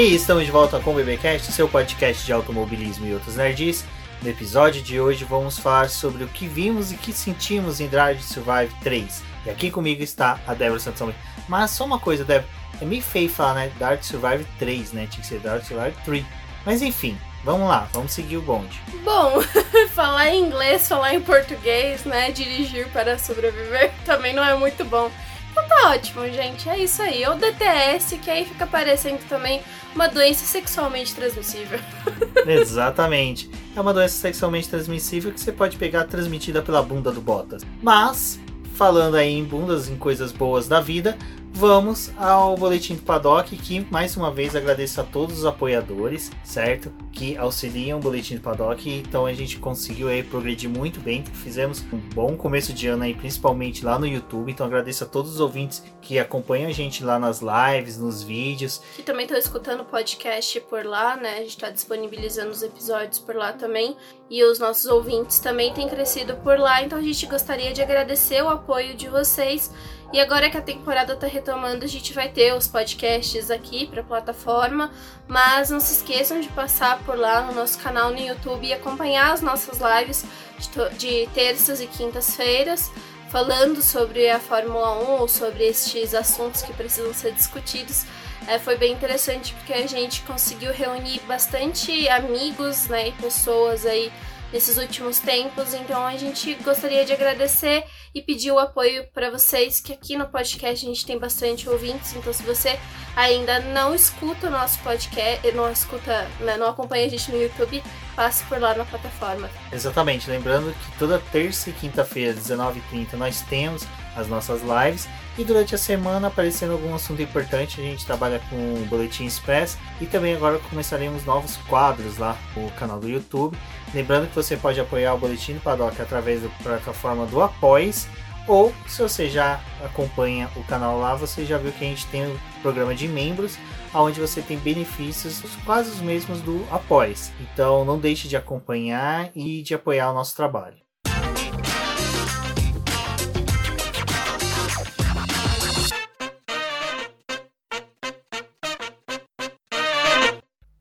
E 0.00 0.14
estamos 0.14 0.46
de 0.46 0.50
volta 0.50 0.80
com 0.80 0.92
o 0.92 0.94
BBcast, 0.94 1.52
seu 1.52 1.68
podcast 1.68 2.24
de 2.24 2.32
automobilismo 2.32 3.06
e 3.06 3.12
outros 3.12 3.36
nerds. 3.36 3.84
No 4.22 4.30
episódio 4.30 4.80
de 4.80 4.98
hoje 4.98 5.24
vamos 5.24 5.58
falar 5.58 5.90
sobre 5.90 6.24
o 6.24 6.28
que 6.28 6.48
vimos 6.48 6.90
e 6.90 6.96
que 6.96 7.12
sentimos 7.12 7.80
em 7.80 7.86
Drive 7.86 8.22
Survive 8.22 8.72
3. 8.82 9.22
E 9.44 9.50
aqui 9.50 9.70
comigo 9.70 10.02
está 10.02 10.40
a 10.46 10.54
Débora 10.54 10.80
Santos. 10.80 11.14
Mas 11.46 11.72
só 11.72 11.84
uma 11.84 11.98
coisa, 11.98 12.24
Débora, 12.24 12.48
é 12.80 12.84
meio 12.86 13.02
feio 13.02 13.28
falar, 13.28 13.52
né? 13.52 13.72
Dark 13.78 14.02
Survive 14.02 14.46
3, 14.58 14.92
né? 14.94 15.06
Tinha 15.06 15.20
que 15.20 15.26
ser 15.26 15.38
Dark 15.38 15.62
Survive 15.66 15.94
3. 16.02 16.24
Mas 16.64 16.80
enfim, 16.80 17.18
vamos 17.44 17.68
lá, 17.68 17.86
vamos 17.92 18.12
seguir 18.12 18.38
o 18.38 18.42
bonde. 18.42 18.80
Bom, 19.04 19.42
falar 19.92 20.30
em 20.30 20.46
inglês, 20.46 20.88
falar 20.88 21.12
em 21.12 21.20
português, 21.20 22.06
né? 22.06 22.30
Dirigir 22.30 22.88
para 22.88 23.18
sobreviver 23.18 23.92
também 24.06 24.32
não 24.32 24.42
é 24.42 24.56
muito 24.56 24.82
bom. 24.82 25.10
Então 25.50 25.66
tá 25.68 25.90
ótimo, 25.90 26.24
gente. 26.28 26.68
É 26.68 26.78
isso 26.78 27.02
aí. 27.02 27.26
Ou 27.26 27.36
DTS, 27.36 28.18
que 28.18 28.30
aí 28.30 28.44
fica 28.44 28.66
parecendo 28.66 29.18
também 29.28 29.60
uma 29.94 30.08
doença 30.08 30.44
sexualmente 30.44 31.14
transmissível. 31.14 31.78
Exatamente. 32.46 33.50
É 33.74 33.80
uma 33.80 33.92
doença 33.92 34.16
sexualmente 34.16 34.68
transmissível 34.68 35.32
que 35.32 35.40
você 35.40 35.52
pode 35.52 35.76
pegar 35.76 36.04
transmitida 36.04 36.62
pela 36.62 36.82
bunda 36.82 37.10
do 37.10 37.20
Bottas. 37.20 37.62
Mas, 37.82 38.38
falando 38.74 39.16
aí 39.16 39.32
em 39.32 39.44
bundas, 39.44 39.88
em 39.88 39.96
coisas 39.96 40.32
boas 40.32 40.68
da 40.68 40.80
vida, 40.80 41.16
vamos 41.52 42.10
ao 42.16 42.56
boletim 42.56 42.94
do 42.94 43.02
Paddock, 43.02 43.56
que 43.56 43.86
mais 43.90 44.16
uma 44.16 44.30
vez 44.30 44.56
agradeço 44.56 45.00
a 45.00 45.04
todos 45.04 45.40
os 45.40 45.44
apoiadores, 45.44 46.30
certo? 46.44 46.92
Que 47.12 47.36
auxiliam 47.36 47.98
o 47.98 48.00
boletim 48.00 48.36
do 48.36 48.40
Paddock. 48.40 48.88
Então 48.88 49.26
a 49.26 49.32
gente 49.32 49.58
conseguiu 49.58 50.08
aí 50.08 50.22
progredir 50.22 50.70
muito 50.70 51.00
bem. 51.00 51.24
Fizemos 51.24 51.84
um 51.92 51.98
bom 51.98 52.36
começo 52.36 52.72
de 52.72 52.86
ano 52.86 53.02
aí, 53.02 53.14
principalmente 53.14 53.84
lá 53.84 53.98
no 53.98 54.06
YouTube. 54.06 54.50
Então 54.50 54.66
agradeço 54.66 55.04
a 55.04 55.06
todos 55.06 55.32
os 55.32 55.40
ouvintes 55.40 55.82
que 56.00 56.18
acompanham 56.18 56.68
a 56.68 56.72
gente 56.72 57.04
lá 57.04 57.18
nas 57.18 57.40
lives, 57.40 57.98
nos 57.98 58.22
vídeos. 58.22 58.80
Que 58.96 59.02
também 59.02 59.24
estão 59.24 59.38
escutando 59.38 59.80
o 59.80 59.84
podcast 59.84 60.60
por 60.62 60.84
lá, 60.86 61.16
né? 61.16 61.34
A 61.34 61.40
gente 61.40 61.50
está 61.50 61.70
disponibilizando 61.70 62.50
os 62.50 62.62
episódios 62.62 63.18
por 63.18 63.34
lá 63.34 63.52
também. 63.52 63.96
E 64.30 64.42
os 64.44 64.58
nossos 64.58 64.86
ouvintes 64.86 65.40
também 65.40 65.74
têm 65.74 65.88
crescido 65.88 66.36
por 66.36 66.58
lá. 66.58 66.82
Então 66.82 66.98
a 66.98 67.02
gente 67.02 67.26
gostaria 67.26 67.72
de 67.72 67.82
agradecer 67.82 68.42
o 68.42 68.48
apoio 68.48 68.94
de 68.94 69.08
vocês. 69.08 69.70
E 70.12 70.18
agora 70.18 70.50
que 70.50 70.56
a 70.56 70.62
temporada 70.62 71.14
tá 71.14 71.28
retomando, 71.28 71.84
a 71.84 71.88
gente 71.88 72.12
vai 72.12 72.28
ter 72.28 72.52
os 72.52 72.66
podcasts 72.66 73.48
aqui 73.48 73.86
para 73.86 74.00
a 74.00 74.04
plataforma, 74.04 74.90
mas 75.28 75.70
não 75.70 75.78
se 75.78 75.92
esqueçam 75.92 76.40
de 76.40 76.48
passar 76.48 76.98
por 77.04 77.16
lá 77.16 77.42
no 77.42 77.54
nosso 77.54 77.78
canal 77.78 78.10
no 78.10 78.18
YouTube 78.18 78.66
e 78.66 78.72
acompanhar 78.72 79.32
as 79.32 79.40
nossas 79.40 79.78
lives 79.78 80.24
de, 80.58 80.96
de 80.96 81.28
terças 81.32 81.80
e 81.80 81.86
quintas-feiras, 81.86 82.90
falando 83.30 83.80
sobre 83.80 84.28
a 84.28 84.40
Fórmula 84.40 84.98
1 84.98 85.20
ou 85.20 85.28
sobre 85.28 85.68
estes 85.68 86.12
assuntos 86.12 86.62
que 86.62 86.72
precisam 86.72 87.14
ser 87.14 87.32
discutidos. 87.32 88.04
É, 88.48 88.58
foi 88.58 88.76
bem 88.76 88.92
interessante 88.92 89.54
porque 89.54 89.72
a 89.72 89.86
gente 89.86 90.22
conseguiu 90.22 90.72
reunir 90.72 91.20
bastante 91.20 92.08
amigos 92.08 92.88
né, 92.88 93.08
e 93.08 93.12
pessoas 93.12 93.86
aí 93.86 94.10
nesses 94.52 94.76
últimos 94.76 95.18
tempos. 95.18 95.74
Então 95.74 96.04
a 96.06 96.16
gente 96.16 96.54
gostaria 96.56 97.04
de 97.04 97.12
agradecer 97.12 97.84
e 98.14 98.20
pedir 98.20 98.50
o 98.50 98.58
apoio 98.58 99.06
para 99.12 99.30
vocês, 99.30 99.80
que 99.80 99.92
aqui 99.92 100.16
no 100.16 100.26
podcast 100.26 100.84
a 100.84 100.88
gente 100.88 101.06
tem 101.06 101.18
bastante 101.18 101.68
ouvintes. 101.68 102.14
Então 102.14 102.32
se 102.32 102.42
você 102.42 102.78
ainda 103.16 103.60
não 103.60 103.94
escuta 103.94 104.48
o 104.48 104.50
nosso 104.50 104.78
podcast, 104.80 105.50
não 105.52 105.70
escuta, 105.70 106.28
né, 106.40 106.56
não 106.56 106.68
acompanha 106.68 107.06
a 107.06 107.08
gente 107.08 107.30
no 107.30 107.40
YouTube, 107.40 107.82
passe 108.14 108.44
por 108.44 108.60
lá 108.60 108.74
na 108.74 108.84
plataforma. 108.84 109.50
Exatamente, 109.72 110.28
lembrando 110.28 110.72
que 110.72 110.98
toda 110.98 111.18
terça 111.32 111.70
e 111.70 111.72
quinta-feira, 111.72 112.34
19h30, 112.34 113.14
nós 113.14 113.40
temos 113.42 113.86
as 114.16 114.28
nossas 114.28 114.60
lives 114.62 115.08
e 115.40 115.44
durante 115.44 115.74
a 115.74 115.78
semana 115.78 116.28
aparecendo 116.28 116.72
algum 116.72 116.94
assunto 116.94 117.22
importante, 117.22 117.80
a 117.80 117.84
gente 117.84 118.04
trabalha 118.04 118.42
com 118.50 118.56
o 118.56 118.86
Boletim 118.90 119.24
Express 119.24 119.78
e 119.98 120.04
também 120.04 120.34
agora 120.34 120.58
começaremos 120.58 121.24
novos 121.24 121.56
quadros 121.68 122.18
lá 122.18 122.36
no 122.54 122.70
canal 122.72 123.00
do 123.00 123.08
YouTube. 123.08 123.56
Lembrando 123.94 124.28
que 124.28 124.34
você 124.34 124.54
pode 124.54 124.78
apoiar 124.78 125.14
o 125.14 125.18
Boletim 125.18 125.54
do 125.54 125.60
Paddock 125.60 126.00
através 126.00 126.42
da 126.42 126.50
plataforma 126.62 127.24
do 127.24 127.40
Apoies 127.40 128.06
ou 128.46 128.74
se 128.86 129.00
você 129.00 129.30
já 129.30 129.62
acompanha 129.82 130.50
o 130.56 130.64
canal 130.64 131.00
lá, 131.00 131.14
você 131.14 131.46
já 131.46 131.56
viu 131.56 131.72
que 131.72 131.84
a 131.84 131.88
gente 131.88 132.06
tem 132.08 132.26
o 132.26 132.38
programa 132.60 132.94
de 132.94 133.08
membros, 133.08 133.56
onde 133.94 134.20
você 134.20 134.42
tem 134.42 134.58
benefícios 134.58 135.40
quase 135.64 135.88
os 135.88 136.02
mesmos 136.02 136.42
do 136.42 136.66
Apoies. 136.70 137.32
Então 137.40 137.82
não 137.82 137.98
deixe 137.98 138.28
de 138.28 138.36
acompanhar 138.36 139.30
e 139.34 139.62
de 139.62 139.72
apoiar 139.72 140.10
o 140.10 140.14
nosso 140.14 140.36
trabalho. 140.36 140.89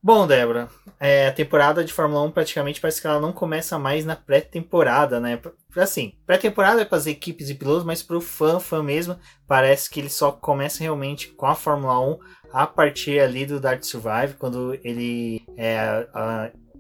Bom, 0.10 0.26
Débora, 0.26 0.68
é, 1.00 1.28
a 1.28 1.32
temporada 1.32 1.86
de 1.86 1.94
Fórmula 1.94 2.24
1 2.24 2.32
praticamente 2.32 2.82
parece 2.82 3.00
que 3.00 3.06
ela 3.06 3.20
não 3.20 3.32
começa 3.32 3.78
mais 3.78 4.04
na 4.04 4.16
pré-temporada, 4.16 5.20
né? 5.20 5.40
Assim, 5.78 6.14
pré-temporada 6.26 6.82
é 6.82 6.86
para 6.86 6.98
as 6.98 7.06
equipes 7.06 7.48
e 7.52 7.54
pilotos, 7.54 7.84
mas 7.84 8.02
para 8.02 8.18
o 8.18 8.22
fã, 8.22 8.60
fã 8.60 8.82
mesmo, 8.82 9.20
parece 9.48 9.88
que 9.88 10.00
ele 10.00 10.10
só 10.10 10.32
começa 10.32 10.80
realmente 10.80 11.28
com 11.28 11.46
a 11.46 11.54
Fórmula 11.54 12.00
1 12.00 12.18
a 12.52 12.66
partir 12.66 13.20
ali 13.20 13.46
do 13.46 13.60
Dark 13.60 13.84
Survive, 13.84 14.34
quando 14.40 14.74
ele 14.84 15.44
é, 15.56 16.08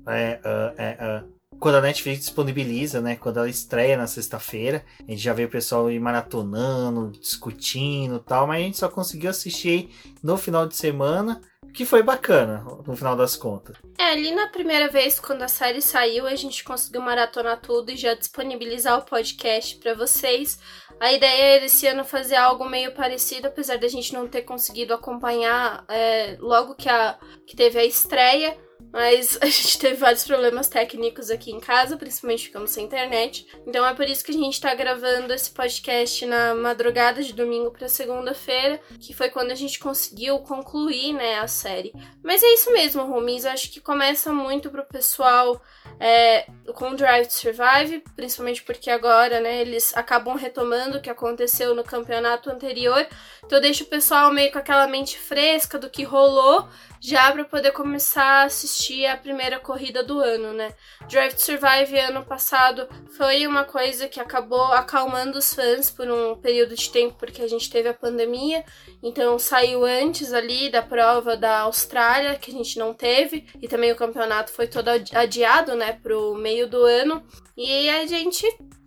é, 0.08 0.40
é, 0.80 1.24
quando 1.60 1.76
a 1.76 1.82
Netflix 1.82 2.22
disponibiliza, 2.22 3.00
né? 3.00 3.16
Quando 3.16 3.38
ela 3.38 3.50
estreia 3.50 3.96
na 3.96 4.08
sexta-feira, 4.08 4.84
a 5.08 5.12
gente 5.12 5.22
já 5.22 5.34
vê 5.34 5.46
o 5.46 5.50
pessoal 5.50 5.92
ir 5.92 6.00
maratonando, 6.00 7.12
discutindo 7.12 8.18
tal, 8.18 8.48
mas 8.48 8.60
a 8.60 8.64
gente 8.64 8.78
só 8.80 8.90
conseguiu 8.90 9.30
assistir 9.30 9.92
no 10.24 10.36
final 10.36 10.66
de 10.66 10.76
semana 10.76 11.40
que 11.74 11.86
foi 11.86 12.04
bacana, 12.04 12.64
no 12.86 12.96
final 12.96 13.16
das 13.16 13.36
contas. 13.36 13.78
É, 13.98 14.12
ali 14.12 14.32
na 14.32 14.48
primeira 14.48 14.90
vez, 14.90 15.20
quando 15.20 15.42
a 15.42 15.48
série 15.48 15.82
saiu, 15.82 16.28
a 16.28 16.36
gente 16.36 16.64
conseguiu 16.64 17.02
maratonar 17.02 17.62
tudo 17.62 17.92
e 17.92 17.98
já 17.98 18.14
disponibilizar 18.14 18.98
o 18.98 19.06
podcast 19.06 19.76
para 19.78 19.94
vocês. 19.94 20.60
A 21.00 21.12
ideia 21.14 21.56
era 21.56 21.66
esse 21.66 21.88
ano 21.88 22.04
fazer 22.04 22.36
algo 22.36 22.68
meio 22.68 22.94
parecido, 22.94 23.48
apesar 23.48 23.78
da 23.78 23.88
gente 23.88 24.14
não 24.14 24.28
ter 24.28 24.42
conseguido 24.42 24.94
acompanhar 24.94 25.86
é, 25.88 26.38
logo 26.40 26.76
que, 26.76 26.90
a, 26.90 27.18
que 27.46 27.56
teve 27.56 27.80
a 27.80 27.86
estreia. 27.86 28.58
Mas 28.92 29.38
a 29.42 29.46
gente 29.46 29.78
teve 29.78 29.96
vários 29.96 30.24
problemas 30.24 30.68
técnicos 30.68 31.30
aqui 31.30 31.52
em 31.52 31.60
casa, 31.60 31.98
principalmente 31.98 32.46
ficamos 32.46 32.72
sem 32.72 32.86
internet. 32.86 33.46
Então 33.66 33.86
é 33.86 33.94
por 33.94 34.08
isso 34.08 34.24
que 34.24 34.32
a 34.32 34.36
gente 34.36 34.60
tá 34.60 34.74
gravando 34.74 35.34
esse 35.34 35.52
podcast 35.52 36.26
na 36.26 36.56
madrugada 36.56 37.22
de 37.22 37.34
domingo 37.34 37.72
para 37.72 37.88
segunda-feira, 37.88 38.80
que 39.00 39.14
foi 39.14 39.30
quando 39.30 39.52
a 39.52 39.56
gente 39.56 39.80
conseguiu 39.80 40.40
concluir, 40.40 41.14
né, 41.14 41.40
a 41.40 41.48
série. 41.48 41.94
Mas 42.24 42.42
é 42.44 42.54
isso 42.54 42.72
mesmo, 42.72 43.04
Rumis. 43.04 43.46
Acho 43.46 43.72
que 43.72 43.80
começa 43.80 44.34
muito 44.34 44.70
pro 44.70 44.86
pessoal 44.86 45.62
é, 46.00 46.48
com 46.74 46.96
Drive 46.96 47.28
to 47.28 47.34
Survive, 47.34 48.04
principalmente 48.16 48.64
porque 48.64 48.90
agora, 48.90 49.40
né, 49.40 49.62
eles 49.62 49.96
acabam 49.96 50.36
retomando 50.36 50.98
o 50.98 51.02
que 51.02 51.10
aconteceu 51.10 51.76
no 51.76 51.84
campeonato 51.84 52.50
anterior. 52.50 53.06
Então 53.46 53.60
deixa 53.60 53.84
o 53.84 53.88
pessoal 53.88 54.32
meio 54.32 54.52
com 54.52 54.60
aquela 54.60 54.88
mente 54.88 55.18
fresca 55.18 55.78
do 55.78 55.90
que 55.90 56.04
rolou 56.04 56.68
já 57.02 57.32
para 57.32 57.46
poder 57.46 57.72
começar 57.72 58.24
a 58.24 58.44
assistir 58.44 58.69
a 59.06 59.18
primeira 59.18 59.60
corrida 59.60 60.04
do 60.04 60.20
ano, 60.20 60.54
né? 60.54 60.74
Drive 61.08 61.34
to 61.34 61.42
Survive 61.42 61.98
ano 62.00 62.26
passado 62.26 62.88
foi 63.18 63.46
uma 63.48 63.64
coisa 63.64 64.08
que 64.08 64.20
acabou 64.20 64.66
acalmando 64.74 65.38
os 65.38 65.54
fãs 65.54 65.90
por 65.90 66.10
um 66.10 66.36
período 66.36 66.76
de 66.76 66.90
tempo 66.90 67.16
porque 67.20 67.42
a 67.42 67.48
gente 67.48 67.70
teve 67.70 67.90
a 67.90 67.94
pandemia, 67.94 68.64
então 69.02 69.38
saiu 69.40 69.86
antes 69.86 70.34
ali 70.34 70.70
da 70.70 70.82
prova 70.82 71.36
da 71.36 71.62
Austrália 71.62 72.36
que 72.36 72.52
a 72.52 72.54
gente 72.54 72.78
não 72.78 72.94
teve 72.94 73.48
e 73.62 73.68
também 73.68 73.92
o 73.92 73.96
campeonato 73.96 74.52
foi 74.52 74.68
todo 74.68 74.90
adiado, 74.90 75.76
né, 75.76 75.94
pro 75.94 76.36
meio 76.36 76.68
do 76.68 76.84
ano. 76.84 77.24
E 77.58 77.90
a 77.90 78.06
gente 78.06 78.46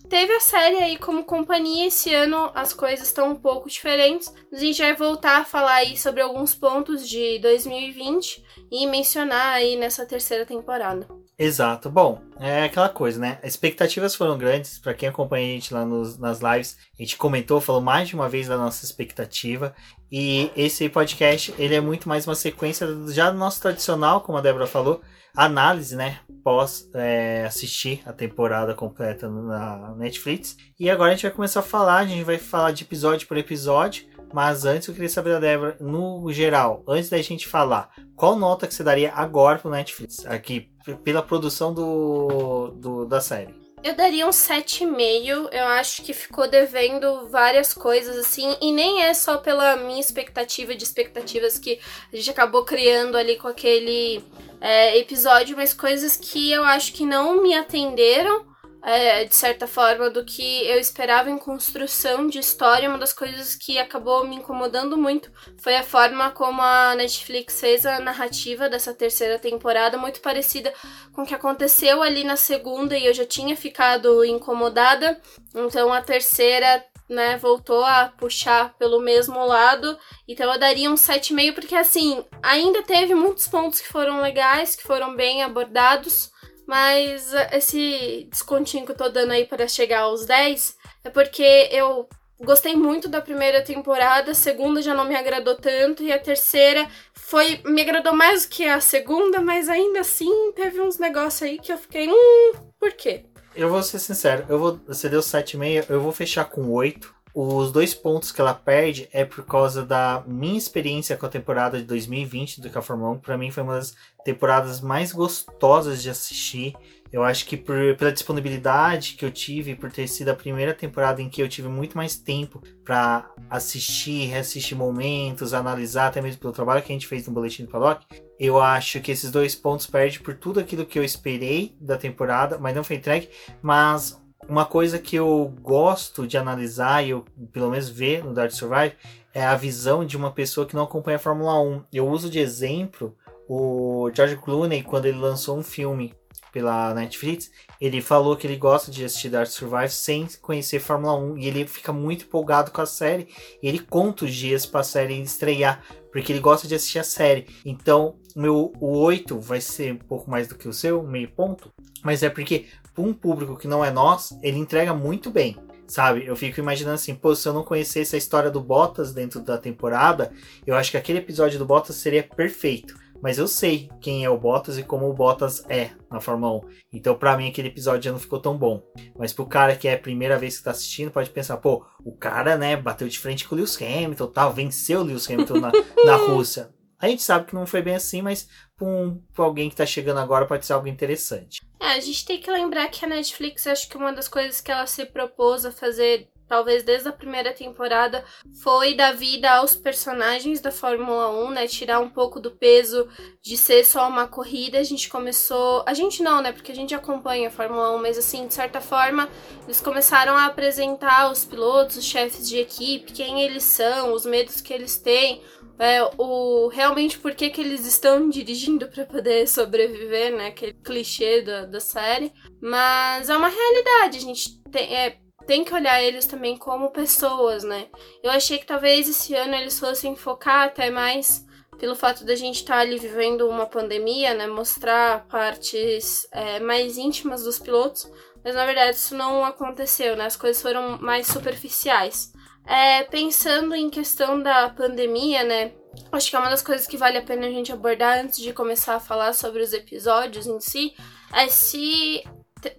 teve 0.08 0.32
a 0.34 0.40
série 0.40 0.76
aí 0.76 0.98
como 0.98 1.24
companhia. 1.24 1.86
Esse 1.86 2.12
ano 2.12 2.50
as 2.54 2.74
coisas 2.74 3.06
estão 3.06 3.30
um 3.30 3.34
pouco 3.34 3.68
diferentes. 3.68 4.32
A 4.52 4.56
gente 4.56 4.80
vai 4.80 4.94
voltar 4.94 5.38
a 5.38 5.44
falar 5.44 5.76
aí 5.76 5.96
sobre 5.96 6.20
alguns 6.20 6.54
pontos 6.54 7.08
de 7.08 7.38
2020 7.38 8.44
e 8.72 8.86
mencionar 8.86 9.52
aí 9.52 9.76
nessa 9.76 10.06
terceira 10.06 10.46
temporada. 10.46 11.06
Exato. 11.38 11.90
Bom, 11.90 12.22
é 12.40 12.64
aquela 12.64 12.88
coisa, 12.88 13.20
né? 13.20 13.38
As 13.42 13.50
expectativas 13.50 14.14
foram 14.14 14.38
grandes. 14.38 14.78
Para 14.78 14.94
quem 14.94 15.10
acompanha 15.10 15.44
a 15.44 15.50
gente 15.50 15.74
lá 15.74 15.84
nos, 15.84 16.16
nas 16.16 16.40
lives, 16.40 16.78
a 16.98 17.02
gente 17.02 17.18
comentou, 17.18 17.60
falou 17.60 17.82
mais 17.82 18.08
de 18.08 18.14
uma 18.14 18.30
vez 18.30 18.48
da 18.48 18.56
nossa 18.56 18.82
expectativa. 18.82 19.74
E 20.10 20.50
esse 20.56 20.88
podcast, 20.88 21.54
ele 21.58 21.74
é 21.74 21.80
muito 21.82 22.08
mais 22.08 22.26
uma 22.26 22.34
sequência 22.34 22.86
já 23.08 23.30
do 23.30 23.36
nosso 23.36 23.60
tradicional, 23.60 24.22
como 24.22 24.38
a 24.38 24.40
Débora 24.40 24.66
falou, 24.66 25.02
análise, 25.36 25.94
né? 25.94 26.20
Pós 26.42 26.88
é, 26.94 27.44
assistir 27.46 28.02
a 28.06 28.12
temporada 28.12 28.74
completa 28.74 29.28
na 29.28 29.94
Netflix. 29.96 30.56
E 30.80 30.88
agora 30.88 31.12
a 31.12 31.14
gente 31.14 31.24
vai 31.24 31.32
começar 31.32 31.60
a 31.60 31.64
falar, 31.64 31.98
a 31.98 32.06
gente 32.06 32.24
vai 32.24 32.38
falar 32.38 32.72
de 32.72 32.84
episódio 32.84 33.28
por 33.28 33.36
episódio. 33.36 34.06
Mas 34.32 34.64
antes 34.64 34.88
eu 34.88 34.94
queria 34.94 35.08
saber 35.08 35.30
da 35.30 35.40
Débora, 35.40 35.76
no 35.80 36.32
geral, 36.32 36.82
antes 36.88 37.10
da 37.10 37.20
gente 37.20 37.46
falar, 37.46 37.90
qual 38.16 38.36
nota 38.36 38.66
que 38.66 38.74
você 38.74 38.82
daria 38.82 39.12
agora 39.12 39.58
pro 39.58 39.70
Netflix? 39.70 40.24
Aqui, 40.26 40.68
pela 41.04 41.22
produção 41.22 41.72
do, 41.72 42.68
do 42.76 43.04
da 43.04 43.20
série. 43.20 43.62
Eu 43.82 43.96
daria 43.96 44.26
um 44.26 44.30
7,5. 44.30 45.48
Eu 45.50 45.64
acho 45.66 46.02
que 46.02 46.12
ficou 46.12 46.48
devendo 46.48 47.28
várias 47.28 47.74
coisas, 47.74 48.16
assim. 48.16 48.56
E 48.60 48.70
nem 48.70 49.02
é 49.02 49.12
só 49.12 49.38
pela 49.38 49.76
minha 49.76 50.00
expectativa 50.00 50.72
de 50.72 50.84
expectativas 50.84 51.58
que 51.58 51.80
a 52.12 52.16
gente 52.16 52.30
acabou 52.30 52.64
criando 52.64 53.16
ali 53.16 53.36
com 53.36 53.48
aquele 53.48 54.24
é, 54.60 54.96
episódio, 54.98 55.56
mas 55.56 55.74
coisas 55.74 56.16
que 56.16 56.52
eu 56.52 56.62
acho 56.62 56.92
que 56.92 57.04
não 57.04 57.42
me 57.42 57.54
atenderam 57.54 58.51
é, 58.82 59.24
de 59.24 59.34
certa 59.34 59.66
forma, 59.66 60.10
do 60.10 60.24
que 60.24 60.66
eu 60.66 60.78
esperava 60.78 61.30
em 61.30 61.38
construção 61.38 62.26
de 62.26 62.38
história. 62.38 62.88
Uma 62.88 62.98
das 62.98 63.12
coisas 63.12 63.54
que 63.54 63.78
acabou 63.78 64.26
me 64.26 64.36
incomodando 64.36 64.96
muito 64.96 65.30
foi 65.56 65.76
a 65.76 65.84
forma 65.84 66.30
como 66.32 66.60
a 66.60 66.94
Netflix 66.96 67.60
fez 67.60 67.86
a 67.86 68.00
narrativa 68.00 68.68
dessa 68.68 68.92
terceira 68.92 69.38
temporada, 69.38 69.96
muito 69.96 70.20
parecida 70.20 70.72
com 71.12 71.22
o 71.22 71.26
que 71.26 71.34
aconteceu 71.34 72.02
ali 72.02 72.24
na 72.24 72.36
segunda 72.36 72.98
e 72.98 73.06
eu 73.06 73.14
já 73.14 73.24
tinha 73.24 73.56
ficado 73.56 74.24
incomodada. 74.24 75.20
Então 75.54 75.92
a 75.92 76.02
terceira 76.02 76.84
né, 77.08 77.36
voltou 77.36 77.84
a 77.84 78.12
puxar 78.16 78.74
pelo 78.78 79.00
mesmo 79.00 79.44
lado. 79.44 79.96
Então 80.26 80.52
eu 80.52 80.58
daria 80.58 80.90
um 80.90 80.94
7,5, 80.94 81.54
porque 81.54 81.76
assim, 81.76 82.24
ainda 82.42 82.82
teve 82.82 83.14
muitos 83.14 83.46
pontos 83.46 83.80
que 83.80 83.88
foram 83.88 84.20
legais, 84.20 84.74
que 84.74 84.82
foram 84.82 85.14
bem 85.14 85.42
abordados. 85.42 86.32
Mas 86.66 87.32
esse 87.52 88.28
descontinho 88.30 88.86
que 88.86 88.92
eu 88.92 88.96
tô 88.96 89.08
dando 89.08 89.32
aí 89.32 89.44
para 89.44 89.66
chegar 89.68 90.00
aos 90.00 90.24
10 90.24 90.76
é 91.04 91.10
porque 91.10 91.68
eu 91.70 92.08
gostei 92.40 92.74
muito 92.74 93.08
da 93.08 93.20
primeira 93.20 93.62
temporada, 93.62 94.32
a 94.32 94.34
segunda 94.34 94.82
já 94.82 94.94
não 94.94 95.04
me 95.04 95.14
agradou 95.14 95.54
tanto, 95.54 96.02
e 96.02 96.12
a 96.12 96.18
terceira 96.18 96.88
foi. 97.14 97.60
me 97.64 97.82
agradou 97.82 98.12
mais 98.12 98.44
do 98.44 98.50
que 98.50 98.64
a 98.64 98.80
segunda, 98.80 99.40
mas 99.40 99.68
ainda 99.68 100.00
assim 100.00 100.52
teve 100.52 100.80
uns 100.80 100.98
negócios 100.98 101.42
aí 101.42 101.58
que 101.58 101.72
eu 101.72 101.78
fiquei. 101.78 102.08
Hum, 102.08 102.52
por 102.78 102.92
quê? 102.92 103.24
Eu 103.54 103.68
vou 103.68 103.82
ser 103.82 103.98
sincero, 103.98 104.46
eu 104.48 104.58
vou. 104.58 104.80
Você 104.86 105.08
deu 105.08 105.20
7,5, 105.20 105.86
eu 105.90 106.00
vou 106.00 106.12
fechar 106.12 106.46
com 106.46 106.70
8. 106.70 107.21
Os 107.34 107.72
dois 107.72 107.94
pontos 107.94 108.30
que 108.30 108.42
ela 108.42 108.52
perde 108.52 109.08
é 109.10 109.24
por 109.24 109.46
causa 109.46 109.82
da 109.82 110.22
minha 110.26 110.58
experiência 110.58 111.16
com 111.16 111.24
a 111.24 111.30
temporada 111.30 111.78
de 111.78 111.84
2020 111.84 112.60
do 112.60 112.68
1. 112.68 113.18
Para 113.20 113.38
mim 113.38 113.50
foi 113.50 113.62
uma 113.62 113.76
das 113.76 113.94
temporadas 114.22 114.82
mais 114.82 115.12
gostosas 115.12 116.02
de 116.02 116.10
assistir. 116.10 116.74
Eu 117.10 117.22
acho 117.22 117.46
que 117.46 117.56
por, 117.56 117.96
pela 117.96 118.12
disponibilidade 118.12 119.14
que 119.14 119.24
eu 119.24 119.30
tive, 119.30 119.74
por 119.74 119.90
ter 119.90 120.08
sido 120.08 120.28
a 120.28 120.34
primeira 120.34 120.74
temporada 120.74 121.22
em 121.22 121.28
que 121.28 121.42
eu 121.42 121.48
tive 121.48 121.68
muito 121.68 121.96
mais 121.96 122.16
tempo 122.16 122.62
para 122.84 123.30
assistir, 123.48 124.26
reassistir 124.26 124.76
momentos, 124.76 125.54
analisar, 125.54 126.08
até 126.08 126.20
mesmo 126.20 126.40
pelo 126.40 126.52
trabalho 126.52 126.82
que 126.82 126.92
a 126.92 126.94
gente 126.94 127.06
fez 127.06 127.26
no 127.26 127.32
Boletim 127.32 127.64
do 127.64 127.70
Paddock, 127.70 128.06
eu 128.38 128.60
acho 128.60 129.00
que 129.00 129.10
esses 129.10 129.30
dois 129.30 129.54
pontos 129.54 129.86
perdem 129.86 130.20
por 130.20 130.34
tudo 130.36 130.60
aquilo 130.60 130.86
que 130.86 130.98
eu 130.98 131.04
esperei 131.04 131.74
da 131.80 131.96
temporada, 131.96 132.58
mas 132.58 132.74
não 132.74 132.84
foi 132.84 132.96
entregue. 132.96 133.28
Mas 133.62 134.21
uma 134.48 134.64
coisa 134.64 134.98
que 134.98 135.16
eu 135.16 135.54
gosto 135.60 136.26
de 136.26 136.36
analisar 136.36 137.04
e 137.04 137.10
eu 137.10 137.24
pelo 137.52 137.70
menos 137.70 137.88
ver 137.88 138.24
no 138.24 138.34
Dark 138.34 138.50
Survive 138.50 138.94
é 139.34 139.44
a 139.44 139.56
visão 139.56 140.04
de 140.04 140.16
uma 140.16 140.30
pessoa 140.30 140.66
que 140.66 140.74
não 140.74 140.82
acompanha 140.84 141.16
a 141.16 141.20
Fórmula 141.20 141.60
1. 141.60 141.84
Eu 141.92 142.08
uso 142.08 142.28
de 142.28 142.38
exemplo 142.38 143.16
o 143.48 144.10
George 144.14 144.36
Clooney 144.36 144.82
quando 144.82 145.06
ele 145.06 145.18
lançou 145.18 145.58
um 145.58 145.62
filme 145.62 146.14
pela 146.52 146.92
Netflix, 146.92 147.50
ele 147.80 148.02
falou 148.02 148.36
que 148.36 148.46
ele 148.46 148.56
gosta 148.56 148.90
de 148.90 149.02
assistir 149.04 149.30
Dark 149.30 149.48
Survive 149.48 149.88
sem 149.88 150.28
conhecer 150.42 150.80
Fórmula 150.80 151.16
1 151.16 151.38
e 151.38 151.48
ele 151.48 151.66
fica 151.66 151.92
muito 151.92 152.26
empolgado 152.26 152.70
com 152.70 152.82
a 152.82 152.86
série 152.86 153.28
ele 153.62 153.78
conta 153.78 154.26
os 154.26 154.34
dias 154.34 154.66
para 154.66 154.80
a 154.80 154.84
série 154.84 155.20
estrear, 155.22 155.82
porque 156.12 156.30
ele 156.30 156.40
gosta 156.40 156.68
de 156.68 156.74
assistir 156.74 156.98
a 156.98 157.04
série. 157.04 157.46
Então, 157.64 158.16
meu, 158.36 158.70
o 158.78 158.98
8 158.98 159.40
vai 159.40 159.62
ser 159.62 159.94
um 159.94 159.98
pouco 159.98 160.30
mais 160.30 160.46
do 160.46 160.54
que 160.54 160.68
o 160.68 160.72
seu, 160.74 161.02
meio 161.02 161.30
ponto, 161.30 161.72
mas 162.04 162.22
é 162.22 162.28
porque 162.28 162.66
para 162.94 163.04
um 163.04 163.12
público 163.12 163.56
que 163.56 163.68
não 163.68 163.84
é 163.84 163.90
nós, 163.90 164.36
ele 164.42 164.58
entrega 164.58 164.92
muito 164.94 165.30
bem. 165.30 165.56
Sabe, 165.86 166.24
eu 166.24 166.34
fico 166.34 166.58
imaginando 166.58 166.94
assim, 166.94 167.14
pô, 167.14 167.34
se 167.34 167.46
eu 167.46 167.52
não 167.52 167.64
conhecesse 167.64 168.14
a 168.14 168.18
história 168.18 168.50
do 168.50 168.62
Bottas 168.62 169.12
dentro 169.12 169.40
da 169.40 169.58
temporada, 169.58 170.32
eu 170.66 170.74
acho 170.74 170.90
que 170.90 170.96
aquele 170.96 171.18
episódio 171.18 171.58
do 171.58 171.66
Bottas 171.66 171.96
seria 171.96 172.22
perfeito. 172.22 172.94
Mas 173.22 173.38
eu 173.38 173.46
sei 173.46 173.88
quem 174.00 174.24
é 174.24 174.30
o 174.30 174.36
Bottas 174.36 174.78
e 174.78 174.82
como 174.82 175.08
o 175.08 175.12
Bottas 175.12 175.64
é 175.68 175.90
na 176.10 176.20
Fórmula 176.20 176.56
1. 176.56 176.60
Então, 176.94 177.14
para 177.14 177.36
mim, 177.36 177.48
aquele 177.48 177.68
episódio 177.68 178.02
já 178.02 178.10
não 178.10 178.18
ficou 178.18 178.40
tão 178.40 178.58
bom. 178.58 178.82
Mas 179.16 179.32
pro 179.32 179.46
cara 179.46 179.76
que 179.76 179.86
é 179.86 179.94
a 179.94 179.98
primeira 179.98 180.36
vez 180.36 180.58
que 180.58 180.64
tá 180.64 180.72
assistindo, 180.72 181.12
pode 181.12 181.30
pensar, 181.30 181.56
pô, 181.58 181.84
o 182.04 182.10
cara, 182.10 182.56
né, 182.56 182.76
bateu 182.76 183.06
de 183.06 183.18
frente 183.18 183.46
com 183.46 183.54
o 183.54 183.58
Lewis 183.58 183.80
Hamilton, 183.80 184.26
tal, 184.26 184.52
venceu 184.52 185.00
o 185.00 185.04
Lewis 185.04 185.30
Hamilton 185.30 185.60
na, 185.60 185.72
na 186.04 186.16
Rússia. 186.26 186.70
A 187.02 187.08
gente 187.08 187.24
sabe 187.24 187.46
que 187.46 187.54
não 187.54 187.66
foi 187.66 187.82
bem 187.82 187.96
assim, 187.96 188.22
mas 188.22 188.48
para 188.76 188.86
um, 188.86 189.20
alguém 189.36 189.68
que 189.68 189.74
está 189.74 189.84
chegando 189.84 190.20
agora 190.20 190.46
pode 190.46 190.64
ser 190.64 190.72
algo 190.72 190.86
interessante. 190.86 191.60
É, 191.80 191.94
a 191.94 192.00
gente 192.00 192.24
tem 192.24 192.40
que 192.40 192.48
lembrar 192.48 192.88
que 192.90 193.04
a 193.04 193.08
Netflix, 193.08 193.66
acho 193.66 193.88
que 193.88 193.96
uma 193.96 194.12
das 194.12 194.28
coisas 194.28 194.60
que 194.60 194.70
ela 194.70 194.86
se 194.86 195.04
propôs 195.04 195.64
a 195.64 195.72
fazer, 195.72 196.28
talvez 196.46 196.84
desde 196.84 197.08
a 197.08 197.12
primeira 197.12 197.52
temporada, 197.52 198.24
foi 198.62 198.94
dar 198.94 199.16
vida 199.16 199.50
aos 199.50 199.74
personagens 199.74 200.60
da 200.60 200.70
Fórmula 200.70 201.28
1, 201.44 201.50
né? 201.50 201.66
Tirar 201.66 201.98
um 201.98 202.08
pouco 202.08 202.38
do 202.38 202.52
peso 202.52 203.08
de 203.42 203.56
ser 203.56 203.84
só 203.84 204.08
uma 204.08 204.28
corrida. 204.28 204.78
A 204.78 204.84
gente 204.84 205.08
começou. 205.08 205.82
A 205.84 205.94
gente 205.94 206.22
não, 206.22 206.40
né? 206.40 206.52
Porque 206.52 206.70
a 206.70 206.76
gente 206.76 206.94
acompanha 206.94 207.48
a 207.48 207.50
Fórmula 207.50 207.96
1, 207.96 207.98
mas 207.98 208.16
assim, 208.16 208.46
de 208.46 208.54
certa 208.54 208.80
forma, 208.80 209.28
eles 209.64 209.80
começaram 209.80 210.36
a 210.36 210.46
apresentar 210.46 211.32
os 211.32 211.44
pilotos, 211.44 211.96
os 211.96 212.04
chefes 212.04 212.48
de 212.48 212.58
equipe, 212.58 213.12
quem 213.12 213.42
eles 213.42 213.64
são, 213.64 214.12
os 214.12 214.24
medos 214.24 214.60
que 214.60 214.72
eles 214.72 214.96
têm 214.96 215.42
é, 215.78 216.02
o 216.18 216.68
realmente 216.68 217.18
por 217.18 217.34
que, 217.34 217.50
que 217.50 217.60
eles 217.60 217.86
estão 217.86 218.28
dirigindo 218.28 218.88
para 218.88 219.04
poder 219.04 219.46
sobreviver, 219.48 220.36
né? 220.36 220.48
Aquele 220.48 220.74
clichê 220.74 221.42
da, 221.42 221.64
da 221.64 221.80
série. 221.80 222.32
Mas 222.60 223.28
é 223.28 223.36
uma 223.36 223.48
realidade, 223.48 224.18
a 224.18 224.20
gente 224.20 224.62
tem, 224.70 224.94
é, 224.94 225.18
tem 225.46 225.64
que 225.64 225.74
olhar 225.74 226.02
eles 226.02 226.26
também 226.26 226.56
como 226.56 226.90
pessoas, 226.90 227.64
né? 227.64 227.88
Eu 228.22 228.30
achei 228.30 228.58
que 228.58 228.66
talvez 228.66 229.08
esse 229.08 229.34
ano 229.34 229.54
eles 229.54 229.78
fossem 229.78 230.14
focar 230.16 230.66
até 230.66 230.90
mais 230.90 231.44
pelo 231.78 231.96
fato 231.96 232.24
da 232.24 232.36
gente 232.36 232.56
estar 232.56 232.74
tá 232.74 232.80
ali 232.80 232.98
vivendo 232.98 233.48
uma 233.48 233.66
pandemia, 233.66 234.34
né? 234.34 234.46
Mostrar 234.46 235.26
partes 235.26 236.26
é, 236.30 236.60
mais 236.60 236.96
íntimas 236.96 237.42
dos 237.42 237.58
pilotos. 237.58 238.08
Mas 238.44 238.54
na 238.54 238.66
verdade 238.66 238.96
isso 238.96 239.16
não 239.16 239.44
aconteceu, 239.44 240.16
né? 240.16 240.26
As 240.26 240.36
coisas 240.36 240.62
foram 240.62 240.98
mais 240.98 241.26
superficiais. 241.26 242.32
É, 242.66 243.02
pensando 243.04 243.74
em 243.74 243.90
questão 243.90 244.40
da 244.40 244.68
pandemia, 244.68 245.42
né? 245.42 245.72
Acho 246.10 246.30
que 246.30 246.36
é 246.36 246.38
uma 246.38 246.50
das 246.50 246.62
coisas 246.62 246.86
que 246.86 246.96
vale 246.96 247.18
a 247.18 247.22
pena 247.22 247.46
a 247.46 247.50
gente 247.50 247.72
abordar 247.72 248.18
antes 248.18 248.38
de 248.38 248.52
começar 248.52 248.94
a 248.94 249.00
falar 249.00 249.32
sobre 249.32 249.62
os 249.62 249.72
episódios 249.72 250.46
em 250.46 250.60
si, 250.60 250.94
é 251.34 251.48
se 251.48 252.22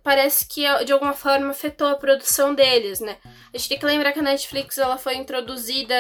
parece 0.03 0.47
que 0.47 0.63
de 0.85 0.93
alguma 0.93 1.13
forma 1.13 1.49
afetou 1.49 1.87
a 1.87 1.95
produção 1.95 2.55
deles, 2.55 2.99
né? 2.99 3.17
A 3.53 3.57
gente 3.57 3.69
tem 3.69 3.79
que 3.79 3.85
lembrar 3.85 4.13
que 4.13 4.19
a 4.19 4.23
Netflix 4.23 4.77
ela 4.77 4.97
foi 4.97 5.15
introduzida 5.15 5.95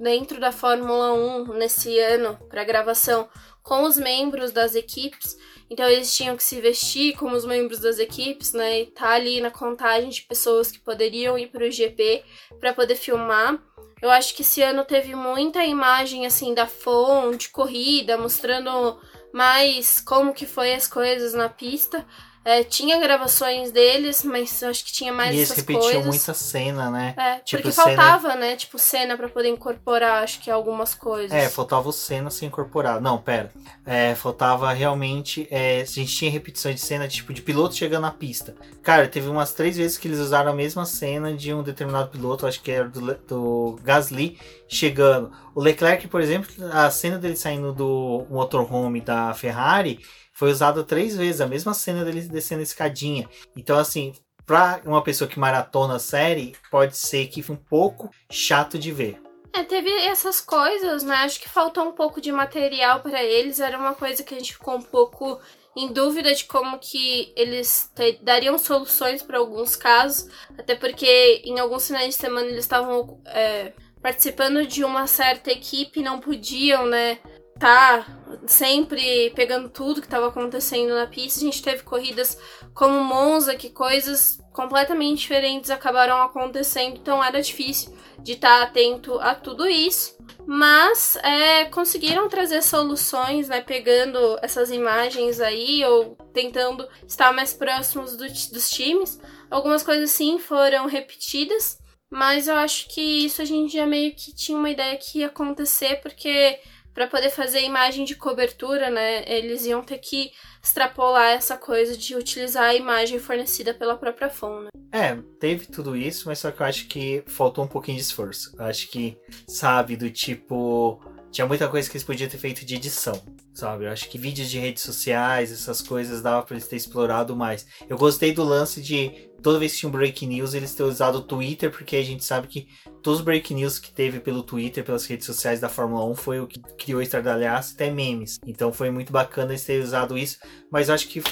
dentro 0.00 0.40
da 0.40 0.50
Fórmula 0.50 1.12
1 1.12 1.54
nesse 1.54 1.98
ano 1.98 2.36
para 2.48 2.64
gravação 2.64 3.28
com 3.62 3.84
os 3.84 3.96
membros 3.96 4.52
das 4.52 4.74
equipes. 4.74 5.36
Então 5.68 5.88
eles 5.88 6.14
tinham 6.14 6.36
que 6.36 6.42
se 6.42 6.60
vestir 6.60 7.16
como 7.16 7.36
os 7.36 7.44
membros 7.44 7.80
das 7.80 7.98
equipes, 7.98 8.52
né? 8.52 8.80
E 8.80 8.86
tá 8.86 9.10
ali 9.10 9.40
na 9.40 9.50
contagem 9.50 10.10
de 10.10 10.22
pessoas 10.22 10.70
que 10.70 10.80
poderiam 10.80 11.38
ir 11.38 11.48
para 11.48 11.66
o 11.66 11.70
GP 11.70 12.24
para 12.58 12.72
poder 12.72 12.96
filmar. 12.96 13.62
Eu 14.02 14.10
acho 14.10 14.34
que 14.34 14.42
esse 14.42 14.62
ano 14.62 14.84
teve 14.84 15.14
muita 15.14 15.64
imagem 15.64 16.26
assim 16.26 16.54
da 16.54 16.66
fonte, 16.66 17.50
corrida, 17.50 18.16
mostrando 18.16 18.98
mais 19.32 20.00
como 20.00 20.32
que 20.32 20.46
foi 20.46 20.74
as 20.74 20.88
coisas 20.88 21.34
na 21.34 21.48
pista. 21.48 22.04
É, 22.50 22.64
tinha 22.64 22.98
gravações 22.98 23.70
deles, 23.70 24.24
mas 24.24 24.60
acho 24.64 24.84
que 24.84 24.92
tinha 24.92 25.12
mais 25.12 25.36
e 25.36 25.42
essas 25.42 25.62
coisas. 25.62 25.68
E 25.68 25.72
eles 25.72 25.86
repetiam 25.86 26.04
muita 26.04 26.34
cena, 26.34 26.90
né? 26.90 27.14
É, 27.16 27.38
tipo, 27.38 27.62
porque 27.62 27.72
cena... 27.72 27.86
faltava, 27.86 28.34
né? 28.34 28.56
Tipo, 28.56 28.76
cena 28.76 29.16
para 29.16 29.28
poder 29.28 29.50
incorporar, 29.50 30.24
acho 30.24 30.40
que 30.40 30.50
algumas 30.50 30.92
coisas. 30.92 31.30
É, 31.30 31.48
faltava 31.48 31.88
o 31.88 31.92
cena 31.92 32.28
sem 32.28 32.48
incorporar. 32.48 33.00
Não, 33.00 33.18
pera. 33.18 33.52
É, 33.86 34.16
faltava 34.16 34.72
realmente... 34.72 35.46
É, 35.48 35.82
a 35.82 35.84
gente 35.84 36.12
tinha 36.12 36.28
repetições 36.28 36.74
de 36.74 36.80
cena, 36.80 37.06
tipo, 37.06 37.32
de 37.32 37.40
piloto 37.40 37.76
chegando 37.76 38.02
na 38.02 38.10
pista. 38.10 38.56
Cara, 38.82 39.06
teve 39.06 39.28
umas 39.28 39.52
três 39.52 39.76
vezes 39.76 39.96
que 39.96 40.08
eles 40.08 40.18
usaram 40.18 40.50
a 40.50 40.54
mesma 40.54 40.84
cena 40.84 41.32
de 41.32 41.54
um 41.54 41.62
determinado 41.62 42.08
piloto, 42.08 42.48
acho 42.48 42.60
que 42.60 42.72
era 42.72 42.88
do, 42.88 43.14
do 43.14 43.78
Gasly, 43.84 44.36
chegando. 44.68 45.30
O 45.54 45.60
Leclerc, 45.60 46.08
por 46.08 46.20
exemplo, 46.20 46.50
a 46.72 46.90
cena 46.90 47.16
dele 47.16 47.36
saindo 47.36 47.72
do 47.72 48.26
motorhome 48.28 49.00
da 49.00 49.32
Ferrari 49.34 50.00
foi 50.40 50.50
usado 50.50 50.84
três 50.84 51.14
vezes, 51.14 51.42
a 51.42 51.46
mesma 51.46 51.74
cena 51.74 52.02
dele 52.02 52.22
descendo 52.22 52.60
a 52.60 52.62
escadinha. 52.62 53.28
Então, 53.54 53.78
assim, 53.78 54.14
pra 54.46 54.80
uma 54.86 55.02
pessoa 55.02 55.28
que 55.28 55.38
maratona 55.38 55.96
a 55.96 55.98
série, 55.98 56.56
pode 56.70 56.96
ser 56.96 57.26
que 57.26 57.42
foi 57.42 57.56
um 57.56 57.58
pouco 57.58 58.08
chato 58.32 58.78
de 58.78 58.90
ver. 58.90 59.20
É, 59.52 59.62
teve 59.62 59.90
essas 59.90 60.40
coisas, 60.40 61.02
né? 61.02 61.14
Acho 61.16 61.38
que 61.38 61.48
faltou 61.48 61.84
um 61.84 61.92
pouco 61.92 62.22
de 62.22 62.32
material 62.32 63.00
para 63.00 63.22
eles. 63.22 63.60
Era 63.60 63.76
uma 63.76 63.94
coisa 63.94 64.22
que 64.22 64.34
a 64.34 64.38
gente 64.38 64.54
ficou 64.54 64.76
um 64.76 64.82
pouco 64.82 65.38
em 65.76 65.92
dúvida 65.92 66.34
de 66.34 66.46
como 66.46 66.78
que 66.78 67.34
eles 67.36 67.92
dariam 68.22 68.56
soluções 68.56 69.22
para 69.22 69.36
alguns 69.36 69.76
casos. 69.76 70.26
Até 70.58 70.74
porque 70.74 71.42
em 71.44 71.58
alguns 71.58 71.86
finais 71.86 72.14
de 72.14 72.14
semana 72.14 72.46
eles 72.46 72.64
estavam 72.64 73.20
é, 73.26 73.74
participando 74.00 74.66
de 74.66 74.84
uma 74.84 75.06
certa 75.06 75.50
equipe, 75.50 76.02
não 76.02 76.18
podiam, 76.18 76.86
né? 76.86 77.18
Tá 77.60 78.06
sempre 78.46 79.30
pegando 79.36 79.68
tudo 79.68 80.00
que 80.00 80.06
estava 80.06 80.28
acontecendo 80.28 80.94
na 80.94 81.06
pista. 81.06 81.38
A 81.40 81.44
gente 81.44 81.62
teve 81.62 81.82
corridas 81.82 82.38
como 82.74 83.04
Monza, 83.04 83.54
que 83.54 83.68
coisas 83.68 84.40
completamente 84.52 85.20
diferentes 85.20 85.70
acabaram 85.70 86.20
acontecendo, 86.22 86.96
então 86.96 87.22
era 87.22 87.40
difícil 87.40 87.94
de 88.18 88.32
estar 88.32 88.62
atento 88.62 89.20
a 89.20 89.34
tudo 89.34 89.68
isso. 89.68 90.18
Mas 90.46 91.16
é, 91.16 91.66
conseguiram 91.66 92.28
trazer 92.28 92.62
soluções, 92.62 93.48
né? 93.48 93.60
Pegando 93.60 94.38
essas 94.42 94.70
imagens 94.70 95.38
aí, 95.38 95.84
ou 95.84 96.16
tentando 96.32 96.88
estar 97.06 97.32
mais 97.32 97.52
próximos 97.52 98.16
do, 98.16 98.26
dos 98.26 98.70
times. 98.70 99.20
Algumas 99.50 99.82
coisas 99.82 100.10
sim 100.10 100.38
foram 100.38 100.86
repetidas, 100.86 101.78
mas 102.10 102.48
eu 102.48 102.56
acho 102.56 102.88
que 102.88 103.00
isso 103.00 103.42
a 103.42 103.44
gente 103.44 103.74
já 103.74 103.86
meio 103.86 104.14
que 104.14 104.34
tinha 104.34 104.56
uma 104.56 104.70
ideia 104.70 104.96
que 104.96 105.18
ia 105.18 105.26
acontecer, 105.26 106.00
porque 106.00 106.58
para 106.94 107.06
poder 107.06 107.30
fazer 107.30 107.60
imagem 107.60 108.04
de 108.04 108.14
cobertura, 108.14 108.90
né, 108.90 109.24
eles 109.26 109.64
iam 109.64 109.82
ter 109.82 109.98
que 109.98 110.30
extrapolar 110.62 111.30
essa 111.30 111.56
coisa 111.56 111.96
de 111.96 112.14
utilizar 112.14 112.64
a 112.64 112.74
imagem 112.74 113.18
fornecida 113.18 113.72
pela 113.72 113.96
própria 113.96 114.28
FON. 114.28 114.62
Né? 114.62 114.68
É, 114.92 115.16
teve 115.38 115.66
tudo 115.66 115.96
isso, 115.96 116.26
mas 116.26 116.38
só 116.38 116.50
que 116.50 116.60
eu 116.60 116.66
acho 116.66 116.86
que 116.86 117.22
faltou 117.26 117.64
um 117.64 117.68
pouquinho 117.68 117.96
de 117.96 118.02
esforço. 118.02 118.54
Eu 118.58 118.64
acho 118.64 118.88
que, 118.88 119.16
sabe, 119.46 119.96
do 119.96 120.10
tipo. 120.10 121.00
Tinha 121.30 121.46
muita 121.46 121.68
coisa 121.68 121.88
que 121.88 121.96
eles 121.96 122.04
podiam 122.04 122.28
ter 122.28 122.38
feito 122.38 122.66
de 122.66 122.74
edição, 122.74 123.22
sabe? 123.54 123.84
Eu 123.84 123.92
acho 123.92 124.08
que 124.08 124.18
vídeos 124.18 124.50
de 124.50 124.58
redes 124.58 124.82
sociais, 124.82 125.52
essas 125.52 125.80
coisas, 125.80 126.22
dava 126.22 126.42
pra 126.42 126.56
eles 126.56 126.66
ter 126.66 126.74
explorado 126.74 127.36
mais. 127.36 127.64
Eu 127.88 127.96
gostei 127.96 128.32
do 128.32 128.42
lance 128.42 128.82
de 128.82 129.29
toda 129.42 129.58
vez 129.58 129.72
que 129.72 129.78
tinha 129.78 129.88
um 129.88 129.92
break 129.92 130.26
news, 130.26 130.54
eles 130.54 130.74
têm 130.74 130.86
usado 130.86 131.18
o 131.18 131.22
Twitter, 131.22 131.70
porque 131.70 131.96
a 131.96 132.02
gente 132.02 132.24
sabe 132.24 132.46
que 132.46 132.68
todos 133.02 133.20
os 133.20 133.24
break 133.24 133.52
news 133.54 133.78
que 133.78 133.92
teve 133.92 134.20
pelo 134.20 134.42
Twitter, 134.42 134.84
pelas 134.84 135.06
redes 135.06 135.26
sociais 135.26 135.60
da 135.60 135.68
Fórmula 135.68 136.04
1, 136.06 136.14
foi 136.14 136.40
o 136.40 136.46
que 136.46 136.60
criou 136.78 137.00
estardalhaço, 137.00 137.74
até 137.74 137.90
memes. 137.90 138.38
Então 138.46 138.72
foi 138.72 138.90
muito 138.90 139.12
bacana 139.12 139.52
eles 139.52 139.64
terem 139.64 139.82
usado 139.82 140.16
isso, 140.16 140.38
mas 140.70 140.90
acho 140.90 141.08
que 141.08 141.22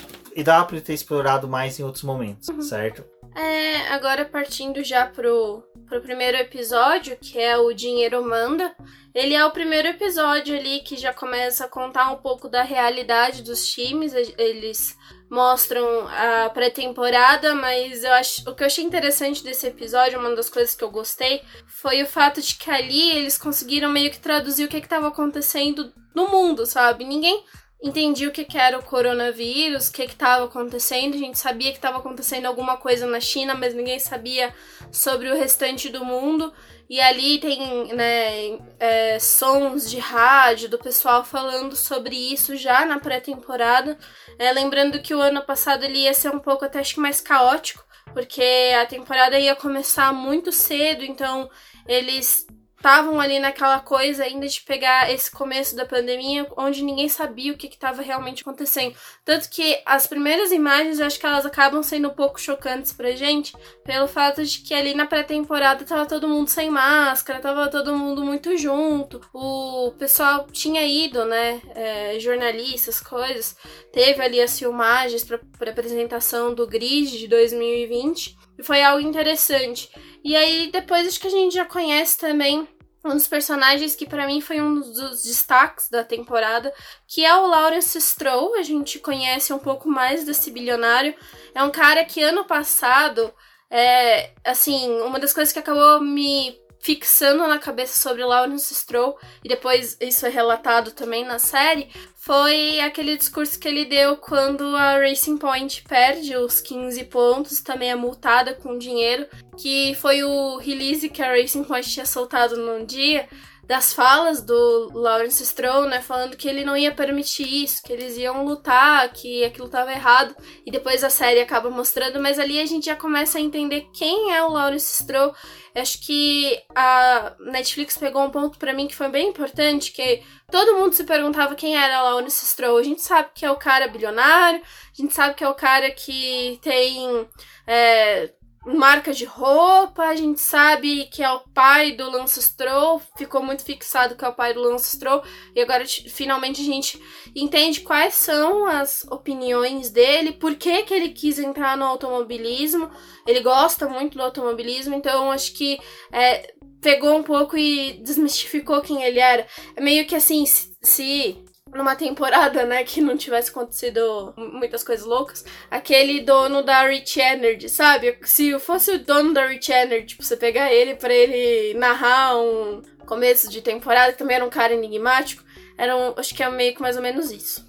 dá 0.42 0.64
para 0.64 0.80
ter 0.80 0.94
explorado 0.94 1.48
mais 1.48 1.78
em 1.78 1.82
outros 1.82 2.04
momentos, 2.04 2.48
uhum. 2.48 2.62
certo? 2.62 3.04
É, 3.38 3.86
agora 3.90 4.24
partindo 4.24 4.82
já 4.82 5.06
pro, 5.06 5.62
pro 5.88 6.00
primeiro 6.00 6.36
episódio, 6.36 7.16
que 7.16 7.38
é 7.38 7.56
o 7.56 7.72
Dinheiro 7.72 8.20
Manda. 8.28 8.74
Ele 9.14 9.32
é 9.32 9.44
o 9.44 9.52
primeiro 9.52 9.86
episódio 9.86 10.58
ali 10.58 10.80
que 10.80 10.96
já 10.96 11.14
começa 11.14 11.64
a 11.64 11.68
contar 11.68 12.10
um 12.10 12.16
pouco 12.16 12.48
da 12.48 12.64
realidade 12.64 13.44
dos 13.44 13.64
times. 13.68 14.12
Eles 14.12 14.98
mostram 15.30 16.08
a 16.08 16.50
pré-temporada, 16.50 17.54
mas 17.54 18.02
eu 18.02 18.12
acho, 18.14 18.50
o 18.50 18.56
que 18.56 18.64
eu 18.64 18.66
achei 18.66 18.82
interessante 18.82 19.44
desse 19.44 19.68
episódio, 19.68 20.18
uma 20.18 20.34
das 20.34 20.50
coisas 20.50 20.74
que 20.74 20.82
eu 20.82 20.90
gostei, 20.90 21.40
foi 21.68 22.02
o 22.02 22.06
fato 22.06 22.42
de 22.42 22.56
que 22.56 22.68
ali 22.68 23.12
eles 23.12 23.38
conseguiram 23.38 23.88
meio 23.88 24.10
que 24.10 24.18
traduzir 24.18 24.64
o 24.64 24.68
que 24.68 24.78
estava 24.78 25.06
acontecendo 25.06 25.92
no 26.12 26.28
mundo, 26.28 26.66
sabe? 26.66 27.04
Ninguém 27.04 27.44
entendi 27.82 28.26
o 28.26 28.32
que, 28.32 28.44
que 28.44 28.58
era 28.58 28.78
o 28.78 28.82
coronavírus, 28.82 29.88
o 29.88 29.92
que 29.92 30.02
estava 30.02 30.44
acontecendo. 30.44 31.14
A 31.14 31.18
gente 31.18 31.38
sabia 31.38 31.70
que 31.70 31.78
estava 31.78 31.98
acontecendo 31.98 32.46
alguma 32.46 32.76
coisa 32.76 33.06
na 33.06 33.20
China, 33.20 33.54
mas 33.54 33.74
ninguém 33.74 33.98
sabia 33.98 34.54
sobre 34.90 35.30
o 35.30 35.36
restante 35.36 35.88
do 35.88 36.04
mundo. 36.04 36.52
E 36.90 37.00
ali 37.00 37.38
tem 37.38 37.94
né, 37.94 38.58
é, 38.80 39.18
sons 39.18 39.90
de 39.90 39.98
rádio 39.98 40.70
do 40.70 40.78
pessoal 40.78 41.22
falando 41.22 41.76
sobre 41.76 42.16
isso 42.16 42.56
já 42.56 42.84
na 42.86 42.98
pré-temporada. 42.98 43.98
É, 44.38 44.50
lembrando 44.52 45.00
que 45.00 45.14
o 45.14 45.20
ano 45.20 45.42
passado 45.42 45.84
ele 45.84 45.98
ia 45.98 46.14
ser 46.14 46.30
um 46.30 46.38
pouco 46.38 46.64
até 46.64 46.80
acho 46.80 46.94
que 46.94 47.00
mais 47.00 47.20
caótico, 47.20 47.84
porque 48.14 48.72
a 48.80 48.86
temporada 48.86 49.38
ia 49.38 49.54
começar 49.54 50.12
muito 50.14 50.50
cedo, 50.50 51.04
então 51.04 51.50
eles 51.86 52.46
estavam 52.78 53.20
ali 53.20 53.38
naquela 53.38 53.80
coisa 53.80 54.24
ainda 54.24 54.46
de 54.46 54.60
pegar 54.62 55.12
esse 55.12 55.30
começo 55.30 55.76
da 55.76 55.84
pandemia, 55.84 56.46
onde 56.56 56.82
ninguém 56.82 57.08
sabia 57.08 57.52
o 57.52 57.56
que 57.56 57.66
estava 57.66 58.02
realmente 58.02 58.42
acontecendo. 58.42 58.96
Tanto 59.24 59.50
que 59.50 59.80
as 59.84 60.06
primeiras 60.06 60.52
imagens, 60.52 60.98
eu 60.98 61.06
acho 61.06 61.18
que 61.18 61.26
elas 61.26 61.44
acabam 61.44 61.82
sendo 61.82 62.08
um 62.08 62.14
pouco 62.14 62.40
chocantes 62.40 62.92
pra 62.92 63.10
gente, 63.10 63.52
pelo 63.84 64.06
fato 64.06 64.44
de 64.44 64.60
que 64.60 64.72
ali 64.72 64.94
na 64.94 65.06
pré-temporada 65.06 65.84
tava 65.84 66.06
todo 66.06 66.28
mundo 66.28 66.48
sem 66.48 66.70
máscara, 66.70 67.40
tava 67.40 67.68
todo 67.68 67.96
mundo 67.96 68.24
muito 68.24 68.56
junto, 68.56 69.20
o 69.34 69.92
pessoal 69.98 70.46
tinha 70.50 70.86
ido, 70.86 71.24
né, 71.24 71.60
é, 71.74 72.18
jornalistas, 72.20 73.00
coisas, 73.00 73.56
teve 73.92 74.22
ali 74.22 74.40
as 74.40 74.56
filmagens 74.58 75.24
pra 75.24 75.70
apresentação 75.70 76.54
do 76.54 76.66
Grid 76.66 77.18
de 77.18 77.26
2020, 77.26 78.28
e 78.28 78.47
foi 78.62 78.82
algo 78.82 79.06
interessante. 79.06 79.90
E 80.24 80.34
aí 80.36 80.70
depois 80.70 81.06
acho 81.06 81.20
que 81.20 81.26
a 81.26 81.30
gente 81.30 81.54
já 81.54 81.64
conhece 81.64 82.18
também 82.18 82.66
um 83.04 83.10
dos 83.10 83.28
personagens 83.28 83.94
que 83.94 84.06
para 84.06 84.26
mim 84.26 84.40
foi 84.40 84.60
um 84.60 84.80
dos 84.80 85.22
destaques 85.22 85.88
da 85.88 86.04
temporada, 86.04 86.72
que 87.06 87.24
é 87.24 87.34
o 87.34 87.46
Lawrence 87.46 88.00
Stroll. 88.00 88.54
A 88.56 88.62
gente 88.62 88.98
conhece 88.98 89.52
um 89.52 89.58
pouco 89.58 89.88
mais 89.88 90.24
desse 90.24 90.50
bilionário. 90.50 91.14
É 91.54 91.62
um 91.62 91.70
cara 91.70 92.04
que 92.04 92.22
ano 92.22 92.44
passado, 92.44 93.32
é, 93.70 94.32
assim, 94.44 95.00
uma 95.02 95.18
das 95.18 95.32
coisas 95.32 95.52
que 95.52 95.58
acabou 95.58 96.00
me 96.00 96.58
fixando 96.80 97.46
na 97.46 97.58
cabeça 97.58 97.98
sobre 97.98 98.24
Lawrence 98.24 98.74
Stroll, 98.74 99.18
e 99.44 99.48
depois 99.48 99.96
isso 100.00 100.26
é 100.26 100.28
relatado 100.28 100.92
também 100.92 101.24
na 101.24 101.38
série, 101.38 101.88
foi 102.14 102.80
aquele 102.80 103.16
discurso 103.16 103.58
que 103.58 103.66
ele 103.66 103.84
deu 103.84 104.16
quando 104.16 104.64
a 104.76 104.98
Racing 104.98 105.38
Point 105.38 105.82
perde 105.88 106.36
os 106.36 106.60
15 106.60 107.04
pontos, 107.04 107.60
também 107.60 107.90
é 107.90 107.94
multada 107.94 108.54
com 108.54 108.78
dinheiro, 108.78 109.26
que 109.56 109.94
foi 109.94 110.22
o 110.22 110.56
release 110.58 111.08
que 111.08 111.22
a 111.22 111.32
Racing 111.32 111.64
Point 111.64 111.88
tinha 111.88 112.06
soltado 112.06 112.56
num 112.56 112.84
dia, 112.84 113.28
das 113.68 113.92
falas 113.92 114.40
do 114.40 114.90
Lawrence 114.94 115.44
Stroll, 115.44 115.84
né, 115.84 116.00
falando 116.00 116.38
que 116.38 116.48
ele 116.48 116.64
não 116.64 116.74
ia 116.74 116.90
permitir 116.90 117.64
isso, 117.64 117.82
que 117.82 117.92
eles 117.92 118.16
iam 118.16 118.42
lutar, 118.42 119.12
que 119.12 119.44
aquilo 119.44 119.66
estava 119.66 119.92
errado, 119.92 120.34
e 120.64 120.70
depois 120.70 121.04
a 121.04 121.10
série 121.10 121.40
acaba 121.40 121.68
mostrando, 121.68 122.18
mas 122.18 122.38
ali 122.38 122.58
a 122.58 122.64
gente 122.64 122.86
já 122.86 122.96
começa 122.96 123.36
a 123.36 123.42
entender 123.42 123.86
quem 123.92 124.34
é 124.34 124.42
o 124.42 124.48
Lawrence 124.48 125.02
Stroll. 125.02 125.34
Acho 125.74 126.00
que 126.00 126.58
a 126.74 127.36
Netflix 127.40 127.98
pegou 127.98 128.24
um 128.24 128.30
ponto 128.30 128.58
para 128.58 128.72
mim 128.72 128.88
que 128.88 128.96
foi 128.96 129.10
bem 129.10 129.28
importante, 129.28 129.92
que 129.92 130.22
todo 130.50 130.78
mundo 130.78 130.94
se 130.94 131.04
perguntava 131.04 131.54
quem 131.54 131.76
era 131.76 132.00
o 132.00 132.04
Lawrence 132.04 132.46
Stroll. 132.46 132.78
A 132.78 132.82
gente 132.82 133.02
sabe 133.02 133.28
que 133.34 133.44
é 133.44 133.50
o 133.50 133.56
cara 133.56 133.86
bilionário, 133.86 134.62
a 134.62 135.02
gente 135.02 135.12
sabe 135.12 135.34
que 135.34 135.44
é 135.44 135.48
o 135.48 135.54
cara 135.54 135.90
que 135.90 136.58
tem 136.62 137.28
é, 137.66 138.32
marca 138.76 139.12
de 139.12 139.24
roupa, 139.24 140.04
a 140.04 140.14
gente 140.14 140.40
sabe 140.40 141.06
que 141.06 141.22
é 141.22 141.30
o 141.30 141.40
pai 141.54 141.92
do 141.92 142.10
Lance 142.10 142.42
Stroll, 142.42 143.00
ficou 143.16 143.42
muito 143.42 143.64
fixado 143.64 144.16
que 144.16 144.24
é 144.24 144.28
o 144.28 144.34
pai 144.34 144.52
do 144.52 144.60
Lance 144.60 144.96
Stroll, 144.96 145.22
e 145.54 145.60
agora 145.60 145.84
finalmente 145.86 146.60
a 146.60 146.64
gente 146.64 147.02
entende 147.34 147.80
quais 147.80 148.14
são 148.14 148.66
as 148.66 149.04
opiniões 149.04 149.90
dele, 149.90 150.32
por 150.32 150.54
que, 150.56 150.82
que 150.82 150.92
ele 150.92 151.10
quis 151.10 151.38
entrar 151.38 151.76
no 151.76 151.84
automobilismo, 151.84 152.90
ele 153.26 153.40
gosta 153.40 153.88
muito 153.88 154.16
do 154.18 154.22
automobilismo, 154.22 154.94
então 154.94 155.30
acho 155.30 155.52
que 155.54 155.78
é, 156.12 156.52
pegou 156.80 157.16
um 157.16 157.22
pouco 157.22 157.56
e 157.56 157.94
desmistificou 158.02 158.80
quem 158.80 159.02
ele 159.02 159.18
era. 159.18 159.46
É 159.74 159.80
meio 159.80 160.06
que 160.06 160.14
assim, 160.14 160.44
se 160.46 161.44
numa 161.74 161.94
temporada, 161.94 162.64
né, 162.64 162.84
que 162.84 163.00
não 163.00 163.16
tivesse 163.16 163.50
acontecido 163.50 164.32
muitas 164.36 164.82
coisas 164.82 165.06
loucas, 165.06 165.44
aquele 165.70 166.20
dono 166.20 166.62
da 166.62 166.86
Rich 166.86 167.20
Energy, 167.20 167.68
sabe? 167.68 168.18
Se 168.22 168.58
fosse 168.58 168.92
o 168.92 168.98
dono 168.98 169.32
da 169.32 169.46
Rich 169.46 169.70
Energy, 169.72 170.06
tipo, 170.06 170.22
você 170.22 170.36
pegar 170.36 170.72
ele 170.72 170.94
para 170.94 171.12
ele 171.12 171.78
narrar 171.78 172.36
um 172.36 172.82
começo 173.06 173.48
de 173.50 173.62
temporada, 173.62 174.12
que 174.12 174.18
também 174.18 174.36
era 174.36 174.44
um 174.44 174.50
cara 174.50 174.74
enigmático, 174.74 175.42
era 175.76 175.96
um, 175.96 176.14
acho 176.16 176.34
que 176.34 176.42
é 176.42 176.50
meio 176.50 176.74
que 176.74 176.82
mais 176.82 176.96
ou 176.96 177.02
menos 177.02 177.30
isso. 177.30 177.66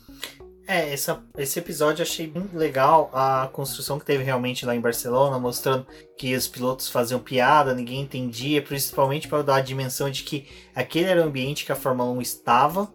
É, 0.71 0.93
essa, 0.93 1.23
esse 1.35 1.57
episódio 1.57 2.01
eu 2.01 2.05
achei 2.05 2.27
bem 2.27 2.47
legal 2.53 3.09
a 3.11 3.49
construção 3.51 3.97
que 3.97 4.05
teve 4.05 4.23
realmente 4.23 4.67
lá 4.67 4.75
em 4.75 4.79
Barcelona, 4.79 5.39
mostrando 5.39 5.87
que 6.15 6.35
os 6.35 6.47
pilotos 6.47 6.89
faziam 6.89 7.19
piada, 7.19 7.73
ninguém 7.73 8.01
entendia, 8.01 8.61
principalmente 8.61 9.27
para 9.27 9.41
dar 9.41 9.55
a 9.55 9.61
dimensão 9.61 10.11
de 10.11 10.21
que 10.21 10.47
aquele 10.75 11.07
era 11.07 11.21
o 11.21 11.23
ambiente 11.23 11.65
que 11.65 11.71
a 11.71 11.75
Fórmula 11.75 12.11
1 12.11 12.21
estava, 12.21 12.87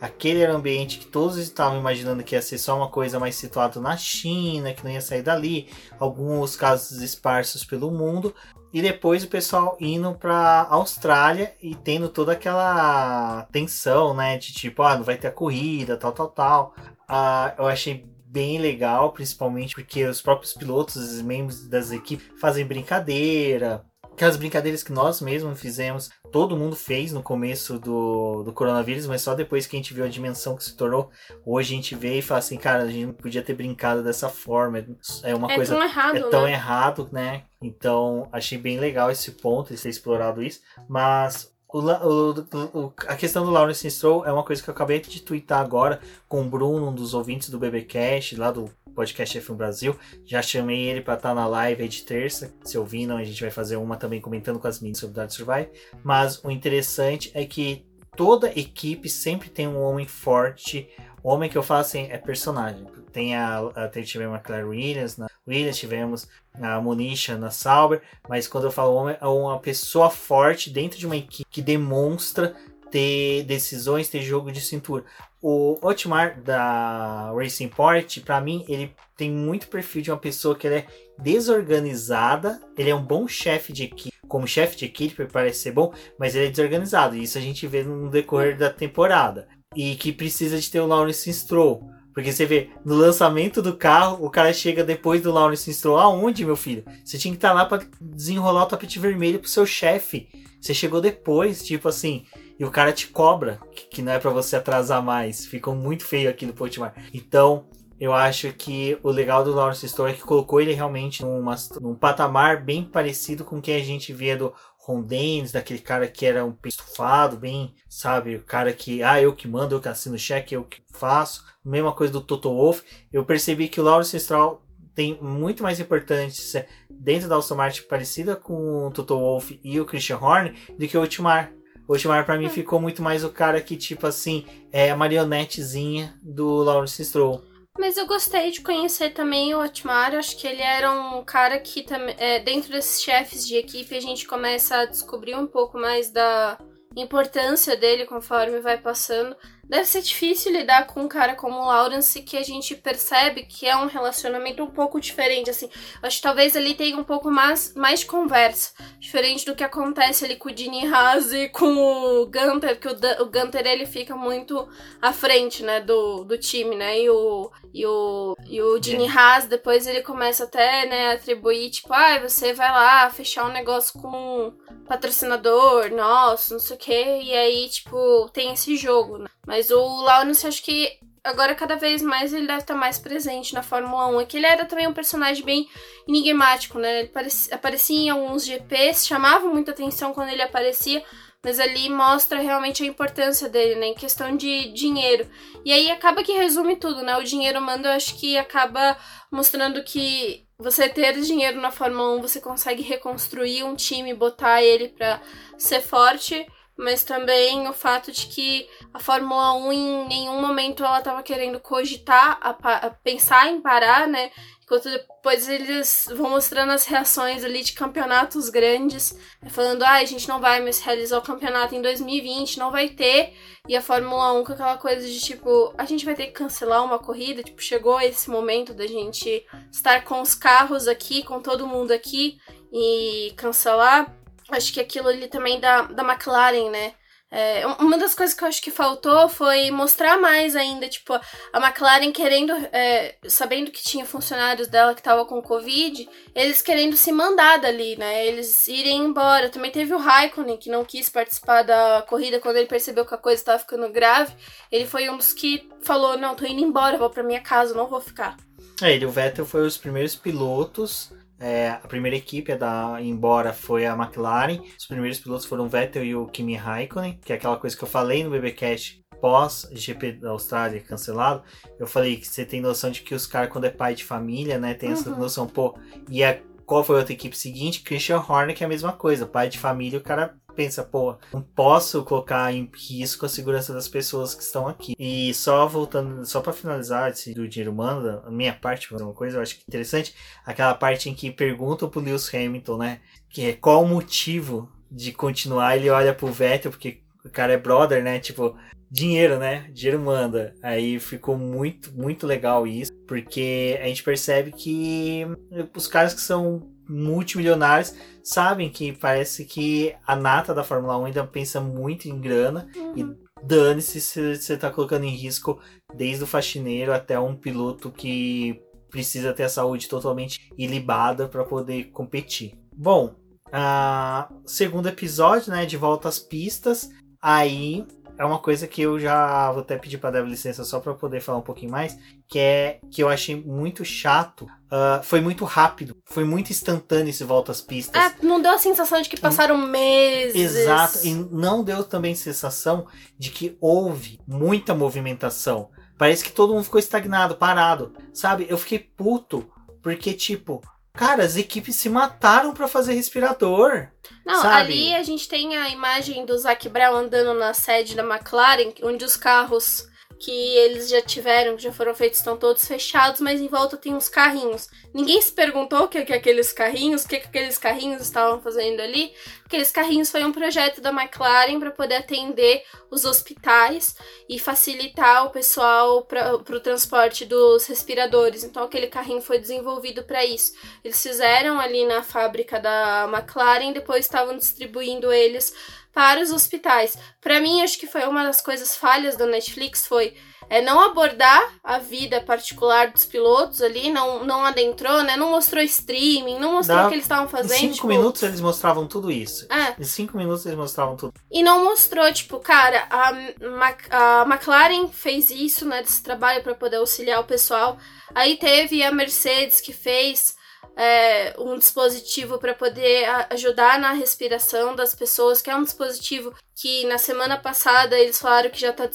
aquele 0.00 0.40
era 0.40 0.52
o 0.52 0.56
ambiente 0.56 0.98
que 0.98 1.06
todos 1.06 1.36
estavam 1.36 1.78
imaginando 1.78 2.22
que 2.22 2.34
ia 2.34 2.42
ser 2.42 2.58
só 2.58 2.76
uma 2.76 2.88
coisa 2.88 3.18
mais 3.18 3.34
situada 3.36 3.80
na 3.80 3.96
China, 3.96 4.72
que 4.72 4.84
não 4.84 4.90
ia 4.90 5.00
sair 5.00 5.22
dali, 5.22 5.68
alguns 5.98 6.56
casos 6.56 7.00
esparsos 7.00 7.64
pelo 7.64 7.90
mundo, 7.90 8.34
e 8.72 8.82
depois 8.82 9.24
o 9.24 9.28
pessoal 9.28 9.76
indo 9.80 10.14
para 10.14 10.66
Austrália 10.68 11.54
e 11.62 11.74
tendo 11.74 12.08
toda 12.08 12.32
aquela 12.32 13.46
tensão, 13.50 14.14
né, 14.14 14.36
de 14.36 14.52
tipo, 14.52 14.82
ah, 14.82 14.96
não 14.96 15.04
vai 15.04 15.16
ter 15.16 15.28
a 15.28 15.32
corrida, 15.32 15.96
tal, 15.96 16.12
tal, 16.12 16.28
tal. 16.28 16.74
Uh, 17.08 17.54
eu 17.58 17.66
achei 17.66 18.04
bem 18.26 18.58
legal, 18.58 19.12
principalmente 19.12 19.74
porque 19.74 20.04
os 20.04 20.20
próprios 20.20 20.52
pilotos, 20.52 20.96
os 20.96 21.22
membros 21.22 21.66
das 21.68 21.90
equipes 21.90 22.38
fazem 22.38 22.66
brincadeira. 22.66 23.82
Aquelas 24.16 24.38
brincadeiras 24.38 24.82
que 24.82 24.94
nós 24.94 25.20
mesmos 25.20 25.60
fizemos, 25.60 26.08
todo 26.32 26.56
mundo 26.56 26.74
fez 26.74 27.12
no 27.12 27.22
começo 27.22 27.78
do, 27.78 28.42
do 28.44 28.50
coronavírus, 28.50 29.06
mas 29.06 29.20
só 29.20 29.34
depois 29.34 29.66
que 29.66 29.76
a 29.76 29.78
gente 29.78 29.92
viu 29.92 30.06
a 30.06 30.08
dimensão 30.08 30.56
que 30.56 30.64
se 30.64 30.74
tornou, 30.74 31.10
hoje 31.44 31.74
a 31.74 31.76
gente 31.76 31.94
vê 31.94 32.16
e 32.16 32.22
fala 32.22 32.38
assim, 32.38 32.56
cara, 32.56 32.84
a 32.84 32.86
gente 32.86 33.04
não 33.04 33.12
podia 33.12 33.42
ter 33.42 33.52
brincado 33.52 34.02
dessa 34.02 34.30
forma. 34.30 34.82
É 35.22 35.34
uma 35.34 35.52
é 35.52 35.56
coisa. 35.56 35.74
Tão 35.74 35.84
errado, 35.84 36.16
é 36.16 36.20
tão 36.30 36.42
né? 36.44 36.52
errado, 36.52 37.08
né? 37.12 37.42
Então, 37.60 38.26
achei 38.32 38.56
bem 38.56 38.78
legal 38.78 39.10
esse 39.10 39.32
ponto, 39.32 39.74
de 39.74 39.82
ter 39.82 39.90
explorado 39.90 40.42
isso. 40.42 40.62
Mas 40.88 41.52
o, 41.68 41.80
o, 41.80 42.30
o, 42.72 42.92
a 43.08 43.16
questão 43.16 43.44
do 43.44 43.50
Lawrence 43.50 43.90
Stroll 43.90 44.24
é 44.24 44.32
uma 44.32 44.44
coisa 44.44 44.62
que 44.62 44.70
eu 44.70 44.72
acabei 44.72 44.98
de 44.98 45.20
twittar 45.20 45.60
agora 45.60 46.00
com 46.26 46.40
o 46.40 46.48
Bruno, 46.48 46.88
um 46.88 46.94
dos 46.94 47.12
ouvintes 47.12 47.50
do 47.50 47.58
BBcast, 47.58 48.34
lá 48.34 48.50
do 48.50 48.70
podcast 48.96 49.38
F1 49.38 49.54
Brasil. 49.54 49.96
Já 50.24 50.42
chamei 50.42 50.88
ele 50.88 51.02
para 51.02 51.14
estar 51.14 51.28
tá 51.28 51.34
na 51.34 51.46
live 51.46 51.82
aí 51.82 51.88
de 51.88 52.02
terça. 52.02 52.52
Se 52.64 52.76
ouviram, 52.76 53.16
a 53.16 53.22
gente 53.22 53.40
vai 53.40 53.50
fazer 53.50 53.76
uma 53.76 53.96
também 53.96 54.20
comentando 54.20 54.58
com 54.58 54.66
as 54.66 54.80
meninas 54.80 54.98
sobre 54.98 55.14
Dark 55.14 55.30
Survive. 55.30 55.68
Mas 56.02 56.42
o 56.42 56.50
interessante 56.50 57.30
é 57.34 57.44
que 57.44 57.86
toda 58.16 58.58
equipe 58.58 59.08
sempre 59.08 59.50
tem 59.50 59.68
um 59.68 59.80
homem 59.80 60.06
forte. 60.06 60.88
O 61.22 61.28
homem 61.28 61.50
que 61.50 61.58
eu 61.58 61.62
falo 61.62 61.80
assim 61.80 62.08
é 62.10 62.16
personagem. 62.16 62.86
Tem 63.12 63.36
a, 63.36 63.58
a 63.58 63.88
tivemos 63.88 64.36
a 64.36 64.38
Claire 64.38 64.66
Williams 64.66 65.16
na 65.16 65.28
Williams, 65.46 65.78
tivemos 65.78 66.28
a 66.54 66.80
Monisha 66.80 67.36
na 67.36 67.50
Sauber, 67.50 68.02
mas 68.28 68.48
quando 68.48 68.64
eu 68.64 68.70
falo 68.70 68.94
homem, 68.94 69.16
é 69.20 69.26
uma 69.26 69.58
pessoa 69.58 70.10
forte 70.10 70.70
dentro 70.70 70.98
de 70.98 71.06
uma 71.06 71.16
equipe 71.16 71.48
que 71.50 71.62
demonstra 71.62 72.54
ter 72.90 73.44
decisões, 73.44 74.08
ter 74.08 74.22
jogo 74.22 74.50
de 74.50 74.60
cintura. 74.60 75.04
O 75.48 75.78
Otmar 75.80 76.42
da 76.42 77.30
Racing 77.32 77.68
Point, 77.68 78.20
para 78.22 78.40
mim, 78.40 78.64
ele 78.68 78.90
tem 79.16 79.30
muito 79.30 79.68
perfil 79.68 80.02
de 80.02 80.10
uma 80.10 80.16
pessoa 80.16 80.56
que 80.56 80.66
é 80.66 80.84
desorganizada, 81.20 82.60
ele 82.76 82.90
é 82.90 82.94
um 82.96 83.04
bom 83.04 83.28
chefe 83.28 83.72
de 83.72 83.84
equipe, 83.84 84.12
como 84.26 84.44
chefe 84.44 84.76
de 84.76 84.86
equipe 84.86 85.24
parece 85.26 85.60
ser 85.60 85.70
bom, 85.70 85.94
mas 86.18 86.34
ele 86.34 86.46
é 86.46 86.50
desorganizado, 86.50 87.14
e 87.14 87.22
isso 87.22 87.38
a 87.38 87.40
gente 87.40 87.64
vê 87.64 87.84
no 87.84 88.10
decorrer 88.10 88.58
da 88.58 88.70
temporada. 88.70 89.46
E 89.76 89.94
que 89.94 90.10
precisa 90.10 90.58
de 90.58 90.68
ter 90.68 90.80
o 90.80 90.86
Lawrence 90.88 91.32
Stroll. 91.32 91.88
Porque 92.12 92.32
você 92.32 92.44
vê, 92.44 92.70
no 92.84 92.96
lançamento 92.96 93.62
do 93.62 93.76
carro, 93.76 94.26
o 94.26 94.30
cara 94.30 94.52
chega 94.52 94.82
depois 94.82 95.22
do 95.22 95.30
Lawrence 95.30 95.72
Stroll. 95.72 95.98
Aonde, 95.98 96.44
meu 96.44 96.56
filho? 96.56 96.82
Você 97.04 97.18
tinha 97.18 97.30
que 97.30 97.38
estar 97.38 97.50
tá 97.50 97.54
lá 97.54 97.66
para 97.66 97.86
desenrolar 98.00 98.64
o 98.64 98.66
tapete 98.66 98.98
vermelho 98.98 99.38
pro 99.38 99.48
seu 99.48 99.64
chefe. 99.64 100.28
Você 100.60 100.74
chegou 100.74 101.00
depois, 101.00 101.64
tipo 101.64 101.88
assim, 101.88 102.24
e 102.58 102.64
o 102.64 102.70
cara 102.70 102.92
te 102.92 103.08
cobra, 103.08 103.60
que 103.90 104.02
não 104.02 104.12
é 104.12 104.18
para 104.18 104.30
você 104.30 104.56
atrasar 104.56 105.02
mais. 105.02 105.46
Ficou 105.46 105.74
muito 105.74 106.04
feio 106.04 106.30
aqui 106.30 106.46
no 106.46 106.52
Potmar. 106.52 106.94
Então, 107.12 107.66
eu 107.98 108.12
acho 108.12 108.52
que 108.52 108.98
o 109.02 109.10
legal 109.10 109.42
do 109.42 109.52
Lawrence 109.52 109.88
Stroll 109.88 110.08
é 110.08 110.12
que 110.12 110.20
colocou 110.20 110.60
ele 110.60 110.72
realmente 110.72 111.22
numa, 111.22 111.56
num 111.80 111.94
patamar 111.94 112.62
bem 112.62 112.84
parecido 112.84 113.44
com 113.44 113.58
o 113.58 113.62
que 113.62 113.72
a 113.72 113.82
gente 113.82 114.12
via 114.12 114.36
do 114.36 114.52
Ron 114.78 115.02
Dennis, 115.02 115.52
daquele 115.52 115.80
cara 115.80 116.06
que 116.06 116.24
era 116.24 116.44
um 116.44 116.54
estufado, 116.64 117.36
bem, 117.36 117.74
sabe, 117.88 118.36
o 118.36 118.42
cara 118.42 118.72
que, 118.72 119.02
ah, 119.02 119.20
eu 119.20 119.34
que 119.34 119.48
mando, 119.48 119.74
eu 119.74 119.80
que 119.80 119.88
assino 119.88 120.18
cheque, 120.18 120.54
eu 120.54 120.62
que 120.62 120.80
faço. 120.92 121.44
Mesma 121.64 121.92
coisa 121.92 122.12
do 122.12 122.20
Toto 122.20 122.54
Wolff. 122.54 122.84
Eu 123.12 123.24
percebi 123.24 123.66
que 123.66 123.80
o 123.80 123.84
Lawrence 123.84 124.18
Stroll 124.20 124.62
tem 124.94 125.18
muito 125.20 125.62
mais 125.62 125.80
importância 125.80 126.66
dentro 126.88 127.28
da 127.28 127.36
Aston 127.36 127.56
Martin 127.56 127.82
parecida 127.82 128.36
com 128.36 128.86
o 128.86 128.90
Toto 128.90 129.18
Wolff 129.18 129.58
e 129.62 129.80
o 129.80 129.84
Christian 129.84 130.18
Horner 130.18 130.54
do 130.78 130.86
que 130.86 130.96
o 130.96 131.00
Ultimar. 131.00 131.52
O 131.88 131.92
Ultimar 131.92 132.24
para 132.24 132.38
mim 132.38 132.46
hum. 132.46 132.50
ficou 132.50 132.80
muito 132.80 133.02
mais 133.02 133.24
o 133.24 133.30
cara 133.30 133.60
que 133.60 133.76
tipo 133.76 134.06
assim 134.06 134.44
é 134.72 134.90
a 134.90 134.96
marionetezinha 134.96 136.14
do 136.22 136.62
Lawrence 136.62 137.04
Stroll. 137.04 137.42
Mas 137.78 137.96
eu 137.98 138.06
gostei 138.06 138.50
de 138.50 138.62
conhecer 138.62 139.10
também 139.10 139.54
o 139.54 139.62
Otmar. 139.62 140.14
Acho 140.14 140.36
que 140.36 140.46
ele 140.46 140.62
era 140.62 140.90
um 140.90 141.22
cara 141.22 141.58
que, 141.60 141.84
é, 142.16 142.40
dentro 142.40 142.72
desses 142.72 143.02
chefes 143.02 143.46
de 143.46 143.56
equipe, 143.56 143.94
a 143.94 144.00
gente 144.00 144.26
começa 144.26 144.76
a 144.76 144.86
descobrir 144.86 145.34
um 145.34 145.46
pouco 145.46 145.78
mais 145.78 146.10
da 146.10 146.58
importância 146.96 147.76
dele 147.76 148.06
conforme 148.06 148.60
vai 148.60 148.78
passando. 148.78 149.36
Deve 149.68 149.84
ser 149.84 150.00
difícil 150.00 150.52
lidar 150.52 150.86
com 150.86 151.02
um 151.02 151.08
cara 151.08 151.34
como 151.34 151.58
o 151.58 151.66
Lawrence, 151.66 152.22
que 152.22 152.36
a 152.36 152.42
gente 152.42 152.74
percebe 152.74 153.42
que 153.42 153.66
é 153.66 153.76
um 153.76 153.86
relacionamento 153.86 154.62
um 154.62 154.70
pouco 154.70 155.00
diferente, 155.00 155.50
assim. 155.50 155.68
Acho 156.02 156.16
que 156.16 156.22
talvez 156.22 156.54
ele 156.54 156.74
tenha 156.74 156.96
um 156.96 157.04
pouco 157.04 157.30
mais, 157.30 157.74
mais 157.74 158.00
de 158.00 158.06
conversa. 158.06 158.72
Diferente 158.98 159.44
do 159.44 159.56
que 159.56 159.64
acontece 159.64 160.24
ali 160.24 160.36
com 160.36 160.48
o 160.48 160.52
Dini 160.52 160.86
Haas 160.86 161.32
e 161.32 161.48
com 161.48 161.74
o 161.76 162.26
Gunter, 162.26 162.78
que 162.78 162.88
o, 162.88 162.96
o 163.22 163.26
Gunter 163.26 163.66
ele 163.66 163.86
fica 163.86 164.14
muito 164.14 164.68
à 165.02 165.12
frente, 165.12 165.62
né, 165.62 165.80
do, 165.80 166.24
do 166.24 166.38
time, 166.38 166.76
né? 166.76 167.00
E 167.00 167.10
o, 167.10 167.50
e 167.74 167.84
o, 167.84 168.36
e 168.46 168.62
o 168.62 168.78
Dini 168.78 169.08
Haas, 169.08 169.46
depois 169.46 169.86
ele 169.86 170.02
começa 170.02 170.44
até, 170.44 170.86
né, 170.86 171.10
a 171.10 171.12
atribuir, 171.14 171.70
tipo, 171.70 171.92
ah, 171.92 172.18
você 172.20 172.52
vai 172.52 172.70
lá 172.70 173.10
fechar 173.10 173.44
um 173.44 173.52
negócio 173.52 174.00
com 174.00 174.08
um 174.08 174.84
patrocinador 174.86 175.90
nosso, 175.90 176.52
não 176.52 176.60
sei 176.60 176.76
o 176.76 176.78
quê. 176.78 177.20
E 177.24 177.32
aí, 177.32 177.68
tipo, 177.68 178.28
tem 178.32 178.52
esse 178.52 178.76
jogo, 178.76 179.18
né? 179.18 179.26
Mas 179.46 179.55
o 179.70 180.02
Lawrence, 180.02 180.46
acho 180.46 180.62
que 180.62 180.98
agora 181.26 181.54
cada 181.54 181.76
vez 181.76 182.02
mais 182.02 182.32
ele 182.32 182.46
deve 182.46 182.60
estar 182.60 182.74
mais 182.74 182.98
presente 182.98 183.52
na 183.52 183.62
Fórmula 183.62 184.06
1. 184.08 184.20
É 184.20 184.24
que 184.24 184.36
ele 184.36 184.46
era 184.46 184.64
também 184.64 184.86
um 184.86 184.92
personagem 184.92 185.44
bem 185.44 185.68
enigmático, 186.06 186.78
né? 186.78 187.00
Ele 187.00 187.10
aparecia, 187.50 188.00
em 188.00 188.10
alguns 188.10 188.44
GPs, 188.44 189.06
chamava 189.06 189.46
muita 189.48 189.72
atenção 189.72 190.14
quando 190.14 190.30
ele 190.30 190.42
aparecia, 190.42 191.02
mas 191.42 191.58
ali 191.58 191.88
mostra 191.88 192.38
realmente 192.38 192.82
a 192.82 192.86
importância 192.86 193.48
dele, 193.48 193.74
né? 193.74 193.86
Em 193.86 193.94
questão 193.94 194.36
de 194.36 194.72
dinheiro. 194.72 195.28
E 195.64 195.72
aí 195.72 195.90
acaba 195.90 196.22
que 196.22 196.32
resume 196.32 196.76
tudo, 196.76 197.02
né? 197.02 197.16
O 197.16 197.24
dinheiro 197.24 197.60
manda, 197.60 197.88
eu 197.88 197.92
acho 197.92 198.16
que 198.18 198.38
acaba 198.38 198.96
mostrando 199.30 199.82
que 199.82 200.46
você 200.58 200.88
ter 200.88 201.20
dinheiro 201.20 201.60
na 201.60 201.70
Fórmula 201.70 202.16
1, 202.16 202.22
você 202.22 202.40
consegue 202.40 202.82
reconstruir 202.82 203.62
um 203.64 203.74
time, 203.74 204.14
botar 204.14 204.62
ele 204.62 204.88
para 204.88 205.20
ser 205.58 205.82
forte 205.82 206.46
mas 206.76 207.02
também 207.02 207.68
o 207.68 207.72
fato 207.72 208.12
de 208.12 208.26
que 208.26 208.68
a 208.92 208.98
Fórmula 208.98 209.54
1 209.54 209.72
em 209.72 210.08
nenhum 210.08 210.40
momento 210.40 210.84
ela 210.84 210.98
estava 210.98 211.22
querendo 211.22 211.58
cogitar, 211.58 212.38
a, 212.40 212.50
a, 212.50 212.90
pensar 212.90 213.48
em 213.48 213.60
parar, 213.60 214.06
né? 214.06 214.30
Enquanto 214.62 214.90
depois 214.90 215.48
eles 215.48 216.08
vão 216.16 216.30
mostrando 216.30 216.72
as 216.72 216.84
reações 216.86 217.44
ali 217.44 217.62
de 217.62 217.72
campeonatos 217.72 218.48
grandes, 218.48 219.12
né? 219.40 219.48
falando, 219.48 219.84
ah, 219.84 219.92
a 219.92 220.04
gente 220.04 220.28
não 220.28 220.40
vai 220.40 220.60
mais 220.60 220.80
realizar 220.80 221.18
o 221.18 221.22
campeonato 221.22 221.74
em 221.74 221.80
2020, 221.80 222.58
não 222.58 222.72
vai 222.72 222.88
ter. 222.88 223.32
E 223.68 223.76
a 223.76 223.80
Fórmula 223.80 224.32
1 224.32 224.44
com 224.44 224.52
aquela 224.52 224.76
coisa 224.76 225.06
de 225.06 225.20
tipo, 225.20 225.72
a 225.78 225.84
gente 225.84 226.04
vai 226.04 226.16
ter 226.16 226.26
que 226.26 226.32
cancelar 226.32 226.84
uma 226.84 226.98
corrida, 226.98 227.44
tipo, 227.44 227.62
chegou 227.62 228.00
esse 228.00 228.28
momento 228.28 228.74
da 228.74 228.88
gente 228.88 229.46
estar 229.70 230.04
com 230.04 230.20
os 230.20 230.34
carros 230.34 230.88
aqui, 230.88 231.22
com 231.22 231.40
todo 231.40 231.66
mundo 231.66 231.92
aqui 231.92 232.36
e 232.72 233.32
cancelar 233.36 234.12
acho 234.50 234.72
que 234.72 234.80
aquilo 234.80 235.08
ali 235.08 235.28
também 235.28 235.60
da, 235.60 235.82
da 235.82 236.02
McLaren, 236.02 236.70
né? 236.70 236.94
É, 237.28 237.66
uma 237.66 237.98
das 237.98 238.14
coisas 238.14 238.36
que 238.36 238.44
eu 238.44 238.48
acho 238.48 238.62
que 238.62 238.70
faltou 238.70 239.28
foi 239.28 239.68
mostrar 239.72 240.16
mais 240.16 240.54
ainda, 240.54 240.88
tipo, 240.88 241.12
a 241.12 241.58
McLaren 241.58 242.12
querendo, 242.12 242.52
é, 242.72 243.16
sabendo 243.26 243.72
que 243.72 243.82
tinha 243.82 244.06
funcionários 244.06 244.68
dela 244.68 244.94
que 244.94 245.00
estavam 245.00 245.26
com 245.26 245.42
Covid, 245.42 246.08
eles 246.34 246.62
querendo 246.62 246.96
se 246.96 247.10
mandar 247.10 247.58
dali, 247.58 247.96
né? 247.96 248.24
Eles 248.26 248.68
irem 248.68 249.04
embora. 249.04 249.48
Também 249.48 249.72
teve 249.72 249.92
o 249.92 249.98
Raikkonen, 249.98 250.56
que 250.56 250.70
não 250.70 250.84
quis 250.84 251.08
participar 251.08 251.62
da 251.62 252.04
corrida 252.08 252.38
quando 252.38 252.56
ele 252.56 252.68
percebeu 252.68 253.04
que 253.04 253.14
a 253.14 253.18
coisa 253.18 253.40
estava 253.40 253.58
ficando 253.58 253.90
grave. 253.90 254.32
Ele 254.70 254.86
foi 254.86 255.10
um 255.10 255.16
dos 255.16 255.32
que 255.32 255.68
falou: 255.82 256.16
Não, 256.16 256.36
tô 256.36 256.46
indo 256.46 256.62
embora, 256.62 256.96
vou 256.96 257.10
pra 257.10 257.24
minha 257.24 257.40
casa, 257.40 257.74
não 257.74 257.88
vou 257.88 258.00
ficar. 258.00 258.36
É, 258.80 258.92
ele, 258.92 259.04
o 259.04 259.10
Vettel 259.10 259.44
foi 259.44 259.66
os 259.66 259.76
primeiros 259.76 260.14
pilotos 260.14 261.10
é, 261.38 261.70
a 261.70 261.86
primeira 261.86 262.16
equipe 262.16 262.52
a 262.52 262.56
dar 262.56 263.02
embora 263.04 263.52
foi 263.52 263.86
a 263.86 263.94
McLaren. 263.94 264.60
Os 264.78 264.86
primeiros 264.86 265.18
pilotos 265.18 265.44
foram 265.44 265.66
o 265.66 265.68
Vettel 265.68 266.04
e 266.04 266.14
o 266.14 266.26
Kimi 266.26 266.54
Raikkonen, 266.54 267.18
que 267.24 267.32
é 267.32 267.36
aquela 267.36 267.56
coisa 267.56 267.76
que 267.76 267.84
eu 267.84 267.88
falei 267.88 268.24
no 268.24 268.30
BBcast 268.30 269.02
pós 269.20 269.68
GP 269.72 270.12
da 270.12 270.30
Austrália 270.30 270.80
cancelado. 270.80 271.42
Eu 271.78 271.86
falei 271.86 272.16
que 272.16 272.26
você 272.26 272.44
tem 272.44 272.60
noção 272.60 272.90
de 272.90 273.02
que 273.02 273.14
os 273.14 273.26
caras, 273.26 273.50
quando 273.50 273.64
é 273.64 273.70
pai 273.70 273.94
de 273.94 274.04
família, 274.04 274.58
né, 274.58 274.74
tem 274.74 274.90
essa 274.92 275.10
uhum. 275.10 275.18
noção, 275.18 275.46
pô. 275.46 275.78
E 276.10 276.22
a, 276.22 276.38
qual 276.64 276.84
foi 276.84 276.96
a 276.96 276.98
outra 277.00 277.12
equipe 277.12 277.36
seguinte? 277.36 277.82
Christian 277.82 278.18
Horner, 278.18 278.54
que 278.54 278.62
é 278.62 278.66
a 278.66 278.68
mesma 278.68 278.92
coisa. 278.92 279.26
Pai 279.26 279.48
de 279.48 279.58
família, 279.58 279.98
o 279.98 280.02
cara 280.02 280.34
pensa, 280.56 280.82
pô, 280.82 281.16
não 281.32 281.42
posso 281.42 282.02
colocar 282.02 282.52
em 282.52 282.68
risco 282.74 283.26
a 283.26 283.28
segurança 283.28 283.72
das 283.72 283.86
pessoas 283.86 284.34
que 284.34 284.42
estão 284.42 284.66
aqui. 284.66 284.94
E 284.98 285.32
só 285.34 285.66
voltando, 285.66 286.24
só 286.24 286.40
para 286.40 286.52
finalizar 286.52 287.10
esse 287.10 287.34
do 287.34 287.46
dinheiro 287.46 287.70
humano, 287.70 288.22
a 288.24 288.30
minha 288.30 288.54
parte, 288.54 288.92
uma 288.94 289.12
coisa 289.12 289.36
eu 289.36 289.42
acho 289.42 289.58
interessante, 289.68 290.14
aquela 290.44 290.74
parte 290.74 291.10
em 291.10 291.14
que 291.14 291.30
perguntam 291.30 291.88
pro 291.88 292.00
Lewis 292.00 292.32
Hamilton, 292.34 292.78
né, 292.78 293.00
que 293.28 293.46
é 293.46 293.52
qual 293.52 293.84
o 293.84 293.88
motivo 293.88 294.72
de 294.90 295.12
continuar, 295.12 295.76
ele 295.76 295.90
olha 295.90 296.14
pro 296.14 296.28
Vettel, 296.28 296.70
porque 296.70 297.02
o 297.24 297.28
cara 297.28 297.52
é 297.52 297.58
brother, 297.58 298.02
né, 298.02 298.18
tipo, 298.18 298.56
dinheiro, 298.90 299.38
né? 299.38 299.68
Dinheiro 299.72 300.00
manda. 300.00 300.54
Aí 300.62 300.98
ficou 300.98 301.36
muito, 301.36 301.92
muito 301.92 302.26
legal 302.26 302.66
isso, 302.66 302.92
porque 303.06 303.78
a 303.82 303.86
gente 303.86 304.02
percebe 304.02 304.52
que 304.52 305.26
os 305.74 305.86
caras 305.86 306.14
que 306.14 306.20
são 306.20 306.70
multimilionários 306.88 307.94
sabem 308.22 308.70
que 308.70 308.92
parece 308.92 309.44
que 309.44 309.94
a 310.06 310.16
nata 310.16 310.54
da 310.54 310.64
Fórmula 310.64 310.98
1 310.98 311.04
ainda 311.06 311.26
pensa 311.26 311.60
muito 311.60 312.08
em 312.08 312.20
grana 312.20 312.68
uhum. 312.76 312.94
e 312.96 313.26
dane-se 313.44 314.00
se 314.00 314.36
você 314.36 314.54
está 314.54 314.70
colocando 314.70 315.04
em 315.04 315.14
risco 315.14 315.60
desde 315.94 316.24
o 316.24 316.26
faxineiro 316.26 316.92
até 316.92 317.18
um 317.18 317.36
piloto 317.36 317.90
que 317.90 318.60
precisa 318.90 319.32
ter 319.32 319.44
a 319.44 319.48
saúde 319.48 319.88
totalmente 319.88 320.50
ilibada 320.56 321.28
para 321.28 321.44
poder 321.44 321.90
competir. 321.90 322.58
Bom, 322.74 323.14
a 323.52 324.28
segundo 324.44 324.88
episódio, 324.88 325.52
né, 325.52 325.66
de 325.66 325.76
volta 325.76 326.08
às 326.08 326.18
pistas, 326.18 326.90
aí 327.20 327.86
é 328.18 328.24
uma 328.24 328.38
coisa 328.38 328.66
que 328.66 328.82
eu 328.82 328.98
já 328.98 329.50
vou 329.52 329.60
até 329.60 329.76
pedir 329.76 329.98
para 329.98 330.12
dar 330.12 330.22
licença 330.22 330.64
só 330.64 330.80
para 330.80 330.94
poder 330.94 331.20
falar 331.20 331.38
um 331.38 331.42
pouquinho 331.42 331.70
mais, 331.70 331.98
que 332.28 332.38
é 332.38 332.80
que 332.90 333.02
eu 333.02 333.08
achei 333.08 333.36
muito 333.36 333.84
chato. 333.84 334.42
Uh, 334.66 335.02
foi 335.02 335.20
muito 335.20 335.44
rápido, 335.44 335.96
foi 336.04 336.24
muito 336.24 336.50
instantâneo 336.50 337.10
esse 337.10 337.24
volta 337.24 337.52
às 337.52 337.60
pistas. 337.60 338.02
É, 338.02 338.14
não 338.22 338.40
deu 338.40 338.52
a 338.52 338.58
sensação 338.58 339.00
de 339.00 339.08
que 339.08 339.20
passaram 339.20 339.56
meses. 339.56 340.56
Exato, 340.56 341.06
e 341.06 341.14
não 341.14 341.62
deu 341.62 341.84
também 341.84 342.12
a 342.12 342.16
sensação 342.16 342.86
de 343.18 343.30
que 343.30 343.56
houve 343.60 344.18
muita 344.26 344.74
movimentação. 344.74 345.70
Parece 345.98 346.24
que 346.24 346.32
todo 346.32 346.52
mundo 346.52 346.64
ficou 346.64 346.78
estagnado, 346.78 347.36
parado. 347.36 347.92
Sabe? 348.12 348.46
Eu 348.48 348.58
fiquei 348.58 348.78
puto. 348.78 349.50
Porque, 349.82 350.12
tipo, 350.12 350.60
cara, 350.96 351.22
as 351.22 351.36
equipes 351.36 351.76
se 351.76 351.88
mataram 351.88 352.52
para 352.52 352.66
fazer 352.66 352.94
respirador. 352.94 353.88
Não, 354.24 354.42
sabe? 354.42 354.72
ali 354.72 354.94
a 354.94 355.02
gente 355.02 355.28
tem 355.28 355.56
a 355.56 355.68
imagem 355.68 356.26
do 356.26 356.36
Zac 356.36 356.68
Brown 356.68 356.96
andando 356.96 357.34
na 357.34 357.54
sede 357.54 357.94
da 357.94 358.02
McLaren, 358.02 358.72
onde 358.82 359.04
os 359.04 359.16
carros 359.16 359.86
que 360.18 360.30
eles 360.30 360.88
já 360.88 361.02
tiveram, 361.02 361.56
que 361.56 361.62
já 361.62 361.72
foram 361.72 361.94
feitos, 361.94 362.18
estão 362.18 362.36
todos 362.36 362.66
fechados, 362.66 363.20
mas 363.20 363.40
em 363.40 363.48
volta 363.48 363.76
tem 363.76 363.94
uns 363.94 364.08
carrinhos. 364.08 364.68
Ninguém 364.94 365.20
se 365.20 365.32
perguntou 365.32 365.84
o 365.84 365.88
que, 365.88 366.04
que 366.04 366.12
aqueles 366.12 366.52
carrinhos, 366.52 367.04
o 367.04 367.08
que, 367.08 367.20
que 367.20 367.26
aqueles 367.26 367.58
carrinhos 367.58 368.00
estavam 368.00 368.40
fazendo 368.40 368.80
ali. 368.80 369.12
Aqueles 369.44 369.70
carrinhos 369.70 370.10
foi 370.10 370.24
um 370.24 370.32
projeto 370.32 370.80
da 370.80 370.90
McLaren 370.90 371.60
para 371.60 371.70
poder 371.70 371.96
atender 371.96 372.64
os 372.90 373.04
hospitais 373.04 373.94
e 374.28 374.38
facilitar 374.38 375.26
o 375.26 375.30
pessoal 375.30 376.02
para 376.02 376.34
o 376.34 376.60
transporte 376.60 377.24
dos 377.24 377.66
respiradores. 377.66 378.42
Então 378.42 378.64
aquele 378.64 378.86
carrinho 378.86 379.20
foi 379.20 379.38
desenvolvido 379.38 380.02
para 380.02 380.24
isso. 380.24 380.54
Eles 380.82 381.02
fizeram 381.02 381.60
ali 381.60 381.84
na 381.84 382.02
fábrica 382.02 382.58
da 382.58 383.08
McLaren, 383.12 383.72
depois 383.72 384.06
estavam 384.06 384.36
distribuindo 384.36 385.12
eles 385.12 385.54
para 385.96 386.20
os 386.20 386.30
hospitais. 386.30 386.94
Para 387.22 387.40
mim, 387.40 387.62
acho 387.62 387.78
que 387.78 387.86
foi 387.86 388.02
uma 388.06 388.22
das 388.22 388.42
coisas 388.42 388.76
falhas 388.76 389.16
da 389.16 389.24
Netflix 389.24 389.86
foi 389.86 390.14
é, 390.50 390.60
não 390.60 390.78
abordar 390.78 391.54
a 391.64 391.78
vida 391.78 392.20
particular 392.20 392.90
dos 392.90 393.06
pilotos 393.06 393.62
ali, 393.62 393.90
não, 393.90 394.22
não 394.22 394.44
adentrou, 394.44 395.02
né? 395.02 395.16
Não 395.16 395.30
mostrou 395.30 395.62
streaming, 395.64 396.38
não 396.38 396.52
mostrou 396.52 396.76
Dá- 396.76 396.84
o 396.84 396.88
que 396.88 396.96
eles 396.96 397.06
estavam 397.06 397.26
fazendo. 397.28 397.54
Em 397.54 397.60
cinco 397.60 397.74
tipo, 397.76 397.88
minutos 397.88 398.22
eles 398.22 398.42
mostravam 398.42 398.86
tudo 398.86 399.10
isso. 399.10 399.46
É, 399.50 399.74
Em 399.80 399.84
cinco 399.84 400.18
minutos 400.18 400.44
eles 400.44 400.58
mostravam 400.58 400.96
tudo. 400.96 401.14
e 401.32 401.42
não 401.42 401.64
mostrou, 401.64 402.12
tipo, 402.12 402.38
cara, 402.40 402.86
a, 402.90 404.20
a 404.20 404.26
McLaren 404.28 404.88
fez 404.88 405.30
isso, 405.30 405.64
né, 405.66 405.80
desse 405.82 406.02
trabalho 406.02 406.42
para 406.42 406.54
poder 406.54 406.76
auxiliar 406.76 407.20
o 407.20 407.24
pessoal. 407.24 407.78
Aí 408.14 408.36
teve 408.36 408.82
a 408.82 408.92
Mercedes 408.92 409.62
que 409.62 409.72
fez 409.72 410.36
é, 410.76 411.34
um 411.38 411.58
dispositivo 411.58 412.38
para 412.38 412.54
poder 412.54 413.06
ajudar 413.30 413.78
na 413.78 413.92
respiração 413.92 414.74
das 414.74 414.94
pessoas, 414.94 415.40
que 415.42 415.50
é 415.50 415.54
um 415.54 415.64
dispositivo 415.64 416.34
que 416.54 416.84
na 416.86 416.98
semana 416.98 417.36
passada 417.38 417.98
eles 417.98 418.18
falaram 418.18 418.50
que 418.50 418.60
já 418.60 418.70
está 418.70 418.88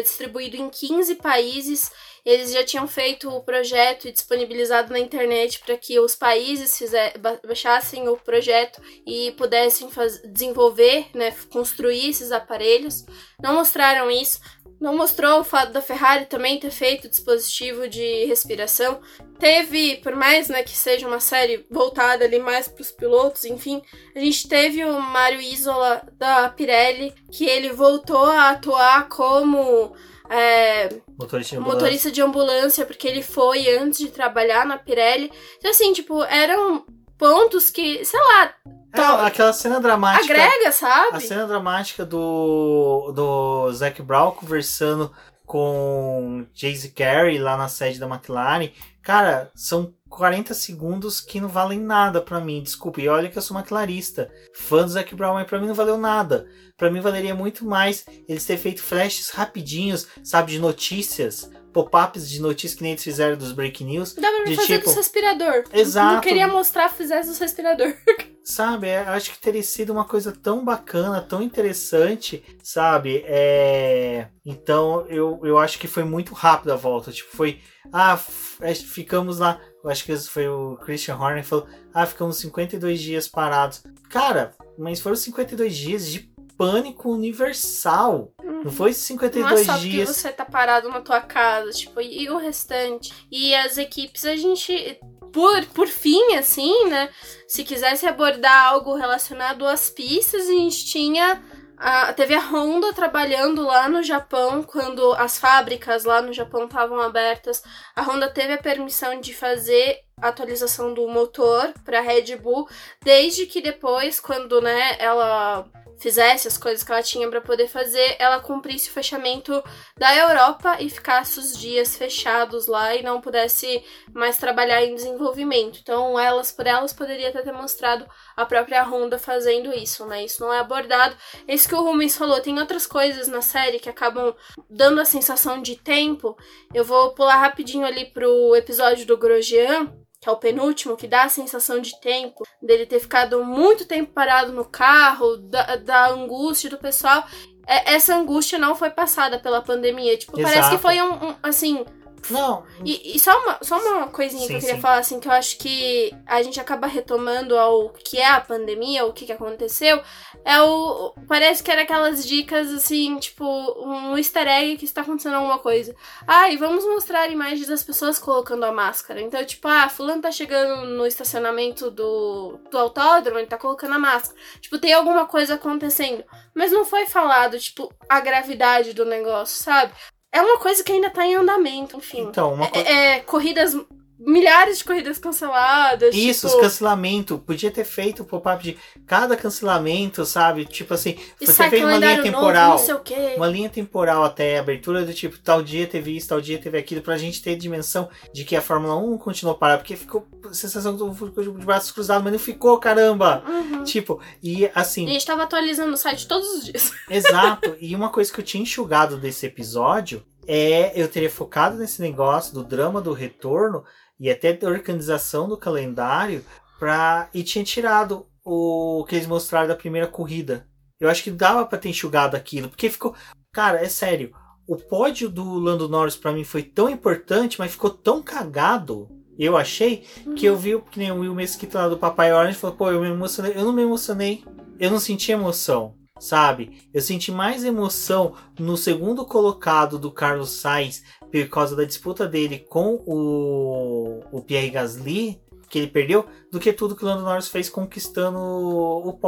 distribuído 0.00 0.56
em 0.56 0.70
15 0.70 1.16
países. 1.16 1.90
Eles 2.24 2.52
já 2.52 2.62
tinham 2.64 2.86
feito 2.86 3.28
o 3.28 3.42
projeto 3.42 4.06
e 4.06 4.12
disponibilizado 4.12 4.92
na 4.92 4.98
internet 5.00 5.58
para 5.58 5.76
que 5.76 5.98
os 5.98 6.14
países 6.14 6.78
fizer, 6.78 7.18
ba- 7.18 7.40
baixassem 7.44 8.08
o 8.08 8.16
projeto 8.16 8.80
e 9.04 9.32
pudessem 9.32 9.90
faz- 9.90 10.22
desenvolver, 10.22 11.06
né, 11.14 11.34
construir 11.50 12.10
esses 12.10 12.30
aparelhos. 12.30 13.04
Não 13.42 13.54
mostraram 13.54 14.08
isso. 14.08 14.40
Não 14.82 14.96
mostrou 14.96 15.38
o 15.38 15.44
fato 15.44 15.70
da 15.70 15.80
Ferrari 15.80 16.26
também 16.26 16.58
ter 16.58 16.72
feito 16.72 17.08
dispositivo 17.08 17.88
de 17.88 18.24
respiração. 18.24 19.00
Teve, 19.38 19.98
por 19.98 20.16
mais 20.16 20.48
né, 20.48 20.64
que 20.64 20.76
seja 20.76 21.06
uma 21.06 21.20
série 21.20 21.64
voltada 21.70 22.24
ali 22.24 22.40
mais 22.40 22.66
para 22.66 22.82
os 22.82 22.90
pilotos, 22.90 23.44
enfim, 23.44 23.80
a 24.12 24.18
gente 24.18 24.48
teve 24.48 24.84
o 24.84 25.00
Mário 25.00 25.40
Isola 25.40 26.02
da 26.18 26.48
Pirelli, 26.48 27.14
que 27.30 27.44
ele 27.44 27.70
voltou 27.70 28.26
a 28.26 28.50
atuar 28.50 29.08
como 29.08 29.94
é, 30.28 30.88
Motorista 31.16 31.54
de 31.54 31.60
ambulância. 31.60 31.60
motorista 31.60 32.10
de 32.10 32.22
ambulância, 32.22 32.84
porque 32.84 33.06
ele 33.06 33.22
foi 33.22 33.76
antes 33.76 34.00
de 34.00 34.08
trabalhar 34.08 34.66
na 34.66 34.78
Pirelli. 34.78 35.30
Então, 35.58 35.70
assim, 35.70 35.92
tipo, 35.92 36.24
eram 36.24 36.84
pontos 37.22 37.70
que, 37.70 38.04
sei 38.04 38.18
lá, 38.20 38.52
É, 38.92 39.26
aquela 39.26 39.52
cena 39.52 39.78
dramática. 39.80 40.24
agrega, 40.24 40.68
A 40.68 40.72
sabe? 40.72 41.20
cena 41.20 41.46
dramática 41.46 42.04
do, 42.04 43.12
do 43.14 43.72
Zac 43.72 44.02
Brown 44.02 44.32
conversando 44.32 45.12
com 45.46 46.44
Jayce 46.52 46.90
Carey 46.90 47.38
lá 47.38 47.56
na 47.56 47.68
sede 47.68 48.00
da 48.00 48.06
McLaren. 48.08 48.70
Cara, 49.02 49.50
são 49.54 49.94
40 50.08 50.52
segundos 50.52 51.20
que 51.20 51.40
não 51.40 51.48
valem 51.48 51.78
nada 51.78 52.20
pra 52.20 52.40
mim. 52.40 52.60
Desculpe, 52.62 53.02
e 53.02 53.08
olha 53.08 53.28
que 53.28 53.38
eu 53.38 53.42
sou 53.42 53.56
McLarista. 53.56 54.28
Fã 54.54 54.82
do 54.82 54.88
Zac 54.88 55.14
Brown, 55.14 55.34
mas 55.34 55.46
pra 55.46 55.60
mim 55.60 55.66
não 55.68 55.74
valeu 55.74 55.96
nada. 55.96 56.46
Pra 56.76 56.90
mim 56.90 57.00
valeria 57.00 57.34
muito 57.34 57.64
mais 57.64 58.04
eles 58.28 58.44
terem 58.44 58.60
feito 58.60 58.82
flashes 58.82 59.30
rapidinhos, 59.30 60.08
sabe, 60.24 60.52
de 60.52 60.58
notícias. 60.58 61.48
Pop-ups 61.72 62.28
de 62.28 62.40
notícias 62.40 62.74
que 62.74 62.82
nem 62.82 62.92
eles 62.92 63.02
fizeram 63.04 63.36
dos 63.36 63.52
Break 63.52 63.82
News. 63.84 64.14
Dava 64.14 64.36
pra 64.38 64.44
de 64.44 64.56
fazer 64.56 64.74
tipo- 64.74 64.84
dos 64.86 64.94
respirador. 64.96 65.64
Exato. 65.72 66.14
Não 66.14 66.20
queria 66.20 66.48
mostrar, 66.48 66.88
fizesse 66.90 67.28
dos 67.28 67.38
respirador. 67.38 67.94
Sabe, 68.44 68.88
é, 68.88 68.98
acho 68.98 69.30
que 69.30 69.38
teria 69.38 69.62
sido 69.62 69.92
uma 69.92 70.04
coisa 70.04 70.32
tão 70.32 70.64
bacana, 70.64 71.20
tão 71.20 71.40
interessante, 71.40 72.42
sabe? 72.60 73.22
É... 73.24 74.26
Então 74.44 75.06
eu, 75.08 75.40
eu 75.44 75.58
acho 75.58 75.78
que 75.78 75.86
foi 75.86 76.02
muito 76.02 76.34
rápido 76.34 76.72
a 76.72 76.76
volta. 76.76 77.12
Tipo, 77.12 77.36
foi. 77.36 77.60
Ah, 77.92 78.18
é, 78.60 78.74
ficamos 78.74 79.38
lá. 79.38 79.60
Eu 79.84 79.88
acho 79.90 80.04
que 80.04 80.16
foi 80.16 80.48
o 80.48 80.76
Christian 80.78 81.16
Horner 81.16 81.42
que 81.44 81.48
falou: 81.48 81.68
Ah, 81.94 82.04
ficamos 82.04 82.36
52 82.38 83.00
dias 83.00 83.28
parados. 83.28 83.84
Cara, 84.10 84.52
mas 84.76 84.98
foram 85.00 85.14
52 85.14 85.76
dias 85.76 86.10
de 86.10 86.28
pânico 86.58 87.10
universal. 87.12 88.32
Não 88.64 88.70
foi 88.70 88.90
Não 88.90 88.96
é 88.96 89.00
52 89.00 89.66
só 89.66 89.76
dias. 89.76 89.82
porque 89.82 90.06
você 90.06 90.32
tá 90.32 90.44
parado 90.44 90.88
na 90.88 91.00
tua 91.00 91.20
casa, 91.20 91.70
tipo, 91.70 92.00
e 92.00 92.28
o 92.30 92.36
restante. 92.36 93.12
E 93.30 93.54
as 93.54 93.78
equipes, 93.78 94.24
a 94.24 94.36
gente, 94.36 94.98
por, 95.32 95.64
por 95.66 95.88
fim, 95.88 96.34
assim, 96.34 96.88
né? 96.88 97.08
Se 97.48 97.64
quisesse 97.64 98.06
abordar 98.06 98.68
algo 98.68 98.94
relacionado 98.94 99.66
às 99.66 99.90
pistas, 99.90 100.48
a 100.48 100.52
gente 100.52 100.84
tinha. 100.86 101.42
A, 101.76 102.12
teve 102.12 102.32
a 102.32 102.38
Honda 102.40 102.92
trabalhando 102.92 103.66
lá 103.66 103.88
no 103.88 104.04
Japão, 104.04 104.62
quando 104.62 105.14
as 105.14 105.36
fábricas 105.36 106.04
lá 106.04 106.22
no 106.22 106.32
Japão 106.32 106.66
estavam 106.66 107.00
abertas. 107.00 107.60
A 107.96 108.02
Honda 108.02 108.28
teve 108.28 108.52
a 108.52 108.58
permissão 108.58 109.20
de 109.20 109.34
fazer 109.34 109.98
a 110.20 110.28
atualização 110.28 110.94
do 110.94 111.08
motor 111.08 111.74
para 111.84 112.00
Red 112.00 112.36
Bull, 112.36 112.68
desde 113.02 113.46
que 113.46 113.60
depois, 113.60 114.20
quando 114.20 114.60
né, 114.60 114.94
ela 115.00 115.68
fizesse 116.02 116.48
as 116.48 116.58
coisas 116.58 116.82
que 116.82 116.90
ela 116.90 117.02
tinha 117.02 117.30
para 117.30 117.40
poder 117.40 117.68
fazer, 117.68 118.16
ela 118.18 118.40
cumprisse 118.40 118.90
o 118.90 118.92
fechamento 118.92 119.62
da 119.96 120.12
Europa 120.16 120.78
e 120.80 120.90
ficasse 120.90 121.38
os 121.38 121.56
dias 121.56 121.96
fechados 121.96 122.66
lá 122.66 122.96
e 122.96 123.04
não 123.04 123.20
pudesse 123.20 123.84
mais 124.12 124.36
trabalhar 124.36 124.82
em 124.82 124.96
desenvolvimento. 124.96 125.78
Então, 125.80 126.18
elas 126.18 126.50
por 126.50 126.66
elas 126.66 126.92
poderia 126.92 127.30
ter 127.30 127.52
mostrado 127.52 128.04
a 128.36 128.44
própria 128.44 128.82
Honda 128.82 129.16
fazendo 129.16 129.72
isso, 129.72 130.04
né? 130.04 130.24
Isso 130.24 130.42
não 130.42 130.52
é 130.52 130.58
abordado. 130.58 131.16
É 131.46 131.54
isso 131.54 131.68
que 131.68 131.74
o 131.74 131.84
Rubens 131.84 132.16
falou, 132.16 132.40
tem 132.40 132.58
outras 132.58 132.84
coisas 132.84 133.28
na 133.28 133.40
série 133.40 133.78
que 133.78 133.88
acabam 133.88 134.34
dando 134.68 135.00
a 135.00 135.04
sensação 135.04 135.62
de 135.62 135.76
tempo. 135.76 136.36
Eu 136.74 136.84
vou 136.84 137.14
pular 137.14 137.36
rapidinho 137.36 137.86
ali 137.86 138.06
pro 138.06 138.56
episódio 138.56 139.06
do 139.06 139.16
Grosjean, 139.16 140.01
que 140.22 140.28
é 140.28 140.32
o 140.32 140.36
penúltimo, 140.36 140.96
que 140.96 141.08
dá 141.08 141.24
a 141.24 141.28
sensação 141.28 141.80
de 141.80 142.00
tempo, 142.00 142.46
dele 142.62 142.86
ter 142.86 143.00
ficado 143.00 143.44
muito 143.44 143.84
tempo 143.84 144.12
parado 144.12 144.52
no 144.52 144.64
carro, 144.64 145.36
da, 145.36 145.74
da 145.74 146.10
angústia 146.10 146.70
do 146.70 146.78
pessoal. 146.78 147.26
É, 147.66 147.94
essa 147.94 148.14
angústia 148.14 148.56
não 148.56 148.76
foi 148.76 148.88
passada 148.90 149.40
pela 149.40 149.60
pandemia. 149.60 150.16
Tipo, 150.16 150.34
parece 150.34 150.58
Exato. 150.58 150.76
que 150.76 150.80
foi 150.80 151.02
um, 151.02 151.12
um, 151.30 151.34
assim. 151.42 151.84
Não, 152.30 152.64
E, 152.84 153.16
e 153.16 153.18
só, 153.18 153.36
uma, 153.42 153.58
só 153.62 153.78
uma 153.78 154.08
coisinha 154.08 154.48
que 154.48 154.48
Sim, 154.48 154.54
eu 154.54 154.60
queria 154.60 154.76
sim. 154.76 154.80
falar, 154.80 154.98
assim, 154.98 155.20
que 155.20 155.28
eu 155.28 155.32
acho 155.32 155.58
que 155.58 156.10
a 156.26 156.42
gente 156.42 156.58
acaba 156.60 156.86
retomando 156.86 157.56
ao 157.58 157.90
que 157.90 158.18
é 158.18 158.26
a 158.26 158.40
pandemia, 158.40 159.04
o 159.04 159.12
que, 159.12 159.26
que 159.26 159.32
aconteceu. 159.32 160.02
É 160.44 160.60
o. 160.62 161.14
Parece 161.28 161.62
que 161.62 161.70
era 161.70 161.82
aquelas 161.82 162.26
dicas, 162.26 162.70
assim, 162.72 163.18
tipo, 163.18 163.44
um 163.44 164.16
easter 164.16 164.46
egg 164.48 164.76
que 164.78 164.84
está 164.84 165.02
acontecendo 165.02 165.34
alguma 165.34 165.58
coisa. 165.58 165.94
Ah, 166.26 166.50
e 166.50 166.56
vamos 166.56 166.84
mostrar 166.86 167.28
imagens 167.30 167.66
das 167.68 167.82
pessoas 167.82 168.18
colocando 168.18 168.64
a 168.64 168.72
máscara. 168.72 169.20
Então, 169.20 169.44
tipo, 169.44 169.68
ah, 169.68 169.88
fulano 169.88 170.22
tá 170.22 170.30
chegando 170.30 170.86
no 170.86 171.06
estacionamento 171.06 171.90
do, 171.90 172.58
do 172.70 172.78
autódromo, 172.78 173.38
ele 173.38 173.46
tá 173.46 173.58
colocando 173.58 173.94
a 173.94 173.98
máscara. 173.98 174.38
Tipo, 174.60 174.78
tem 174.78 174.92
alguma 174.92 175.26
coisa 175.26 175.54
acontecendo. 175.54 176.24
Mas 176.54 176.70
não 176.72 176.84
foi 176.84 177.06
falado, 177.06 177.58
tipo, 177.58 177.92
a 178.08 178.20
gravidade 178.20 178.92
do 178.92 179.04
negócio, 179.04 179.62
sabe? 179.62 179.92
É 180.32 180.40
uma 180.40 180.58
coisa 180.58 180.82
que 180.82 180.90
ainda 180.90 181.10
tá 181.10 181.26
em 181.26 181.34
andamento, 181.34 181.98
enfim. 181.98 182.22
então, 182.22 182.54
uma 182.54 182.66
coisa. 182.68 182.88
É, 182.88 183.16
é, 183.16 183.20
corridas. 183.20 183.76
Milhares 184.24 184.78
de 184.78 184.84
corridas 184.84 185.18
canceladas. 185.18 186.14
Isso, 186.14 186.46
tipo, 186.46 186.58
os 186.58 186.62
cancelamentos. 186.62 187.40
Podia 187.40 187.70
ter 187.70 187.84
feito 187.84 188.22
o 188.22 188.24
pop-up 188.24 188.62
de 188.62 188.76
cada 189.06 189.36
cancelamento, 189.36 190.24
sabe? 190.24 190.64
Tipo 190.64 190.94
assim, 190.94 191.16
você 191.40 191.68
fez 191.68 191.82
uma 191.82 191.98
linha 191.98 192.22
temporal. 192.22 192.70
Novo, 192.70 192.78
não 192.78 192.86
sei 192.86 192.94
o 192.94 193.00
quê. 193.00 193.34
Uma 193.36 193.46
linha 193.46 193.68
temporal 193.68 194.24
até 194.24 194.58
abertura 194.58 195.04
do 195.04 195.12
tipo, 195.12 195.38
tal 195.38 195.62
dia 195.62 195.86
teve 195.86 196.16
isso, 196.16 196.28
tal 196.28 196.40
dia 196.40 196.58
teve 196.58 196.78
aquilo, 196.78 197.02
pra 197.02 197.16
gente 197.16 197.42
ter 197.42 197.56
dimensão 197.56 198.08
de 198.32 198.44
que 198.44 198.54
a 198.54 198.62
Fórmula 198.62 198.96
1 198.96 199.18
continuou 199.18 199.56
parada, 199.56 199.78
porque 199.78 199.96
ficou 199.96 200.26
a 200.48 200.54
sensação 200.54 200.96
que 200.96 201.14
ficou 201.14 201.42
de 201.42 201.64
braços 201.64 201.90
cruzados, 201.90 202.22
mas 202.22 202.32
não 202.32 202.38
ficou, 202.38 202.78
caramba! 202.78 203.42
Uhum. 203.46 203.84
Tipo, 203.84 204.20
e 204.42 204.70
assim, 204.74 205.06
E 205.06 205.10
a 205.10 205.12
gente 205.12 205.26
tava 205.26 205.42
atualizando 205.42 205.92
o 205.92 205.96
site 205.96 206.26
todos 206.26 206.48
os 206.48 206.64
dias. 206.64 206.92
Exato. 207.10 207.76
E 207.80 207.94
uma 207.94 208.10
coisa 208.10 208.32
que 208.32 208.40
eu 208.40 208.44
tinha 208.44 208.62
enxugado 208.62 209.16
desse 209.16 209.46
episódio 209.46 210.24
é 210.46 210.92
eu 211.00 211.08
teria 211.08 211.30
focado 211.30 211.76
nesse 211.76 212.02
negócio 212.02 212.52
do 212.54 212.64
drama 212.64 213.00
do 213.00 213.12
retorno 213.12 213.84
e 214.22 214.30
até 214.30 214.52
da 214.52 214.68
organização 214.68 215.48
do 215.48 215.56
calendário 215.56 216.44
pra... 216.78 217.28
e 217.34 217.42
tinha 217.42 217.64
tirado 217.64 218.24
o 218.44 219.04
que 219.08 219.16
eles 219.16 219.26
mostraram 219.26 219.66
da 219.66 219.74
primeira 219.74 220.06
corrida. 220.06 220.64
Eu 221.00 221.10
acho 221.10 221.24
que 221.24 221.30
dava 221.32 221.66
pra 221.66 221.76
ter 221.76 221.88
enxugado 221.88 222.36
aquilo, 222.36 222.68
porque 222.68 222.88
ficou. 222.88 223.16
Cara, 223.52 223.82
é 223.82 223.88
sério. 223.88 224.32
o 224.68 224.76
pódio 224.76 225.28
do 225.28 225.58
Lando 225.58 225.88
Norris 225.88 226.14
para 226.14 226.30
mim 226.30 226.44
foi 226.44 226.62
tão 226.62 226.88
importante, 226.88 227.58
mas 227.58 227.72
ficou 227.72 227.90
tão 227.90 228.22
cagado. 228.22 229.08
Eu 229.36 229.56
achei 229.56 230.04
que 230.36 230.46
eu 230.46 230.56
vi 230.56 230.80
que 230.92 231.00
nem 231.00 231.10
o 231.10 231.18
Will 231.18 231.34
Mesquita 231.34 231.80
lá 231.80 231.88
do 231.88 231.98
Papai 231.98 232.32
Orange 232.32 232.56
falou, 232.56 232.76
pô, 232.76 232.92
eu 232.92 233.00
me 233.00 233.08
emocionei. 233.08 233.54
Eu 233.56 233.64
não 233.64 233.72
me 233.72 233.82
emocionei. 233.82 234.44
Eu 234.78 234.90
não 234.90 235.00
senti 235.00 235.32
emoção, 235.32 235.96
sabe? 236.20 236.88
Eu 236.94 237.00
senti 237.00 237.32
mais 237.32 237.64
emoção 237.64 238.34
no 238.56 238.76
segundo 238.76 239.24
colocado 239.24 239.98
do 239.98 240.12
Carlos 240.12 240.50
Sainz 240.50 241.02
por 241.32 241.48
causa 241.48 241.74
da 241.74 241.84
disputa 241.84 242.28
dele 242.28 242.58
com 242.58 243.02
o, 243.06 244.20
o 244.30 244.42
Pierre 244.42 244.70
Gasly, 244.70 245.40
que 245.68 245.78
ele 245.78 245.86
perdeu, 245.86 246.26
do 246.50 246.60
que 246.60 246.72
tudo 246.72 246.94
que 246.94 247.02
o 247.02 247.06
Lando 247.06 247.22
Norris 247.22 247.48
fez 247.48 247.70
conquistando 247.70 248.38
o, 248.38 249.08
o. 249.08 249.18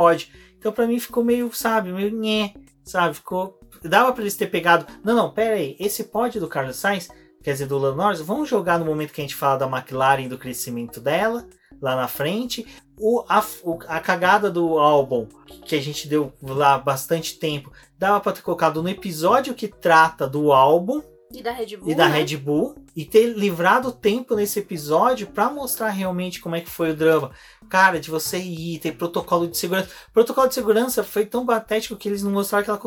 Então 0.59 0.71
para 0.71 0.87
mim 0.87 1.01
ficou 1.01 1.25
meio, 1.25 1.51
sabe, 1.55 1.91
meio 1.93 2.11
nhé, 2.11 2.53
sabe? 2.85 3.15
Ficou 3.15 3.59
dava 3.83 4.13
para 4.13 4.23
eles 4.23 4.37
ter 4.37 4.49
pegado. 4.49 4.87
Não, 5.03 5.15
não, 5.15 5.31
pera 5.31 5.57
aí. 5.57 5.77
Esse 5.79 6.05
pódio 6.05 6.41
do 6.41 6.49
Carlos 6.49 6.77
Sainz, 6.77 7.09
quer 7.43 7.53
dizer, 7.53 7.67
do 7.67 7.79
Lando 7.79 7.97
Norris, 7.97 8.21
vamos 8.21 8.49
jogar 8.49 8.79
no 8.79 8.85
momento 8.85 9.13
que 9.13 9.21
a 9.21 9.25
gente 9.25 9.35
fala 9.35 9.59
da 9.59 9.67
McLaren 9.67 10.29
do 10.29 10.39
crescimento 10.39 11.01
dela, 11.01 11.47
lá 11.81 11.97
na 11.97 12.09
frente. 12.09 12.67
O, 12.99 13.25
a, 13.29 13.45
o, 13.63 13.79
a 13.89 14.01
cagada 14.01 14.51
do 14.51 14.79
álbum, 14.79 15.27
que 15.65 15.75
a 15.75 15.81
gente 15.81 16.09
deu 16.09 16.33
lá 16.43 16.79
bastante 16.79 17.39
tempo, 17.39 17.73
dava 17.99 18.21
para 18.21 18.33
ter 18.33 18.43
colocado 18.43 18.83
no 18.83 18.89
episódio 18.89 19.55
que 19.55 19.69
trata 19.69 20.29
do 20.29 20.53
álbum 20.53 21.03
e 21.39 21.43
da 21.43 21.53
Red 21.53 21.77
Bull. 21.77 21.91
E 21.91 21.95
da 21.95 22.09
né? 22.09 22.19
Red 22.19 22.37
Bull. 22.37 22.75
E 22.95 23.05
ter 23.05 23.27
livrado 23.27 23.93
tempo 23.93 24.35
nesse 24.35 24.61
episódio 24.61 25.27
para 25.27 25.51
mostrar 25.51 25.91
realmente 25.91 26.41
como 26.41 26.57
é 26.57 26.61
que 26.61 26.71
foi 26.71 26.91
o 26.91 26.97
drama. 26.97 27.31
Cara, 27.69 27.99
de 28.01 28.11
você 28.11 28.39
ir, 28.39 28.79
ter 28.79 28.93
protocolo 28.93 29.49
de 29.49 29.57
segurança. 29.57 29.91
protocolo 30.13 30.49
de 30.49 30.55
segurança 30.55 31.03
foi 31.03 31.27
tão 31.27 31.45
patético 31.45 31.97
que 31.97 32.09
eles 32.09 32.23
não 32.23 32.31
mostraram 32.31 32.63
aquela 32.63 32.79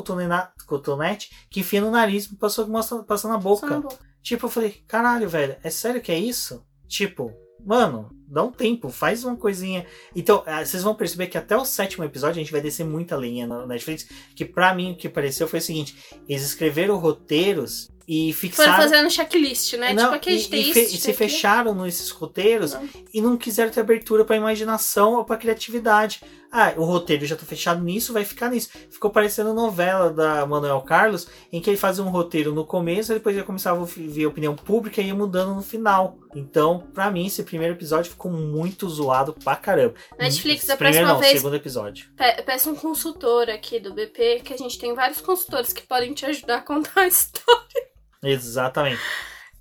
cotonete 0.66 1.32
que 1.50 1.60
enfia 1.60 1.82
no 1.82 1.92
nariz 1.92 2.26
e 2.26 2.36
passou, 2.36 2.68
passou 3.06 3.32
na 3.32 3.38
boca. 3.38 3.68
Na 3.68 3.80
boca. 3.82 3.98
Tipo, 4.22 4.46
eu 4.46 4.50
falei, 4.50 4.84
caralho, 4.88 5.30
velho, 5.30 5.56
é 5.64 5.70
sério 5.70 6.02
que 6.02 6.12
é 6.12 6.20
isso? 6.20 6.66
Tipo, 6.88 7.34
mano, 7.66 8.10
dá 8.28 8.44
um 8.44 8.52
tempo, 8.52 8.90
faz 8.90 9.24
uma 9.24 9.36
coisinha. 9.36 9.86
Então, 10.16 10.44
ah, 10.46 10.64
vocês 10.66 10.84
vão 10.84 10.96
perceber 10.96 11.28
que 11.28 11.38
até 11.38 11.56
o 11.56 11.66
sétimo 11.66 12.04
episódio 12.04 12.40
a 12.40 12.44
gente 12.44 12.52
vai 12.52 12.62
descer 12.62 12.86
muita 12.86 13.16
linha 13.16 13.48
na 13.48 13.66
Netflix. 13.66 14.08
Que 14.36 14.46
pra 14.46 14.74
mim 14.74 14.94
o 14.94 14.98
que 14.98 15.10
pareceu 15.10 15.48
foi 15.48 15.60
o 15.60 15.62
seguinte: 15.62 15.98
eles 16.28 16.44
escreveram 16.44 16.98
roteiros 16.98 17.90
e 18.08 18.32
Foram 18.32 18.40
fixaram. 18.40 18.76
fazendo 18.84 19.10
checklist, 19.12 19.74
né? 19.74 19.94
Não, 19.94 20.04
tipo, 20.06 20.16
aqui 20.16 20.30
a 20.30 20.34
gente 20.34 20.48
e, 20.48 20.50
tem 20.50 20.62
e 20.62 20.70
isso. 20.70 20.96
e 20.96 20.98
se 21.00 21.10
aqui. 21.10 21.18
fecharam 21.18 21.76
nesses 21.76 22.10
roteiros 22.10 22.74
Não. 22.74 22.90
e 23.14 23.22
não 23.22 23.36
quiseram 23.38 23.70
ter 23.72 23.82
abertura 23.82 24.24
pra 24.24 24.36
imaginação 24.38 25.16
ou 25.16 25.26
pra 25.26 25.36
criatividade. 25.36 26.22
Ah, 26.50 26.74
o 26.78 26.86
roteiro 26.86 27.26
já 27.26 27.36
tá 27.36 27.46
fechado 27.46 27.84
nisso, 27.84 28.14
vai 28.14 28.24
ficar 28.24 28.50
nisso. 28.50 28.70
Ficou 28.90 29.10
parecendo 29.12 29.54
novela 29.54 30.10
da 30.10 30.46
Manuel 30.46 30.80
Carlos, 30.80 31.28
em 31.52 31.60
que 31.60 31.70
ele 31.70 31.76
fazia 31.76 32.02
um 32.02 32.08
roteiro 32.10 32.54
no 32.54 32.66
começo, 32.66 33.14
depois 33.14 33.36
ele 33.36 33.44
começava 33.46 33.82
a 33.82 33.86
ver 33.86 34.24
a 34.24 34.30
opinião 34.30 34.56
pública 34.56 35.02
e 35.02 35.08
ia 35.08 35.14
mudando 35.14 35.54
no 35.54 35.62
final. 35.62 36.18
Então, 36.34 36.88
pra 36.94 37.12
mim, 37.12 37.26
esse 37.28 37.44
primeiro 37.44 37.74
episódio 37.74 38.12
ficou 38.12 38.32
muito 38.32 38.88
zoado 38.90 39.34
pra 39.34 39.58
caramba. 39.58 39.96
Netflix, 40.18 40.66
da 40.66 40.78
primeiro 40.78 41.00
próxima 41.06 41.14
não, 41.16 41.20
vez- 41.20 41.34
segundo 41.42 41.56
episódio. 41.58 42.10
Pe- 42.16 42.42
Peça 42.44 42.70
um 42.70 42.76
consultor 42.76 43.50
aqui 43.50 43.78
do 43.82 43.94
BP, 43.94 44.40
que 44.46 44.54
a 44.54 44.58
gente 44.58 44.80
tem 44.80 44.94
vários 44.96 45.20
consultores 45.20 45.74
que 45.74 45.82
podem 45.86 46.14
te 46.14 46.26
ajudar 46.26 46.60
a 46.60 46.62
contar 46.62 47.02
a 47.02 47.08
história. 47.10 47.88
Exatamente. 48.32 49.02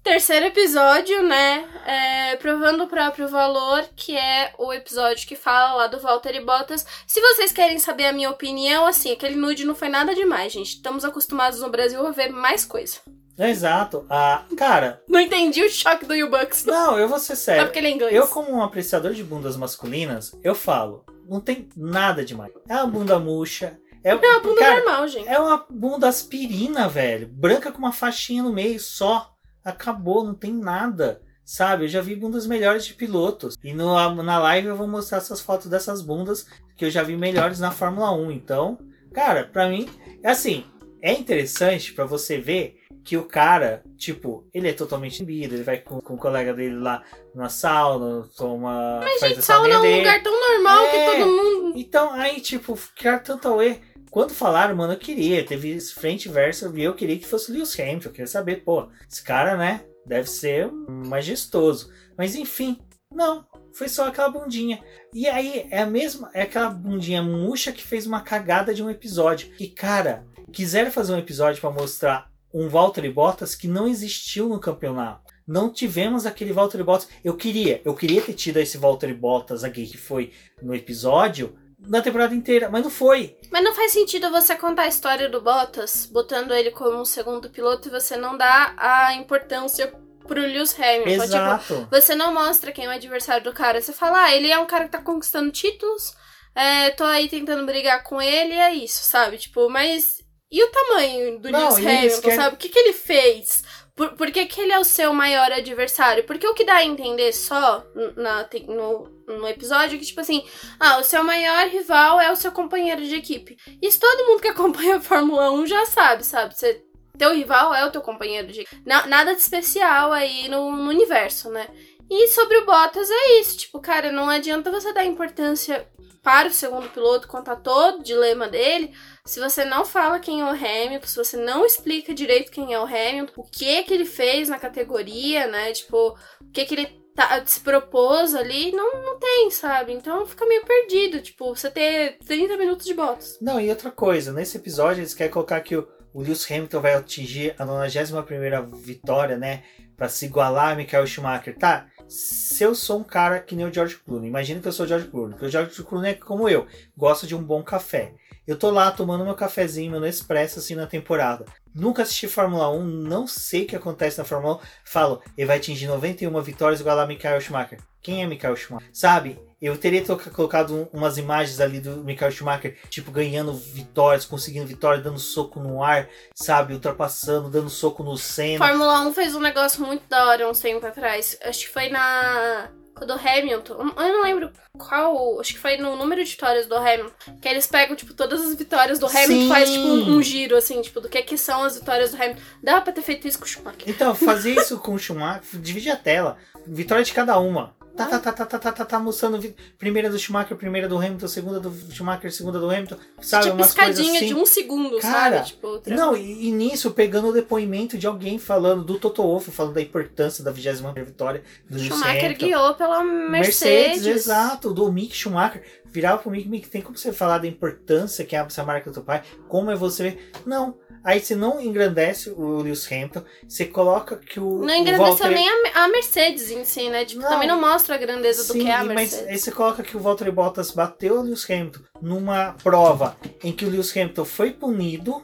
Terceiro 0.02 0.46
episódio, 0.46 1.20
né? 1.24 1.64
É, 1.85 2.37
provando 2.37 2.85
o 2.85 2.87
próprio 2.87 3.26
valor, 3.29 3.85
que 3.96 4.16
é 4.16 4.55
o 4.57 4.72
episódio 4.72 5.26
que 5.26 5.35
fala 5.35 5.74
lá 5.74 5.87
do 5.88 5.98
Walter 5.98 6.35
e 6.37 6.44
Bottas. 6.44 6.87
Se 7.09 7.20
vocês 7.20 7.50
querem 7.50 7.81
saber 7.81 8.07
a 8.07 8.12
minha 8.12 8.31
opinião, 8.31 8.87
assim, 8.87 9.11
aquele 9.11 9.35
nude 9.35 9.64
não 9.64 9.74
foi 9.74 9.88
nada 9.88 10.14
demais, 10.14 10.52
gente. 10.52 10.76
Estamos 10.76 11.05
acostumados 11.05 11.61
no 11.61 11.70
Brasil 11.70 12.07
a 12.07 12.12
ver 12.12 12.31
mais 12.31 12.64
coisa. 12.64 12.98
Exato. 13.37 14.07
Ah, 14.09 14.44
cara, 14.57 15.02
Não 15.09 15.18
entendi 15.20 15.62
o 15.62 15.68
choque 15.68 16.07
do 16.07 16.14
Yubucks. 16.14 16.64
não, 16.64 16.96
eu 16.98 17.09
vou 17.09 17.18
ser 17.18 17.35
sério. 17.37 17.64
porque 17.64 17.79
ele 17.81 17.88
é 17.88 17.90
inglês. 17.90 18.14
Eu, 18.14 18.29
como 18.29 18.52
um 18.52 18.62
apreciador 18.62 19.12
de 19.12 19.24
bundas 19.24 19.57
masculinas, 19.57 20.33
eu 20.42 20.55
falo, 20.55 21.05
não 21.29 21.40
tem 21.40 21.68
nada 21.76 22.24
demais. 22.24 22.52
É 22.68 22.74
uma 22.76 22.87
bunda 22.87 23.18
murcha. 23.18 23.76
É, 24.07 24.11
É 24.11 24.14
uma 24.14 24.40
bunda 24.40 24.61
cara, 24.61 24.77
normal, 24.85 25.09
gente. 25.09 25.29
é 25.29 25.38
uma 25.38 25.66
bunda 25.69 26.09
aspirina, 26.09 26.88
velho. 26.88 27.27
Branca 27.27 27.73
com 27.73 27.79
uma 27.79 27.92
faixinha 27.92 28.42
no 28.42 28.53
meio 28.53 28.79
só. 28.79 29.33
Acabou, 29.64 30.25
não 30.25 30.35
tem 30.35 30.53
nada. 30.53 31.21
Sabe, 31.45 31.85
eu 31.85 31.88
já 31.88 32.01
vi 32.01 32.14
bundas 32.16 32.47
melhores 32.47 32.85
de 32.87 32.95
pilotos. 32.95 33.57
E 33.62 33.73
no, 33.73 33.95
na 34.23 34.38
live 34.38 34.69
eu 34.69 34.77
vou 34.77 34.87
mostrar 34.88 35.19
essas 35.19 35.40
fotos 35.40 35.66
dessas 35.69 36.03
bundas 36.03 36.47
que 36.77 36.85
eu 36.85 36.90
já 36.90 37.03
vi 37.03 37.16
melhores 37.16 37.59
na 37.61 37.71
Fórmula 37.71 38.12
1. 38.12 38.31
Então, 38.33 38.79
cara, 39.14 39.45
pra 39.45 39.69
mim, 39.69 39.88
é 40.23 40.31
assim, 40.31 40.64
é 41.03 41.12
interessante 41.12 41.92
pra 41.92 42.05
você 42.05 42.38
ver 42.38 42.81
que 43.05 43.16
o 43.16 43.25
cara, 43.25 43.85
tipo, 43.97 44.45
ele 44.53 44.69
é 44.69 44.73
totalmente 44.73 45.19
inibido, 45.21 45.55
ele 45.55 45.62
vai 45.62 45.79
com, 45.79 46.01
com 46.01 46.14
o 46.14 46.19
colega 46.19 46.53
dele 46.53 46.77
lá 46.81 47.03
na 47.33 47.49
sauna, 47.49 48.29
toma. 48.37 48.99
Mas, 49.05 49.21
gente, 49.21 49.38
a 49.38 49.42
sauna 49.42 49.75
é 49.75 49.79
um 49.79 49.83
dele. 49.83 49.99
lugar 49.99 50.23
tão 50.25 50.33
normal 50.55 50.85
É. 50.85 50.90
que 50.90 51.19
todo 51.19 51.31
mundo. 51.31 51.73
Então, 51.77 52.12
aí, 52.12 52.40
tipo, 52.40 52.77
criar 52.97 53.21
tanto 53.21 53.47
auê. 53.49 53.77
Quando 54.16 54.33
falaram, 54.33 54.74
mano, 54.74 54.94
eu 54.94 54.98
queria. 54.98 55.44
Teve 55.44 55.79
frente 55.79 56.24
e 56.24 56.33
verso 56.33 56.74
eu 56.74 56.94
queria 56.94 57.18
que 57.18 57.26
fosse 57.26 57.52
Lewis 57.52 57.79
Hamilton. 57.79 58.09
Eu 58.09 58.12
queria 58.12 58.26
saber, 58.26 58.64
pô, 58.64 58.88
esse 59.07 59.22
cara, 59.22 59.59
né, 59.59 59.85
deve 60.07 60.26
ser 60.31 60.72
majestoso. 60.72 61.92
Mas 62.16 62.35
enfim, 62.35 62.79
não. 63.12 63.44
Foi 63.74 63.90
só 63.90 64.09
aquela 64.09 64.31
bundinha. 64.31 64.83
E 65.12 65.26
aí, 65.26 65.66
é 65.70 65.83
a 65.83 65.87
mesma. 65.87 66.31
É 66.33 66.40
aquela 66.40 66.70
bundinha 66.70 67.22
murcha 67.22 67.72
que 67.72 67.83
fez 67.83 68.07
uma 68.07 68.22
cagada 68.22 68.72
de 68.72 68.83
um 68.83 68.88
episódio. 68.88 69.52
E, 69.61 69.68
cara, 69.68 70.24
quiseram 70.50 70.90
fazer 70.90 71.12
um 71.12 71.18
episódio 71.18 71.61
pra 71.61 71.70
mostrar 71.70 72.31
um 72.55 72.70
Valtteri 72.70 73.12
Bottas 73.12 73.55
que 73.55 73.68
não 73.68 73.87
existiu 73.87 74.48
no 74.48 74.59
campeonato. 74.59 75.31
Não 75.46 75.70
tivemos 75.70 76.24
aquele 76.24 76.55
Valtteri 76.55 76.83
Bottas. 76.83 77.11
Eu 77.22 77.37
queria, 77.37 77.83
eu 77.85 77.94
queria 77.94 78.22
ter 78.22 78.33
tido 78.33 78.57
esse 78.57 78.79
Valtteri 78.79 79.12
Bottas 79.12 79.62
aqui 79.62 79.87
que 79.87 79.98
foi 79.98 80.33
no 80.62 80.74
episódio 80.74 81.55
na 81.88 82.03
temporada 82.03 82.35
inteira, 82.35 82.68
mas 82.68 82.83
não 82.83 82.90
foi. 82.90 83.37
Mas 83.51 83.62
não 83.64 83.75
faz 83.75 83.92
sentido 83.92 84.31
você 84.31 84.55
contar 84.57 84.83
a 84.83 84.88
história 84.88 85.29
do 85.29 85.40
Bottas, 85.40 86.07
botando 86.07 86.53
ele 86.53 86.70
como 86.70 87.01
um 87.01 87.05
segundo 87.05 87.49
piloto, 87.51 87.88
e 87.88 87.90
você 87.90 88.16
não 88.16 88.37
dá 88.37 88.75
a 88.77 89.14
importância 89.14 89.92
pro 90.27 90.40
Lewis 90.40 90.75
Hamilton. 90.79 91.11
Tipo, 91.11 91.22
Exato. 91.25 91.88
você 91.90 92.14
não 92.14 92.35
mostra 92.35 92.72
quem 92.72 92.87
é 92.87 92.88
o 92.88 92.92
adversário 92.92 93.44
do 93.44 93.53
cara. 93.53 93.81
Você 93.81 93.92
fala, 93.92 94.25
ah, 94.25 94.35
ele 94.35 94.51
é 94.51 94.59
um 94.59 94.66
cara 94.66 94.85
que 94.85 94.90
tá 94.90 95.01
conquistando 95.01 95.53
títulos, 95.53 96.14
é, 96.55 96.90
tô 96.90 97.05
aí 97.05 97.29
tentando 97.29 97.64
brigar 97.64 98.03
com 98.03 98.20
ele, 98.20 98.55
é 98.55 98.75
isso, 98.75 99.03
sabe? 99.05 99.38
Tipo, 99.38 99.68
mas. 99.68 100.16
E 100.51 100.62
o 100.62 100.68
tamanho 100.70 101.38
do 101.40 101.51
Não, 101.51 101.61
Lewis 101.75 101.77
Hamilton, 101.87 102.20
querem- 102.22 102.37
sabe? 102.37 102.55
O 102.55 102.59
que, 102.59 102.68
que 102.68 102.79
ele 102.79 102.92
fez? 102.92 103.62
Por, 103.94 104.11
por 104.14 104.31
que, 104.31 104.46
que 104.46 104.61
ele 104.61 104.72
é 104.72 104.79
o 104.79 104.85
seu 104.85 105.12
maior 105.12 105.51
adversário? 105.51 106.25
Porque 106.25 106.46
o 106.46 106.55
que 106.55 106.64
dá 106.64 106.75
a 106.77 106.85
entender 106.85 107.33
só 107.33 107.85
na, 108.16 108.49
no, 108.68 109.09
no 109.27 109.47
episódio 109.49 109.99
que, 109.99 110.05
tipo 110.07 110.21
assim, 110.21 110.45
ah, 110.79 110.99
o 110.99 111.05
seu 111.05 111.23
maior 111.25 111.67
rival 111.69 112.21
é 112.21 112.31
o 112.31 112.37
seu 112.37 112.53
companheiro 112.53 113.03
de 113.03 113.15
equipe. 113.15 113.57
Isso 113.83 114.01
todo 114.01 114.27
mundo 114.27 114.41
que 114.41 114.49
acompanha 114.49 114.97
a 114.97 115.01
Fórmula 115.01 115.51
1 115.53 115.67
já 115.67 115.87
sabe, 115.87 116.25
sabe? 116.25 116.55
Você, 116.57 116.83
teu 117.19 117.35
rival 117.35 117.75
é 117.75 117.85
o 117.85 117.91
teu 117.91 118.01
companheiro 118.01 118.49
de 118.49 118.61
equipe. 118.61 118.83
Na- 118.85 119.07
nada 119.07 119.35
de 119.35 119.41
especial 119.41 120.12
aí 120.12 120.49
no, 120.49 120.71
no 120.77 120.89
universo, 120.89 121.51
né? 121.51 121.67
E 122.09 122.29
sobre 122.29 122.59
o 122.59 122.65
Bottas 122.67 123.11
é 123.11 123.41
isso, 123.41 123.59
tipo, 123.59 123.81
cara, 123.81 124.12
não 124.12 124.29
adianta 124.29 124.71
você 124.71 124.93
dar 124.93 125.05
importância 125.05 125.89
para 126.23 126.49
o 126.49 126.53
segundo 126.53 126.89
piloto, 126.89 127.29
contar 127.29 127.57
todo 127.57 128.01
o 128.01 128.03
dilema 128.03 128.49
dele, 128.49 128.93
se 129.25 129.39
você 129.39 129.65
não 129.65 129.85
fala 129.85 130.19
quem 130.19 130.41
é 130.41 130.45
o 130.45 130.49
Hamilton, 130.49 131.07
se 131.07 131.17
você 131.17 131.37
não 131.37 131.65
explica 131.65 132.12
direito 132.15 132.51
quem 132.51 132.73
é 132.73 132.79
o 132.81 132.85
Hamilton, 132.85 133.33
o 133.37 133.45
que 133.45 133.83
que 133.85 133.95
ele 133.95 134.05
fez 134.05 134.49
na 134.49 134.59
categoria, 134.59 135.47
né? 135.47 135.73
Tipo, 135.73 136.17
o 136.41 136.51
que 136.53 136.65
que 136.65 136.75
ele 136.75 137.06
tá- 137.16 137.42
se 137.44 137.61
propôs 137.61 138.35
ali, 138.35 138.70
não, 138.70 139.02
não 139.02 139.18
tem, 139.18 139.50
sabe? 139.50 139.92
Então 139.92 140.26
fica 140.26 140.46
meio 140.46 140.64
perdido, 140.64 141.20
tipo, 141.20 141.55
você 141.55 141.70
ter 141.70 142.18
30 142.24 142.57
minutos 142.57 142.87
de 142.87 142.94
botas. 142.94 143.38
Não, 143.40 143.59
e 143.59 143.68
outra 143.70 143.90
coisa, 143.90 144.33
nesse 144.33 144.57
episódio 144.59 145.00
eles 145.00 145.14
querem 145.14 145.33
colocar 145.33 145.61
que 145.62 145.76
o, 145.76 145.88
o 146.12 146.20
Lewis 146.22 146.48
Hamilton 146.48 146.81
vai 146.81 146.94
atingir 146.94 147.55
a 147.59 147.64
91 147.64 148.70
vitória, 148.76 149.37
né? 149.37 149.62
Pra 149.96 150.09
se 150.09 150.26
igualar 150.26 150.72
a 150.72 150.76
Michael 150.76 151.07
Schumacher. 151.07 151.57
Tá, 151.59 151.87
se 152.07 152.62
eu 152.62 152.74
sou 152.74 153.00
um 153.00 153.05
cara 153.05 153.40
que 153.40 153.57
nem 153.57 153.66
o 153.66 153.72
George 153.72 153.96
Clooney, 153.96 154.29
imagina 154.29 154.61
que 154.61 154.68
eu 154.68 154.72
sou 154.72 154.85
o 154.85 154.88
George 154.88 155.09
Clooney, 155.09 155.31
porque 155.31 155.46
o 155.46 155.50
George 155.50 155.83
Clooney 155.83 156.11
é 156.12 156.14
como 156.14 156.48
eu, 156.48 156.66
gosta 156.96 157.26
de 157.26 157.35
um 157.35 157.42
bom 157.42 157.62
café. 157.62 158.12
Eu 158.46 158.57
tô 158.57 158.70
lá 158.70 158.92
tomando 158.92 159.24
meu 159.24 159.35
cafezinho, 159.35 159.90
meu 159.90 160.00
Nespresso 160.00 160.61
assim 160.61 160.74
na 160.76 160.87
temporada. 160.87 161.44
Nunca 161.77 162.03
assisti 162.03 162.27
Fórmula 162.27 162.71
1, 162.71 162.83
não 162.83 163.27
sei 163.27 163.65
o 163.65 163.67
que 163.67 163.77
acontece 163.77 164.17
na 164.19 164.25
Fórmula 164.25 164.55
1. 164.57 164.61
Falo, 164.85 165.23
ele 165.37 165.47
vai 165.47 165.59
atingir 165.59 165.87
91 165.87 166.41
vitórias 166.41 166.81
igual 166.81 166.99
a 166.99 167.07
Michael 167.07 167.41
Schumacher. 167.41 167.79
Quem 168.03 168.23
é 168.23 168.27
Michael 168.27 168.57
Schumacher? 168.57 168.89
Sabe? 168.93 169.39
Eu 169.61 169.77
teria 169.77 170.05
colocado 170.05 170.75
um- 170.75 170.99
umas 170.99 171.19
imagens 171.19 171.61
ali 171.61 171.81
do 171.81 171.97
Michael 172.05 172.31
Schumacher, 172.31 172.77
tipo, 172.89 173.11
ganhando 173.11 173.53
vitórias, 173.55 174.25
conseguindo 174.25 174.67
vitórias, 174.67 175.03
dando 175.05 175.19
soco 175.19 175.61
no 175.61 175.83
ar, 175.83 176.09
sabe? 176.35 176.75
Ultrapassando, 176.75 177.51
dando 177.51 177.69
soco 177.71 178.03
no 178.03 178.17
Senna. 178.17 178.67
Fórmula 178.67 179.01
1 179.03 179.12
fez 179.12 179.35
um 179.35 179.41
negócio 179.41 179.85
muito 179.85 180.07
da 180.09 180.27
hora 180.27 180.49
uns 180.49 180.61
tempos 180.61 180.85
atrás. 180.85 181.37
Acho 181.43 181.61
que 181.67 181.73
foi 181.73 181.89
na 181.89 182.71
do 183.04 183.12
Hamilton. 183.12 183.74
Eu 183.74 184.12
não 184.12 184.22
lembro 184.22 184.50
qual. 184.78 185.40
Acho 185.40 185.52
que 185.52 185.59
foi 185.59 185.76
no 185.76 185.96
número 185.96 186.24
de 186.24 186.30
vitórias 186.30 186.66
do 186.66 186.76
Hamilton. 186.76 187.38
Que 187.40 187.48
eles 187.48 187.66
pegam, 187.66 187.96
tipo, 187.96 188.14
todas 188.14 188.40
as 188.40 188.54
vitórias 188.54 188.98
do 188.98 189.06
Hamilton 189.06 189.26
Sim. 189.26 189.48
faz, 189.48 189.70
tipo, 189.70 189.87
um, 189.87 190.16
um 190.16 190.22
giro, 190.22 190.56
assim, 190.56 190.80
tipo, 190.80 191.00
do 191.00 191.09
que, 191.09 191.20
que 191.22 191.37
são 191.37 191.64
as 191.64 191.78
vitórias 191.78 192.12
do 192.12 192.16
Hamilton. 192.16 192.40
Dá 192.62 192.80
pra 192.80 192.92
ter 192.92 193.02
feito 193.02 193.28
isso 193.28 193.38
com 193.38 193.44
o 193.44 193.48
Schumacher. 193.48 193.82
Então, 193.87 194.14
fazer 194.14 194.52
isso 194.52 194.78
com 194.78 194.94
o 194.94 194.98
Schumacher, 194.98 195.61
divide 195.61 195.90
a 195.90 195.96
tela. 195.96 196.38
Vitória 196.66 197.04
de 197.04 197.12
cada 197.12 197.38
uma. 197.38 197.74
Tá, 197.96 198.06
tá, 198.06 198.18
tá, 198.18 198.32
tá, 198.32 198.46
tá, 198.46 198.59
tá, 198.59 198.72
tá, 198.72 198.85
tá 198.85 198.98
mostrando 198.98 199.40
vi- 199.40 199.54
primeira 199.78 200.11
do 200.11 200.18
Schumacher, 200.18 200.56
primeira 200.56 200.88
do 200.88 200.96
Hamilton, 200.98 201.28
segunda 201.28 201.59
do 201.61 201.72
Schumacher, 201.92 202.30
segunda 202.32 202.59
do 202.59 202.70
Hamilton. 202.70 202.96
Sabe, 203.20 203.44
tipo, 203.44 203.56
umas 203.56 203.72
coisas 203.74 203.96
piscadinha 203.96 204.20
assim. 204.20 204.28
de 204.28 204.35
um 204.35 204.44
segundo, 204.46 204.98
Cara, 204.98 205.37
sabe? 205.38 205.46
Tipo, 205.48 205.82
Não, 205.87 206.16
e, 206.16 206.48
e 206.48 206.52
nisso, 206.52 206.90
pegando 206.90 207.28
o 207.28 207.32
depoimento 207.32 207.96
de 207.96 208.06
alguém 208.06 208.38
falando, 208.38 208.85
do 208.85 208.98
Toto 208.98 209.22
Wolff, 209.22 209.50
falando 209.50 209.74
da 209.74 209.80
importância 209.82 210.44
da 210.44 210.50
21 210.50 210.92
vitória 211.04 211.42
do 211.70 211.78
Schumacher 211.78 212.24
Hamilton. 212.26 212.46
guiou 212.46 212.74
pela 212.74 213.02
Mercedes. 213.02 214.06
exato, 214.06 214.72
do 214.72 214.90
Mick 214.92 215.14
Schumacher. 215.16 215.62
Virava 215.87 216.18
pro 216.18 216.30
Mick, 216.30 216.48
Mick, 216.48 216.68
tem 216.68 216.82
como 216.82 216.96
você 216.98 217.12
falar 217.12 217.38
da 217.38 217.46
importância 217.46 218.24
que 218.24 218.37
é 218.37 218.40
essa 218.40 218.62
marca 218.62 218.90
do 218.90 218.94
teu 218.94 219.02
pai? 219.02 219.22
Como 219.48 219.70
é 219.70 219.74
você. 219.76 220.18
Não. 220.44 220.74
Aí 221.07 221.21
você 221.21 221.37
não 221.37 221.61
engrandece 221.61 222.31
o 222.31 222.59
Lewis 222.62 222.90
Hamilton, 222.90 223.23
você 223.49 223.64
coloca 223.64 224.16
que 224.16 224.40
o. 224.40 224.59
Não 224.64 224.75
engrandeceu 224.75 225.07
Valtteri- 225.16 225.35
nem 225.37 225.49
a, 225.49 225.85
a 225.85 225.88
Mercedes 225.88 226.51
em 226.51 226.64
si, 226.64 226.90
né? 226.90 227.05
Tipo, 227.05 227.23
Não. 227.23 227.29
também 227.29 227.47
não 227.47 227.61
mostra 227.61 227.95
a 227.95 227.99
grandeza 227.99 228.42
do 228.45 228.53
Sim, 228.55 228.64
que 228.64 228.69
é 228.69 228.75
a 228.75 228.85
mas 228.85 228.95
Mercedes. 228.97 229.29
aí 229.29 229.38
você 229.38 229.53
coloca 229.53 229.85
que 229.85 229.97
o 229.97 230.01
Valtteri 230.01 230.33
Bottas 230.33 230.73
bateu 230.73 231.21
o 231.21 231.23
Lewis 231.23 231.49
Hamilton 231.49 231.79
numa 232.03 232.55
prova 232.62 233.16
em 233.45 233.53
que 233.53 233.64
o 233.64 233.71
Lewis 233.71 233.97
Hamilton 233.97 234.25
foi 234.25 234.51
punido, 234.51 235.23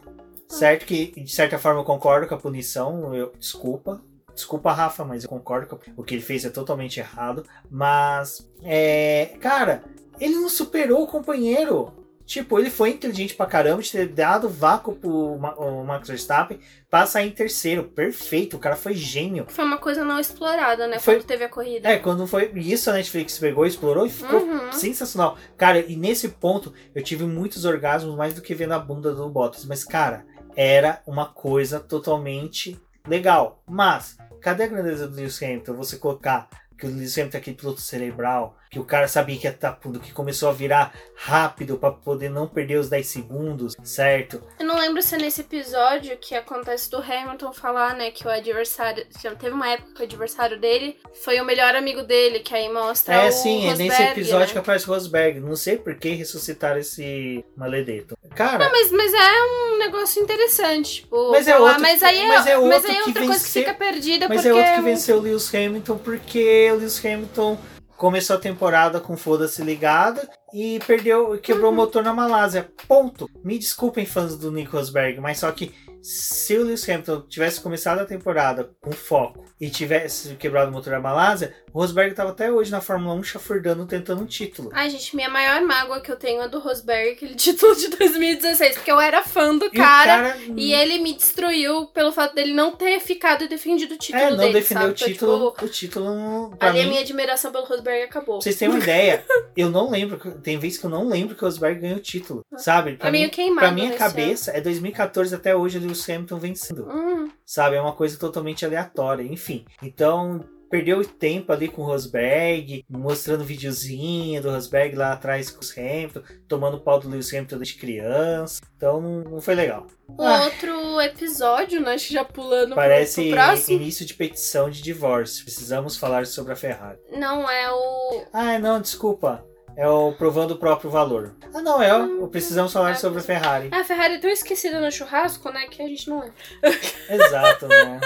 certo? 0.49 0.87
Que 0.87 1.07
de 1.21 1.35
certa 1.35 1.59
forma 1.59 1.81
eu 1.81 1.85
concordo 1.85 2.29
com 2.29 2.35
a 2.37 2.39
punição, 2.39 3.13
eu, 3.15 3.33
desculpa. 3.37 4.01
Desculpa, 4.33 4.73
Rafa, 4.73 5.05
mas 5.05 5.25
eu 5.25 5.29
concordo 5.29 5.67
com 5.67 5.79
o 5.97 6.05
que 6.05 6.15
ele 6.15 6.23
fez 6.23 6.45
é 6.45 6.49
totalmente 6.51 6.99
errado. 7.01 7.45
Mas, 7.71 8.49
é, 8.63 9.33
cara, 9.41 9.83
ele 10.21 10.37
não 10.37 10.49
superou 10.49 11.03
o 11.03 11.07
companheiro. 11.07 11.93
Tipo, 12.33 12.59
ele 12.59 12.71
foi 12.71 12.89
inteligente 12.89 13.35
pra 13.35 13.45
caramba 13.45 13.83
de 13.83 13.93
ter 13.93 14.09
dado 14.09 14.49
vácuo 14.49 14.95
pro 14.95 15.37
Ma- 15.39 15.55
o 15.55 15.85
Max 15.85 16.09
Verstappen 16.09 16.59
pra 16.89 17.05
sair 17.05 17.29
em 17.29 17.31
terceiro. 17.31 17.85
Perfeito, 17.85 18.57
o 18.57 18.59
cara 18.59 18.75
foi 18.75 18.95
gênio. 18.95 19.45
Foi 19.51 19.63
uma 19.67 19.77
coisa 19.77 20.03
não 20.03 20.19
explorada, 20.19 20.87
né? 20.87 20.99
Foi- 20.99 21.17
Quando 21.17 21.27
teve 21.27 21.45
a 21.45 21.49
corrida. 21.51 21.91
É, 21.91 21.99
quando 21.99 22.27
foi. 22.27 22.51
Isso 22.55 22.89
a 22.89 22.95
Netflix 22.95 23.39
pegou, 23.39 23.67
explorou 23.67 24.07
e 24.07 24.09
ficou 24.11 24.41
Uhum. 24.41 24.73
sensacional. 24.73 25.37
Cara, 25.59 25.81
e 25.81 25.95
nesse 25.95 26.31
ponto 26.31 26.73
eu 26.95 27.03
tive 27.03 27.25
muitos 27.25 27.67
orgasmos 27.67 28.17
mais 28.17 28.33
do 28.33 28.41
que 28.41 28.55
vendo 28.55 28.73
a 28.73 28.79
bunda 28.79 29.13
do 29.15 29.29
Bottas. 29.29 29.67
Mas, 29.67 29.85
cara, 29.85 30.25
era 30.57 31.03
uma 31.07 31.27
coisa 31.27 31.81
totalmente 31.81 32.81
legal. 33.07 33.63
Mas, 33.69 34.17
cadê 34.41 34.63
a 34.63 34.69
grandeza 34.69 35.07
do 35.07 35.15
Lewis 35.17 35.43
Hamilton? 35.43 35.75
Você 35.75 35.99
colocar 35.99 36.49
que 36.79 36.87
o 36.87 36.89
Lewis 36.89 37.19
Hamilton 37.19 37.37
é 37.37 37.41
aquele 37.41 37.57
piloto 37.57 37.81
cerebral, 37.83 38.57
que 38.73 38.79
o 38.81 38.85
cara 38.85 39.07
sabia 39.07 39.37
que 39.37 39.47
ia 39.47 39.51
estar 39.51 39.71
puto, 39.73 40.01
que 40.01 40.13
começou 40.13 40.49
a 40.49 40.53
virar 40.53 40.95
rápido 41.15 41.77
pra 41.77 41.91
poder 41.91 42.31
não 42.31 42.49
perder 42.49 42.79
os 42.79 42.89
10 42.89 43.07
segundos, 43.07 43.77
certo? 43.85 44.43
Eu 44.59 44.65
não 44.65 44.79
lembro 44.79 45.03
se 45.03 45.15
é 45.15 45.19
nesse 45.19 45.43
episódio 45.43 46.17
que 46.17 46.35
acontece 46.35 46.91
do 46.91 46.97
Hamilton 46.97 47.53
falar, 47.53 47.95
né, 47.95 48.11
que 48.11 48.27
o 48.27 48.31
adversário. 48.31 49.05
Já 49.23 49.35
teve 49.35 49.55
uma 49.55 49.69
época 49.69 49.93
que 49.95 50.01
o 50.01 50.05
adversário 50.05 50.59
dele 50.59 50.97
foi 51.23 51.39
o 51.39 51.45
melhor 51.45 51.75
amigo 51.77 52.03
dele, 52.03 52.41
que 52.41 52.55
aí 52.55 52.73
mostra 52.73 53.15
É, 53.15 53.29
o 53.29 53.33
sim, 53.33 53.67
é 53.67 53.73
nesse 53.73 53.83
Rosberg, 53.91 54.11
episódio 54.13 54.47
né? 54.47 54.53
que 54.53 54.59
aparece 54.59 54.89
o 54.91 54.95
Rosberg. 54.95 55.41
Não 55.41 55.55
sei 55.55 55.77
por 55.77 55.95
que 55.97 56.09
ressuscitaram 56.15 56.81
esse 56.81 57.45
maledeto. 57.55 58.17
Cara, 58.35 58.71
Mas, 58.71 58.91
mas 58.91 59.13
é 59.13 59.43
um 59.75 59.79
negócio 59.81 60.23
interessante, 60.23 61.03
tipo, 61.03 61.31
Mas 61.31 61.47
é 61.47 61.59
outro- 61.59 61.83
mas 61.83 62.03
aí 62.03 62.21
é, 62.21 62.27
mas 62.27 62.47
é 62.47 62.57
mas 62.57 62.65
outro 62.77 62.91
aí 62.91 62.97
é 62.97 63.03
que 63.03 63.09
outra 63.11 63.27
coisa 63.27 63.45
que 63.45 63.51
fica 63.51 63.75
perdida 63.75 64.29
Mas 64.29 64.37
porque 64.43 64.49
é 64.49 64.55
outro 64.55 64.75
que 64.77 64.81
venceu 64.81 65.19
o 65.19 65.21
Lewis 65.21 65.55
Hamilton 65.55 65.99
porque 65.99 66.71
o 66.73 66.77
Lewis 66.77 67.05
Hamilton 67.05 67.59
começou 68.03 68.35
a 68.35 68.41
temporada 68.41 68.99
com 68.99 69.17
foda-se 69.17 69.63
ligada 69.63 70.29
e 70.53 70.81
perdeu, 70.85 71.39
quebrou 71.39 71.69
Uhum. 71.69 71.73
o 71.73 71.77
motor 71.77 72.03
na 72.03 72.13
Malásia. 72.13 72.69
Ponto. 72.89 73.31
Me 73.45 73.57
desculpem, 73.57 74.05
fãs 74.05 74.37
do 74.37 74.51
Nico 74.51 74.77
Rosberg, 74.77 75.21
mas 75.21 75.39
só 75.39 75.53
que 75.53 75.73
se 76.03 76.57
o 76.59 76.65
Lewis 76.65 76.89
Hamilton 76.89 77.23
tivesse 77.29 77.61
começado 77.61 78.01
a 78.01 78.05
temporada 78.05 78.71
com 78.81 78.91
foco 78.93 79.45
e 79.61 79.71
tivesse 79.71 80.35
quebrado 80.35 80.71
o 80.71 80.75
motor 80.75 80.93
na 80.93 81.01
Malásia, 81.01 81.55
o 81.73 81.79
Rosberg 81.81 82.11
estava 82.11 82.31
até 82.31 82.51
hoje 82.51 82.71
na 82.73 82.81
Fórmula 82.81 83.15
1 83.15 83.23
chafurdando, 83.23 83.87
tentando 83.87 84.23
um 84.23 84.27
título. 84.27 84.71
Ai, 84.73 84.91
gente, 84.91 85.15
minha 85.15 85.29
maior 85.29 85.63
mágoa 85.63 86.01
que 86.01 86.11
eu 86.11 86.17
tenho 86.17 86.43
é 86.43 86.49
do 86.49 86.59
Rosberg, 86.59 87.13
aquele 87.13 87.35
título 87.37 87.75
de 87.77 87.89
2016, 87.89 88.75
porque 88.77 88.91
eu 88.91 89.01
era 89.01 89.23
fã 89.23 89.57
do 89.57 89.67
E 89.67 89.71
cara. 89.71 90.33
cara 90.33 90.39
E 90.57 90.73
ele 90.73 90.99
me 90.99 91.15
destruiu 91.15 91.87
pelo 91.87 92.11
fato 92.13 92.35
dele 92.35 92.53
não 92.53 92.75
ter 92.75 92.99
ficado 93.01 93.45
e 93.45 93.49
defendido 93.49 93.95
o 93.95 93.99
título 93.99 94.23
é, 94.25 94.31
não 94.31 94.37
dele, 94.39 94.53
defendeu 94.55 94.83
sabe? 94.83 94.93
o 94.93 94.95
Então, 94.97 95.09
título. 95.09 95.51
tipo, 95.53 95.65
o 95.65 95.69
título, 95.69 96.57
pra 96.59 96.69
ali 96.71 96.81
a 96.81 96.83
mim, 96.83 96.89
minha 96.91 97.01
admiração 97.03 97.53
pelo 97.53 97.65
Rosberg 97.65 98.03
acabou. 98.03 98.39
Pra 98.39 98.43
vocês 98.43 98.57
terem 98.57 98.75
uma 98.75 98.81
ideia, 98.83 99.25
eu 99.57 99.71
não 99.71 99.89
lembro. 99.91 100.19
Tem 100.43 100.59
vezes 100.59 100.79
que 100.79 100.85
eu 100.87 100.91
não 100.91 101.09
lembro 101.09 101.37
que 101.37 101.43
o 101.43 101.47
Rosberg 101.47 101.81
ganhou 101.81 101.99
o 101.99 102.01
título. 102.03 102.45
Sabe? 102.57 102.97
Pra, 102.97 103.09
É 103.09 103.13
meio 103.13 103.25
mim, 103.27 103.31
queimado 103.31 103.61
pra 103.61 103.71
minha 103.71 103.93
cabeça, 103.95 104.51
é 104.51 104.61
2014 104.61 105.35
até 105.35 105.55
hoje 105.55 105.79
o 105.79 105.81
Lewis 105.93 106.09
Hamilton 106.09 106.39
vencendo. 106.39 106.89
Hum, 106.91 107.31
Sabe? 107.47 107.77
É 107.77 107.81
uma 107.81 107.93
coisa 107.95 108.19
totalmente 108.19 108.65
aleatória. 108.65 109.23
Enfim. 109.23 109.65
Então. 109.83 110.45
Perdeu 110.71 111.05
tempo 111.05 111.53
ali 111.53 111.69
com 111.69 111.83
o 111.83 111.85
Rosberg, 111.85 112.83
mostrando 112.89 113.45
videozinho 113.45 114.41
do 114.41 114.51
Rosberg 114.51 114.97
lá 114.97 115.13
atrás 115.13 115.51
com 115.51 115.61
os 115.61 115.71
Hamilton, 115.77 116.23
tomando 116.49 116.81
pau 116.81 116.99
do 116.99 117.11
Lewis 117.11 117.31
Hamilton 117.31 117.59
desde 117.59 117.75
criança. 117.75 118.63
Então 118.75 118.99
não, 118.99 119.39
foi 119.39 119.55
legal. 119.55 119.87
o 120.09 120.23
Ah. 120.23 120.45
outro 120.45 120.99
episódio, 121.03 121.79
né? 121.79 121.93
Acho 121.93 122.09
que 122.09 122.15
já 122.15 122.25
pulando 122.25 122.75
Parece 122.75 123.23
pro 123.23 123.33
próximo. 123.33 123.77
início 123.83 124.07
de 124.07 124.15
petição 124.15 124.71
de 124.71 124.81
divórcio. 124.81 125.45
Precisamos 125.45 125.99
falar 125.99 126.25
sobre 126.25 126.55
a 126.55 126.57
Ferrari. 126.57 126.99
Não, 127.19 127.51
é 127.51 127.71
o. 127.71 128.25
Ah, 128.33 128.59
não, 128.59 128.81
desculpa. 128.81 129.45
É 129.77 129.89
o 129.89 130.13
provando 130.13 130.53
o 130.53 130.59
próprio 130.59 130.91
valor. 130.91 131.35
Ah, 131.55 131.63
não, 131.63 131.83
é 131.83 131.97
o 131.97 132.29
precisamos 132.29 132.73
falar 132.73 132.97
sobre 132.97 133.21
a 133.21 133.23
Ferrari. 133.23 133.69
Ah, 133.73 133.81
a 133.81 133.85
Ferrari 133.85 134.15
é 134.15 134.19
tão 134.19 134.31
esquecida 134.31 134.81
no 134.81 134.91
churrasco, 134.93 135.51
né? 135.51 135.67
Que 135.71 135.83
a 135.83 135.87
gente 135.89 136.09
não 136.09 136.21
lembra. 136.21 136.35
Exato, 137.09 137.67
né? 137.69 138.01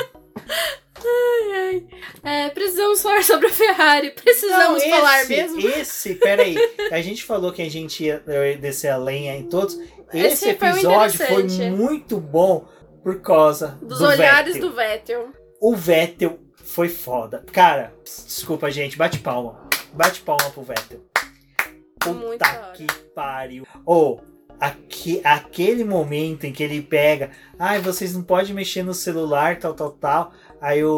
É, 2.23 2.49
precisamos 2.51 3.03
falar 3.03 3.23
sobre 3.23 3.47
a 3.47 3.53
Ferrari. 3.53 4.11
Precisamos 4.11 4.83
Não, 4.83 4.91
falar 4.91 5.23
esse, 5.23 5.29
mesmo. 5.29 5.69
Esse, 5.69 6.15
peraí. 6.15 6.57
A 6.91 7.01
gente 7.01 7.25
falou 7.25 7.53
que 7.53 7.63
a 7.63 7.71
gente 7.71 8.05
ia 8.05 8.23
descer 8.61 8.89
a 8.89 8.97
lenha 8.97 9.37
em 9.37 9.45
todos. 9.49 9.79
Esse, 10.13 10.49
Esse 10.49 10.55
foi 10.55 10.69
episódio 10.69 11.19
foi 11.19 11.43
interessante. 11.43 11.71
muito 11.71 12.19
bom 12.19 12.67
por 13.03 13.21
causa 13.21 13.79
Dos 13.83 13.99
do 13.99 14.07
olhares 14.07 14.55
Vettel. 14.55 14.71
do 14.71 14.77
Vettel. 14.77 15.29
O 15.61 15.75
Vettel 15.77 16.39
foi 16.57 16.89
foda. 16.89 17.45
Cara, 17.53 17.93
desculpa, 18.05 18.71
gente. 18.71 18.97
Bate 18.97 19.19
palma. 19.19 19.69
Bate 19.93 20.21
palma 20.21 20.51
pro 20.51 20.63
Vettel. 20.63 21.01
Puta 22.15 22.73
que 22.75 22.87
pariu. 23.15 23.67
Ou, 23.85 24.21
aque, 24.61 25.21
aquele 25.25 25.85
momento 25.85 26.45
em 26.45 26.53
que 26.53 26.63
ele 26.63 26.81
pega. 26.83 27.31
Ai, 27.59 27.81
vocês 27.81 28.15
não 28.15 28.23
podem 28.23 28.55
mexer 28.55 28.83
no 28.83 28.95
celular, 28.95 29.59
tal, 29.59 29.75
tal, 29.75 29.91
tal. 29.93 30.33
Aí 30.61 30.83
o, 30.85 30.91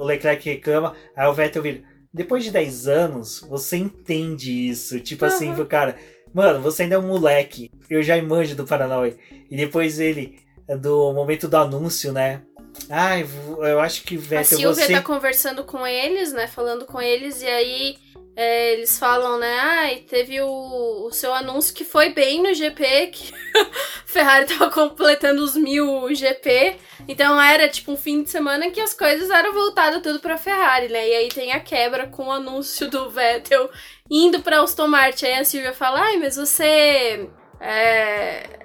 o 0.00 0.04
Leclerc 0.04 0.48
reclama. 0.48 0.94
Aí 1.16 1.26
o 1.26 1.32
Vettel 1.32 1.62
vira. 1.62 1.82
Depois 2.12 2.44
de 2.44 2.50
10 2.50 2.86
anos, 2.88 3.40
você 3.48 3.76
entende 3.76 4.68
isso. 4.68 5.00
Tipo 5.00 5.24
assim, 5.24 5.48
Uhum. 5.48 5.54
pro 5.56 5.66
cara. 5.66 5.96
Mano, 6.32 6.60
você 6.60 6.82
ainda 6.84 6.94
é 6.96 6.98
um 6.98 7.06
moleque. 7.08 7.70
Eu 7.88 8.02
já 8.02 8.20
manjo 8.22 8.54
do 8.54 8.64
Paranauê. 8.66 9.16
E 9.50 9.56
depois 9.56 9.98
ele. 10.00 10.38
Do 10.80 11.12
momento 11.12 11.46
do 11.46 11.56
anúncio, 11.58 12.10
né? 12.12 12.40
Ai, 12.88 13.26
eu 13.58 13.78
acho 13.80 14.02
que 14.04 14.16
A 14.16 14.18
Vettel, 14.18 14.58
Silvia 14.58 14.74
você. 14.86 14.92
tá 14.94 15.02
conversando 15.02 15.62
com 15.64 15.86
eles, 15.86 16.32
né? 16.32 16.46
Falando 16.46 16.86
com 16.86 17.00
eles, 17.00 17.42
e 17.42 17.46
aí 17.46 17.96
é, 18.36 18.72
eles 18.72 18.98
falam, 18.98 19.38
né? 19.38 19.58
Ai, 19.60 19.96
teve 20.08 20.40
o, 20.40 21.06
o 21.06 21.12
seu 21.12 21.32
anúncio 21.32 21.74
que 21.74 21.84
foi 21.84 22.10
bem 22.10 22.42
no 22.42 22.52
GP, 22.52 23.06
que 23.08 23.32
Ferrari 24.06 24.46
tava 24.46 24.70
completando 24.70 25.42
os 25.42 25.54
mil 25.54 26.12
GP. 26.12 26.76
Então 27.06 27.40
era 27.40 27.68
tipo 27.68 27.92
um 27.92 27.96
fim 27.96 28.22
de 28.24 28.30
semana 28.30 28.70
que 28.70 28.80
as 28.80 28.92
coisas 28.92 29.30
eram 29.30 29.52
voltadas 29.52 30.02
tudo 30.02 30.18
pra 30.18 30.36
Ferrari, 30.36 30.88
né? 30.88 31.08
E 31.08 31.14
aí 31.14 31.28
tem 31.28 31.52
a 31.52 31.60
quebra 31.60 32.08
com 32.08 32.26
o 32.26 32.32
anúncio 32.32 32.90
do 32.90 33.08
Vettel 33.08 33.70
indo 34.10 34.40
pra 34.40 34.60
Aston 34.60 34.88
Martin. 34.88 35.26
Aí 35.26 35.34
a 35.34 35.44
Silvia 35.44 35.72
fala, 35.72 36.00
ai, 36.00 36.16
mas 36.16 36.36
você. 36.36 37.28
É. 37.60 38.63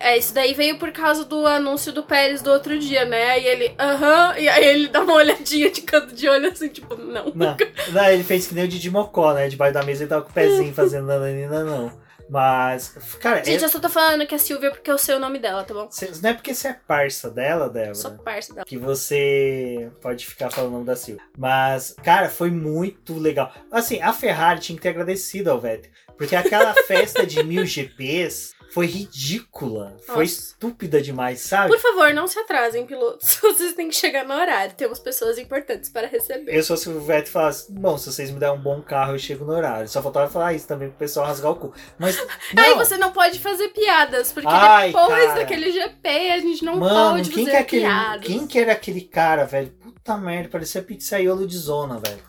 É, 0.00 0.16
isso 0.16 0.32
daí 0.32 0.54
veio 0.54 0.78
por 0.78 0.90
causa 0.92 1.24
do 1.26 1.46
anúncio 1.46 1.92
do 1.92 2.02
Pérez 2.02 2.40
do 2.40 2.50
outro 2.50 2.78
dia, 2.78 3.04
né? 3.04 3.38
E 3.38 3.44
ele, 3.46 3.74
aham, 3.78 4.34
e 4.38 4.48
aí 4.48 4.64
ele 4.64 4.88
dá 4.88 5.02
uma 5.02 5.14
olhadinha 5.14 5.70
de 5.70 5.82
canto 5.82 6.14
de 6.14 6.26
olho 6.28 6.50
assim, 6.50 6.68
tipo, 6.68 6.96
não. 6.96 7.26
Não, 7.34 7.56
não, 7.92 8.04
ele 8.08 8.24
fez 8.24 8.46
que 8.46 8.54
nem 8.54 8.64
o 8.64 8.68
Didi 8.68 8.90
Mocó, 8.90 9.34
né? 9.34 9.46
Debaixo 9.48 9.74
da 9.74 9.82
mesa 9.82 10.02
ele 10.02 10.08
tava 10.08 10.22
com 10.22 10.30
o 10.30 10.32
pezinho 10.32 10.72
fazendo 10.74 11.06
nananina, 11.06 11.62
não. 11.62 11.92
Mas, 12.32 12.94
cara, 13.20 13.42
Gente, 13.44 13.60
é- 13.60 13.64
eu 13.64 13.68
só 13.68 13.80
tô 13.80 13.88
falando 13.88 14.24
que 14.24 14.34
é 14.34 14.38
Silvia 14.38 14.70
porque 14.70 14.88
eu 14.88 14.96
sei 14.96 15.16
o 15.16 15.18
nome 15.18 15.40
dela, 15.40 15.64
tá 15.64 15.74
bom? 15.74 15.88
cê- 15.90 16.12
não 16.22 16.30
é 16.30 16.32
porque 16.34 16.54
você 16.54 16.68
é 16.68 16.76
parça 16.86 17.28
dela, 17.28 17.68
Débora, 17.68 17.94
Sou 17.96 18.12
parça 18.12 18.54
dela. 18.54 18.64
que 18.64 18.78
você 18.78 19.90
pode 20.00 20.26
ficar 20.26 20.48
falando 20.48 20.70
o 20.70 20.74
nome 20.74 20.84
da 20.86 20.94
Silvia. 20.94 21.24
Mas, 21.36 21.92
cara, 22.04 22.28
foi 22.28 22.48
muito 22.50 23.18
legal. 23.18 23.52
Assim, 23.70 24.00
a 24.00 24.12
Ferrari 24.12 24.60
tinha 24.60 24.76
que 24.76 24.82
ter 24.82 24.90
agradecido 24.90 25.50
ao 25.50 25.58
Vettel. 25.60 25.90
Porque 26.20 26.36
aquela 26.36 26.74
festa 26.86 27.26
de 27.26 27.42
mil 27.42 27.64
GPs 27.64 28.52
foi 28.74 28.84
ridícula. 28.84 29.96
Foi 30.04 30.24
Nossa. 30.24 30.34
estúpida 30.34 31.00
demais, 31.00 31.40
sabe? 31.40 31.70
Por 31.70 31.78
favor, 31.78 32.12
não 32.12 32.26
se 32.28 32.38
atrasem, 32.38 32.84
pilotos. 32.84 33.36
Vocês 33.42 33.72
têm 33.72 33.88
que 33.88 33.94
chegar 33.94 34.26
no 34.26 34.34
horário. 34.34 34.74
Temos 34.76 34.98
pessoas 34.98 35.38
importantes 35.38 35.88
para 35.88 36.06
receber. 36.06 36.54
Eu 36.54 36.62
só 36.62 36.76
se 36.76 36.90
o 36.90 37.00
Vettel 37.00 37.32
falasse, 37.32 37.72
bom, 37.72 37.96
se 37.96 38.12
vocês 38.12 38.30
me 38.30 38.38
derem 38.38 38.54
um 38.54 38.60
bom 38.60 38.82
carro, 38.82 39.14
eu 39.14 39.18
chego 39.18 39.46
no 39.46 39.54
horário. 39.54 39.88
Só 39.88 40.02
faltava 40.02 40.30
falar 40.30 40.52
isso 40.52 40.68
também 40.68 40.90
pro 40.90 40.98
pessoal 40.98 41.26
rasgar 41.26 41.52
o 41.52 41.56
cu. 41.56 41.72
Mas. 41.98 42.16
Não, 42.54 42.62
Aí 42.62 42.74
você 42.74 42.98
não 42.98 43.12
pode 43.12 43.38
fazer 43.38 43.68
piadas, 43.68 44.30
porque 44.30 44.46
Ai, 44.50 44.88
depois 44.88 45.24
cara. 45.26 45.34
daquele 45.40 45.72
GP 45.72 46.08
a 46.32 46.38
gente 46.38 46.64
não 46.64 46.76
Mano, 46.76 47.16
pode 47.16 47.30
quem 47.30 47.46
fazer 47.46 47.50
que, 47.50 47.56
é 47.56 47.60
aquele, 47.60 47.82
piadas. 47.82 48.26
quem 48.26 48.46
que 48.46 48.58
era 48.58 48.72
aquele 48.72 49.00
cara, 49.00 49.44
velho? 49.44 49.70
Puta 49.70 50.16
merda, 50.18 50.48
parecia 50.50 50.82
pizzaiolo 50.82 51.46
de 51.46 51.56
zona, 51.56 51.98
velho. 51.98 52.20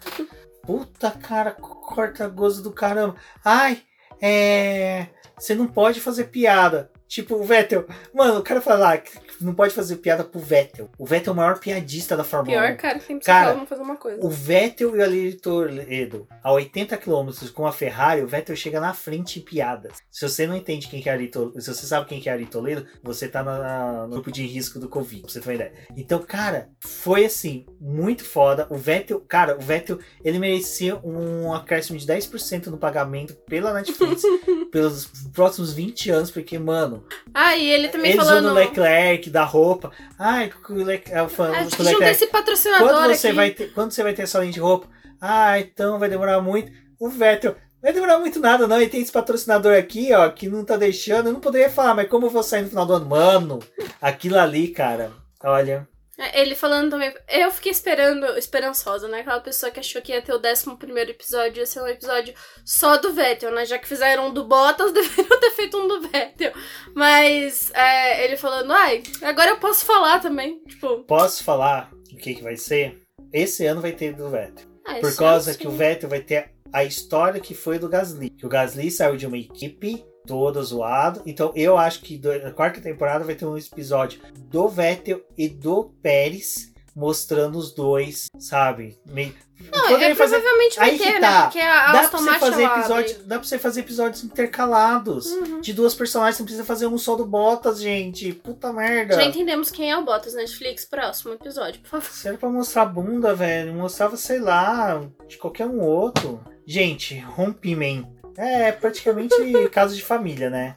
Puta 0.62 1.12
cara, 1.12 1.52
corta 1.52 2.28
gozo 2.28 2.62
do 2.62 2.72
caramba. 2.72 3.16
Ai, 3.44 3.82
é. 4.22 5.08
Você 5.38 5.56
não 5.56 5.68
pode 5.68 6.00
fazer 6.00 6.26
piada. 6.26 6.92
Tipo, 7.12 7.36
o 7.36 7.44
Vettel. 7.44 7.86
Mano, 8.14 8.40
o 8.40 8.42
cara 8.42 8.62
fala 8.62 8.98
que 8.98 9.12
não 9.42 9.54
pode 9.54 9.74
fazer 9.74 9.98
piada 9.98 10.24
pro 10.24 10.40
Vettel. 10.40 10.90
O 10.98 11.06
Vettel 11.06 11.32
é 11.32 11.34
o 11.34 11.38
maior 11.38 11.60
piadista 11.60 12.16
da 12.16 12.24
Fórmula 12.24 12.58
1. 12.58 12.62
Pior, 12.62 12.78
cara, 12.78 13.00
sempre 13.02 13.26
Cara, 13.26 13.66
fazer 13.66 13.82
uma 13.82 13.98
coisa. 13.98 14.26
O 14.26 14.30
Vettel 14.30 14.96
e 14.96 15.00
o 15.00 15.04
Aliri 15.04 15.34
Toledo, 15.34 16.26
a 16.42 16.54
80 16.54 16.96
km 16.96 17.30
com 17.54 17.68
a 17.68 17.74
Ferrari, 17.74 18.22
o 18.22 18.28
Vettel 18.28 18.56
chega 18.56 18.80
na 18.80 18.94
frente 18.94 19.40
em 19.40 19.42
piadas. 19.42 19.98
Se 20.10 20.26
você 20.28 20.48
não 20.48 20.56
entende 20.56 20.88
quem 20.88 21.02
que 21.02 21.10
é 21.10 21.12
Ari 21.12 21.28
Toledo, 21.28 21.60
se 21.62 21.74
você 21.74 21.86
sabe 21.86 22.08
quem 22.08 22.22
que 22.22 22.30
é 22.30 22.32
Ari 22.32 22.46
Toledo, 22.46 22.86
você 23.04 23.28
tá 23.28 23.44
na- 23.44 24.04
no 24.08 24.14
grupo 24.14 24.32
de 24.32 24.46
risco 24.48 24.80
do 24.80 24.88
Covid, 24.88 25.24
pra 25.24 25.32
você 25.32 25.42
ter 25.42 25.50
uma 25.50 25.56
ideia. 25.56 25.74
Então, 25.98 26.20
cara, 26.20 26.70
foi 26.80 27.26
assim, 27.26 27.66
muito 27.78 28.24
foda. 28.24 28.68
O 28.70 28.78
Vettel, 28.78 29.20
cara, 29.20 29.58
o 29.58 29.60
Vettel, 29.62 30.00
ele 30.24 30.40
merecia 30.40 30.96
um 31.04 31.54
acréscimo 31.54 32.00
de 32.00 32.08
10% 32.08 32.68
no 32.68 32.78
pagamento 32.78 33.34
pela 33.50 33.74
Netflix 33.74 34.22
pelos 34.72 35.08
próximos 35.34 35.74
20 35.74 36.10
anos, 36.10 36.32
porque, 36.32 36.58
mano, 36.58 37.01
Ah, 37.34 37.56
e 37.56 37.70
ele 37.70 37.90
também 37.90 38.12
ele 38.12 38.20
falando. 38.20 38.50
o 38.50 38.54
Leclerc 38.54 39.30
da 39.30 39.44
roupa. 39.44 39.92
Ai, 40.20 40.52
o 40.70 40.74
Leclerc, 40.74 41.12
é 41.12 41.22
o 41.24 41.30
fã, 41.30 41.48
Ah, 41.54 41.62
o 41.62 41.64
junta 41.64 41.84
Leclerc 41.84 42.12
esse 42.16 42.28
patrocinador 42.28 42.90
quando 42.90 43.16
você 43.16 43.28
aqui. 43.28 43.36
vai 43.36 43.52
ter, 43.52 43.74
quando 43.74 43.92
você 43.92 44.04
vai 44.04 44.14
ter 44.14 44.24
essa 44.24 44.40
linha 44.40 44.52
de 44.52 44.60
roupa? 44.60 44.88
Ah, 45.20 45.60
então 45.60 46.00
vai 46.00 46.10
demorar 46.10 46.42
muito. 46.42 46.72
O 47.00 47.10
Vettel, 47.10 47.52
não 47.54 47.60
vai 47.82 47.94
demorar 47.94 48.20
muito 48.20 48.40
nada 48.40 48.68
não, 48.68 48.82
e 48.82 48.88
tem 48.88 49.02
esse 49.02 49.12
patrocinador 49.12 49.76
aqui, 49.78 50.14
ó, 50.14 50.30
que 50.30 50.48
não 50.48 50.64
tá 50.66 50.78
deixando. 50.78 51.28
Eu 51.28 51.34
não 51.34 51.40
poderia 51.40 51.70
falar, 51.70 51.94
mas 51.96 52.08
como 52.10 52.26
eu 52.26 52.30
vou 52.30 52.44
sair 52.44 52.62
no 52.64 52.70
final 52.70 52.86
do 52.86 52.94
ano? 52.94 53.06
Mano, 53.08 53.60
aquilo 54.02 54.38
ali, 54.40 54.68
cara. 54.70 55.12
Olha, 55.44 55.88
Ele 56.34 56.56
falando 56.56 56.92
também. 56.92 57.14
Eu 57.30 57.52
fiquei 57.52 57.72
esperando, 57.72 58.26
esperançosa, 58.38 59.08
né? 59.08 59.22
Aquela 59.22 59.40
pessoa 59.40 59.72
que 59.72 59.80
achou 59.80 60.02
que 60.02 60.12
ia 60.12 60.22
ter 60.22 60.34
o 60.34 60.42
11 60.44 60.76
primeiro 60.78 61.12
episódio, 61.12 61.60
ia 61.60 61.66
ser 61.66 61.82
um 61.82 61.88
episódio 61.88 62.34
só 62.66 62.98
do 62.98 63.14
Vettel, 63.14 63.52
né? 63.52 63.66
Já 63.66 63.80
que 63.80 63.88
fizeram 63.88 64.28
um 64.28 64.34
do 64.34 64.46
Bottas, 64.46 64.92
deveriam 64.94 65.40
ter 65.40 65.52
feito 65.52 65.78
um 65.78 65.88
do 65.88 66.02
Vettel. 66.02 66.52
Mas 66.94 67.72
é, 67.74 68.26
ele 68.26 68.38
falando, 68.38 68.72
ai, 68.72 69.04
agora 69.22 69.52
eu 69.52 69.58
posso 69.58 69.86
falar 69.86 70.20
também. 70.20 70.62
Tipo, 70.66 71.04
posso 71.06 71.44
falar 71.44 71.92
o 72.12 72.18
que 72.18 72.36
que 72.36 72.44
vai 72.44 72.58
ser? 72.58 73.00
Esse 73.34 73.66
ano 73.66 73.82
vai 73.82 73.94
ter 73.94 74.14
do 74.14 74.30
Vettel. 74.30 74.68
ah, 74.86 74.96
Por 74.96 75.16
causa 75.16 75.52
ano 75.52 75.60
que 75.60 75.68
o. 75.68 75.72
Vettel 75.72 76.10
vai 76.10 76.22
ter 76.22 76.52
a 76.74 76.84
história 76.84 77.40
que 77.40 77.54
foi 77.54 77.80
do 77.80 77.90
Gasly. 77.90 78.30
Que 78.30 78.46
o 78.46 78.50
Gasly 78.50 78.92
saiu 78.92 79.16
de 79.16 79.26
uma 79.26 79.38
equipe 79.38 80.06
toda 80.26 80.62
zoado. 80.62 81.22
Então 81.26 81.52
eu 81.56 81.78
acho 81.78 82.02
que 82.02 82.20
na 82.44 82.52
quarta 82.52 82.80
temporada 82.82 83.24
vai 83.26 83.36
ter 83.36 83.46
um 83.46 83.58
episódio 83.58 84.20
do 84.50 84.68
Vettel 84.68 85.22
e 85.38 85.48
do 85.50 85.94
Pérez 86.02 86.72
mostrando 86.94 87.58
os 87.58 87.74
dois, 87.74 88.28
sabe? 88.38 88.98
Meio... 89.08 89.34
Não, 89.72 89.88
Poderia 89.90 90.08
é, 90.12 90.16
fazer- 90.16 90.38
provavelmente 90.42 90.76
vai 90.80 90.90
Aí 90.90 90.98
que 90.98 91.04
ter, 91.06 91.20
tá. 91.22 91.32
né? 91.32 91.42
Porque 91.44 91.60
a 91.60 91.92
Dá 91.92 92.10
pra 92.10 92.20
você 92.20 92.40
fazer 92.40 92.64
episódio, 92.64 93.12
abre. 93.16 93.28
dá 93.28 93.36
pra 93.40 93.48
você 93.48 93.60
fazer 93.60 93.80
episódios 93.82 94.24
intercalados 94.24 95.28
Uhum. 95.32 95.62
de 95.62 95.72
duas 95.72 95.94
personagens, 95.94 96.40
não 96.40 96.46
precisa 96.46 96.66
fazer 96.66 96.88
um 96.88 96.98
só 96.98 97.16
do 97.16 97.26
Bottas, 97.26 97.80
gente. 97.80 98.34
Puta 98.34 98.74
merda. 98.74 99.16
Já 99.16 99.24
entendemos 99.24 99.70
quem 99.70 99.92
é 99.92 99.98
o 99.98 100.04
Bottas 100.04 100.34
Netflix. 100.34 100.84
Próximo 100.84 101.34
episódio, 101.34 101.80
por 101.82 101.90
favor. 101.90 102.10
Se 102.12 102.28
era 102.28 102.38
pra 102.38 102.50
mostrar 102.50 102.86
bunda, 102.88 103.34
velho, 103.36 103.74
mostrava, 103.74 104.18
sei 104.18 104.40
lá, 104.40 105.02
de 105.28 105.38
qualquer 105.38 105.68
um 105.68 105.80
outro. 105.80 106.42
Gente, 106.66 107.18
rompimento. 107.20 108.10
É 108.38 108.72
praticamente 108.72 109.36
caso 109.72 109.96
de 109.96 110.04
família, 110.04 110.50
né? 110.50 110.76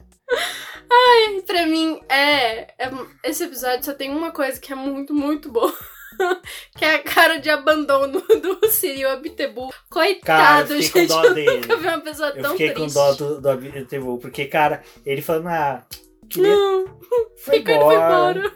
E 1.27 1.41
pra 1.41 1.65
mim, 1.65 1.99
é, 2.09 2.73
é- 2.77 2.91
Esse 3.23 3.43
episódio 3.43 3.83
só 3.85 3.93
tem 3.93 4.11
uma 4.11 4.31
coisa 4.31 4.59
que 4.59 4.71
é 4.71 4.75
muito, 4.75 5.13
muito 5.13 5.51
boa. 5.51 5.73
que 6.77 6.85
é 6.85 6.95
a 6.95 7.03
cara 7.03 7.37
de 7.39 7.49
abandono 7.49 8.21
do 8.41 8.67
Cyril 8.69 9.09
Abitebu. 9.09 9.69
Coitado, 9.89 10.69
Cara, 10.69 10.73
eu 10.73 10.81
fiquei 10.83 11.07
gente. 11.07 11.25
eu 11.25 11.33
dele. 11.33 11.57
nunca 11.61 11.75
vi 11.77 11.87
uma 11.87 11.99
pessoa 12.01 12.29
Eu 12.29 12.41
tão 12.41 12.51
fiquei 12.51 12.71
triste. 12.73 12.87
com 12.87 12.93
dó 12.93 13.13
do, 13.13 13.41
do 13.41 13.49
Abitebu, 13.49 14.17
porque, 14.19 14.45
cara, 14.45 14.81
ele 15.05 15.21
falando, 15.21 15.47
ah, 15.49 15.85
queria... 16.29 16.55
Não, 16.55 16.99
foi 17.37 17.57
Ricardo 17.57 17.81
foi 17.85 17.95
embora. 17.95 18.53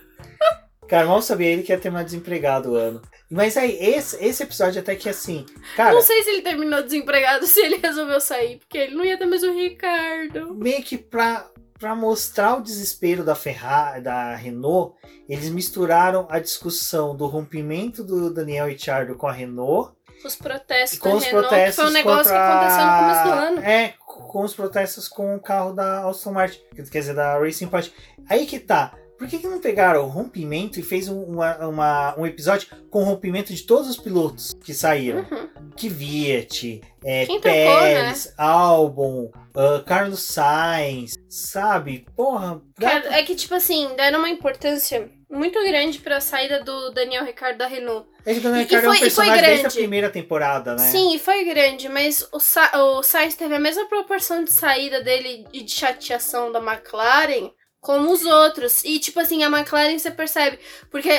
Cara, 0.88 1.06
mal 1.08 1.22
sabia 1.22 1.48
ele 1.50 1.64
que 1.64 1.72
ia 1.72 1.78
ter 1.78 1.90
mais 1.92 2.06
desempregado 2.06 2.72
o 2.72 2.76
ano. 2.76 3.02
Mas 3.32 3.56
aí, 3.56 3.78
esse, 3.80 4.24
esse 4.24 4.42
episódio 4.42 4.82
até 4.82 4.96
que 4.96 5.08
assim, 5.08 5.46
cara, 5.76 5.94
Não 5.94 6.02
sei 6.02 6.24
se 6.24 6.30
ele 6.32 6.42
terminou 6.42 6.82
desempregado, 6.82 7.46
se 7.48 7.60
ele 7.60 7.78
resolveu 7.78 8.20
sair, 8.20 8.58
porque 8.58 8.78
ele 8.78 8.96
não 8.96 9.06
ia 9.06 9.18
ter 9.18 9.26
mais 9.26 9.44
o 9.44 9.54
Ricardo. 9.54 10.56
meio 10.56 10.82
que 10.82 10.98
pra, 10.98 11.48
pra 11.78 11.96
mostrar 11.96 12.58
o 12.58 12.62
desespero 12.62 13.24
da 13.24 13.36
Ferrari, 13.36 14.02
da 14.02 14.36
Renault, 14.36 14.96
eles 15.28 15.50
misturaram 15.50 16.28
a 16.30 16.40
discussão 16.40 17.16
do 17.16 17.28
rompimento 17.28 18.04
do 18.04 18.34
Daniel 18.34 18.68
Ricciardo 18.68 19.16
com 19.16 19.28
a 19.28 19.32
Renault 19.32 19.94
Os 20.26 20.36
protestos 20.36 20.98
com 20.98 21.14
os 21.14 21.24
Renault, 21.24 21.48
protestos 21.48 21.76
que 21.76 21.82
foi 21.82 21.90
um 21.90 21.94
negócio 21.94 22.32
contra... 22.32 22.38
que 22.40 22.52
aconteceu 22.52 22.86
no 22.86 23.00
começo 23.00 23.24
do 23.24 23.32
ano. 23.32 23.60
É, 23.60 23.94
com 24.00 24.44
os 24.44 24.54
protestos 24.56 25.08
com 25.08 25.36
o 25.36 25.40
carro 25.40 25.74
da 25.74 26.08
Aston 26.08 26.32
Martin, 26.32 26.62
quer 26.76 27.00
dizer, 27.00 27.14
da 27.14 27.38
Racing 27.38 27.68
Point. 27.68 27.94
Aí 28.28 28.48
que 28.48 28.60
tá. 28.60 28.94
Por 29.20 29.28
que, 29.28 29.38
que 29.38 29.48
não 29.48 29.60
pegaram 29.60 30.06
o 30.06 30.08
rompimento 30.08 30.80
e 30.80 30.84
fez 30.84 31.10
um, 31.10 31.22
uma, 31.24 31.68
uma- 31.68 32.16
um 32.18 32.26
episódio 32.26 32.70
com 32.90 33.02
o 33.02 33.04
rompimento 33.06 33.54
de 33.54 33.62
todos 33.64 33.90
os 33.90 33.98
pilotos 33.98 34.56
que 34.64 34.74
saíram? 34.74 35.28
Uhum. 35.30 35.50
Kvyat, 35.76 36.82
é, 37.04 37.26
Quem 37.26 37.40
trocou, 37.40 37.60
né? 37.82 37.94
Pérez, 37.94 38.34
Albon, 38.38 39.32
ah, 39.56 39.84
Carlos 39.86 40.22
Sainz, 40.22 41.14
sabe? 41.30 42.06
Porra, 42.16 42.62
Cara, 42.80 43.18
é 43.18 43.24
que, 43.24 43.36
tipo 43.36 43.54
assim, 43.56 43.90
deram 43.96 44.20
uma 44.20 44.30
importância 44.30 45.10
muito 45.30 45.60
grande 45.66 46.00
pra 46.00 46.20
saída 46.20 46.64
do 46.64 46.90
Daniel 46.92 47.24
Ricardo 47.26 47.58
da 47.58 47.68
Renault. 47.68 48.08
é 48.26 48.34
que 48.34 48.40
o 48.40 48.44
Daniel 48.44 48.62
e 48.62 48.64
Ricciardo 48.64 48.88
é 48.88 48.92
um 48.92 49.00
personagem 49.00 49.44
desde 49.44 49.68
a 49.68 49.72
primeira 49.72 50.10
temporada, 50.10 50.76
né? 50.76 50.80
Sim, 50.92 51.18
foi 51.20 51.44
grande, 51.46 51.88
mas 51.90 52.28
o, 52.32 52.40
Sa 52.40 52.72
o 52.82 53.04
Sainz 53.04 53.36
teve 53.36 53.54
a 53.54 53.60
mesma 53.60 53.86
proporção 53.88 54.44
de 54.44 54.52
saída 54.52 55.02
dele 55.04 55.46
e 55.54 55.62
de 55.64 55.72
chateação 55.72 56.52
da 56.52 56.60
McLaren 56.60 57.52
como 57.80 58.12
os 58.12 58.26
outros. 58.26 58.84
E, 58.84 59.00
tipo 59.00 59.20
assim, 59.20 59.44
a 59.44 59.48
McLaren 59.48 59.98
você 59.98 60.12
percebe. 60.12 60.60
Porque, 60.90 61.10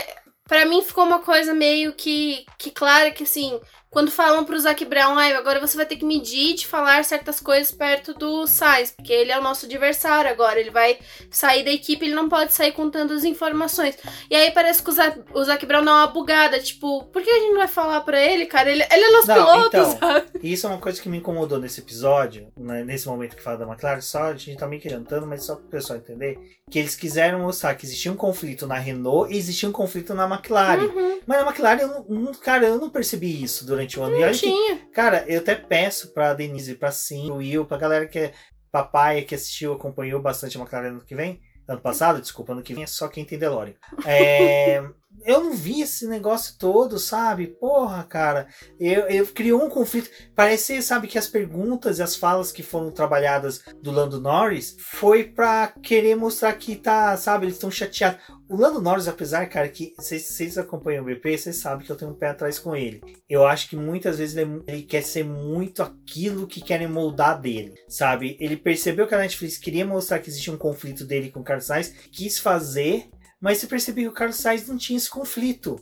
pra 0.44 0.64
mim, 0.64 0.82
ficou 0.82 1.04
uma 1.04 1.20
coisa 1.20 1.54
meio 1.54 1.92
que, 1.92 2.44
que 2.58 2.70
clara 2.70 3.11
que, 3.11 3.24
assim, 3.24 3.61
quando 3.91 4.11
falam 4.11 4.45
pro 4.45 4.59
Zac 4.59 4.84
Brown, 4.84 5.18
ai, 5.18 5.32
agora 5.32 5.61
você 5.61 5.76
vai 5.76 5.84
ter 5.84 5.97
que 5.97 6.05
medir 6.05 6.55
de 6.55 6.66
falar 6.66 7.05
certas 7.05 7.41
coisas 7.41 7.72
perto 7.72 8.14
do 8.14 8.47
Sainz, 8.47 8.93
porque 8.93 9.12
ele 9.12 9.32
é 9.32 9.38
o 9.38 9.43
nosso 9.43 9.66
adversário 9.66 10.30
agora. 10.30 10.61
Ele 10.61 10.70
vai 10.70 10.97
sair 11.28 11.64
da 11.64 11.72
equipe, 11.72 12.07
ele 12.07 12.14
não 12.14 12.28
pode 12.28 12.53
sair 12.53 12.70
com 12.70 12.88
tantas 12.88 13.24
informações. 13.24 13.99
E 14.30 14.36
aí 14.36 14.53
parece 14.53 14.80
que 14.80 14.91
o 14.91 14.93
Zac, 14.93 15.20
o 15.34 15.45
Zac 15.45 15.66
Brown 15.66 15.84
dá 15.84 15.93
uma 15.93 16.07
bugada, 16.07 16.61
tipo, 16.61 17.05
por 17.07 17.20
que 17.20 17.30
a 17.30 17.38
gente 17.41 17.51
não 17.51 17.59
vai 17.59 17.68
falar 17.68 18.03
pra 18.03 18.20
ele, 18.22 18.47
cara? 18.47 18.70
Ele, 18.70 18.84
ele 18.91 19.05
é 19.05 19.11
nosso 19.11 19.26
Não, 19.26 19.34
piloto, 19.34 19.66
então, 19.68 19.99
sabe? 19.99 20.26
E 20.41 20.53
isso 20.53 20.66
é 20.66 20.70
uma 20.70 20.78
coisa 20.78 21.03
que 21.03 21.09
me 21.09 21.18
incomodou 21.18 21.59
nesse 21.59 21.80
episódio, 21.80 22.53
né, 22.57 22.84
nesse 22.84 23.09
momento 23.09 23.34
que 23.34 23.43
fala 23.43 23.59
da 23.59 23.66
McLaren, 23.66 24.01
só 24.01 24.24
a 24.24 24.36
gente 24.36 24.57
tá 24.57 24.68
meio 24.68 24.80
que 24.80 24.86
adiantando, 24.86 25.26
mas 25.26 25.45
só 25.45 25.57
para 25.57 25.64
o 25.64 25.68
pessoal 25.68 25.99
entender, 25.99 26.38
que 26.71 26.79
eles 26.79 26.95
quiseram 26.95 27.41
mostrar 27.41 27.75
que 27.75 27.85
existia 27.85 28.12
um 28.12 28.16
conflito 28.16 28.66
na 28.66 28.77
Renault 28.79 29.33
e 29.33 29.37
existia 29.37 29.68
um 29.68 29.73
conflito 29.73 30.14
na 30.14 30.25
McLaren. 30.33 30.85
Uhum, 30.87 31.21
Mas 31.27 31.39
na 31.45 31.47
McLaren, 31.51 31.81
eu 31.81 32.05
não, 32.09 32.33
cara, 32.33 32.66
eu 32.66 32.79
não 32.79 32.89
percebi 32.89 33.43
isso 33.43 33.66
durante 33.66 33.99
o 33.99 34.03
ano. 34.03 34.16
E 34.16 34.21
não 34.21 34.31
que, 34.33 34.39
tinha. 34.39 34.77
cara, 34.93 35.25
eu 35.27 35.41
até 35.41 35.55
peço 35.55 36.14
pra 36.14 36.33
Denise, 36.35 36.75
pra 36.77 36.93
Sim, 36.93 37.27
pro 37.27 37.37
Will, 37.37 37.64
pra 37.66 37.77
galera 37.77 38.07
que 38.07 38.18
é 38.18 38.33
papai, 38.71 39.23
que 39.23 39.35
assistiu, 39.35 39.73
acompanhou 39.73 40.23
bastante 40.23 40.57
a 40.57 40.61
McLaren 40.61 40.89
ano 40.91 41.05
que 41.05 41.14
vem, 41.14 41.41
ano 41.66 41.81
passado, 41.81 42.21
desculpa, 42.21 42.53
ano 42.53 42.62
que 42.62 42.73
vem 42.75 42.85
é 42.85 42.87
só 42.87 43.09
quem 43.09 43.25
tem 43.25 43.39
DeLorean. 43.39 43.75
É, 44.07 44.83
eu 45.24 45.42
não 45.42 45.52
vi 45.52 45.82
esse 45.82 46.06
negócio 46.06 46.56
todo, 46.58 46.98
sabe? 46.98 47.46
Porra, 47.46 48.04
cara, 48.04 48.48
eu, 48.78 49.02
eu 49.08 49.26
criou 49.26 49.62
um 49.62 49.68
conflito. 49.68 50.11
Parece, 50.34 50.80
sabe, 50.82 51.06
que 51.06 51.18
as 51.18 51.26
perguntas 51.26 51.98
e 51.98 52.02
as 52.02 52.16
falas 52.16 52.50
que 52.50 52.62
foram 52.62 52.90
trabalhadas 52.90 53.62
do 53.82 53.90
Lando 53.90 54.20
Norris 54.20 54.76
foi 54.78 55.24
pra 55.24 55.68
querer 55.82 56.16
mostrar 56.16 56.52
que 56.54 56.76
tá, 56.76 57.16
sabe, 57.16 57.46
eles 57.46 57.56
estão 57.56 57.70
chateados. 57.70 58.20
O 58.48 58.56
Lando 58.56 58.80
Norris, 58.80 59.06
apesar, 59.06 59.46
cara, 59.46 59.68
que 59.68 59.94
vocês, 59.96 60.58
acompanham 60.58 61.02
o 61.02 61.06
BP, 61.06 61.38
vocês 61.38 61.56
sabem 61.56 61.86
que 61.86 61.92
eu 61.92 61.96
tenho 61.96 62.11
um 62.11 62.16
pé 62.16 62.30
atrás 62.30 62.58
com 62.58 62.74
ele. 62.74 63.00
Eu 63.28 63.46
acho 63.46 63.68
que 63.68 63.76
muitas 63.76 64.18
vezes 64.18 64.36
ele, 64.36 64.62
é 64.66 64.72
ele 64.72 64.82
quer 64.82 65.02
ser 65.02 65.24
muito 65.24 65.82
aquilo 65.82 66.46
que 66.46 66.61
querem 66.61 66.88
moldar 66.88 67.40
dele, 67.40 67.74
sabe? 67.88 68.36
Ele 68.40 68.56
percebeu 68.56 69.06
que 69.06 69.14
a 69.14 69.18
Netflix 69.18 69.56
queria 69.56 69.86
mostrar 69.86 70.18
que 70.18 70.28
existia 70.28 70.52
um 70.52 70.58
conflito 70.58 71.04
dele 71.04 71.30
com 71.30 71.40
o 71.40 71.44
Carlos 71.44 71.66
Sainz, 71.66 71.94
quis 72.11 72.38
fazer, 72.38 73.08
mas 73.41 73.59
você 73.59 73.66
percebeu 73.66 74.05
que 74.05 74.11
o 74.11 74.18
Carlos 74.18 74.36
Sainz 74.36 74.68
não 74.68 74.76
tinha 74.76 74.97
esse 74.97 75.09
conflito. 75.09 75.80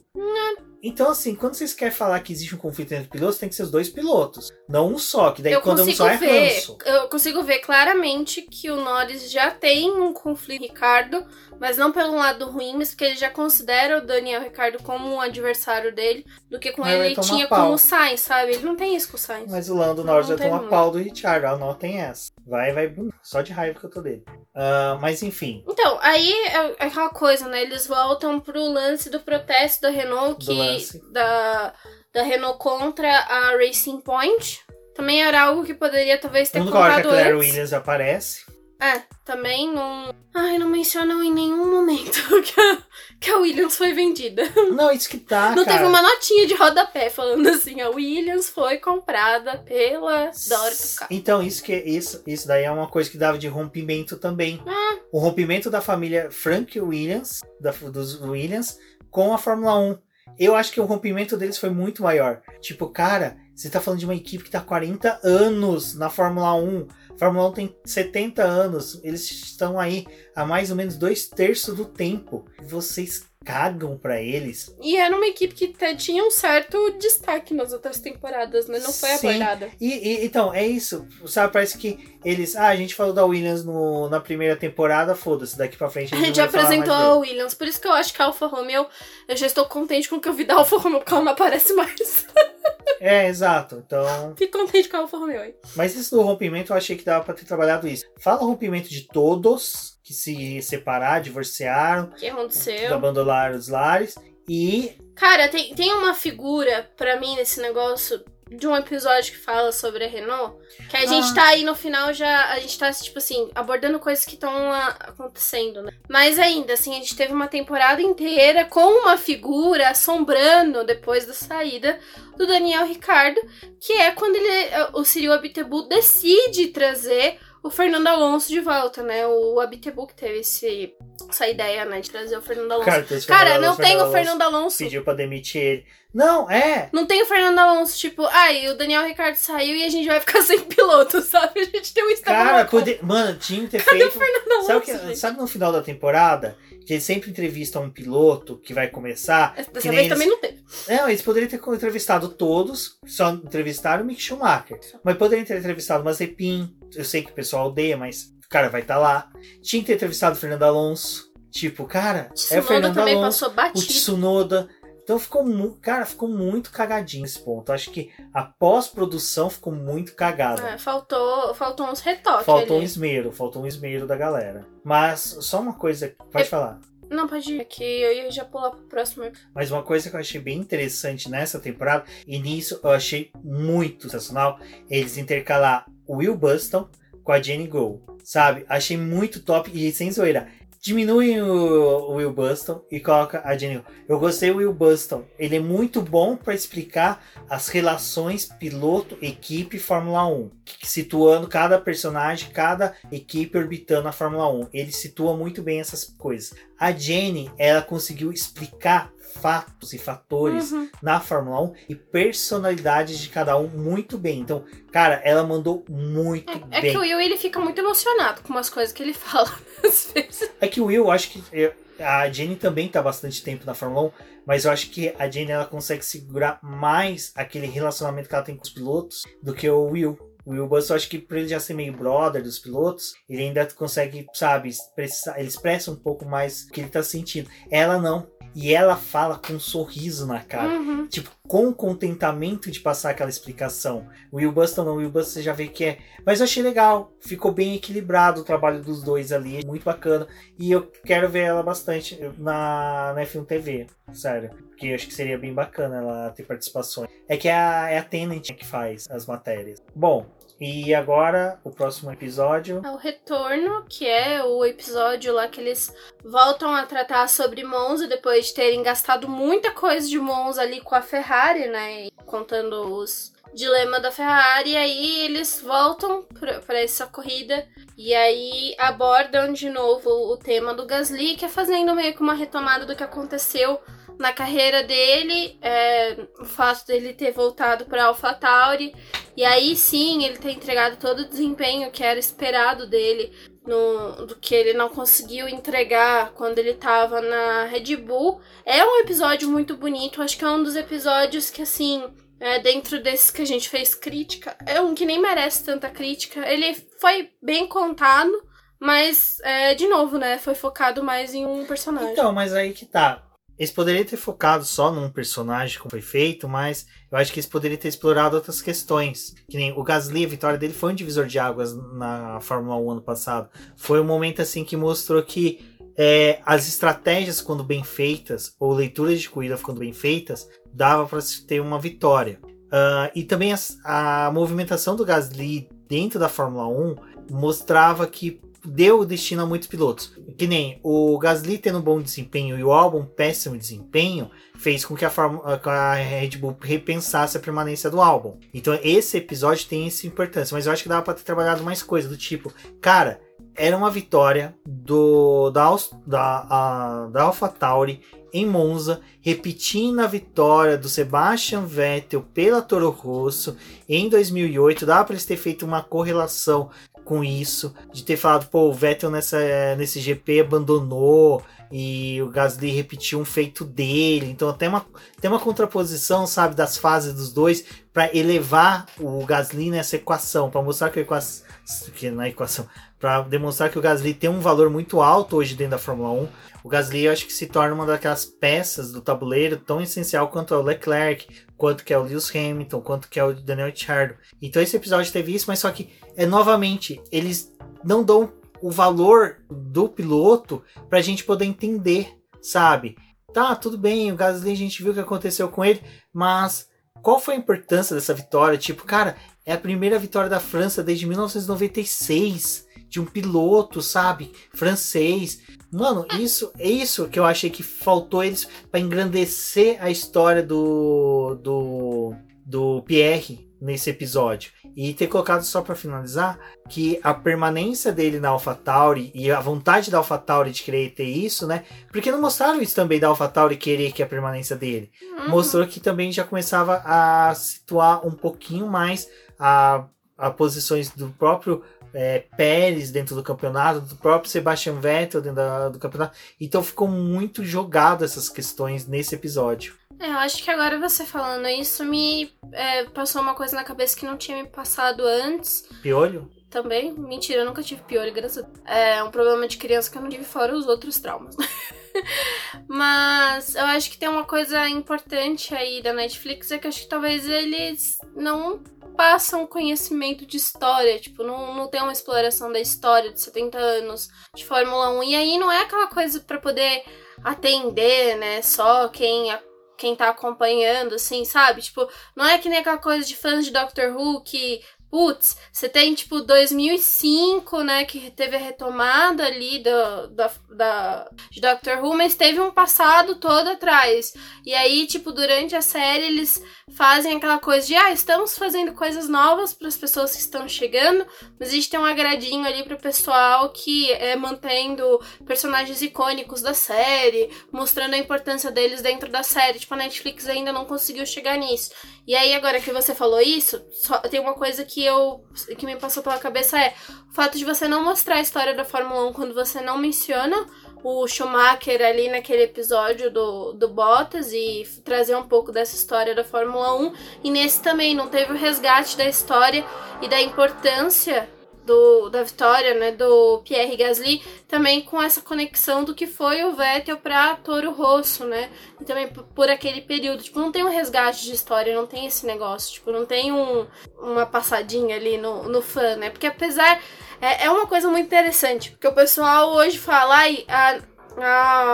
Então, 0.83 1.11
assim, 1.11 1.35
quando 1.35 1.55
vocês 1.55 1.75
querem 1.75 1.93
falar 1.93 2.21
que 2.21 2.33
existe 2.33 2.55
um 2.55 2.59
conflito 2.59 2.93
entre 2.93 3.09
pilotos, 3.09 3.39
tem 3.39 3.49
que 3.49 3.55
ser 3.55 3.65
os 3.65 3.71
dois 3.71 3.89
pilotos. 3.89 4.53
Não 4.69 4.93
um 4.93 4.99
só, 4.99 5.33
que 5.33 5.43
daí 5.43 5.53
eu 5.53 5.61
quando 5.61 5.81
um 5.81 5.87
consigo 5.87 5.97
só 5.97 6.09
é 6.09 6.17
ver, 6.17 6.55
ranço. 6.55 6.79
eu 6.87 7.09
consigo 7.09 7.43
ver 7.43 7.59
claramente 7.59 8.43
que 8.43 8.71
o 8.71 8.77
Norris 8.77 9.31
já 9.31 9.51
tem 9.51 9.91
um 9.91 10.13
conflito 10.13 10.61
com 10.61 10.65
o 10.65 10.69
Ricardo, 10.69 11.27
mas 11.61 11.77
não 11.77 11.91
pelo 11.91 12.15
lado 12.15 12.49
ruim, 12.49 12.77
mas 12.77 12.91
porque 12.91 13.05
ele 13.07 13.17
já 13.17 13.29
considera 13.29 13.99
o 13.99 14.07
Daniel 14.07 14.41
Ricardo 14.41 14.81
como 14.83 15.13
um 15.13 15.21
adversário 15.21 15.93
dele, 15.93 16.25
do 16.49 16.61
que 16.61 16.71
com 16.71 16.83
Mas 16.83 17.01
ele 17.01 17.15
tomar 17.15 17.27
tinha 17.27 17.49
pau. 17.49 17.69
com 17.69 17.75
o 17.75 17.79
Sainz, 17.79 18.21
sabe? 18.21 18.53
Ele 18.53 18.65
não 18.65 18.77
tem 18.77 18.95
isso 18.95 19.11
com 19.11 19.17
o 19.17 19.21
Sainz. 19.21 19.51
Mas 19.51 19.69
o 19.69 19.75
Lando 19.75 20.05
Não, 20.05 20.13
Norris 20.13 20.29
não 20.29 20.37
vai 20.37 20.49
tomar 20.49 20.69
pau 20.69 20.91
do 20.93 20.99
Richard, 20.99 21.45
ah, 21.45 21.57
não 21.57 21.75
tem 21.75 22.01
essa. 22.01 22.31
Vai, 22.47 22.73
vai, 22.73 22.95
só 23.23 23.43
de 23.43 23.53
raiva 23.53 23.79
que 23.79 23.87
eu 23.87 23.91
tô 23.91 24.01
dele. 24.01 24.25
Ah, 24.61 24.99
mas 25.01 25.23
enfim, 25.23 25.63
Então, 25.69 26.01
aí 26.03 26.33
é 26.79 26.87
aquela 26.87 27.11
coisa, 27.11 27.47
né? 27.47 27.63
Eles 27.63 27.87
voltam 27.87 28.41
pro 28.41 28.61
lance 28.61 29.09
do 29.09 29.21
protesto 29.21 29.83
da 29.83 29.89
Renault, 29.89 30.45
que 30.45 30.99
da, 31.13 31.73
da 32.13 32.23
Renault 32.25 32.59
contra 32.59 33.09
a 33.09 33.57
Racing 33.57 34.01
Point. 34.01 34.61
Também 34.97 35.23
era 35.23 35.43
algo 35.43 35.65
que 35.65 35.75
poderia 35.75 36.19
talvez 36.19 36.51
ter 36.51 36.59
nunca 36.59 36.77
hora 36.77 36.95
que 36.95 37.01
a 37.01 37.03
contado 37.05 37.13
Claire 37.13 37.37
antes. 37.37 37.49
Williams 37.49 37.73
aparece. 37.73 38.45
É, 38.81 39.03
também 39.25 39.73
não. 39.73 40.13
Ai, 40.35 40.59
não 40.59 40.69
mencionam 40.69 41.23
em 41.23 41.33
nenhum 41.33 41.71
momento 41.71 42.19
que 43.21 43.31
a, 43.31 43.39
Williams 43.39 43.77
foi 43.77 43.93
vendida. 43.93 44.43
Não, 44.71 44.93
isso 44.93 45.09
que 45.09 45.19
tá, 45.19 45.55
não 45.55 45.65
cara. 45.65 45.77
teve 45.77 45.89
uma 45.89 46.03
notinha 46.03 46.47
de 46.47 46.55
rodapé 46.55 47.11
falando 47.11 47.47
assim: 47.49 47.81
a 47.81 47.91
Williams 47.91 48.49
foi 48.49 48.79
comprada 48.79 49.59
pela 49.59 50.31
Dora 50.49 50.75
Tucano. 50.77 51.09
Então, 51.11 51.43
isso, 51.43 51.63
que, 51.63 51.75
isso, 51.75 52.23
isso 52.27 52.47
daí 52.47 52.65
é 52.65 52.71
uma 52.71 52.89
coisa 52.89 53.11
que 53.11 53.19
dava 53.19 53.39
de 53.39 53.49
rompimento 53.49 54.17
também. 54.17 54.63
Ah. 54.67 54.99
O 55.13 55.19
rompimento 55.19 55.71
da 55.71 55.81
família 55.81 56.31
Frank 56.31 56.79
Williams, 56.81 57.43
da, 57.61 57.71
dos 57.71 58.21
Williams, 58.21 58.79
com 59.11 59.33
a 59.33 59.39
Fórmula 59.39 59.79
1. 59.79 59.99
Eu 60.39 60.55
acho 60.55 60.73
que 60.73 60.81
o 60.81 60.85
rompimento 60.85 61.37
deles 61.37 61.59
foi 61.59 61.71
muito 61.71 62.03
maior. 62.03 62.43
Tipo, 62.61 62.89
cara, 62.89 63.37
você 63.55 63.69
tá 63.69 63.81
falando 63.81 63.99
de 63.99 64.05
uma 64.05 64.15
equipe 64.15 64.45
que 64.45 64.51
tá 64.51 64.59
há 64.59 64.63
40 64.63 65.21
anos 65.25 65.95
na 65.95 66.09
Fórmula 66.09 66.55
1. 66.55 66.87
A 67.21 67.25
Fórmula 67.27 67.49
1 67.49 67.53
tem 67.53 67.77
70 67.85 68.43
anos. 68.43 69.01
Eles 69.03 69.29
estão 69.31 69.79
aí 69.79 70.07
há 70.37 70.45
mais 70.45 70.71
ou 70.71 70.77
menos 70.77 70.97
dois 70.97 71.27
terços 71.27 71.75
do 71.77 71.85
tempo. 71.85 72.45
Vocês 72.63 73.27
cagam 73.45 73.97
pra 73.97 74.21
eles. 74.21 74.75
E 74.83 74.97
era 74.97 75.17
uma 75.17 75.27
equipe 75.27 75.55
que 75.55 75.95
tinha 75.97 76.23
um 76.23 76.31
certo 76.31 76.91
destaque 76.99 77.55
nas 77.55 77.73
outras 77.73 77.99
temporadas, 77.99 78.67
né? 78.69 78.79
Não 78.79 78.93
foi 78.93 79.09
Sim. 79.11 79.29
abordada. 79.29 79.69
E, 79.81 79.89
e- 79.95 80.25
então, 80.27 80.53
é 80.53 80.67
isso. 80.67 81.07
Sabe, 81.27 81.53
parece 81.53 81.79
que 81.79 82.19
eles. 82.25 82.55
Ah, 82.55 82.67
a 82.69 82.77
gente 82.77 82.95
falou 82.95 83.13
da 83.15 83.25
Williams 83.25 83.65
no- 83.65 84.09
na 84.11 84.21
primeira 84.21 84.55
temporada, 84.55 85.15
foda-se, 85.15 85.57
daqui 85.57 85.77
pra 85.79 85.89
frente 85.89 86.13
A 86.15 86.17
gente 86.19 86.27
gente 86.27 86.37
vai 86.37 86.49
falar 86.49 86.65
apresentou 86.65 86.95
a. 86.95 87.17
Williams, 87.17 87.55
por 87.55 87.67
isso 87.67 87.81
que 87.81 87.89
eu 87.89 87.93
acho 87.93 88.13
que 88.13 88.21
a 88.21 88.27
Alfa 88.27 88.47
Romeo, 88.47 88.87
eu 89.27 89.37
já 89.37 89.47
estou 89.47 89.65
contente 89.65 90.09
com 90.11 90.17
o 90.17 90.21
que 90.21 90.29
eu 90.29 90.35
vi 90.35 90.45
da 90.45 90.55
Alfa 90.57 90.77
Romeo, 90.77 90.99
porque 90.99 91.13
ela 91.15 91.23
não 91.25 91.33
aparece 91.33 91.73
mais. 91.73 92.27
É, 93.01 93.29
exato. 93.29 93.83
Então. 93.87 94.35
Fico 94.37 94.59
contente 94.59 94.89
com 94.89 94.97
a 94.97 95.01
Alfa 95.01 95.17
Romeo 95.19 95.41
aí. 95.41 95.55
Mas 95.77 95.95
isso 95.95 96.17
do 96.17 96.23
rompimento 96.23 96.73
eu 96.73 96.77
achei 96.77 96.97
que 96.97 97.05
dava 97.05 97.25
pra 97.25 97.35
ter 97.35 97.45
trabalhado 97.45 97.87
isso. 97.89 98.05
Fala 98.19 98.43
o 98.43 98.47
rompimento 98.47 98.89
de 98.89 99.03
todos 99.09 99.99
que 100.03 100.13
se 100.15 100.61
separaram, 100.63 101.23
divorciaram, 101.23 102.05
O 102.05 102.15
que 102.15 102.27
aconteceu? 102.29 102.95
abandonaram 102.95 103.57
os 103.57 103.69
lares. 103.69 104.15
E 104.49 104.93
Cara, 105.15 105.49
tem, 105.49 105.75
tem 105.75 105.93
uma 105.93 106.15
figura 106.15 106.91
pra 106.97 107.21
mim 107.21 107.37
nesse 107.37 107.61
negócio 107.61 108.25
de 108.51 108.67
um 108.67 108.75
episódio 108.75 109.33
que 109.33 109.39
fala 109.39 109.71
sobre 109.73 110.05
a 110.05 110.09
Renault, 110.09 110.57
que 110.89 110.97
a 110.97 111.05
gente 111.05 111.29
Ah. 111.33 111.35
tá 111.35 111.49
aí 111.49 111.63
no 111.65 111.75
final 111.75 112.15
já, 112.15 112.47
a 112.53 112.59
gente 112.59 112.79
tá, 112.79 112.91
tipo 112.91 113.19
assim, 113.19 113.51
abordando 113.55 114.01
coisas 114.01 114.25
que 114.25 114.37
estão 114.37 114.73
acontecendo, 114.73 115.83
né? 115.83 115.93
Mas 116.09 116.39
ainda, 116.39 116.73
assim, 116.73 116.93
a 116.93 116.95
gente 116.99 117.15
teve 117.15 117.33
uma 117.35 117.47
temporada 117.47 118.01
inteira 118.01 118.65
com 118.65 118.81
uma 119.03 119.19
figura 119.19 119.91
assombrando 119.91 120.83
depois 120.85 121.27
da 121.27 121.35
saída 121.35 121.99
do 122.39 122.47
Daniel 122.47 122.87
Ricardo, 122.87 123.41
que 123.81 123.93
é 123.93 124.13
quando 124.13 124.37
ele, 124.37 124.71
o 124.95 125.05
Cyril 125.05 125.33
Abitebu 125.33 125.83
decide 125.89 126.69
trazer 126.69 127.39
o 127.63 127.69
Fernando 127.71 128.07
Alonso 128.07 128.49
de 128.49 128.61
volta, 128.61 129.03
né? 129.03 129.27
O 129.27 129.59
Abitebu 129.61 130.07
que 130.07 130.15
teve 130.15 130.39
esse, 130.39 130.95
essa 131.29 131.49
ideia, 131.49 131.85
né, 131.85 132.01
de 132.01 132.09
trazer 132.11 132.39
o 132.39 132.41
Fernando 132.43 132.71
Alonso. 132.71 132.89
cara, 132.89 133.07
esse 133.11 133.27
Cara, 133.27 133.41
Fernando 133.51 133.61
não 133.63 133.69
Alonso- 133.71 133.83
tem 133.83 133.97
o 133.97 134.01
Alonso 134.01 134.13
Fernando 134.13 134.43
Alonso. 134.43 134.79
Pediu 134.79 135.03
pra 135.05 135.15
demitir 135.15 135.61
ele. 135.61 135.87
Não, 136.15 136.51
é. 136.51 136.89
Não 136.93 137.05
tem 137.05 137.23
o 137.23 137.27
Fernando 137.27 137.59
Alonso, 137.59 137.99
tipo, 137.99 138.25
ai, 138.27 138.69
o 138.69 138.75
Daniel 138.79 139.05
Ricardo 139.05 139.35
saiu 139.35 139.77
e 139.77 139.85
a 139.85 139.91
gente 139.91 140.07
vai 140.07 140.21
ficar 140.21 140.41
sem 140.43 140.61
piloto, 140.61 141.21
sabe? 141.23 141.61
A 141.61 141.65
gente 141.65 141.93
tem 141.93 142.05
um 142.05 142.17
Cara, 142.23 142.65
poder... 142.65 143.01
mano, 143.03 143.37
tinha 143.39 143.63
que 143.63 143.71
ter 143.77 143.85
Cadê 143.85 144.05
o 144.05 144.11
feito. 144.11 144.19
Fernando 144.25 144.53
Alonso, 144.53 144.67
Sabe, 144.67 144.81
que- 145.09 145.17
sabe 145.17 145.39
no 145.39 145.47
final 145.49 145.73
da 145.73 145.83
temporada, 145.83 146.57
que 146.89 146.95
eles 146.95 147.05
sempre 147.05 147.29
entrevistam 147.31 147.85
um 147.85 147.91
piloto 147.91 148.57
que 148.57 148.73
vai 148.73 148.89
começar. 148.89 149.55
Dessa 149.55 149.91
vez 149.91 149.95
eles- 150.07 150.09
também 150.09 150.27
não 150.27 150.39
teve. 150.41 150.65
Não, 150.89 151.07
eles 151.07 151.21
poderiam 151.21 151.51
ter 151.51 151.61
entrevistado 151.75 152.31
todos, 152.31 152.97
só 153.07 153.29
entrevistaram 153.29 154.05
o 154.05 154.07
Mick 154.07 154.19
Schumacher. 154.23 154.81
Mas 155.05 155.19
poderiam 155.19 155.45
ter 155.45 155.59
entrevistado 155.59 156.01
o 156.01 156.05
Mazepin, 156.07 156.75
eu 156.97 157.05
sei 157.05 157.23
que 157.23 157.31
o 157.31 157.35
pessoal 157.35 157.67
odeia, 157.67 157.95
mas 157.95 158.33
o 158.43 158.49
cara 158.49 158.71
vai 158.71 158.81
estar 158.81 158.97
lá. 158.97 159.31
Tinha 159.63 159.83
que 159.83 159.87
ter 159.89 159.97
entrevistado 159.97 160.35
o 160.35 160.39
Fernando 160.41 160.63
Alonso. 160.63 161.29
Tipo, 161.51 161.85
cara, 161.85 162.29
é 162.29 162.31
o 162.31 162.35
Tsunoda 162.35 162.67
Fernando 162.67 162.95
também 162.95 163.15
Alonso, 163.17 163.39
passou 163.41 163.49
o 163.51 163.55
batido. 163.55 163.87
Tsunoda. 163.87 164.69
Então 165.09 165.19
ficou 165.19 165.43
muito. 165.43 165.77
Cara, 165.81 166.05
ficou 166.05 166.29
muito 166.29 166.71
cagadinho 166.71 167.25
esse 167.25 167.39
ponto. 167.39 167.73
Acho 167.73 167.91
que 167.91 168.11
a 168.35 168.43
pós-produção 168.43 169.49
ficou 169.49 169.73
muito 169.73 170.15
cagada. 170.15 170.61
É, 170.69 170.77
faltou, 170.77 171.55
faltou 171.55 171.87
uns 171.87 172.01
retoques 172.01 172.45
Faltou 172.45 172.75
um 172.77 172.81
ali. 172.81 172.85
esmero, 172.85 173.33
faltou 173.33 173.63
um 173.63 173.67
esmero 173.67 174.07
da 174.07 174.15
galera. 174.15 174.67
Mas 174.85 175.39
só 175.41 175.61
uma 175.63 175.73
coisa, 175.73 176.15
pode 176.31 176.45
É- 176.45 176.51
falar. 176.51 176.79
Não, 177.09 177.27
pode 177.27 177.55
ir, 177.55 177.65
que 177.65 177.83
eu 177.83 178.13
ia 178.13 178.31
já 178.31 178.45
pular 178.45 178.71
pro 178.71 178.83
próximo. 178.83 179.25
Mas 179.55 179.71
uma 179.71 179.83
coisa 179.83 180.11
que 180.11 180.15
eu 180.17 180.21
achei 180.21 180.39
bem 180.43 180.59
interessante 180.59 181.31
nessa 181.31 181.59
temporada, 181.59 182.05
e 182.27 182.39
nisso 182.39 182.79
eu 182.85 182.91
achei 182.91 183.31
muito 183.43 184.03
sensacional, 184.11 184.61
eles 184.91 185.17
intercalar 185.17 185.87
o 186.07 186.17
Will 186.17 186.37
Buston 186.37 186.87
com 187.25 187.33
a 187.33 187.41
Jenny 187.41 187.67
Go, 187.67 188.03
sabe? 188.23 188.67
Achei 188.69 188.99
muito 188.99 189.41
top 189.41 189.71
e 189.73 189.91
sem 189.91 190.13
zoeira. 190.13 190.49
Diminuem 190.81 191.43
o, 191.43 192.11
o 192.11 192.15
Will 192.15 192.33
Buston 192.33 192.85
e 192.91 193.01
coloca 193.01 193.43
a 193.45 193.57
Jenny. 193.57 193.83
Eu 194.09 194.19
gostei 194.19 194.51
do 194.51 194.59
Will 194.59 194.73
Buston. 194.73 195.25
Ele 195.39 195.57
é 195.57 195.61
muito 195.61 196.01
bom 196.01 196.37
para 196.37 196.55
explicar 196.55 197.25
as 197.51 197.69
relações 197.69 198.47
piloto, 198.47 199.19
equipe 199.21 199.79
Fórmula 199.79 200.27
1. 200.27 200.51
Situando 200.85 201.49
cada 201.49 201.81
personagem, 201.81 202.51
cada 202.51 202.95
equipe 203.11 203.59
orbitando 203.59 204.09
a 204.09 204.13
Fórmula 204.13 204.49
1. 204.53 204.69
Ele 204.73 204.93
situa 204.93 205.37
muito 205.37 205.63
bem 205.63 205.81
essas 205.81 206.05
coisas. 206.05 206.55
A 206.79 206.93
Jenny, 206.93 207.51
ela 207.59 207.83
conseguiu 207.83 208.33
explicar 208.33 209.13
fatos 209.35 209.93
e 209.93 209.99
fatores 209.99 210.73
Uhum. 210.73 210.89
na 211.03 211.21
Fórmula 211.21 211.61
1 211.63 211.75
e 211.89 211.95
personalidades 211.95 213.19
de 213.19 213.29
cada 213.29 213.57
um 213.59 213.69
muito 213.69 214.17
bem. 214.19 214.41
Então, 214.41 214.65
cara, 214.93 215.21
ela 215.25 215.45
mandou 215.45 215.85
muito 215.89 216.51
É, 216.71 216.79
é 216.79 216.81
bem. 216.81 216.93
que 216.93 216.97
o 216.99 217.01
Will 217.01 217.21
ele 217.21 217.37
fica 217.37 217.61
muito 217.61 217.79
emocionado 217.79 218.43
com 218.43 218.51
umas 218.51 218.71
coisas 218.71 218.93
que 218.93 219.03
ele 219.03 219.13
fala 219.15 219.53
às 219.85 220.11
vezes. 220.13 220.51
É 220.61 220.67
que 220.67 220.81
o 220.81 220.87
Will, 220.87 221.05
eu 221.05 221.11
acho 221.11 221.31
que 221.31 221.43
eu- 221.53 221.73
a 222.01 222.29
Jenny 222.31 222.55
também 222.57 222.89
tá 222.89 223.03
bastante 223.03 223.43
tempo 223.43 223.67
na 223.67 223.75
Fórmula 223.75 224.09
1, 224.09 224.13
mas 224.47 224.65
eu 224.65 224.71
acho 224.71 224.89
que 224.91 225.13
a 225.19 225.29
Jenny 225.29 225.51
ela 225.51 225.65
consegue 225.67 226.05
segurar 226.05 226.59
mais 226.63 227.33
aquele 227.35 227.67
relacionamento 227.67 228.29
que 228.29 228.35
ela 228.35 228.45
tem 228.45 228.57
com 228.57 228.63
os 228.63 228.71
pilotos 228.71 229.25
do 229.43 229.53
que 229.53 229.69
o 229.69 229.85
Will. 229.87 230.17
O 230.47 230.53
Will 230.53 230.67
Buss, 230.67 230.89
eu 230.89 230.97
acho 230.97 231.09
que 231.11 231.19
por 231.19 231.37
ele 231.37 231.49
já 231.49 231.61
ser 231.61 231.75
meio 231.75 231.93
brother 231.93 232.43
dos 232.43 232.59
pilotos, 232.59 233.15
ele 233.29 233.43
ainda 233.43 233.67
consegue, 233.75 234.27
sabe, 234.33 234.71
expressar, 234.71 235.39
ele 235.39 235.49
expressa 235.49 235.91
um 235.91 235.97
pouco 235.97 236.25
mais 236.25 236.63
o 236.63 236.71
que 236.71 236.81
ele 236.81 236.89
tá 236.89 237.03
sentindo. 237.03 237.51
Ela 237.71 237.99
não. 237.99 238.27
E 238.61 238.75
ela 238.75 238.97
fala 238.97 239.39
com 239.39 239.53
um 239.53 239.61
sorriso 239.61 240.27
na 240.27 240.41
cara. 240.41 240.81
Uhum. 240.81 241.07
Tipo, 241.07 241.31
com 241.47 241.73
contentamento 241.73 242.73
de 242.73 242.81
passar 242.81 243.11
aquela 243.11 243.31
explicação. 243.31 244.09
O 244.33 244.39
Will 244.39 244.51
Buston 244.51 244.83
não, 244.83 244.95
o 244.95 244.97
Will 244.97 245.11
Buston 245.11 245.31
você 245.31 245.43
já 245.43 245.53
vê 245.53 245.69
que 245.69 245.85
é. 245.85 245.99
Mas 246.27 246.41
eu 246.41 246.45
achei 246.45 246.61
legal. 246.61 247.13
Ficou 247.21 247.53
bem 247.53 247.77
equilibrado 247.77 248.41
o 248.41 248.45
trabalho 248.45 248.83
dos 248.83 249.01
dois 249.01 249.31
ali. 249.31 249.65
Muito 249.65 249.85
bacana. 249.85 250.27
E 250.59 250.73
eu 250.73 250.91
quero 251.05 251.29
ver 251.29 251.45
ela 251.45 251.63
bastante 251.63 252.19
na, 252.37 253.13
na 253.15 253.23
F1 253.23 253.47
TV. 253.47 253.87
Sério. 254.13 254.51
Porque 254.71 254.89
eu 254.89 254.97
acho 254.97 255.07
que 255.07 255.15
seria 255.15 255.39
bem 255.39 255.55
bacana 255.55 255.99
ela 255.99 256.31
ter 256.31 256.43
participações. 256.43 257.09
É 257.29 257.37
que 257.37 257.47
é 257.47 257.55
a, 257.55 257.91
é 257.91 257.99
a 257.99 258.03
Tenant 258.03 258.43
que 258.43 258.67
faz 258.67 259.07
as 259.09 259.25
matérias. 259.25 259.81
Bom, 259.95 260.27
e 260.61 260.95
agora 260.95 261.59
o 261.63 261.71
próximo 261.71 262.13
episódio. 262.13 262.81
É 262.85 262.91
o 262.91 262.97
retorno, 262.97 263.85
que 263.89 264.07
é 264.07 264.43
o 264.43 264.65
episódio 264.65 265.33
lá 265.33 265.49
que 265.49 265.61
eles 265.61 265.95
voltam 266.25 266.75
a 266.75 266.85
tratar 266.85 267.29
sobre 267.29 267.63
Monza 267.65 268.07
depois 268.07 268.47
de 268.47 268.55
terem 268.55 268.83
gastado 268.83 269.29
muita 269.29 269.71
coisa 269.71 270.09
de 270.09 270.19
Monza 270.19 270.63
ali 270.63 270.81
com 270.81 270.95
a 270.95 271.03
Ferrari, 271.03 271.69
né? 271.69 272.09
Contando 272.27 272.95
os 272.97 273.33
dilemas 273.55 274.03
da 274.03 274.11
Ferrari. 274.11 274.71
E 274.71 274.77
aí 274.77 275.25
eles 275.25 275.63
voltam 275.63 276.25
pra 276.67 276.81
essa 276.81 277.07
corrida 277.07 277.67
e 277.97 278.15
aí 278.15 278.75
abordam 278.79 279.53
de 279.53 279.71
novo 279.71 280.11
o 280.11 280.37
tema 280.37 280.75
do 280.75 280.87
Gasly, 280.87 281.37
que 281.37 281.45
é 281.45 281.49
fazendo 281.49 281.95
meio 281.95 282.15
que 282.15 282.23
uma 282.23 282.35
retomada 282.35 282.85
do 282.85 282.97
que 282.97 283.05
aconteceu 283.05 283.81
na 284.19 284.33
carreira 284.33 284.83
dele, 284.83 285.59
é, 285.63 286.17
o 286.41 286.45
fato 286.45 286.87
dele 286.87 287.15
ter 287.15 287.33
voltado 287.33 287.87
para 287.87 288.07
AlphaTauri 288.07 288.95
e 289.37 289.45
aí 289.45 289.77
sim 289.77 290.25
ele 290.25 290.37
ter 290.37 290.51
entregado 290.51 290.97
todo 290.97 291.21
o 291.21 291.29
desempenho 291.29 291.93
que 291.93 292.03
era 292.03 292.19
esperado 292.19 292.89
dele 292.89 293.33
no, 293.65 294.27
do 294.27 294.35
que 294.35 294.55
ele 294.55 294.73
não 294.73 294.89
conseguiu 294.89 295.49
entregar 295.49 296.33
quando 296.33 296.59
ele 296.59 296.75
tava 296.75 297.21
na 297.21 297.65
Red 297.65 297.97
Bull. 297.97 298.41
É 298.65 298.85
um 298.85 298.99
episódio 298.99 299.49
muito 299.49 299.77
bonito, 299.77 300.23
acho 300.23 300.37
que 300.37 300.45
é 300.45 300.51
um 300.51 300.63
dos 300.63 300.75
episódios 300.75 301.51
que, 301.51 301.63
assim, 301.63 302.03
é, 302.41 302.59
dentro 302.59 303.01
desses 303.01 303.31
que 303.31 303.43
a 303.43 303.47
gente 303.47 303.69
fez 303.69 303.95
crítica, 303.95 304.57
é 304.67 304.81
um 304.81 304.95
que 304.95 305.05
nem 305.05 305.21
merece 305.21 305.65
tanta 305.65 305.89
crítica. 305.91 306.41
Ele 306.51 306.75
foi 307.01 307.31
bem 307.43 307.69
contado, 307.69 308.33
mas, 308.81 309.39
é, 309.45 309.75
de 309.75 309.87
novo, 309.87 310.19
né, 310.19 310.39
foi 310.39 310.55
focado 310.55 311.05
mais 311.05 311.35
em 311.35 311.47
um 311.47 311.67
personagem. 311.67 312.13
Então, 312.13 312.33
mas 312.33 312.55
aí 312.55 312.73
que 312.73 312.87
tá. 312.87 313.28
Eles 313.59 313.73
poderiam 313.73 314.05
ter 314.05 314.17
focado 314.17 314.65
só 314.65 314.93
num 314.93 315.11
personagem 315.11 315.79
como 315.79 315.91
foi 315.91 316.01
feito, 316.01 316.49
mas 316.49 316.87
eu 317.11 317.19
acho 317.19 317.33
que 317.33 317.41
eles 317.41 317.49
poderiam 317.49 317.79
ter 317.79 317.89
explorado 317.89 318.37
outras 318.37 318.63
questões. 318.63 319.35
Que 319.49 319.57
nem 319.57 319.73
o 319.73 319.83
Gasly, 319.83 320.25
a 320.25 320.29
vitória 320.29 320.59
dele 320.59 320.73
foi 320.73 320.93
um 320.93 320.95
divisor 320.95 321.27
de 321.27 321.39
águas 321.39 321.75
na 321.95 322.41
Fórmula 322.41 322.77
1 322.77 322.91
ano 322.91 323.03
passado. 323.03 323.49
Foi 323.77 324.01
um 324.01 324.05
momento 324.05 324.41
assim 324.41 324.65
que 324.65 324.77
mostrou 324.77 325.23
que 325.23 325.77
é, 325.97 326.39
as 326.47 326.69
estratégias, 326.69 327.41
quando 327.41 327.65
bem 327.65 327.83
feitas, 327.83 328.55
ou 328.61 328.73
leituras 328.73 329.21
de 329.21 329.29
corrida 329.29 329.59
quando 329.59 329.81
bem 329.81 329.93
feitas, 329.93 330.49
dava 330.73 331.05
para 331.07 331.21
se 331.21 331.45
ter 331.45 331.61
uma 331.61 331.81
vitória. 331.81 332.39
Uh, 332.45 333.11
e 333.15 333.25
também 333.25 333.53
a, 333.53 334.27
a 334.27 334.31
movimentação 334.31 334.95
do 334.95 335.05
Gasly 335.05 335.69
dentro 335.89 336.21
da 336.21 336.29
Fórmula 336.29 336.69
1 336.69 336.95
mostrava 337.31 338.07
que 338.07 338.41
deu 338.69 339.01
o 339.01 339.07
destino 339.07 339.43
a 339.43 339.47
muitos 339.47 339.67
pilotos. 339.67 340.13
Que 340.37 340.47
nem 340.47 340.79
o 340.83 341.19
Gasly 341.19 341.59
tendo 341.59 341.79
um 341.79 341.83
bom 341.83 342.01
desempenho 342.01 342.59
e 342.59 342.63
o 342.63 342.73
álbum 342.73 343.05
péssimo 343.05 343.57
desempenho 343.57 344.31
fez 344.57 344.85
com 344.85 344.95
que 344.95 345.05
a, 345.05 345.11
a, 345.11 345.95
Red 345.95 346.37
Bull 346.39 346.57
repensasse 346.61 347.37
a 347.37 347.41
permanência 347.41 347.91
do 347.91 348.01
álbum. 348.01 348.37
Então 348.53 348.79
esse 348.83 349.17
episódio 349.17 349.67
tem 349.67 349.87
essa 349.87 350.07
importância, 350.07 350.55
mas 350.55 350.67
eu 350.67 350.73
acho 350.73 350.83
que 350.83 350.89
dava 350.89 351.03
para 351.03 351.15
ter 351.15 351.23
trabalhado 351.23 351.63
mais 351.63 351.83
coisa 351.83 352.09
do 352.09 352.17
tipo, 352.17 352.53
cara, 352.81 353.21
era 353.55 353.77
uma 353.77 353.91
vitória 353.91 354.55
do 354.67 355.51
da, 355.51 355.75
da, 356.07 356.47
a, 356.49 357.09
da 357.11 357.23
AlphaTauri 357.23 358.01
em 358.33 358.47
Monza, 358.47 359.01
repetindo 359.21 360.01
a 360.01 360.07
vitória 360.07 360.77
do 360.77 360.89
Sebastian 360.89 361.65
Vettel 361.65 362.23
pela 362.35 362.63
Toro 362.63 362.91
Rosso 362.91 363.57
em 363.89 364.09
2008. 364.09 364.87
Dá 364.87 365.03
para 365.03 365.15
eles 365.15 365.25
ter 365.25 365.37
feito 365.37 365.65
uma 365.65 365.83
correlação 365.83 366.71
com 367.09 367.25
isso, 367.25 367.75
de 367.91 368.05
ter 368.05 368.19
falado, 368.19 368.51
pô, 368.51 368.69
o 368.69 368.73
Vettel 368.73 369.09
nessa, 369.09 369.39
nesse 369.79 369.99
GP 369.99 370.41
abandonou 370.41 371.43
e 371.73 372.21
o 372.21 372.29
Gasly 372.29 372.71
repetiu 372.71 373.19
um 373.19 373.25
feito 373.25 373.65
dele. 373.65 374.31
Então 374.31 374.53
tem 374.53 374.69
uma, 374.69 374.85
tem 375.19 375.31
uma 375.31 375.41
contraposição, 375.41 376.27
sabe, 376.27 376.55
das 376.55 376.77
fases 376.77 377.15
dos 377.15 377.33
dois 377.33 377.65
para 377.95 378.15
elevar 378.15 378.85
o 379.01 379.25
Gasly 379.25 379.71
nessa 379.71 379.97
equação, 379.97 380.51
para 380.51 380.61
mostrar 380.61 380.91
que 380.91 380.99
a 380.99 381.03
equação, 381.03 381.47
que 381.95 382.11
na 382.11 382.29
equação, 382.29 382.69
para 382.99 383.23
demonstrar 383.23 383.71
que 383.71 383.79
o 383.79 383.83
Gasly 383.83 384.13
tem 384.13 384.29
um 384.29 384.41
valor 384.41 384.69
muito 384.69 385.01
alto 385.01 385.37
hoje 385.37 385.55
dentro 385.55 385.71
da 385.71 385.79
Fórmula 385.79 386.11
1. 386.11 386.29
O 386.63 386.69
Gasly 386.69 387.05
eu 387.05 387.13
acho 387.13 387.25
que 387.25 387.33
se 387.33 387.47
torna 387.47 387.75
uma 387.75 387.87
daquelas 387.87 388.27
peças 388.27 388.93
do 388.93 389.01
tabuleiro 389.01 389.57
tão 389.57 389.81
essencial 389.81 390.29
quanto 390.29 390.53
é 390.53 390.59
o 390.59 390.63
Leclerc, 390.63 391.27
quanto 391.59 391.85
que 391.85 391.93
é 391.93 391.99
o 391.99 392.05
Lewis 392.05 392.31
Hamilton, 392.35 392.81
quanto 392.81 393.09
que 393.09 393.19
é 393.19 393.25
o 393.25 393.35
Daniel 393.35 393.67
Ricciardo. 393.67 394.15
Então 394.41 394.63
esse 394.63 394.77
episódio 394.77 395.13
teve 395.13 395.35
isso, 395.35 395.47
mas 395.49 395.59
só 395.59 395.71
que 395.71 395.91
é 396.17 396.25
novamente, 396.25 397.03
eles 397.11 397.53
não 397.85 398.03
dão 398.05 398.33
o 398.63 398.71
valor 398.71 399.39
do 399.51 399.89
piloto 399.89 400.63
pra 400.89 401.03
gente 401.03 401.25
poder 401.25 401.45
entender, 401.45 402.17
sabe? 402.41 402.97
Tá, 403.35 403.55
tudo 403.55 403.77
bem, 403.77 404.11
o 404.11 404.17
Gasly 404.17 404.53
a 404.53 404.57
gente 404.57 404.83
viu 404.83 404.93
o 404.93 404.95
que 404.95 405.01
aconteceu 405.01 405.49
com 405.49 405.65
ele, 405.65 405.83
mas 406.13 406.69
qual 407.03 407.21
foi 407.21 407.35
a 407.35 407.39
importância 407.39 407.95
dessa 407.95 408.15
vitória? 408.15 408.57
Tipo, 408.57 408.85
cara, 408.85 409.17
é 409.45 409.53
a 409.53 409.59
primeira 409.59 409.99
vitória 409.99 410.31
da 410.31 410.41
França 410.41 410.83
desde 410.83 411.07
1996 411.07 412.68
de 412.89 413.01
um 413.01 413.05
piloto, 413.05 413.83
sabe, 413.83 414.33
francês. 414.55 415.41
Mano, 415.71 416.07
isso 416.19 416.51
é 416.59 416.69
isso 416.69 417.09
que 417.09 417.19
eu 417.19 417.25
achei 417.25 417.51
que 417.51 417.63
faltou 417.63 418.25
eles 418.25 418.49
para 418.71 418.81
engrandecer 418.81 419.77
a 419.83 419.91
história 419.91 420.43
do 420.43 421.39
do 421.43 422.15
do 422.45 422.83
Pierre 422.83 423.49
nesse 423.61 423.91
episódio. 423.91 424.53
E 424.77 424.95
ter 424.95 425.09
colocado 425.09 425.43
só 425.43 425.61
para 425.61 425.75
finalizar 425.75 426.39
que 426.69 427.01
a 427.03 427.13
permanência 427.13 427.93
dele 427.93 428.21
na 428.21 428.29
AlphaTauri 428.29 429.11
e 429.15 429.31
a 429.31 429.41
vontade 429.41 429.91
da 429.91 429.99
AlphaTauri 429.99 430.53
de 430.53 430.63
querer 430.63 430.91
ter 430.91 431.05
isso, 431.05 431.47
né? 431.47 431.65
Porque 431.91 432.13
não 432.13 432.21
mostraram 432.21 432.63
isso 432.63 432.77
também 432.77 433.01
da 433.01 433.09
AlphaTauri 433.09 433.57
querer 433.57 433.93
que 433.93 434.03
a 434.03 434.07
permanência 434.07 434.57
dele. 434.57 434.91
Uhum. 435.03 435.31
Mostrou 435.31 435.67
que 435.67 435.81
também 435.81 436.13
já 436.13 436.25
começava 436.25 436.81
a 436.85 437.35
situar 437.35 438.07
um 438.07 438.13
pouquinho 438.13 438.69
mais 438.69 439.09
a, 439.39 439.85
a 440.17 440.31
posições 440.31 440.91
do 440.91 441.09
próprio 441.11 441.63
é, 441.93 442.25
Pérez 442.37 442.91
dentro 442.91 443.15
do 443.15 443.23
campeonato, 443.23 443.81
do 443.81 443.97
próprio 443.97 444.31
Sebastian 444.31 444.81
Vettel 444.81 445.21
dentro 445.21 445.37
da, 445.37 445.69
do 445.69 445.79
campeonato. 445.79 446.17
Então 446.41 446.63
ficou 446.63 446.89
muito 446.89 447.45
jogado 447.45 448.05
essas 448.05 448.29
questões 448.29 448.87
nesse 448.87 449.15
episódio. 449.15 449.75
É, 450.01 450.09
eu 450.09 450.19
acho 450.19 450.43
que 450.43 450.51
agora 450.51 450.79
você 450.79 451.05
falando 451.05 451.49
isso 451.49 451.85
me 451.85 452.33
é, 452.53 452.85
passou 452.85 453.21
uma 453.21 453.35
coisa 453.35 453.57
na 453.57 453.65
cabeça 453.65 453.97
que 453.97 454.07
não 454.07 454.17
tinha 454.17 454.41
me 454.43 454.49
passado 454.49 455.05
antes. 455.05 455.69
Piolho? 455.83 456.31
Também. 456.51 456.93
Mentira, 456.93 457.41
eu 457.41 457.47
nunca 457.47 457.63
tive 457.63 457.83
piolho, 457.83 458.13
graças 458.13 458.45
a. 458.65 458.79
É 458.79 459.03
um 459.03 459.11
problema 459.11 459.47
de 459.47 459.59
criança 459.59 459.91
que 459.91 459.99
eu 459.99 460.03
não 460.03 460.09
tive 460.09 460.25
fora 460.25 460.57
os 460.57 460.67
outros 460.67 460.99
traumas. 460.99 461.37
Mas 462.67 463.55
eu 463.55 463.65
acho 463.67 463.91
que 463.91 463.99
tem 463.99 464.09
uma 464.09 464.25
coisa 464.25 464.69
importante 464.69 465.55
aí 465.55 465.83
da 465.83 465.93
Netflix, 465.93 466.51
é 466.51 466.59
que 466.59 466.67
eu 466.67 466.71
acho 466.71 466.83
que 466.83 466.89
talvez 466.89 467.29
eles 467.29 467.99
não 468.15 468.63
passam 468.97 469.47
conhecimento 469.47 470.27
de 470.27 470.37
história, 470.37 470.99
tipo, 470.99 471.23
não, 471.23 471.55
não 471.55 471.69
tem 471.69 471.81
uma 471.81 471.93
exploração 471.93 472.51
da 472.51 472.59
história 472.59 473.13
de 473.13 473.21
70 473.21 473.57
anos 473.57 474.09
de 474.35 474.45
Fórmula 474.45 474.91
1. 474.91 475.03
E 475.05 475.15
aí 475.15 475.39
não 475.39 475.53
é 475.53 475.63
aquela 475.63 475.87
coisa 475.87 476.19
para 476.19 476.39
poder 476.39 476.83
atender, 477.23 478.17
né, 478.17 478.43
só 478.43 478.89
quem 478.89 479.31
quem 479.77 479.95
tá 479.95 480.09
acompanhando, 480.09 480.97
assim, 480.97 481.25
sabe? 481.25 481.63
Tipo, 481.63 481.89
não 482.17 482.27
é 482.27 482.37
que 482.37 482.49
nem 482.49 482.59
aquela 482.59 482.79
coisa 482.79 483.07
de 483.07 483.15
fãs 483.15 483.45
de 483.45 483.53
Doctor 483.53 483.97
Who 483.97 484.25
que 484.25 484.61
Putz, 484.91 485.37
você 485.53 485.69
tem 485.69 485.95
tipo 485.95 486.21
2005, 486.23 487.63
né, 487.63 487.85
que 487.85 488.11
teve 488.11 488.37
a 488.37 488.39
retomada 488.39 489.27
ali 489.27 489.59
do, 489.59 490.07
da, 490.09 490.31
da, 490.51 491.11
de 491.31 491.41
Doctor 491.43 491.85
Who, 491.85 491.95
mas 491.95 492.15
teve 492.15 492.41
um 492.41 492.51
passado 492.51 493.17
todo 493.17 493.49
atrás. 493.49 494.15
E 494.47 494.55
aí, 494.55 494.87
tipo, 494.87 495.13
durante 495.13 495.55
a 495.55 495.61
série 495.61 496.07
eles 496.07 496.43
fazem 496.75 497.17
aquela 497.17 497.39
coisa 497.39 497.67
de, 497.67 497.75
ah, 497.75 497.93
estamos 497.93 498.39
fazendo 498.39 498.73
coisas 498.73 499.09
novas 499.11 499.53
para 499.53 499.69
as 499.69 499.77
pessoas 499.77 500.13
que 500.13 500.21
estão 500.21 500.49
chegando, 500.49 501.07
mas 501.39 501.51
a 501.51 501.53
gente 501.53 501.69
tem 501.69 501.79
um 501.79 501.85
agradinho 501.85 502.47
ali 502.47 502.63
pro 502.63 502.79
pessoal 502.79 503.51
que 503.51 503.93
é 503.93 504.17
mantendo 504.17 505.01
personagens 505.27 505.83
icônicos 505.83 506.41
da 506.41 506.55
série, 506.55 507.31
mostrando 507.53 507.95
a 507.95 507.99
importância 507.99 508.51
deles 508.51 508.81
dentro 508.81 509.11
da 509.11 509.23
série. 509.23 509.59
Tipo, 509.59 509.75
a 509.75 509.79
Netflix 509.79 510.27
ainda 510.27 510.53
não 510.53 510.65
conseguiu 510.65 511.05
chegar 511.05 511.37
nisso. 511.37 511.73
E 512.07 512.15
aí, 512.15 512.33
agora 512.33 512.59
que 512.59 512.73
você 512.73 512.95
falou 512.95 513.21
isso, 513.21 513.63
só, 513.71 513.99
tem 513.99 514.19
uma 514.19 514.33
coisa 514.33 514.65
que 514.65 514.78
eu 514.83 515.25
que 515.57 515.67
me 515.67 515.77
passou 515.77 516.03
pela 516.03 516.19
cabeça 516.19 516.61
é 516.61 516.75
o 517.11 517.13
fato 517.13 517.39
de 517.39 517.45
você 517.45 517.67
não 517.67 517.85
mostrar 517.85 518.17
a 518.17 518.21
história 518.21 518.55
da 518.55 518.65
Fórmula 518.65 519.09
1 519.09 519.13
quando 519.13 519.35
você 519.35 519.61
não 519.61 519.79
menciona 519.79 520.47
o 520.83 521.07
Schumacher 521.07 521.83
ali 521.83 522.09
naquele 522.09 522.45
episódio 522.45 523.11
do, 523.11 523.53
do 523.53 523.69
Bottas 523.69 524.33
e 524.33 524.67
trazer 524.85 525.17
um 525.17 525.27
pouco 525.27 525.51
dessa 525.51 525.75
história 525.75 526.15
da 526.15 526.25
Fórmula 526.25 526.75
1. 526.75 526.93
E 527.25 527.31
nesse 527.31 527.63
também 527.63 527.95
não 527.95 528.09
teve 528.09 528.33
o 528.33 528.37
resgate 528.37 528.97
da 528.97 529.07
história 529.07 529.65
e 530.01 530.09
da 530.09 530.21
importância 530.21 531.29
do, 531.69 532.09
da 532.09 532.23
vitória, 532.23 532.73
né, 532.75 532.93
do 532.93 533.43
Pierre 533.45 533.77
Gasly, 533.77 534.23
também 534.49 534.81
com 534.81 535.01
essa 535.01 535.21
conexão 535.21 535.85
do 535.85 535.95
que 535.95 536.07
foi 536.07 536.43
o 536.45 536.55
Vettel 536.55 536.97
para 536.97 537.37
Toro 537.37 537.71
Rosso, 537.71 538.25
né? 538.25 538.51
E 538.81 538.85
também 538.85 539.07
por 539.09 539.51
aquele 539.51 539.83
período, 539.83 540.23
tipo, 540.23 540.41
não 540.41 540.51
tem 540.51 540.65
um 540.65 540.71
resgate 540.71 541.25
de 541.25 541.33
história, 541.33 541.77
não 541.77 541.87
tem 541.87 542.07
esse 542.07 542.25
negócio, 542.25 542.73
tipo, 542.73 542.91
não 542.91 543.05
tem 543.05 543.31
um, 543.31 543.67
uma 543.99 544.25
passadinha 544.25 544.97
ali 544.97 545.19
no, 545.19 545.43
no 545.45 545.61
fã, 545.61 545.97
né? 545.97 546.09
Porque 546.09 546.27
apesar 546.27 546.81
é, 547.21 547.45
é 547.45 547.51
uma 547.51 547.67
coisa 547.67 547.89
muito 547.89 548.07
interessante, 548.07 548.71
porque 548.71 548.89
o 548.89 548.95
pessoal 548.95 549.53
hoje 549.53 549.79
fala, 549.79 550.17
a, 550.49 550.79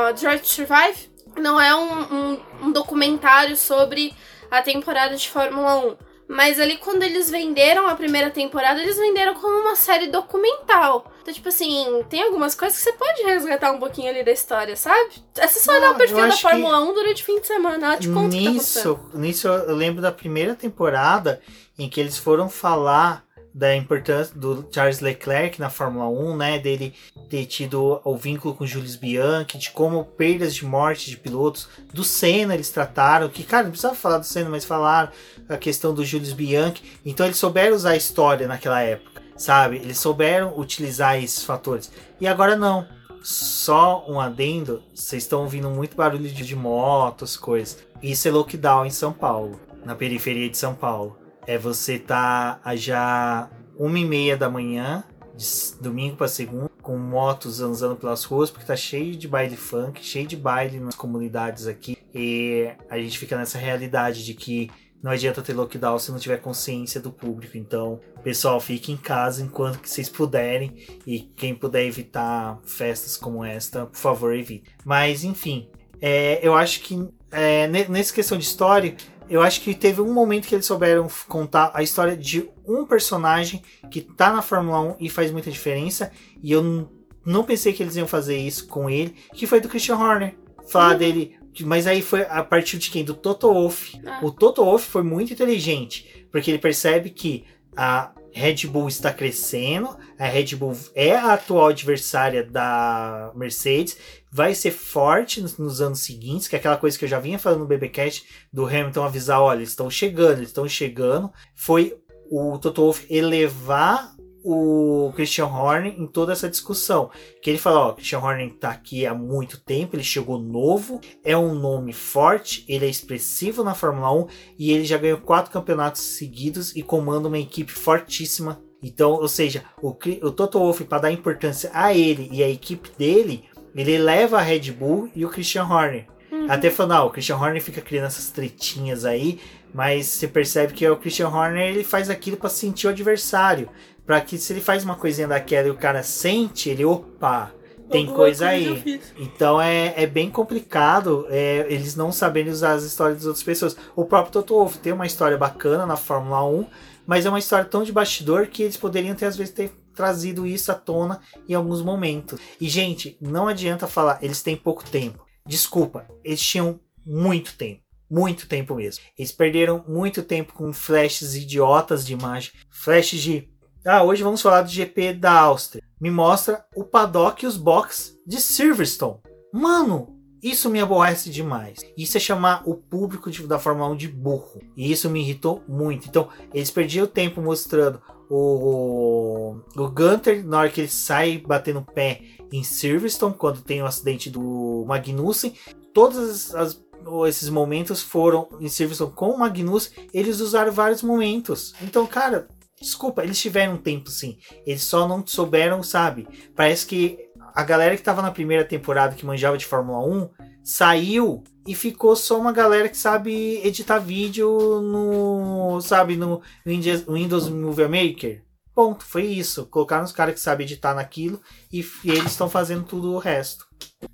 a 0.09 0.13
Drive 0.13 0.45
Survive 0.45 1.09
não 1.37 1.61
é 1.61 1.75
um, 1.75 2.15
um, 2.15 2.41
um 2.63 2.73
documentário 2.73 3.57
sobre 3.57 4.13
a 4.51 4.61
temporada 4.61 5.15
de 5.17 5.29
Fórmula 5.29 5.77
1. 5.77 5.97
Mas 6.29 6.59
ali, 6.59 6.79
quando 6.79 7.03
eles 7.03 7.31
venderam 7.31 7.87
a 7.87 7.95
primeira 7.95 8.31
temporada, 8.31 8.81
eles 8.81 8.97
venderam 8.97 9.35
como 9.35 9.61
uma 9.61 9.77
série 9.77 10.09
documental. 10.09 11.13
Então, 11.21 11.33
tipo 11.33 11.49
assim, 11.49 12.05
tem 12.09 12.23
algumas 12.23 12.55
coisas 12.55 12.79
que 12.79 12.85
você 12.85 12.93
pode 12.93 13.23
resgatar 13.23 13.73
um 13.73 13.79
pouquinho 13.79 14.11
ali 14.11 14.25
da 14.25 14.33
história, 14.33 14.75
sabe? 14.77 15.23
É 15.37 15.47
só 15.49 15.73
olhar 15.73 15.93
o 15.93 15.97
perfil 15.97 16.27
da 16.27 16.37
Fórmula 16.37 16.81
1 16.81 16.95
durante 16.95 17.23
o 17.23 17.27
fim 17.27 17.41
de 17.41 17.47
semana, 17.47 17.87
ela 17.87 17.97
te 17.97 18.09
conta 18.09 18.37
nisso, 18.37 18.93
o 18.93 18.97
que 18.97 19.13
tá 19.13 19.19
Nisso, 19.19 19.49
eu 19.49 19.75
lembro 19.75 20.03
da 20.03 20.13
primeira 20.13 20.55
temporada 20.55 21.41
em 21.79 21.89
que 21.89 22.01
eles 22.01 22.19
foram 22.19 22.49
falar 22.49 23.25
da 23.55 23.75
importância 23.77 24.35
do 24.37 24.67
Charles 24.71 24.99
Leclerc 24.99 25.61
na 25.61 25.71
Fórmula 25.71 26.09
1, 26.09 26.37
né, 26.37 26.59
dele 26.59 26.93
ter 27.31 27.47
tido 27.47 28.01
o 28.03 28.17
vínculo 28.17 28.55
com 28.55 28.67
Jules 28.67 28.97
Bianchi, 28.97 29.57
de 29.57 29.71
como 29.71 30.05
perdas 30.05 30.55
de 30.55 30.65
morte 30.65 31.09
de 31.09 31.17
pilotos, 31.17 31.69
do 31.93 32.03
Senna 32.03 32.55
eles 32.55 32.71
trataram, 32.71 33.29
que 33.29 33.45
cara, 33.45 33.63
não 33.63 33.71
precisava 33.71 33.95
falar 33.95 34.19
do 34.19 34.27
Senna, 34.27 34.51
mas 34.51 34.65
falaram 34.65 35.13
a 35.49 35.57
questão 35.57 35.95
do 35.95 36.05
Jules 36.05 36.33
Bianchi, 36.33 36.83
então 37.07 37.25
eles 37.25 37.39
souberam 37.39 37.77
usar 37.77 37.91
a 37.91 37.97
história 37.97 38.49
naquela 38.49 38.83
época. 38.83 39.23
sabe? 39.37 39.77
Eles 39.77 39.99
souberam 39.99 40.59
utilizar 40.59 41.23
esses 41.23 41.45
fatores. 41.45 41.91
E 42.21 42.27
agora 42.27 42.57
não. 42.57 42.87
Só 43.23 44.05
um 44.07 44.21
adendo, 44.21 44.83
vocês 44.95 45.23
estão 45.23 45.43
ouvindo 45.43 45.71
muito 45.71 45.97
barulho 45.97 46.29
de, 46.29 46.45
de 46.45 46.55
motos, 46.55 47.39
coisas. 47.39 47.79
Isso 48.03 48.29
é 48.29 48.31
lockdown 48.31 48.85
em 48.85 48.91
São 48.91 49.15
Paulo, 49.15 49.59
na 49.83 49.95
periferia 49.95 50.49
de 50.51 50.59
São 50.59 50.75
Paulo. 50.75 51.24
É 51.47 51.59
você 51.59 51.99
tá 51.99 52.61
já 52.75 53.51
uma 53.77 53.99
e 53.99 54.05
meia 54.05 54.37
da 54.37 54.49
manhã, 54.49 55.05
de 55.37 55.47
domingo 55.81 56.17
para 56.17 56.29
segunda, 56.29 56.71
com 56.81 56.97
motos 56.97 57.61
andando 57.61 57.97
pelas 57.97 58.25
ruas, 58.25 58.51
porque 58.51 58.67
tá 58.67 58.77
cheio 58.77 59.17
de 59.17 59.27
baile 59.27 59.57
funk, 59.57 60.05
cheio 60.05 60.27
de 60.27 60.37
baile 60.37 60.79
nas 60.79 60.95
comunidades 60.95 61.67
aqui. 61.67 61.97
E 62.15 62.71
a 62.89 62.99
gente 62.99 63.19
fica 63.19 63.37
nessa 63.37 63.59
realidade 63.59 64.25
de 64.25 64.35
que 64.35 64.71
não 65.03 65.11
adianta 65.11 65.43
ter 65.43 65.53
lockdown 65.53 65.99
se 65.99 66.11
não 66.11 66.19
tiver 66.19 66.39
consciência 66.39 66.99
do 66.99 67.11
público. 67.11 67.59
Então, 67.59 68.01
pessoal, 68.23 68.59
fique 68.59 68.91
em 68.91 68.97
casa 68.97 69.43
enquanto 69.43 69.79
que 69.79 69.91
vocês 69.91 70.09
puderem. 70.09 70.73
E 71.07 71.21
quem 71.21 71.55
puder 71.55 71.85
evitar 71.85 72.59
festas 72.65 73.17
como 73.17 73.45
esta, 73.45 73.85
por 73.85 73.99
favor, 73.99 74.35
evite. 74.35 74.71
Mas, 74.83 75.23
enfim, 75.23 75.69
é, 76.01 76.39
eu 76.43 76.55
acho 76.55 76.81
que 76.81 77.07
é, 77.31 77.67
nessa 77.67 78.15
questão 78.15 78.39
de 78.39 78.45
história, 78.45 78.95
eu 79.29 79.43
acho 79.43 79.61
que 79.61 79.75
teve 79.75 80.01
um 80.01 80.13
momento 80.13 80.47
que 80.47 80.55
eles 80.55 80.67
souberam 80.67 81.09
contar 81.29 81.71
a 81.75 81.83
história 81.83 82.17
de 82.17 82.49
um 82.67 82.85
personagem 82.85 83.63
que 83.91 84.01
tá 84.01 84.33
na 84.33 84.43
Fórmula 84.43 84.81
1 84.81 84.97
e 85.01 85.09
faz 85.09 85.31
muita 85.31 85.51
diferença. 85.51 86.13
E 86.43 86.53
eu 86.53 86.89
não 87.25 87.45
pensei 87.45 87.73
que 87.73 87.83
eles 87.83 87.97
iam 87.97 88.07
fazer 88.07 88.37
isso 88.37 88.67
com 88.67 88.89
ele, 88.89 89.15
que 89.33 89.47
foi 89.47 89.61
do 89.61 89.69
Christian 89.69 89.97
Horner. 89.97 90.37
Falar 90.69 90.93
uhum. 90.93 90.99
dele, 90.99 91.39
mas 91.61 91.87
aí 91.87 92.01
foi 92.01 92.23
a 92.23 92.43
partir 92.43 92.79
de 92.79 92.91
quem? 92.91 93.05
Do 93.05 93.15
Toto 93.15 93.53
Wolff. 93.53 94.01
Ah. 94.07 94.21
O 94.23 94.31
Toto 94.31 94.65
Wolff 94.65 94.89
foi 94.89 95.03
muito 95.03 95.33
inteligente, 95.33 96.27
porque 96.31 96.51
ele 96.51 96.59
percebe 96.59 97.11
que 97.11 97.45
a 97.77 98.13
Red 98.35 98.67
Bull 98.67 98.89
está 98.89 99.13
crescendo, 99.13 99.97
a 100.19 100.27
Red 100.27 100.57
Bull 100.57 100.77
é 100.95 101.15
a 101.15 101.35
atual 101.35 101.69
adversária 101.69 102.43
da 102.43 103.33
Mercedes, 103.35 103.97
vai 104.31 104.55
ser 104.55 104.73
forte 104.73 105.41
nos, 105.41 105.57
nos 105.57 105.81
anos 105.81 106.01
seguintes, 106.01 106.49
que 106.49 106.57
é 106.57 106.59
aquela 106.59 106.77
coisa 106.77 106.99
que 106.99 107.05
eu 107.05 107.09
já 107.09 107.21
vinha 107.21 107.39
falando 107.39 107.61
no 107.61 107.67
BBcast 107.67 108.27
do 108.53 108.67
Hamilton 108.67 109.05
avisar, 109.05 109.41
olha, 109.41 109.59
eles 109.59 109.69
estão 109.69 109.89
chegando, 109.89 110.39
eles 110.39 110.49
estão 110.49 110.69
chegando. 110.69 111.33
Foi 111.55 111.97
o 112.29 112.59
Toto 112.59 112.83
Wolff 112.83 113.07
elevar 113.09 114.14
o 114.45 115.11
Christian 115.17 115.47
Horner 115.47 115.95
em 115.99 116.07
toda 116.07 116.33
essa 116.33 116.51
discussão. 116.51 117.11
Que 117.43 117.49
ele 117.49 117.59
fala, 117.59 117.89
ó, 117.89 117.93
Christian 117.93 118.19
Horner 118.19 118.53
tá 118.53 118.71
aqui 118.71 119.07
há 119.07 119.15
muito 119.15 119.59
tempo, 119.59 119.97
ele 119.97 120.05
chegou 120.05 120.39
novo, 120.39 121.01
é 121.25 121.37
um 121.37 121.55
nome 121.55 121.95
forte, 121.95 122.63
ele 122.69 122.85
é 122.85 122.89
expressivo 122.89 123.65
na 123.65 123.75
Fórmula 123.75 124.13
1 124.13 124.27
e 124.59 124.71
ele 124.71 124.85
já 124.85 124.99
ganhou 124.99 125.19
quatro 125.19 125.51
campeonatos 125.51 126.03
seguidos 126.03 126.77
e 126.77 126.83
comanda 126.83 127.27
uma 127.27 127.39
equipe 127.39 127.73
fortíssima. 127.73 128.61
Então, 128.83 129.13
ou 129.13 129.29
seja, 129.29 129.65
o, 129.81 129.89
o 129.89 130.31
Toto 130.31 130.59
Wolff, 130.59 130.85
para 130.85 131.03
dar 131.03 131.11
importância 131.11 131.71
a 131.73 131.95
ele 131.95 132.29
e 132.31 132.45
a 132.45 132.51
equipe 132.51 132.91
dele, 132.99 133.45
ele 133.75 133.97
leva 133.97 134.39
a 134.39 134.43
Red 134.43 134.71
Bull 134.73 135.09
e 135.17 135.25
o 135.25 135.31
Christian 135.31 135.65
Horner. 135.65 136.07
Uhum. 136.31 136.51
Até 136.51 136.69
falando, 136.69 136.93
ah, 136.93 137.05
o 137.05 137.11
Christian 137.11 137.37
Horner 137.37 137.63
fica 137.63 137.81
criando 137.81 138.07
essas 138.07 138.29
tretinhas 138.29 139.07
aí, 139.07 139.41
mas 139.73 140.07
você 140.07 140.29
percebe 140.29 140.75
que 140.75 140.87
o 140.87 140.97
Christian 140.97 141.29
Horner 141.29 141.71
ele 141.71 141.83
faz 141.83 142.11
aquilo 142.11 142.37
para 142.37 142.51
sentir 142.51 142.87
o 142.87 142.91
adversário 142.91 143.69
para 144.07 144.21
que 144.21 144.39
se 144.39 144.53
ele 144.53 144.61
faz 144.61 144.85
uma 144.85 144.97
coisinha 144.97 145.29
daquela 145.29 145.69
e 145.69 145.71
o 145.71 145.77
cara 145.77 146.03
sente, 146.03 146.69
ele, 146.69 146.85
opa, 146.85 147.53
tem 147.91 148.07
coisa 148.07 148.49
aí. 148.49 149.01
Então 149.19 149.61
é, 149.61 149.95
é 149.97 150.07
bem 150.07 150.31
complicado 150.31 151.27
é, 151.29 151.67
eles 151.69 151.95
não 151.95 152.11
saberem 152.11 152.53
usar 152.53 152.73
as 152.73 152.83
histórias 152.83 153.19
das 153.19 153.27
outras 153.27 153.45
pessoas. 153.45 153.77
O 153.95 154.05
próprio 154.05 154.33
Toto 154.33 154.55
Wolff 154.55 154.79
tem 154.79 154.93
uma 154.93 155.07
história 155.07 155.37
bacana 155.37 155.87
na 155.87 155.97
Fórmula 155.97 156.45
1, 156.45 156.67
mas 157.07 157.27
é 157.27 157.29
uma 157.29 157.39
história 157.39 157.65
tão 157.65 157.83
de 157.83 157.93
bastidor 157.93 158.47
que 158.47 158.63
eles 158.63 158.77
poderiam 158.77 159.15
ter, 159.15 159.27
às 159.27 159.37
vezes, 159.37 159.55
ter 159.55 159.71
trazido 159.95 160.47
isso 160.47 160.73
à 160.73 160.75
tona 160.75 161.21
em 161.49 161.55
alguns 161.55 161.83
momentos. 161.83 162.41
E, 162.61 162.69
gente, 162.69 163.17
não 163.21 163.47
adianta 163.47 163.87
falar, 163.87 164.19
eles 164.23 164.43
têm 164.43 164.57
pouco 164.57 164.85
tempo. 164.85 165.25
Desculpa, 165.47 166.07
eles 166.25 166.41
tinham 166.41 166.81
muito 167.07 167.57
tempo. 167.57 167.83
Muito 168.11 168.47
tempo 168.47 168.75
mesmo. 168.75 169.03
Eles 169.19 169.33
perderam 169.33 169.85
muito 169.89 170.23
tempo 170.23 170.53
com 170.53 170.73
flashes 170.73 171.35
idiotas 171.35 172.07
de 172.07 172.13
imagem, 172.13 172.53
flashes 172.71 173.21
de 173.21 173.49
ah, 173.87 174.03
hoje 174.03 174.23
vamos 174.23 174.41
falar 174.41 174.63
do 174.63 174.71
GP 174.71 175.15
da 175.15 175.33
Áustria. 175.33 175.83
Me 176.01 176.11
mostra 176.11 176.65
o 176.75 176.85
paddock 176.85 177.45
e 177.45 177.47
os 177.47 177.57
box 177.57 178.19
de 178.27 178.41
Silverstone. 178.41 179.19
Mano, 179.53 180.09
isso 180.43 180.69
me 180.69 180.81
aborrece 180.81 181.31
demais. 181.31 181.81
Isso 181.97 182.17
é 182.17 182.21
chamar 182.21 182.63
o 182.67 182.75
público 182.75 183.31
de, 183.31 183.47
da 183.47 183.59
Fórmula 183.59 183.89
1 183.91 183.97
de 183.97 184.09
burro. 184.09 184.61
E 184.77 184.93
isso 184.93 185.09
me 185.09 185.21
irritou 185.21 185.63
muito. 185.67 186.09
Então, 186.09 186.29
eles 186.53 186.71
perdiam 186.71 187.07
tempo 187.07 187.41
mostrando 187.41 188.01
o, 188.29 189.57
o 189.77 189.89
Gunter 189.89 190.47
na 190.47 190.59
hora 190.59 190.69
que 190.69 190.83
ele 190.83 190.89
sai 190.89 191.39
batendo 191.39 191.83
pé 191.83 192.21
em 192.53 192.63
Silverstone, 192.63 193.35
quando 193.35 193.63
tem 193.63 193.83
o 193.83 193.87
acidente 193.87 194.29
do 194.29 194.85
Magnussen. 194.87 195.55
Todos 195.93 196.55
as, 196.55 196.83
esses 197.27 197.49
momentos 197.49 198.03
foram 198.03 198.49
em 198.61 198.69
Silverstone 198.69 199.13
com 199.13 199.31
o 199.31 199.39
Magnussen. 199.39 200.09
Eles 200.13 200.41
usaram 200.41 200.73
vários 200.73 201.03
momentos. 201.03 201.75
Então, 201.81 202.07
cara, 202.07 202.49
Desculpa, 202.85 203.25
eles 203.25 203.41
tiveram 203.41 203.79
tempo 203.79 204.11
sim. 204.11 204.37
Eles 204.67 204.83
só 204.83 205.09
não 205.09 205.27
souberam, 205.27 205.83
sabe? 205.83 206.29
Parece 206.55 206.85
que 206.85 207.19
a 207.55 207.63
galera 207.63 207.97
que 207.97 208.03
tava 208.03 208.21
na 208.21 208.31
primeira 208.31 208.63
temporada 208.63 209.15
que 209.15 209.25
manjava 209.25 209.57
de 209.57 209.65
Fórmula 209.65 210.07
1 210.07 210.29
saiu 210.63 211.43
e 211.67 211.75
ficou 211.75 212.15
só 212.15 212.39
uma 212.39 212.53
galera 212.53 212.91
que 212.91 212.97
sabe 212.97 213.59
editar 213.65 213.99
vídeo 213.99 214.51
no, 214.83 215.81
sabe, 215.81 216.15
no 216.15 216.43
Windows 216.67 217.49
Movie 217.49 217.89
Maker. 217.89 218.45
Ponto, 218.75 219.03
foi 219.03 219.25
isso. 219.25 219.65
Colocaram 219.67 220.05
os 220.05 220.13
caras 220.13 220.35
que 220.35 220.41
sabem 220.41 220.67
editar 220.67 220.95
naquilo 220.95 221.41
e, 221.73 221.87
eles 222.05 222.33
estão 222.33 222.51
fazendo 222.51 222.85
tudo 222.85 223.13
o 223.13 223.19
resto. 223.19 223.65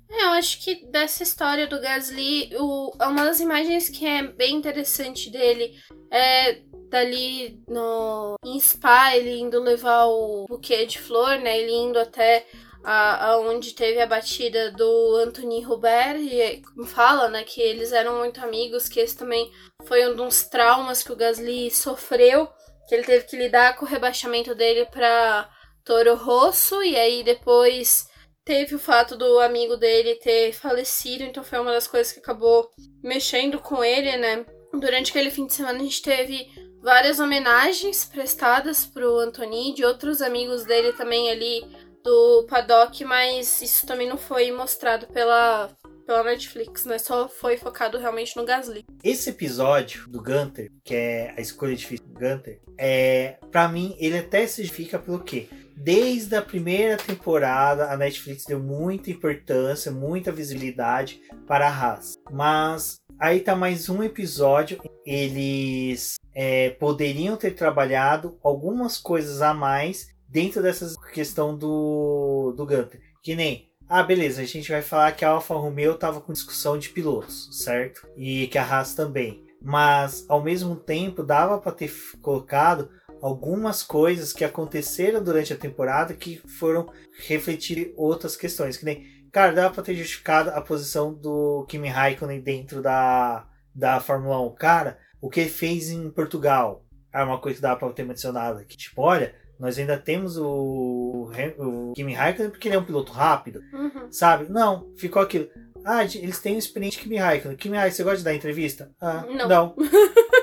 É, 0.09 0.23
eu 0.23 0.29
acho 0.29 0.63
que 0.63 0.85
dessa 0.89 1.23
história 1.23 1.67
do 1.67 1.81
Gasly, 1.81 2.51
o, 2.57 2.91
uma 3.01 3.25
das 3.25 3.41
imagens 3.41 3.89
que 3.89 4.05
é 4.05 4.23
bem 4.23 4.55
interessante 4.55 5.29
dele 5.29 5.73
é 6.11 6.61
dali 6.91 7.63
no 7.67 8.35
em 8.45 8.59
Spa, 8.59 9.15
ele 9.15 9.39
indo 9.39 9.59
levar 9.59 10.05
o 10.05 10.45
buquê 10.47 10.85
de 10.85 10.99
flor, 10.99 11.39
né? 11.39 11.57
Ele 11.57 11.71
indo 11.71 11.97
até 11.97 12.45
a, 12.83 13.37
onde 13.37 13.73
teve 13.73 14.01
a 14.01 14.05
batida 14.05 14.71
do 14.71 15.15
Anthony 15.15 15.61
Robert 15.61 16.17
e 16.17 16.61
fala, 16.85 17.29
né, 17.29 17.43
que 17.43 17.61
eles 17.61 17.91
eram 17.91 18.17
muito 18.17 18.43
amigos, 18.43 18.89
que 18.89 18.99
esse 18.99 19.15
também 19.15 19.49
foi 19.85 20.05
um 20.07 20.15
dos 20.15 20.43
traumas 20.43 21.03
que 21.03 21.11
o 21.11 21.15
Gasly 21.15 21.69
sofreu, 21.69 22.47
que 22.87 22.95
ele 22.95 23.03
teve 23.03 23.25
que 23.25 23.37
lidar 23.37 23.77
com 23.77 23.85
o 23.85 23.87
rebaixamento 23.87 24.55
dele 24.55 24.85
para 24.85 25.47
Toro 25.85 26.15
Rosso 26.15 26.81
e 26.83 26.95
aí 26.95 27.23
depois 27.23 28.07
teve 28.43 28.75
o 28.75 28.79
fato 28.79 29.15
do 29.15 29.39
amigo 29.39 29.77
dele 29.77 30.15
ter 30.15 30.51
falecido, 30.51 31.23
então 31.23 31.43
foi 31.43 31.59
uma 31.59 31.71
das 31.71 31.87
coisas 31.87 32.11
que 32.11 32.19
acabou 32.19 32.67
mexendo 33.03 33.59
com 33.59 33.83
ele, 33.83 34.17
né? 34.17 34.43
Durante 34.73 35.11
aquele 35.11 35.29
fim 35.29 35.45
de 35.45 35.53
semana 35.53 35.79
a 35.79 35.83
gente 35.83 36.01
teve 36.01 36.49
várias 36.81 37.19
homenagens 37.19 38.05
prestadas 38.05 38.85
pro 38.85 39.19
Antoni, 39.19 39.73
de 39.73 39.85
outros 39.85 40.21
amigos 40.21 40.65
dele 40.65 40.93
também 40.93 41.29
ali 41.29 41.63
do 42.03 42.45
paddock, 42.49 43.03
mas 43.05 43.61
isso 43.61 43.85
também 43.85 44.09
não 44.09 44.17
foi 44.17 44.51
mostrado 44.51 45.05
pela, 45.07 45.69
pela 46.05 46.23
Netflix, 46.23 46.85
né? 46.85 46.97
Só 46.97 47.29
foi 47.29 47.57
focado 47.57 47.97
realmente 47.97 48.35
no 48.35 48.43
Gasly. 48.45 48.83
Esse 49.03 49.29
episódio 49.29 50.07
do 50.09 50.21
Gunter, 50.21 50.71
que 50.83 50.95
é 50.95 51.33
a 51.37 51.41
escolha 51.41 51.75
difícil 51.75 52.07
do 52.07 52.13
Gunter, 52.13 52.59
é, 52.77 53.37
para 53.51 53.67
mim 53.67 53.95
ele 53.99 54.17
até 54.17 54.47
se 54.47 54.63
justifica 54.63 54.97
pelo 54.97 55.19
quê? 55.19 55.47
Desde 55.75 56.35
a 56.35 56.41
primeira 56.43 56.95
temporada, 56.95 57.91
a 57.91 57.97
Netflix 57.97 58.45
deu 58.45 58.59
muita 58.59 59.09
importância, 59.09 59.91
muita 59.91 60.31
visibilidade 60.31 61.19
para 61.47 61.67
a 61.67 61.71
Haas. 61.71 62.13
Mas 62.31 63.00
aí 63.21 63.39
tá 63.39 63.55
mais 63.55 63.87
um 63.87 64.01
episódio. 64.01 64.81
Eles 65.05 66.15
é, 66.33 66.71
poderiam 66.71 67.37
ter 67.37 67.51
trabalhado 67.51 68.37
algumas 68.43 68.97
coisas 68.97 69.43
a 69.43 69.53
mais 69.53 70.07
dentro 70.27 70.61
dessa 70.61 70.91
questão 71.13 71.55
do, 71.55 72.51
do 72.57 72.65
Gunter. 72.65 72.99
Que 73.21 73.35
nem, 73.35 73.69
ah, 73.87 74.01
beleza, 74.01 74.41
a 74.41 74.45
gente 74.45 74.71
vai 74.71 74.81
falar 74.81 75.11
que 75.11 75.23
a 75.23 75.29
Alfa 75.29 75.53
Romeo 75.53 75.93
estava 75.93 76.19
com 76.19 76.33
discussão 76.33 76.79
de 76.79 76.89
pilotos, 76.89 77.49
certo? 77.63 78.07
E 78.17 78.47
que 78.47 78.57
a 78.57 78.63
Haas 78.63 78.95
também. 78.95 79.45
Mas, 79.61 80.25
ao 80.27 80.41
mesmo 80.41 80.75
tempo, 80.75 81.21
dava 81.21 81.59
para 81.59 81.71
ter 81.71 81.93
colocado 82.23 82.89
algumas 83.21 83.83
coisas 83.83 84.33
que 84.33 84.43
aconteceram 84.43 85.23
durante 85.23 85.53
a 85.53 85.57
temporada 85.57 86.15
que 86.15 86.41
foram 86.57 86.91
refletir 87.27 87.93
outras 87.95 88.35
questões. 88.35 88.77
Que 88.77 88.85
nem, 88.85 89.20
cara, 89.31 89.53
dava 89.53 89.73
para 89.73 89.83
ter 89.83 89.95
justificado 89.95 90.49
a 90.51 90.61
posição 90.61 91.13
do 91.13 91.65
Kimi 91.67 91.87
Raikkonen 91.87 92.41
dentro 92.41 92.81
da, 92.81 93.47
da 93.73 93.99
Fórmula 93.99 94.41
1. 94.41 94.55
Cara, 94.55 94.99
o 95.21 95.29
que 95.29 95.39
ele 95.39 95.49
fez 95.49 95.89
em 95.89 96.09
Portugal 96.09 96.85
é 97.13 97.23
uma 97.23 97.39
coisa 97.39 97.57
que 97.57 97.61
dá 97.61 97.75
para 97.75 97.93
ter 97.93 98.03
mencionado 98.03 98.59
aqui. 98.59 98.77
Tipo, 98.77 99.01
olha, 99.01 99.33
nós 99.59 99.77
ainda 99.77 99.97
temos 99.97 100.37
o, 100.37 101.31
o 101.57 101.93
Kimi 101.95 102.13
Raikkonen 102.13 102.51
porque 102.51 102.67
ele 102.67 102.75
é 102.75 102.79
um 102.79 102.85
piloto 102.85 103.11
rápido, 103.11 103.61
uhum. 103.71 104.11
sabe? 104.11 104.51
Não, 104.51 104.91
ficou 104.97 105.21
aquilo. 105.21 105.47
Ah, 105.85 106.03
eles 106.03 106.39
têm 106.39 106.55
o 106.55 106.59
experiente 106.59 106.99
Kimi 106.99 107.17
Raikkonen. 107.17 107.57
Kimi 107.57 107.77
Raikkonen, 107.77 107.95
você 107.95 108.03
gosta 108.03 108.17
de 108.19 108.23
dar 108.23 108.33
entrevista? 108.33 108.91
Ah, 108.99 109.25
não. 109.27 109.47
não. 109.47 109.75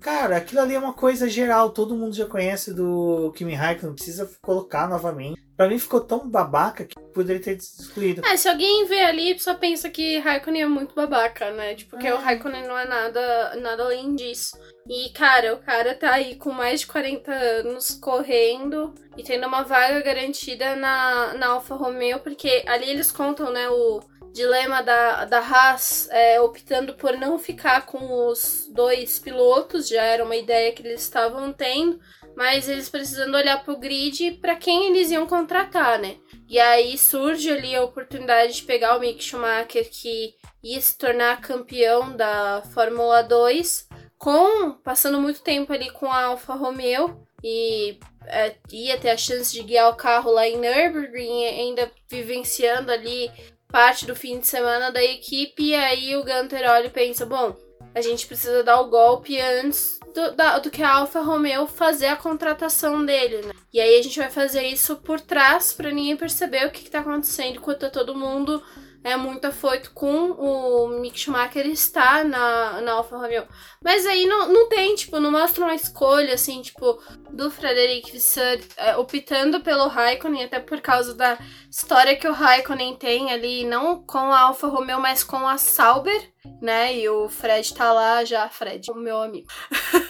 Cara, 0.00 0.36
aquilo 0.38 0.60
ali 0.62 0.74
é 0.74 0.78
uma 0.78 0.92
coisa 0.94 1.28
geral, 1.28 1.70
todo 1.70 1.94
mundo 1.94 2.14
já 2.14 2.26
conhece 2.26 2.72
do 2.72 3.32
Kimi 3.36 3.54
Raikkonen, 3.54 3.88
não 3.90 3.94
precisa 3.94 4.30
colocar 4.42 4.88
novamente. 4.88 5.38
Pra 5.56 5.68
mim 5.68 5.78
ficou 5.78 6.00
tão 6.00 6.26
babaca 6.26 6.86
que 6.86 6.98
poderia 7.12 7.42
ter 7.42 7.58
excluído. 7.58 8.24
É, 8.24 8.34
se 8.34 8.48
alguém 8.48 8.86
vê 8.86 9.00
ali, 9.00 9.38
só 9.38 9.52
pensa 9.54 9.90
que 9.90 10.18
Raikkonen 10.18 10.62
é 10.62 10.66
muito 10.66 10.94
babaca, 10.94 11.50
né? 11.50 11.74
Tipo, 11.74 11.90
porque 11.90 12.06
É. 12.06 12.14
o 12.14 12.18
Raikkonen 12.18 12.66
não 12.66 12.78
é 12.78 12.86
nada, 12.86 13.56
nada 13.56 13.82
além 13.84 14.14
disso. 14.14 14.58
E, 14.88 15.10
cara, 15.10 15.52
o 15.54 15.58
cara 15.58 15.94
tá 15.94 16.12
aí 16.14 16.36
com 16.36 16.50
mais 16.50 16.80
de 16.80 16.86
40 16.86 17.30
anos 17.30 17.90
correndo 17.90 18.94
e 19.18 19.22
tendo 19.22 19.46
uma 19.46 19.62
vaga 19.62 20.00
garantida 20.00 20.74
na, 20.76 21.34
na 21.34 21.48
Alfa 21.48 21.74
Romeo, 21.74 22.20
porque 22.20 22.64
ali 22.66 22.88
eles 22.88 23.12
contam, 23.12 23.52
né, 23.52 23.68
o 23.68 24.00
dilema 24.32 24.82
da, 24.82 25.24
da 25.24 25.38
Haas 25.38 26.08
é, 26.10 26.40
optando 26.40 26.94
por 26.94 27.16
não 27.16 27.38
ficar 27.38 27.86
com 27.86 28.28
os 28.28 28.68
dois 28.72 29.18
pilotos, 29.18 29.88
já 29.88 30.02
era 30.02 30.24
uma 30.24 30.36
ideia 30.36 30.72
que 30.72 30.82
eles 30.82 31.02
estavam 31.02 31.52
tendo, 31.52 32.00
mas 32.36 32.68
eles 32.68 32.88
precisando 32.88 33.34
olhar 33.34 33.62
pro 33.64 33.78
grid 33.78 34.32
para 34.40 34.56
quem 34.56 34.88
eles 34.88 35.10
iam 35.10 35.26
contratar, 35.26 35.98
né? 35.98 36.16
E 36.48 36.58
aí 36.58 36.96
surge 36.96 37.50
ali 37.50 37.74
a 37.74 37.84
oportunidade 37.84 38.54
de 38.54 38.62
pegar 38.62 38.96
o 38.96 39.00
Mick 39.00 39.22
Schumacher, 39.22 39.88
que 39.90 40.34
ia 40.62 40.80
se 40.80 40.96
tornar 40.96 41.40
campeão 41.40 42.16
da 42.16 42.62
Fórmula 42.72 43.22
2, 43.22 43.88
com 44.18 44.72
passando 44.84 45.20
muito 45.20 45.42
tempo 45.42 45.72
ali 45.72 45.90
com 45.90 46.10
a 46.10 46.24
Alfa 46.24 46.54
Romeo 46.54 47.26
e 47.42 47.98
é, 48.26 48.54
ia 48.70 48.98
ter 48.98 49.10
a 49.10 49.16
chance 49.16 49.52
de 49.52 49.62
guiar 49.62 49.90
o 49.90 49.96
carro 49.96 50.30
lá 50.30 50.46
em 50.46 50.58
Nürburgring, 50.58 51.46
ainda 51.46 51.90
vivenciando 52.08 52.92
ali 52.92 53.30
parte 53.70 54.06
do 54.06 54.14
fim 54.16 54.38
de 54.38 54.46
semana 54.46 54.90
da 54.90 55.02
equipe. 55.02 55.62
E 55.62 55.74
aí 55.74 56.16
o 56.16 56.24
Gunter 56.24 56.68
olha 56.70 56.86
e 56.86 56.90
pensa: 56.90 57.24
bom, 57.26 57.56
a 57.94 58.00
gente 58.00 58.26
precisa 58.26 58.62
dar 58.62 58.80
o 58.80 58.88
golpe 58.88 59.40
antes 59.40 59.98
do, 60.14 60.32
da- 60.32 60.58
do 60.58 60.70
que 60.70 60.82
a 60.82 60.96
Alfa 60.96 61.20
Romeo 61.20 61.66
fazer 61.66 62.06
a 62.06 62.16
contratação 62.16 63.04
dele, 63.04 63.42
né? 63.46 63.52
E 63.72 63.80
aí 63.80 63.98
a 63.98 64.02
gente 64.02 64.18
vai 64.18 64.30
fazer 64.30 64.62
isso 64.62 64.96
por 64.96 65.20
trás 65.20 65.72
pra 65.72 65.90
ninguém 65.90 66.16
perceber 66.16 66.66
o 66.66 66.70
que, 66.70 66.82
que 66.84 66.90
tá 66.90 67.00
acontecendo 67.00 67.56
enquanto 67.56 67.80
tá 67.80 67.90
todo 67.90 68.14
mundo 68.14 68.62
é 69.02 69.16
muito 69.16 69.46
afoito 69.46 69.92
com 69.92 70.30
o 70.32 70.88
Mick 71.00 71.18
Schumacher 71.18 71.66
estar 71.66 72.24
na, 72.24 72.80
na 72.80 72.92
Alfa 72.92 73.16
Romeo. 73.16 73.46
Mas 73.82 74.04
aí 74.06 74.26
não, 74.26 74.52
não 74.52 74.68
tem, 74.68 74.94
tipo, 74.94 75.18
não 75.18 75.30
mostra 75.30 75.64
uma 75.64 75.74
escolha, 75.74 76.34
assim, 76.34 76.60
tipo, 76.60 77.02
do 77.30 77.50
Frederic 77.50 78.12
Visser 78.12 78.62
é, 78.76 78.96
optando 78.96 79.60
pelo 79.60 79.88
Raikkonen, 79.88 80.44
até 80.44 80.60
por 80.60 80.80
causa 80.80 81.14
da 81.14 81.38
história 81.70 82.16
que 82.16 82.28
o 82.28 82.32
Raikkonen 82.32 82.96
tem 82.96 83.32
ali, 83.32 83.64
não 83.64 84.02
com 84.02 84.18
a 84.18 84.40
Alfa 84.40 84.66
Romeo, 84.66 85.00
mas 85.00 85.24
com 85.24 85.48
a 85.48 85.56
Sauber, 85.56 86.32
né? 86.60 86.94
E 86.94 87.08
o 87.08 87.28
Fred 87.28 87.72
tá 87.74 87.92
lá 87.92 88.22
já, 88.24 88.48
Fred, 88.50 88.90
o 88.90 88.94
meu 88.94 89.22
amigo, 89.22 89.48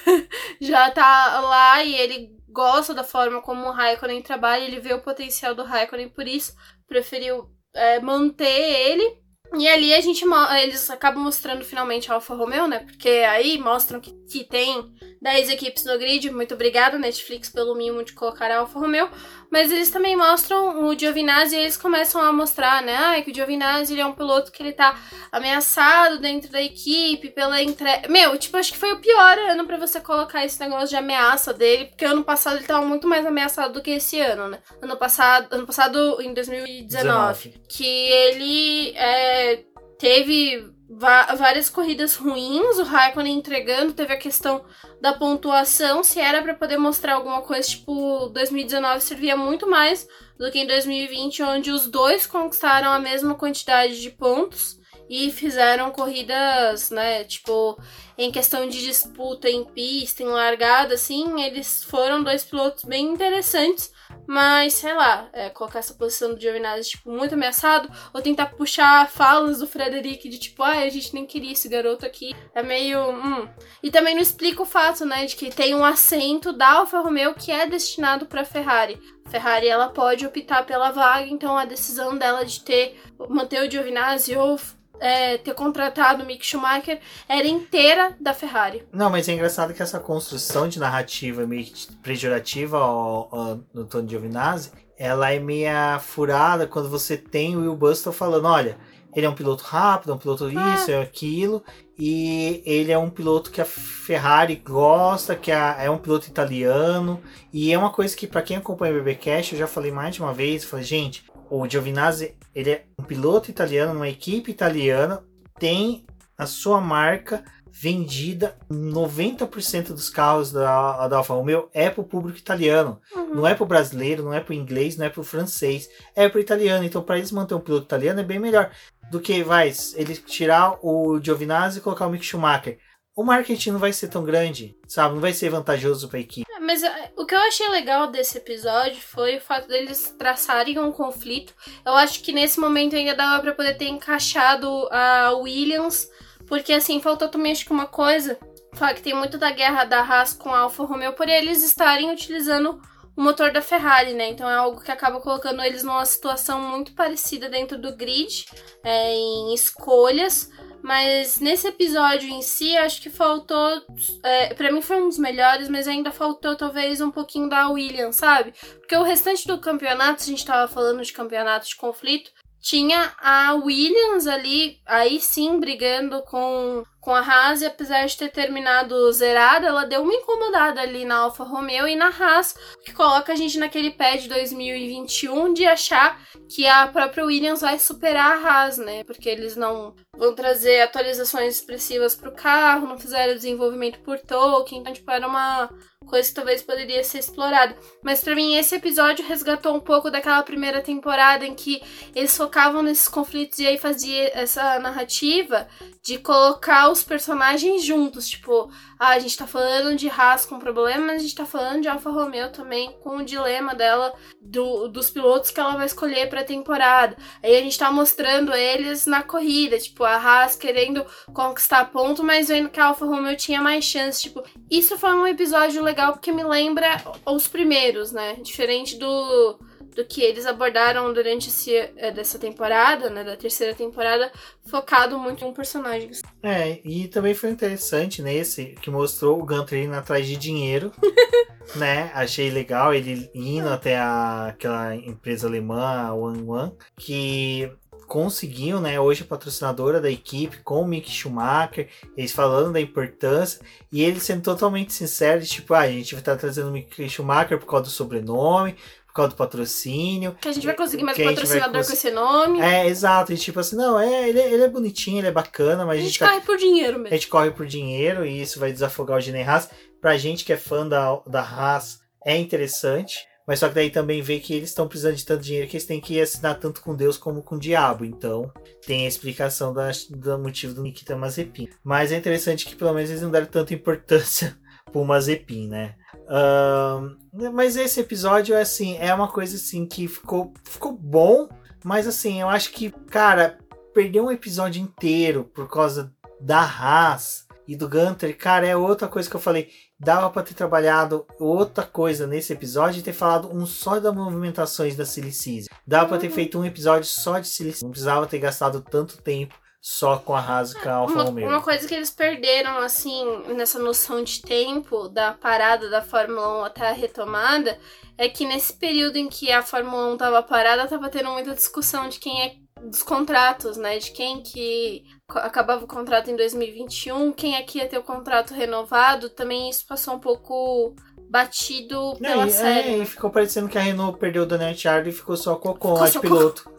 já 0.61 0.91
tá 0.91 1.41
lá 1.41 1.85
e 1.85 1.95
ele 1.95 2.37
gosta 2.49 2.93
da 2.93 3.05
forma 3.05 3.41
como 3.41 3.69
o 3.69 3.71
Raikkonen 3.71 4.23
trabalha, 4.23 4.65
ele 4.65 4.81
vê 4.81 4.93
o 4.93 5.03
potencial 5.03 5.55
do 5.55 5.63
Raikkonen, 5.63 6.09
por 6.09 6.27
isso 6.27 6.57
preferiu 6.89 7.49
é, 7.75 8.01
manter 8.01 8.45
ele. 8.45 9.21
E 9.55 9.67
ali 9.69 9.93
a 9.93 10.01
gente 10.01 10.25
eles 10.63 10.89
acabam 10.91 11.25
mostrando 11.25 11.65
finalmente 11.65 12.11
a 12.11 12.15
Alfa 12.15 12.35
Romeo, 12.35 12.69
né? 12.69 12.81
Porque 12.81 13.09
aí 13.09 13.59
mostram 13.59 14.01
que, 14.01 14.13
que 14.31 14.45
tem 14.45 14.95
10 15.21 15.51
equipes 15.51 15.85
no 15.85 15.99
grid. 15.99 16.31
Muito 16.31 16.55
obrigada, 16.55 16.99
Netflix, 16.99 17.49
pelo 17.49 17.75
mimo 17.75 18.03
de 18.03 18.13
colocar 18.13 18.51
a 18.51 18.59
Alfa 18.59 18.79
Romeo. 18.79 19.09
Mas 19.51 19.71
eles 19.71 19.91
também 19.91 20.17
mostram 20.17 20.85
o 20.85 20.99
Giovinazzi 20.99 21.57
e 21.57 21.59
eles 21.59 21.77
começam 21.77 22.23
a 22.23 22.33
mostrar, 22.33 22.83
né? 22.83 22.97
Ah, 22.97 23.23
que 23.23 23.31
o 23.31 23.35
Giovinazzi 23.35 23.93
ele 23.93 24.01
é 24.01 24.07
um 24.07 24.13
piloto 24.13 24.51
que 24.51 24.63
ele 24.63 24.73
tá 24.73 24.99
ameaçado 25.31 26.19
dentro 26.19 26.51
da 26.51 26.63
equipe 26.63 27.31
pela 27.31 27.63
entrega. 27.63 28.09
Meu, 28.09 28.39
tipo, 28.39 28.57
acho 28.57 28.73
que 28.73 28.79
foi 28.79 28.93
o 28.93 29.01
pior 29.01 29.39
ano 29.39 29.67
pra 29.67 29.77
você 29.77 30.01
colocar 30.01 30.45
esse 30.45 30.59
negócio 30.61 30.89
de 30.89 30.97
ameaça 30.97 31.53
dele, 31.53 31.87
porque 31.87 32.05
ano 32.05 32.25
passado 32.25 32.57
ele 32.57 32.67
tava 32.67 32.87
muito 32.87 33.07
mais 33.07 33.27
ameaçado 33.27 33.75
do 33.75 33.83
que 33.83 33.91
esse 33.91 34.21
ano, 34.21 34.49
né? 34.49 34.59
Ano 34.81 34.97
passado, 34.97 35.53
ano 35.53 35.67
passado 35.67 36.21
em 36.23 36.33
2019, 36.33 37.55
que 37.69 37.85
ele 37.85 38.93
é, 38.97 39.65
teve 39.99 40.80
várias 40.91 41.71
corridas 41.71 42.17
ruins, 42.17 42.79
o 42.79 42.83
Raikkonen 42.83 43.39
entregando, 43.39 43.93
teve 43.93 44.13
a 44.13 44.19
questão 44.19 44.65
da 45.01 45.13
pontuação, 45.13 46.03
se 46.03 46.19
era 46.19 46.43
pra 46.43 46.55
poder 46.55 46.79
mostrar 46.79 47.15
alguma 47.15 47.43
coisa, 47.43 47.69
tipo, 47.69 48.29
2019 48.31 49.01
servia 49.01 49.37
muito 49.37 49.69
mais 49.69 50.09
do 50.37 50.51
que 50.51 50.59
em 50.59 50.67
2020, 50.67 51.43
onde 51.45 51.71
os 51.71 51.87
dois 51.87 52.27
conquistaram 52.27 52.91
a 52.91 52.99
mesma 52.99 53.37
quantidade 53.37 54.01
de 54.01 54.11
pontos 54.11 54.81
e 55.09 55.31
fizeram 55.31 55.91
corridas, 55.91 56.91
né, 56.91 57.23
tipo, 57.25 57.81
em 58.19 58.33
questão 58.33 58.69
de 58.69 58.85
disputa 58.85 59.49
em 59.49 59.65
pista, 59.65 60.23
em 60.23 60.27
largada, 60.27 60.95
assim, 60.95 61.41
eles 61.43 61.85
foram 61.85 62.23
dois 62.23 62.45
pilotos 62.45 62.85
bem 62.85 63.07
interessantes, 63.07 63.93
mas, 64.27 64.75
sei 64.75 64.95
lá, 64.95 65.29
é, 65.33 65.51
colocar 65.51 65.81
essa 65.81 65.95
posição 65.95 66.35
do 66.35 66.41
Giovinazzi, 66.41 66.91
tipo, 66.91 67.11
muito 67.11 67.35
ameaçado, 67.35 67.91
ou 68.13 68.23
tentar 68.23 68.47
puxar 68.47 69.09
falas 69.11 69.59
do 69.59 69.67
Frederic 69.67 70.29
de 70.29 70.39
tipo, 70.39 70.63
ah, 70.63 70.79
a 70.79 70.89
gente 70.89 71.13
nem 71.13 71.27
queria 71.27 71.53
esse 71.53 71.69
garoto 71.69 72.07
aqui, 72.07 72.35
é 72.55 72.63
meio, 72.63 73.11
hum. 73.11 73.49
E 73.83 73.91
também 73.91 74.15
não 74.15 74.23
explica 74.23 74.63
o 74.63 74.67
fato, 74.67 75.05
né, 75.05 75.27
de 75.27 75.35
que 75.37 75.51
tem 75.51 75.75
um 75.75 75.85
assento 75.85 76.53
da 76.53 76.75
Alfa 76.75 77.01
Romeo 77.01 77.35
que 77.35 77.51
é 77.51 77.67
destinado 77.67 78.27
para 78.27 78.45
Ferrari. 78.45 79.01
Ferrari, 79.29 79.69
ela 79.69 79.89
pode 79.89 80.27
optar 80.27 80.65
pela 80.65 80.91
vaga, 80.91 81.27
então 81.27 81.57
a 81.57 81.65
decisão 81.65 82.17
dela 82.17 82.45
de 82.45 82.61
ter, 82.61 83.01
manter 83.29 83.67
o 83.67 83.71
Giovinazzi 83.71 84.37
ou 84.37 84.59
é, 85.01 85.39
ter 85.39 85.55
contratado 85.55 86.23
o 86.23 86.27
Mick 86.27 86.45
Schumacher 86.47 87.01
era 87.29 87.47
inteira 87.47 88.15
da 88.21 88.33
Ferrari. 88.35 88.85
Não, 88.93 89.11
mas 89.11 89.29
é 89.29 89.33
engraçado 89.33 89.73
que 89.75 89.83
essa 89.83 89.99
construção 89.99 90.69
de 90.69 90.79
narrativa 90.79 91.47
meio 91.47 91.67
pejorativa 92.03 92.79
ao, 92.79 93.29
ao, 93.35 93.61
no 93.73 93.85
Tony 93.85 94.09
Giovinazzi, 94.09 94.71
ela 94.99 95.33
é 95.33 95.39
meia 95.39 95.99
furada 95.99 96.67
quando 96.67 96.89
você 96.91 97.17
tem 97.17 97.57
o 97.57 97.61
Will 97.61 97.75
Buster 97.77 98.13
falando, 98.13 98.47
olha, 98.47 98.77
ele 99.15 99.27
é 99.27 99.29
um 99.29 99.35
piloto 99.35 99.65
rápido, 99.65 100.13
é 100.13 100.15
um 100.15 100.19
piloto 100.19 100.49
isso, 100.49 100.91
é 100.91 101.01
aquilo, 101.03 101.65
e 101.99 102.63
ele 102.65 102.93
é 102.93 102.99
um 102.99 103.11
piloto 103.11 103.51
que 103.51 103.61
a 103.61 103.65
Ferrari 103.65 104.55
gosta, 104.57 105.35
que 105.35 105.51
a- 105.51 105.77
é 105.81 105.91
um 105.91 105.99
piloto 105.99 106.29
italiano, 106.29 107.21
e 107.53 107.73
é 107.73 107.79
uma 107.79 107.91
coisa 107.91 108.15
que 108.17 108.27
para 108.27 108.43
quem 108.43 108.57
acompanha 108.57 108.93
o 108.95 108.99
BBcast, 109.03 109.53
eu 109.55 109.59
já 109.59 109.67
falei 109.67 109.91
mais 109.91 110.15
de 110.15 110.23
uma 110.23 110.33
vez, 110.33 110.65
falei, 110.65 110.85
gente, 110.85 111.25
o 111.51 111.69
Giovinazzi, 111.69 112.37
ele 112.55 112.71
é 112.71 112.85
um 112.99 113.03
piloto 113.03 113.51
italiano, 113.51 113.93
numa 113.93 114.09
equipe 114.09 114.51
italiana, 114.51 115.23
tem 115.59 116.07
a 116.39 116.47
sua 116.47 116.81
marca 116.81 117.45
vendida, 117.71 118.57
90% 118.71 119.89
dos 119.89 120.11
carros 120.11 120.53
da, 120.53 121.09
da 121.09 121.19
Alfa 121.19 121.35
Romeo 121.35 121.69
é 121.73 121.89
pro 121.91 122.05
público 122.05 122.39
italiano. 122.39 123.01
Não 123.35 123.47
é 123.47 123.55
pro 123.55 123.67
brasileiro, 123.67 124.23
não 124.23 124.35
é 124.35 124.41
pro 124.41 124.55
inglês, 124.55 124.97
não 124.97 125.07
é 125.07 125.09
pro 125.09 125.25
francês, 125.25 125.89
é 126.15 126.29
pro 126.29 126.41
italiano. 126.41 126.85
Então, 126.85 127.03
para 127.03 127.19
eles 127.19 127.33
manter 127.33 127.55
um 127.55 127.61
piloto 127.61 127.85
italiano 127.85 128.21
é 128.21 128.25
bem 128.25 128.39
melhor 128.39 128.71
do 129.11 129.21
que 129.21 129.43
vai 129.43 129.73
ele 129.95 130.17
tirar 130.17 130.79
o 130.83 131.21
Giovinazzi 131.23 131.79
e 131.79 131.81
colocar 131.81 132.07
o 132.07 132.11
Mick 132.11 132.25
Schumacher. 132.25 132.79
O 133.17 133.25
marketing 133.25 133.73
não 133.73 133.79
vai 133.79 133.93
ser 133.93 134.09
tão 134.09 134.25
grande, 134.25 134.77
sabe? 134.87 135.15
Não 135.15 135.21
vai 135.21 135.33
ser 135.33 135.51
vantajoso 135.51 136.09
para 136.09 136.19
a 136.19 136.23
equipe. 136.23 136.47
É, 136.51 136.61
Mas 136.61 136.83
é, 136.83 137.13
o 137.17 137.27
que 137.27 137.35
eu 137.35 137.41
achei 137.41 137.69
legal 137.69 138.07
desse 138.07 138.39
episódio 138.39 139.01
foi 139.01 139.37
o 139.37 139.41
fato 139.41 139.67
deles 139.69 140.15
traçarem 140.19 140.79
um 140.79 140.93
conflito. 140.93 141.53
Eu 141.85 141.95
acho 141.95 142.23
que 142.23 142.33
nesse 142.33 142.61
momento 142.61 142.95
ainda 142.95 143.15
dava 143.15 143.43
pra 143.43 143.55
poder 143.55 143.75
ter 143.77 143.89
encaixado 143.89 144.89
a 144.91 145.33
Williams, 145.33 146.09
porque 146.47 146.73
assim, 146.73 147.01
faltou 147.01 147.29
também 147.29 147.53
acho 147.53 147.65
que 147.65 147.73
uma 147.73 147.87
coisa, 147.87 148.39
falar 148.75 148.95
que 148.95 149.03
tem 149.03 149.15
muito 149.15 149.39
da 149.39 149.51
guerra 149.51 149.85
da 149.85 150.01
Haas 150.01 150.33
com 150.33 150.49
a 150.55 150.61
Alfa 150.61 150.85
Romeo 150.85 151.13
por 151.13 151.29
eles 151.29 151.63
estarem 151.65 152.11
utilizando 152.11 152.81
o 153.17 153.23
motor 153.23 153.51
da 153.53 153.61
Ferrari, 153.61 154.15
né? 154.15 154.29
Então 154.31 154.49
é 154.49 154.55
algo 154.55 154.81
que 154.81 154.91
acaba 154.91 155.21
colocando 155.21 155.63
eles 155.63 155.83
numa 155.83 156.05
situação 156.05 156.61
muito 156.61 156.93
parecida 156.95 157.49
dentro 157.49 157.79
do 157.79 157.95
grid, 157.97 158.47
é, 158.83 159.15
em 159.15 159.55
escolhas. 159.55 160.51
Mas 160.83 161.39
nesse 161.39 161.69
episódio 161.69 162.29
em 162.31 162.41
si, 162.41 162.77
acho 162.77 163.03
que 163.03 163.11
faltou. 163.11 163.83
É, 164.25 164.55
para 164.55 164.73
mim 164.73 164.81
foi 164.81 165.01
um 165.01 165.09
dos 165.09 165.19
melhores, 165.19 165.69
mas 165.69 165.87
ainda 165.87 166.11
faltou 166.11 166.57
talvez 166.57 167.01
um 167.01 167.11
pouquinho 167.11 167.49
da 167.49 167.69
Williams, 167.69 168.17
sabe? 168.17 168.53
Porque 168.79 168.97
o 168.97 169.03
restante 169.03 169.47
do 169.47 169.59
campeonato, 169.59 170.23
se 170.23 170.31
a 170.31 170.35
gente 170.35 170.47
tava 170.47 170.73
falando 170.73 171.03
de 171.03 171.13
campeonato 171.13 171.69
de 171.69 171.77
conflito, 171.77 172.31
tinha 172.61 173.13
a 173.19 173.55
Williams 173.55 174.27
ali, 174.27 174.81
aí 174.87 175.21
sim, 175.21 175.59
brigando 175.59 176.23
com, 176.23 176.85
com 177.01 177.15
a 177.15 177.21
Haas, 177.21 177.63
e 177.63 177.67
apesar 177.67 178.07
de 178.07 178.17
ter 178.17 178.31
terminado 178.31 179.11
zerada, 179.13 179.67
ela 179.67 179.85
deu 179.85 180.03
uma 180.03 180.15
incomodada 180.15 180.81
ali 180.81 181.05
na 181.05 181.17
Alfa 181.17 181.45
Romeo 181.45 181.89
e 181.89 181.97
na 181.97 182.09
Haas, 182.09 182.55
que 182.85 182.93
coloca 182.93 183.33
a 183.33 183.37
gente 183.37 183.59
naquele 183.59 183.91
pé 183.91 184.17
de 184.17 184.29
2021 184.29 185.55
de 185.55 185.65
achar 185.65 186.21
que 186.49 186.67
a 186.67 186.87
própria 186.89 187.25
Williams 187.25 187.63
vai 187.63 187.79
superar 187.79 188.33
a 188.33 188.49
Haas, 188.49 188.77
né? 188.77 189.03
Porque 189.05 189.29
eles 189.29 189.57
não 189.57 189.95
vão 190.17 190.35
trazer 190.35 190.83
atualizações 190.83 191.57
expressivas 191.57 192.15
pro 192.15 192.33
carro, 192.33 192.87
não 192.87 192.99
fizeram 192.99 193.35
desenvolvimento 193.35 194.01
por 194.01 194.19
token, 194.19 194.81
então, 194.81 194.93
tipo, 194.93 195.11
era 195.11 195.27
uma 195.27 195.71
coisa 196.07 196.29
que 196.29 196.35
talvez 196.35 196.63
poderia 196.63 197.03
ser 197.05 197.19
explorada. 197.19 197.77
Mas 198.03 198.23
para 198.23 198.35
mim, 198.35 198.57
esse 198.57 198.75
episódio 198.75 199.27
resgatou 199.27 199.75
um 199.75 199.81
pouco 199.81 200.11
daquela 200.11 200.43
primeira 200.43 200.83
temporada 200.83 201.47
em 201.47 201.55
que 201.55 201.81
eles 202.15 202.37
focavam 202.37 202.83
nesses 202.83 203.09
conflitos 203.09 203.59
e 203.59 203.67
aí 203.67 203.79
fazia 203.79 204.31
essa 204.35 204.79
narrativa 204.79 205.69
de 206.03 206.19
colocar 206.19 206.90
os 206.91 207.03
personagens 207.03 207.85
juntos. 207.85 208.29
Tipo, 208.29 208.71
ah, 208.99 209.11
a 209.11 209.19
gente 209.19 209.37
tá 209.37 209.47
falando 209.47 209.97
de 209.97 210.09
Haas 210.09 210.45
com 210.45 210.59
problema, 210.59 211.07
mas 211.07 211.17
a 211.17 211.25
gente 211.25 211.35
tá 211.35 211.47
falando 211.47 211.83
de 211.83 211.89
Alfa 211.89 212.11
Romeo 212.11 212.51
também 212.51 212.93
com 213.01 213.19
o 213.19 213.25
dilema 213.25 213.75
dela, 213.75 214.13
do, 214.41 214.89
dos 214.89 215.11
pilotos 215.11 215.51
que 215.51 215.61
ela 215.61 215.77
vai 215.77 215.87
escolher 215.87 216.29
pra 216.29 216.45
temporada. 216.45 217.17
Aí 217.43 217.57
a 217.57 217.61
gente 217.61 217.79
tá 217.79 217.91
mostrando 217.91 218.53
eles 218.53 219.07
na 219.07 219.23
corrida, 219.23 219.79
tipo, 219.79 220.05
a 220.05 220.17
Haas 220.17 220.57
querendo 220.57 221.05
conquistar 221.33 221.91
ponto, 221.91 222.23
mas 222.23 222.49
vendo 222.49 222.71
que 222.71 222.81
a 222.81 222.87
Alfa 222.87 223.07
Romeo 223.07 223.37
tinha 223.37 223.61
mais 223.61 223.85
chance. 223.85 224.23
Tipo, 224.23 224.43
isso 224.71 224.99
foi 224.99 225.13
um 225.15 225.27
episódio 225.27 225.83
legal 225.83 226.13
porque 226.13 226.33
me 226.33 226.45
lembra 226.45 227.03
os 227.27 227.49
primeiros, 227.49 228.13
né? 228.13 228.35
Diferente 228.43 228.97
do 228.97 229.59
do 229.95 230.05
que 230.05 230.23
eles 230.23 230.47
abordaram 230.47 231.13
durante 231.13 231.49
esse, 231.49 231.75
é, 231.75 232.11
dessa 232.11 232.39
temporada, 232.39 233.11
né, 233.11 233.25
da 233.25 233.37
terceira 233.37 233.75
temporada, 233.75 234.31
focado 234.65 235.19
muito 235.19 235.45
em 235.45 235.53
personagens. 235.53 236.23
É, 236.43 236.81
e 236.85 237.09
também 237.09 237.35
foi 237.35 237.51
interessante 237.51 238.23
nesse 238.23 238.67
que 238.81 238.91
mostrou 238.91 239.41
o 239.41 239.45
Gunter 239.45 239.83
indo 239.83 239.95
atrás 239.95 240.27
de 240.27 240.37
dinheiro, 240.37 240.93
né? 241.77 242.11
Achei 242.15 242.51
legal 242.51 242.95
ele 242.95 243.31
indo 243.35 243.69
até 243.69 243.99
a, 243.99 244.47
aquela 244.49 244.95
empresa 244.95 245.47
alemã, 245.47 246.07
a 246.09 246.15
One 246.15 246.43
One, 246.47 246.73
que 246.97 247.71
conseguiu, 248.11 248.81
né, 248.81 248.99
hoje 248.99 249.23
patrocinadora 249.23 250.01
da 250.01 250.11
equipe 250.11 250.59
com 250.65 250.83
o 250.83 250.87
Mick 250.87 251.09
Schumacher, 251.09 251.89
eles 252.17 252.33
falando 252.33 252.73
da 252.73 252.81
importância 252.81 253.61
e 253.93 254.03
ele 254.03 254.19
sendo 254.19 254.43
totalmente 254.43 254.93
sincero, 254.93 255.47
tipo, 255.47 255.73
ah, 255.75 255.83
a 255.83 255.89
gente 255.89 256.15
vai 256.15 256.21
estar 256.21 256.37
trazendo 256.37 256.71
o 256.71 256.73
Mick 256.73 257.09
Schumacher 257.09 257.57
por 257.57 257.67
causa 257.67 257.85
do 257.85 257.91
sobrenome, 257.91 258.75
por 259.11 259.15
causa 259.15 259.31
do 259.31 259.37
patrocínio. 259.37 260.37
Que 260.41 260.49
a 260.49 260.53
gente 260.53 260.65
vai 260.65 260.75
conseguir 260.75 261.03
mais 261.03 261.19
patrocinador 261.19 261.77
cons... 261.77 261.87
com 261.89 261.93
esse 261.93 262.11
nome. 262.11 262.61
É, 262.61 262.87
exato. 262.87 263.33
E 263.33 263.37
tipo 263.37 263.59
assim, 263.61 263.77
não, 263.77 263.99
é, 263.99 264.29
ele, 264.29 264.41
ele 264.41 264.63
é 264.63 264.69
bonitinho, 264.69 265.19
ele 265.19 265.27
é 265.27 265.33
bacana, 265.33 265.85
mas 265.85 265.99
a 265.99 266.03
gente, 266.03 266.07
a 266.07 266.09
gente 266.09 266.19
tá... 266.21 266.29
corre 266.29 266.41
por 266.41 266.57
dinheiro 266.57 266.99
mesmo. 266.99 267.09
A 267.09 267.17
gente 267.17 267.29
corre 267.29 267.51
por 267.51 267.67
dinheiro 267.67 268.25
e 268.25 268.41
isso 268.41 268.59
vai 268.61 268.73
desafogar 268.73 269.19
o 269.19 269.21
Gene 269.21 269.43
Haas. 269.43 269.69
Pra 270.01 270.17
gente 270.17 270.45
que 270.45 270.53
é 270.53 270.57
fã 270.57 270.89
da, 270.89 271.21
da 271.27 271.43
Haas, 271.43 271.99
é 272.25 272.37
interessante. 272.37 273.29
Mas 273.47 273.59
só 273.59 273.69
que 273.69 273.75
daí 273.75 273.91
também 273.91 274.23
vê 274.23 274.39
que 274.39 274.55
eles 274.55 274.69
estão 274.69 274.87
precisando 274.87 275.17
de 275.17 275.27
tanto 275.27 275.43
dinheiro 275.43 275.67
que 275.67 275.77
eles 275.77 275.87
têm 275.87 276.01
que 276.01 276.21
assinar 276.21 276.57
tanto 276.57 276.81
com 276.81 276.95
Deus 276.95 277.19
como 277.19 277.43
com 277.43 277.57
o 277.57 277.59
diabo. 277.59 278.05
Então 278.05 278.53
tem 278.87 279.05
a 279.05 279.09
explicação 279.09 279.75
da, 279.75 279.91
do 280.11 280.39
motivo 280.39 280.73
do 280.73 280.83
Nikita 280.83 281.17
Mazepin. 281.17 281.69
Mas 281.83 282.13
é 282.13 282.17
interessante 282.17 282.65
que 282.65 282.77
pelo 282.77 282.95
menos 282.95 283.11
eles 283.11 283.23
não 283.23 283.31
deram 283.31 283.47
tanta 283.47 283.75
importância 283.75 284.57
pro 284.93 285.05
Mazepin, 285.05 285.69
né? 285.69 285.97
Uh, 286.31 287.51
mas 287.53 287.75
esse 287.77 287.99
episódio 287.99 288.55
é 288.55 288.63
assim, 288.63 288.97
é 288.99 289.13
uma 289.13 289.27
coisa 289.27 289.57
assim 289.57 289.85
que 289.85 290.07
ficou, 290.07 290.55
ficou 290.63 290.93
bom, 290.93 291.49
mas 291.85 292.07
assim, 292.07 292.41
eu 292.41 292.49
acho 292.49 292.71
que, 292.71 292.91
cara, 293.11 293.59
perder 293.93 294.21
um 294.21 294.31
episódio 294.31 294.81
inteiro 294.81 295.45
por 295.53 295.69
causa 295.69 296.13
da 296.41 296.61
Haas 296.61 297.49
e 297.67 297.77
do 297.77 297.89
Gunter, 297.89 298.37
cara, 298.37 298.67
é 298.67 298.77
outra 298.77 299.09
coisa 299.09 299.29
que 299.29 299.35
eu 299.35 299.41
falei. 299.41 299.69
Dava 299.99 300.31
para 300.31 300.43
ter 300.43 300.55
trabalhado 300.55 301.27
outra 301.39 301.85
coisa 301.85 302.27
nesse 302.27 302.53
episódio 302.53 303.01
e 303.01 303.03
ter 303.03 303.13
falado 303.13 303.49
um 303.53 303.67
só 303.67 304.01
das 304.01 304.15
movimentações 304.15 304.97
da 304.97 305.05
Silicise. 305.05 305.69
Dava 305.87 306.09
para 306.09 306.19
ter 306.19 306.29
uhum. 306.29 306.35
feito 306.35 306.59
um 306.59 306.65
episódio 306.65 307.09
só 307.09 307.39
de 307.39 307.47
Silicise. 307.47 307.85
Não 307.85 307.91
precisava 307.91 308.27
ter 308.27 308.39
gastado 308.39 308.81
tanto 308.81 309.21
tempo 309.21 309.55
só 309.81 310.19
com 310.19 310.35
a 310.35 310.41
Haas 310.41 310.73
e 310.73 310.81
com 310.81 310.89
a 310.89 310.93
Alfa 310.93 311.15
uma, 311.15 311.25
Romeo. 311.25 311.49
Uma 311.49 311.63
coisa 311.63 311.89
que 311.89 311.95
eles 311.95 312.11
perderam, 312.11 312.79
assim, 312.79 313.25
nessa 313.55 313.79
noção 313.79 314.23
de 314.23 314.43
tempo 314.43 315.09
da 315.09 315.33
parada 315.33 315.89
da 315.89 316.03
Fórmula 316.03 316.61
1 316.61 316.65
até 316.65 316.89
a 316.89 316.93
retomada, 316.93 317.79
é 318.19 318.29
que 318.29 318.45
nesse 318.45 318.75
período 318.75 319.17
em 319.17 319.29
que 319.29 319.51
a 319.51 319.63
Fórmula 319.63 320.13
1 320.15 320.17
tava 320.19 320.43
parada, 320.43 320.87
tava 320.87 321.09
tendo 321.09 321.31
muita 321.31 321.55
discussão 321.55 322.09
de 322.09 322.19
quem 322.19 322.43
é 322.43 322.57
dos 322.83 323.03
contratos, 323.03 323.77
né? 323.77 323.99
De 323.99 324.11
quem 324.11 324.43
que 324.43 325.05
acabava 325.29 325.85
o 325.85 325.89
contrato 325.89 326.31
em 326.31 326.37
2021, 326.37 327.33
quem 327.33 327.57
é 327.57 327.63
que 327.63 327.79
ia 327.79 327.89
ter 327.89 327.99
o 327.99 328.03
contrato 328.03 328.53
renovado. 328.53 329.31
Também 329.31 329.71
isso 329.71 329.87
passou 329.87 330.15
um 330.15 330.19
pouco 330.19 330.95
batido 331.31 332.17
pela 332.19 332.47
é, 332.47 332.51
série. 332.51 332.89
É, 332.89 332.99
e 332.99 333.07
ficou 333.07 333.31
parecendo 333.31 333.69
que 333.69 333.79
a 333.79 333.81
Renault 333.81 334.19
perdeu 334.19 334.43
o 334.43 334.47
Daniel 334.47 334.71
Ricciardo 334.71 335.09
e 335.09 335.13
ficou 335.13 335.37
só 335.37 335.57
com 335.57 335.71
o 335.71 336.07
de 336.07 336.19
piloto. 336.19 336.71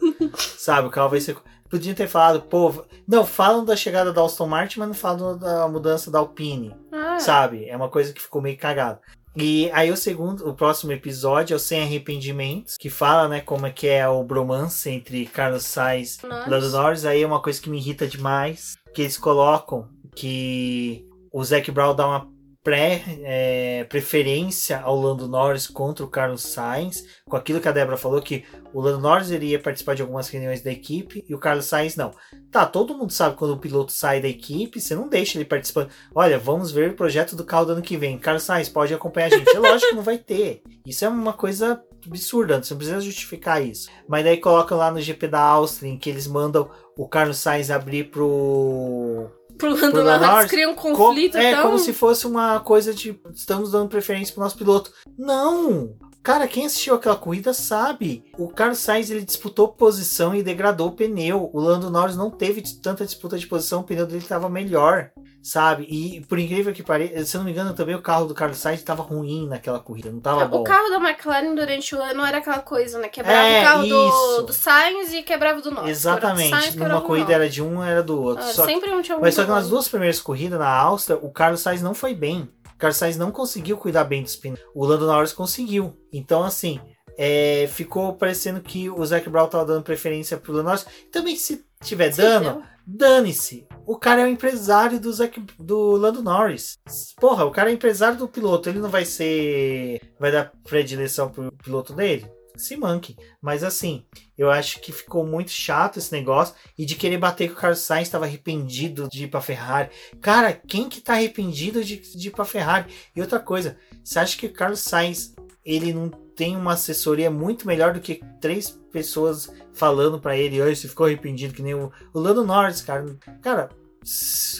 Sabe, 0.58 0.88
o 0.88 0.90
carro 0.90 1.10
vai 1.10 1.20
ser 1.20 1.36
Podiam 1.72 1.94
ter 1.94 2.06
falado, 2.06 2.42
pô, 2.42 2.84
não, 3.08 3.24
falam 3.24 3.64
da 3.64 3.74
chegada 3.74 4.12
da 4.12 4.22
Aston 4.22 4.46
Martin, 4.46 4.78
mas 4.78 4.88
não 4.88 4.94
falam 4.94 5.38
da 5.38 5.66
mudança 5.66 6.10
da 6.10 6.18
Alpine. 6.18 6.76
Ah. 6.92 7.18
Sabe? 7.18 7.64
É 7.66 7.74
uma 7.74 7.88
coisa 7.88 8.12
que 8.12 8.20
ficou 8.20 8.42
meio 8.42 8.58
cagada. 8.58 9.00
E 9.34 9.70
aí 9.72 9.90
o 9.90 9.96
segundo, 9.96 10.46
o 10.46 10.52
próximo 10.52 10.92
episódio 10.92 11.54
é 11.54 11.56
o 11.56 11.58
Sem 11.58 11.80
Arrependimentos, 11.80 12.76
que 12.76 12.90
fala, 12.90 13.26
né, 13.26 13.40
como 13.40 13.66
é 13.66 13.70
que 13.70 13.88
é 13.88 14.06
o 14.06 14.22
bromance 14.22 14.90
entre 14.90 15.24
Carlos 15.24 15.64
Sainz 15.64 16.18
e 16.22 16.26
Lando 16.26 16.68
Norris. 16.68 17.06
Aí 17.06 17.22
é 17.22 17.26
uma 17.26 17.40
coisa 17.40 17.58
que 17.58 17.70
me 17.70 17.78
irrita 17.78 18.06
demais, 18.06 18.76
que 18.92 19.00
eles 19.00 19.16
colocam 19.16 19.88
que 20.14 21.08
o 21.32 21.42
Zac 21.42 21.70
Brown 21.70 21.96
dá 21.96 22.06
uma 22.06 22.31
pré, 22.62 23.02
é, 23.22 23.84
preferência 23.84 24.80
ao 24.80 24.96
Lando 24.96 25.26
Norris 25.26 25.66
contra 25.66 26.04
o 26.04 26.08
Carlos 26.08 26.42
Sainz, 26.42 27.04
com 27.24 27.36
aquilo 27.36 27.60
que 27.60 27.68
a 27.68 27.72
Débora 27.72 27.96
falou, 27.96 28.22
que 28.22 28.44
o 28.72 28.80
Lando 28.80 29.00
Norris 29.00 29.30
iria 29.30 29.58
participar 29.58 29.94
de 29.94 30.02
algumas 30.02 30.28
reuniões 30.28 30.62
da 30.62 30.70
equipe 30.70 31.24
e 31.28 31.34
o 31.34 31.38
Carlos 31.38 31.66
Sainz 31.66 31.96
não. 31.96 32.12
Tá, 32.50 32.64
todo 32.64 32.96
mundo 32.96 33.12
sabe 33.12 33.36
quando 33.36 33.54
o 33.54 33.58
piloto 33.58 33.92
sai 33.92 34.20
da 34.20 34.28
equipe, 34.28 34.80
você 34.80 34.94
não 34.94 35.08
deixa 35.08 35.38
ele 35.38 35.44
participando. 35.44 35.90
Olha, 36.14 36.38
vamos 36.38 36.70
ver 36.70 36.90
o 36.90 36.96
projeto 36.96 37.34
do 37.34 37.44
carro 37.44 37.66
do 37.66 37.72
ano 37.72 37.82
que 37.82 37.96
vem. 37.96 38.18
Carlos 38.18 38.44
Sainz 38.44 38.68
pode 38.68 38.94
acompanhar 38.94 39.26
a 39.26 39.30
gente. 39.30 39.56
É 39.56 39.58
lógico 39.58 39.90
que 39.90 39.96
não 39.96 40.02
vai 40.02 40.18
ter. 40.18 40.62
Isso 40.86 41.04
é 41.04 41.08
uma 41.08 41.32
coisa 41.32 41.82
absurda, 42.06 42.62
você 42.62 42.74
não 42.74 42.78
precisa 42.78 43.00
justificar 43.00 43.64
isso. 43.64 43.88
Mas 44.08 44.24
daí 44.24 44.36
colocam 44.36 44.78
lá 44.78 44.90
no 44.90 45.00
GP 45.00 45.28
da 45.28 45.40
Áustria, 45.40 45.90
em 45.90 45.98
que 45.98 46.10
eles 46.10 46.26
mandam 46.26 46.70
o 46.96 47.08
Carlos 47.08 47.38
Sainz 47.38 47.70
abrir 47.70 48.10
pro 48.10 49.30
pro 49.62 49.80
Lando 49.80 50.02
Norris 50.02 50.50
cria 50.50 50.68
um 50.68 50.74
conflito. 50.74 51.36
é, 51.36 51.54
tão... 51.54 51.62
como 51.62 51.78
se 51.78 51.92
fosse 51.92 52.26
uma 52.26 52.58
coisa 52.60 52.92
de 52.92 53.18
estamos 53.32 53.70
dando 53.70 53.88
preferência 53.88 54.34
pro 54.34 54.42
nosso 54.42 54.58
piloto. 54.58 54.90
Não! 55.16 55.94
Cara, 56.22 56.46
quem 56.46 56.66
assistiu 56.66 56.94
aquela 56.94 57.16
corrida 57.16 57.52
sabe. 57.52 58.24
O 58.38 58.48
Carlos 58.48 58.78
Sainz 58.78 59.10
ele 59.10 59.24
disputou 59.24 59.68
posição 59.68 60.32
e 60.32 60.42
degradou 60.42 60.88
o 60.88 60.92
pneu. 60.92 61.50
O 61.52 61.60
Lando 61.60 61.90
Norris 61.90 62.16
não 62.16 62.30
teve 62.30 62.62
tanta 62.80 63.04
disputa 63.04 63.36
de 63.36 63.46
posição, 63.46 63.80
o 63.80 63.84
pneu 63.84 64.06
dele 64.06 64.18
estava 64.18 64.48
melhor, 64.48 65.10
sabe? 65.42 65.86
E 65.88 66.20
por 66.26 66.38
incrível 66.38 66.72
que 66.72 66.82
pareça, 66.82 67.24
se 67.24 67.36
eu 67.36 67.40
não 67.40 67.46
me 67.46 67.50
engano, 67.50 67.74
também 67.74 67.94
o 67.94 68.00
carro 68.00 68.26
do 68.26 68.34
Carlos 68.34 68.58
Sainz 68.58 68.80
estava 68.80 69.02
ruim 69.02 69.48
naquela 69.48 69.80
corrida, 69.80 70.10
não 70.10 70.18
estava 70.18 70.46
bom. 70.46 70.60
O 70.60 70.64
carro 70.64 70.88
da 70.88 70.96
McLaren 70.96 71.54
durante 71.54 71.94
o 71.94 72.00
ano 72.00 72.24
era 72.24 72.38
aquela 72.38 72.60
coisa, 72.60 72.98
né? 72.98 73.08
Quebrava 73.08 73.48
é, 73.48 73.60
o 73.60 73.64
carro 73.64 73.86
do, 73.86 74.42
do, 74.42 74.52
Sainz 74.52 75.12
e 75.12 75.22
quebrava 75.22 75.60
do 75.60 75.70
Norris. 75.70 75.90
Exatamente. 75.90 76.50
Sainz, 76.50 76.76
Numa 76.76 77.00
corrida 77.00 77.32
era 77.32 77.48
de 77.48 77.60
um, 77.60 77.82
era 77.82 78.02
do 78.02 78.22
outro. 78.22 78.44
Ah, 78.44 78.52
sempre 78.52 78.88
que, 78.88 78.94
um 78.94 79.02
tinha 79.02 79.18
Mas 79.18 79.34
só 79.34 79.44
que 79.44 79.50
nas 79.50 79.68
duas 79.68 79.88
primeiras 79.88 80.20
corridas 80.20 80.58
na 80.58 80.68
Áustria, 80.68 81.18
o 81.20 81.30
Carlos 81.30 81.60
Sainz 81.60 81.82
não 81.82 81.94
foi 81.94 82.14
bem. 82.14 82.48
Carlos 82.78 82.96
Sainz 82.96 83.16
não 83.16 83.30
conseguiu 83.30 83.76
cuidar 83.76 84.04
bem 84.04 84.22
dos 84.22 84.36
pneus. 84.36 84.60
O 84.74 84.84
Lando 84.84 85.06
Norris 85.06 85.32
conseguiu. 85.32 85.96
Então, 86.12 86.42
assim, 86.42 86.80
é, 87.16 87.68
ficou 87.72 88.14
parecendo 88.14 88.60
que 88.60 88.90
o 88.90 89.04
Zac 89.04 89.28
Brown 89.28 89.46
tava 89.46 89.64
dando 89.64 89.84
preferência 89.84 90.36
pro 90.36 90.52
Lando 90.52 90.64
Norris. 90.64 90.86
Também, 91.10 91.36
se 91.36 91.64
tiver 91.80 92.10
dano, 92.10 92.62
dane-se. 92.84 93.66
O 93.86 93.96
cara 93.96 94.22
é 94.22 94.24
o 94.24 94.28
empresário 94.28 95.00
do, 95.00 95.12
Zac, 95.12 95.40
do 95.58 95.92
Lando 95.92 96.22
Norris. 96.22 96.78
Porra, 97.20 97.44
o 97.44 97.50
cara 97.50 97.70
é 97.70 97.72
empresário 97.72 98.18
do 98.18 98.28
piloto. 98.28 98.68
Ele 98.68 98.78
não 98.78 98.90
vai 98.90 99.04
ser. 99.04 100.00
Vai 100.18 100.30
dar 100.30 100.52
predileção 100.64 101.28
pro 101.28 101.52
piloto 101.52 101.92
dele? 101.92 102.30
se 102.56 102.76
manque. 102.76 103.16
Mas 103.40 103.64
assim, 103.64 104.04
eu 104.36 104.50
acho 104.50 104.80
que 104.80 104.92
ficou 104.92 105.26
muito 105.26 105.50
chato 105.50 105.98
esse 105.98 106.12
negócio. 106.12 106.54
E 106.78 106.84
de 106.84 106.94
querer 106.94 107.18
bater 107.18 107.48
com 107.48 107.54
o 107.54 107.60
Carlos 107.60 107.80
Sainz, 107.80 108.08
estava 108.08 108.24
arrependido 108.24 109.08
de 109.08 109.24
ir 109.24 109.28
pra 109.28 109.40
Ferrari. 109.40 109.90
Cara, 110.20 110.52
quem 110.52 110.88
que 110.88 111.00
tá 111.00 111.14
arrependido 111.14 111.84
de, 111.84 111.96
de 111.96 112.28
ir 112.28 112.30
pra 112.30 112.44
Ferrari? 112.44 112.92
E 113.14 113.20
outra 113.20 113.40
coisa, 113.40 113.76
você 114.02 114.18
acha 114.18 114.36
que 114.36 114.46
o 114.46 114.52
Carlos 114.52 114.80
Sainz 114.80 115.34
ele 115.64 115.92
não 115.92 116.10
tem 116.34 116.56
uma 116.56 116.72
assessoria 116.72 117.30
muito 117.30 117.66
melhor 117.66 117.94
do 117.94 118.00
que 118.00 118.20
três 118.40 118.70
pessoas 118.90 119.52
falando 119.72 120.20
para 120.20 120.36
ele, 120.36 120.60
oi, 120.60 120.74
você 120.74 120.88
ficou 120.88 121.06
arrependido 121.06 121.54
que 121.54 121.62
nem 121.62 121.74
o, 121.74 121.90
o 122.12 122.18
Lando 122.18 122.44
Norris, 122.44 122.82
cara. 122.82 123.16
Cara, 123.40 123.70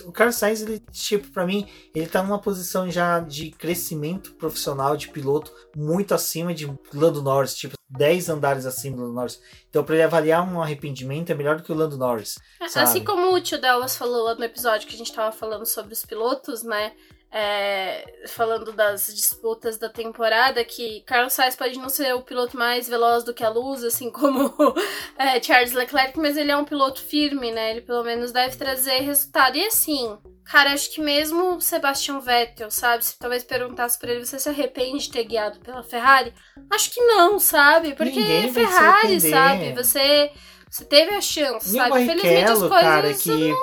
o 0.04 0.12
Carlos 0.12 0.36
Sainz, 0.36 0.62
ele, 0.62 0.80
tipo, 0.90 1.28
para 1.30 1.44
mim, 1.44 1.66
ele 1.94 2.06
tá 2.06 2.22
numa 2.22 2.38
posição 2.38 2.90
já 2.90 3.18
de 3.20 3.50
crescimento 3.50 4.32
profissional 4.34 4.96
de 4.96 5.08
piloto 5.08 5.52
muito 5.76 6.14
acima 6.14 6.54
de 6.54 6.72
Lando 6.94 7.22
Norris, 7.22 7.54
tipo, 7.54 7.76
10 7.90 8.28
andares 8.28 8.66
acima 8.66 8.96
do 8.96 9.02
Lando 9.02 9.14
Norris. 9.14 9.40
Então, 9.68 9.82
para 9.82 9.96
ele 9.96 10.04
avaliar 10.04 10.48
um 10.48 10.62
arrependimento, 10.62 11.30
é 11.30 11.34
melhor 11.34 11.56
do 11.56 11.62
que 11.62 11.72
o 11.72 11.74
Lando 11.74 11.98
Norris. 11.98 12.38
Sabe? 12.68 12.84
Assim 12.84 13.04
como 13.04 13.34
o 13.34 13.40
tio 13.40 13.60
Dallas 13.60 13.96
falou 13.96 14.24
lá 14.24 14.34
no 14.34 14.44
episódio 14.44 14.86
que 14.86 14.94
a 14.94 14.98
gente 14.98 15.12
tava 15.12 15.32
falando 15.32 15.66
sobre 15.66 15.92
os 15.92 16.04
pilotos, 16.04 16.62
né? 16.62 16.92
É, 17.34 18.26
falando 18.28 18.72
das 18.72 19.06
disputas 19.06 19.78
da 19.78 19.88
temporada, 19.88 20.62
que 20.66 21.00
Carlos 21.06 21.32
Sainz 21.32 21.56
pode 21.56 21.78
não 21.78 21.88
ser 21.88 22.14
o 22.14 22.20
piloto 22.20 22.58
mais 22.58 22.86
veloz 22.86 23.24
do 23.24 23.32
que 23.32 23.42
a 23.42 23.48
luz, 23.48 23.82
assim 23.82 24.10
como 24.10 24.54
é, 25.16 25.42
Charles 25.42 25.72
Leclerc, 25.72 26.18
mas 26.18 26.36
ele 26.36 26.50
é 26.50 26.56
um 26.56 26.64
piloto 26.66 27.00
firme, 27.00 27.50
né? 27.50 27.70
Ele 27.70 27.80
pelo 27.80 28.04
menos 28.04 28.32
deve 28.32 28.56
trazer 28.56 29.00
resultado. 29.00 29.56
E 29.56 29.64
assim, 29.64 30.18
cara, 30.44 30.74
acho 30.74 30.90
que 30.90 31.00
mesmo 31.00 31.58
Sebastian 31.58 32.20
Vettel, 32.20 32.70
sabe? 32.70 33.02
Se 33.02 33.18
talvez 33.18 33.42
perguntasse 33.42 33.98
pra 33.98 34.12
ele, 34.12 34.26
você 34.26 34.38
se 34.38 34.50
arrepende 34.50 35.04
de 35.04 35.12
ter 35.12 35.24
guiado 35.24 35.58
pela 35.60 35.82
Ferrari? 35.82 36.34
Acho 36.70 36.90
que 36.90 37.00
não, 37.00 37.38
sabe? 37.38 37.94
Porque 37.94 38.50
Ferrari, 38.52 39.18
sabe? 39.22 39.72
Você 39.72 40.30
Você 40.72 40.86
teve 40.86 41.14
a 41.14 41.20
chance, 41.20 41.68
E 41.68 41.72
sabe? 41.76 42.06
Felizmente 42.06 42.50
as 42.50 42.58
coisas 42.58 42.80
cara, 42.80 43.12
que 43.12 43.54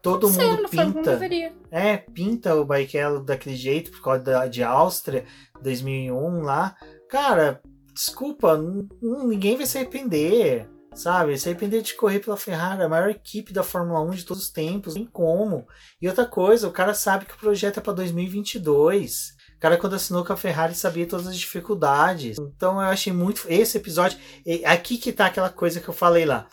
todo 0.00 0.28
aconteceram 0.28 0.56
mundo 0.56 0.68
pinta. 0.70 1.20
É, 1.70 1.98
pinta 1.98 2.54
o 2.54 2.64
Barrichello 2.64 3.22
daquele 3.22 3.54
jeito 3.54 3.90
por 3.90 4.00
causa 4.00 4.20
da, 4.20 4.46
de 4.46 4.62
Áustria 4.62 5.26
2001 5.60 6.40
lá. 6.40 6.74
Cara, 7.10 7.60
desculpa, 7.92 8.58
ninguém 9.02 9.58
vai 9.58 9.66
se 9.66 9.76
arrepender. 9.76 10.66
Sabe, 10.94 11.36
se 11.36 11.50
arrepender 11.50 11.82
de 11.82 11.92
correr 11.94 12.20
pela 12.20 12.36
Ferrari, 12.36 12.82
a 12.82 12.88
maior 12.88 13.10
equipe 13.10 13.52
da 13.52 13.64
Fórmula 13.64 14.00
1 14.00 14.10
de 14.12 14.24
todos 14.24 14.44
os 14.44 14.48
tempos, 14.48 14.94
nem 14.94 15.04
como. 15.04 15.66
E 16.00 16.08
outra 16.08 16.24
coisa, 16.24 16.66
o 16.66 16.72
cara 16.72 16.94
sabe 16.94 17.26
que 17.26 17.34
o 17.34 17.38
projeto 17.38 17.78
é 17.78 17.82
para 17.82 17.92
2022. 17.92 19.34
O 19.56 19.60
cara, 19.60 19.76
quando 19.76 19.94
assinou 19.94 20.24
com 20.24 20.32
a 20.32 20.36
Ferrari, 20.36 20.74
sabia 20.74 21.06
todas 21.06 21.26
as 21.26 21.36
dificuldades. 21.36 22.36
Então 22.38 22.74
eu 22.74 22.88
achei 22.88 23.12
muito. 23.12 23.46
Esse 23.48 23.78
episódio. 23.78 24.18
Aqui 24.64 24.98
que 24.98 25.12
tá 25.12 25.26
aquela 25.26 25.48
coisa 25.48 25.80
que 25.80 25.88
eu 25.88 25.94
falei 25.94 26.24
lá. 26.24 26.46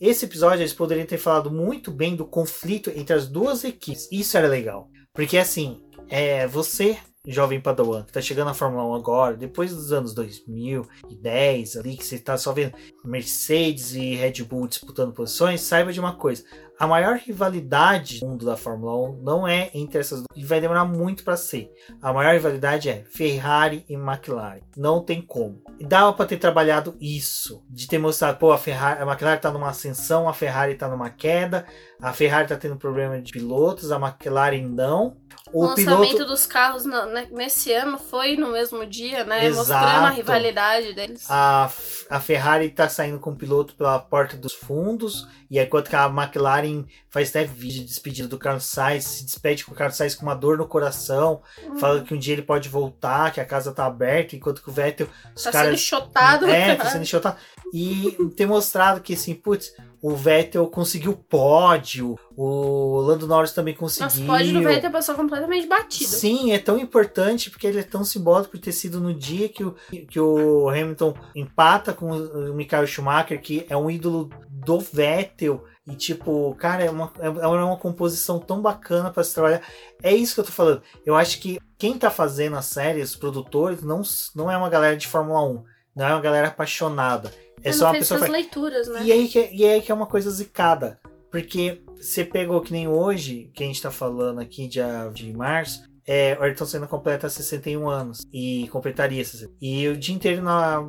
Esse 0.00 0.26
episódio 0.26 0.60
eles 0.60 0.72
poderiam 0.72 1.06
ter 1.06 1.18
falado 1.18 1.50
muito 1.50 1.90
bem 1.90 2.14
do 2.14 2.26
conflito 2.26 2.90
entre 2.94 3.14
as 3.14 3.26
duas 3.26 3.64
equipes. 3.64 4.08
Isso 4.12 4.36
era 4.36 4.46
legal. 4.46 4.88
Porque 5.12 5.36
assim, 5.38 5.80
é 6.08 6.46
você, 6.46 6.96
jovem 7.26 7.60
Padawan, 7.60 8.04
que 8.04 8.12
tá 8.12 8.20
chegando 8.20 8.46
na 8.46 8.54
Fórmula 8.54 8.84
1 8.84 8.94
agora, 8.94 9.36
depois 9.36 9.74
dos 9.74 9.92
anos 9.92 10.14
2010, 10.14 11.76
ali, 11.76 11.96
que 11.96 12.04
você 12.04 12.18
tá 12.18 12.38
só 12.38 12.52
vendo 12.52 12.74
Mercedes 13.04 13.94
e 13.94 14.14
Red 14.14 14.44
Bull 14.44 14.68
disputando 14.68 15.12
posições, 15.12 15.62
saiba 15.62 15.92
de 15.92 15.98
uma 15.98 16.14
coisa. 16.14 16.44
A 16.78 16.86
maior 16.86 17.16
rivalidade 17.16 18.20
do 18.20 18.26
mundo 18.28 18.46
da 18.46 18.56
Fórmula 18.56 18.94
1 19.10 19.22
não 19.22 19.48
é 19.48 19.68
entre 19.74 19.98
essas 19.98 20.20
duas, 20.20 20.28
e 20.36 20.44
vai 20.44 20.60
demorar 20.60 20.84
muito 20.84 21.24
para 21.24 21.36
ser. 21.36 21.72
A 22.00 22.12
maior 22.12 22.34
rivalidade 22.34 22.88
é 22.88 23.02
Ferrari 23.02 23.84
e 23.88 23.94
McLaren. 23.94 24.60
Não 24.76 25.04
tem 25.04 25.20
como. 25.20 25.60
E 25.80 25.84
dava 25.84 26.12
para 26.12 26.26
ter 26.26 26.36
trabalhado 26.36 26.96
isso, 27.00 27.64
de 27.68 27.88
ter 27.88 27.98
mostrado, 27.98 28.38
pô, 28.38 28.52
a 28.52 28.58
Ferrari, 28.58 29.02
a 29.02 29.06
McLaren 29.06 29.38
tá 29.38 29.50
numa 29.50 29.70
ascensão, 29.70 30.28
a 30.28 30.32
Ferrari 30.32 30.76
tá 30.76 30.88
numa 30.88 31.10
queda, 31.10 31.66
a 32.00 32.12
Ferrari 32.12 32.46
tá 32.46 32.56
tendo 32.56 32.76
problema 32.76 33.20
de 33.20 33.32
pilotos, 33.32 33.90
a 33.90 33.96
McLaren 33.96 34.68
não. 34.68 35.16
O, 35.52 35.64
O 35.64 35.66
lançamento 35.68 36.10
piloto 36.12 36.24
dos 36.26 36.46
carros 36.46 36.84
no- 36.84 37.06
né, 37.06 37.26
nesse 37.30 37.72
ano 37.72 37.98
foi 37.98 38.36
no 38.36 38.48
mesmo 38.52 38.84
dia, 38.86 39.24
né? 39.24 39.46
Exato. 39.46 39.68
Mostrando 39.70 40.06
a 40.06 40.10
rivalidade 40.10 40.92
deles. 40.94 41.24
a, 41.28 41.70
a 42.10 42.20
Ferrari 42.20 42.68
tá 42.70 42.88
saindo 42.88 43.18
com 43.18 43.30
o 43.30 43.36
piloto 43.36 43.74
pela 43.74 43.98
porta 43.98 44.36
dos 44.36 44.52
fundos, 44.52 45.26
e 45.50 45.58
enquanto 45.58 45.88
que 45.88 45.96
a 45.96 46.06
McLaren 46.06 46.84
faz 47.10 47.30
até 47.30 47.44
vídeo 47.44 47.80
de 47.80 47.86
despedida 47.86 48.28
do 48.28 48.38
Carlos 48.38 48.64
Sainz, 48.64 49.04
se 49.04 49.24
despede 49.24 49.64
com 49.64 49.72
o 49.72 49.74
Carlos 49.74 49.96
Sainz 49.96 50.14
com 50.14 50.22
uma 50.26 50.34
dor 50.34 50.58
no 50.58 50.66
coração, 50.66 51.40
Hum. 51.64 51.78
fala 51.78 52.02
que 52.02 52.12
um 52.14 52.18
dia 52.18 52.34
ele 52.34 52.42
pode 52.42 52.68
voltar, 52.68 53.32
que 53.32 53.40
a 53.40 53.44
casa 53.44 53.72
tá 53.72 53.86
aberta, 53.86 54.36
enquanto 54.36 54.62
que 54.62 54.68
o 54.68 54.72
Vettel, 54.72 55.08
os 55.34 55.42
tá 55.42 55.50
caras 55.52 55.68
sendo 55.70 55.78
chotado. 55.78 56.46
É, 56.46 56.74
tá 56.74 56.86
sendo 56.90 57.02
enxotado. 57.02 57.36
E 57.72 58.16
ter 58.36 58.46
mostrado 58.46 59.00
que, 59.00 59.14
assim, 59.14 59.34
putz, 59.34 59.72
o 60.00 60.14
Vettel 60.14 60.66
conseguiu 60.68 61.14
pódio, 61.14 62.18
o 62.36 63.00
Lando 63.00 63.26
Norris 63.26 63.52
também 63.52 63.74
conseguiu. 63.74 64.04
Nossa, 64.04 64.24
pode 64.24 64.52
no 64.52 64.62
Vettel 64.62 64.90
passou 64.90 65.14
completamente 65.14 65.66
batido. 65.66 66.10
Sim, 66.10 66.52
é 66.52 66.58
tão 66.58 66.78
importante 66.78 67.50
porque 67.50 67.66
ele 67.66 67.80
é 67.80 67.82
tão 67.82 68.04
simbólico 68.04 68.52
por 68.52 68.60
ter 68.60 68.72
sido 68.72 69.00
no 69.00 69.12
dia 69.12 69.48
que 69.48 69.64
o, 69.64 69.74
que 70.08 70.20
o 70.20 70.68
Hamilton 70.68 71.14
empata 71.34 71.92
com 71.92 72.12
o 72.12 72.54
Michael 72.54 72.86
Schumacher, 72.86 73.40
que 73.40 73.66
é 73.68 73.76
um 73.76 73.90
ídolo 73.90 74.30
do 74.48 74.78
Vettel. 74.78 75.64
E, 75.86 75.94
tipo, 75.94 76.54
cara, 76.56 76.84
é 76.84 76.90
uma, 76.90 77.10
é 77.18 77.28
uma 77.30 77.76
composição 77.76 78.38
tão 78.38 78.60
bacana 78.60 79.10
para 79.10 79.24
se 79.24 79.32
trabalhar. 79.32 79.62
É 80.02 80.14
isso 80.14 80.34
que 80.34 80.40
eu 80.40 80.44
tô 80.44 80.52
falando. 80.52 80.82
Eu 81.04 81.16
acho 81.16 81.40
que 81.40 81.58
quem 81.78 81.96
tá 81.96 82.10
fazendo 82.10 82.56
a 82.56 82.62
série, 82.62 83.00
os 83.00 83.16
produtores, 83.16 83.82
não, 83.82 84.02
não 84.36 84.50
é 84.50 84.56
uma 84.56 84.68
galera 84.68 84.96
de 84.96 85.06
Fórmula 85.06 85.42
1. 85.42 85.64
Não 85.96 86.06
é 86.06 86.12
uma 86.12 86.20
galera 86.20 86.48
apaixonada. 86.48 87.32
É 87.68 87.72
só 87.72 87.86
uma 87.86 87.92
fez 87.92 88.02
pessoa. 88.04 88.20
faz- 88.20 88.32
leituras, 88.32 88.88
né? 88.88 89.00
e 89.04 89.12
aí, 89.12 89.28
que, 89.28 89.50
e 89.52 89.64
aí 89.64 89.80
que 89.82 89.90
é 89.92 89.94
uma 89.94 90.06
coisa 90.06 90.30
zicada. 90.30 90.98
Porque 91.30 91.82
você 91.96 92.24
pegou 92.24 92.60
que 92.62 92.72
nem 92.72 92.88
hoje, 92.88 93.50
que 93.54 93.62
a 93.62 93.66
gente 93.66 93.82
tá 93.82 93.90
falando 93.90 94.40
aqui 94.40 94.66
de, 94.66 94.80
de 95.12 95.32
março, 95.36 95.82
é, 96.10 96.34
o 96.40 96.42
Ayrton 96.42 96.64
Senna 96.64 96.86
completa 96.86 97.28
61 97.28 97.86
anos. 97.86 98.20
E 98.32 98.66
completaria 98.68 99.22
60. 99.22 99.52
E 99.60 99.86
o 99.88 99.94
dia 99.96 100.14
inteiro 100.14 100.42
na, 100.42 100.88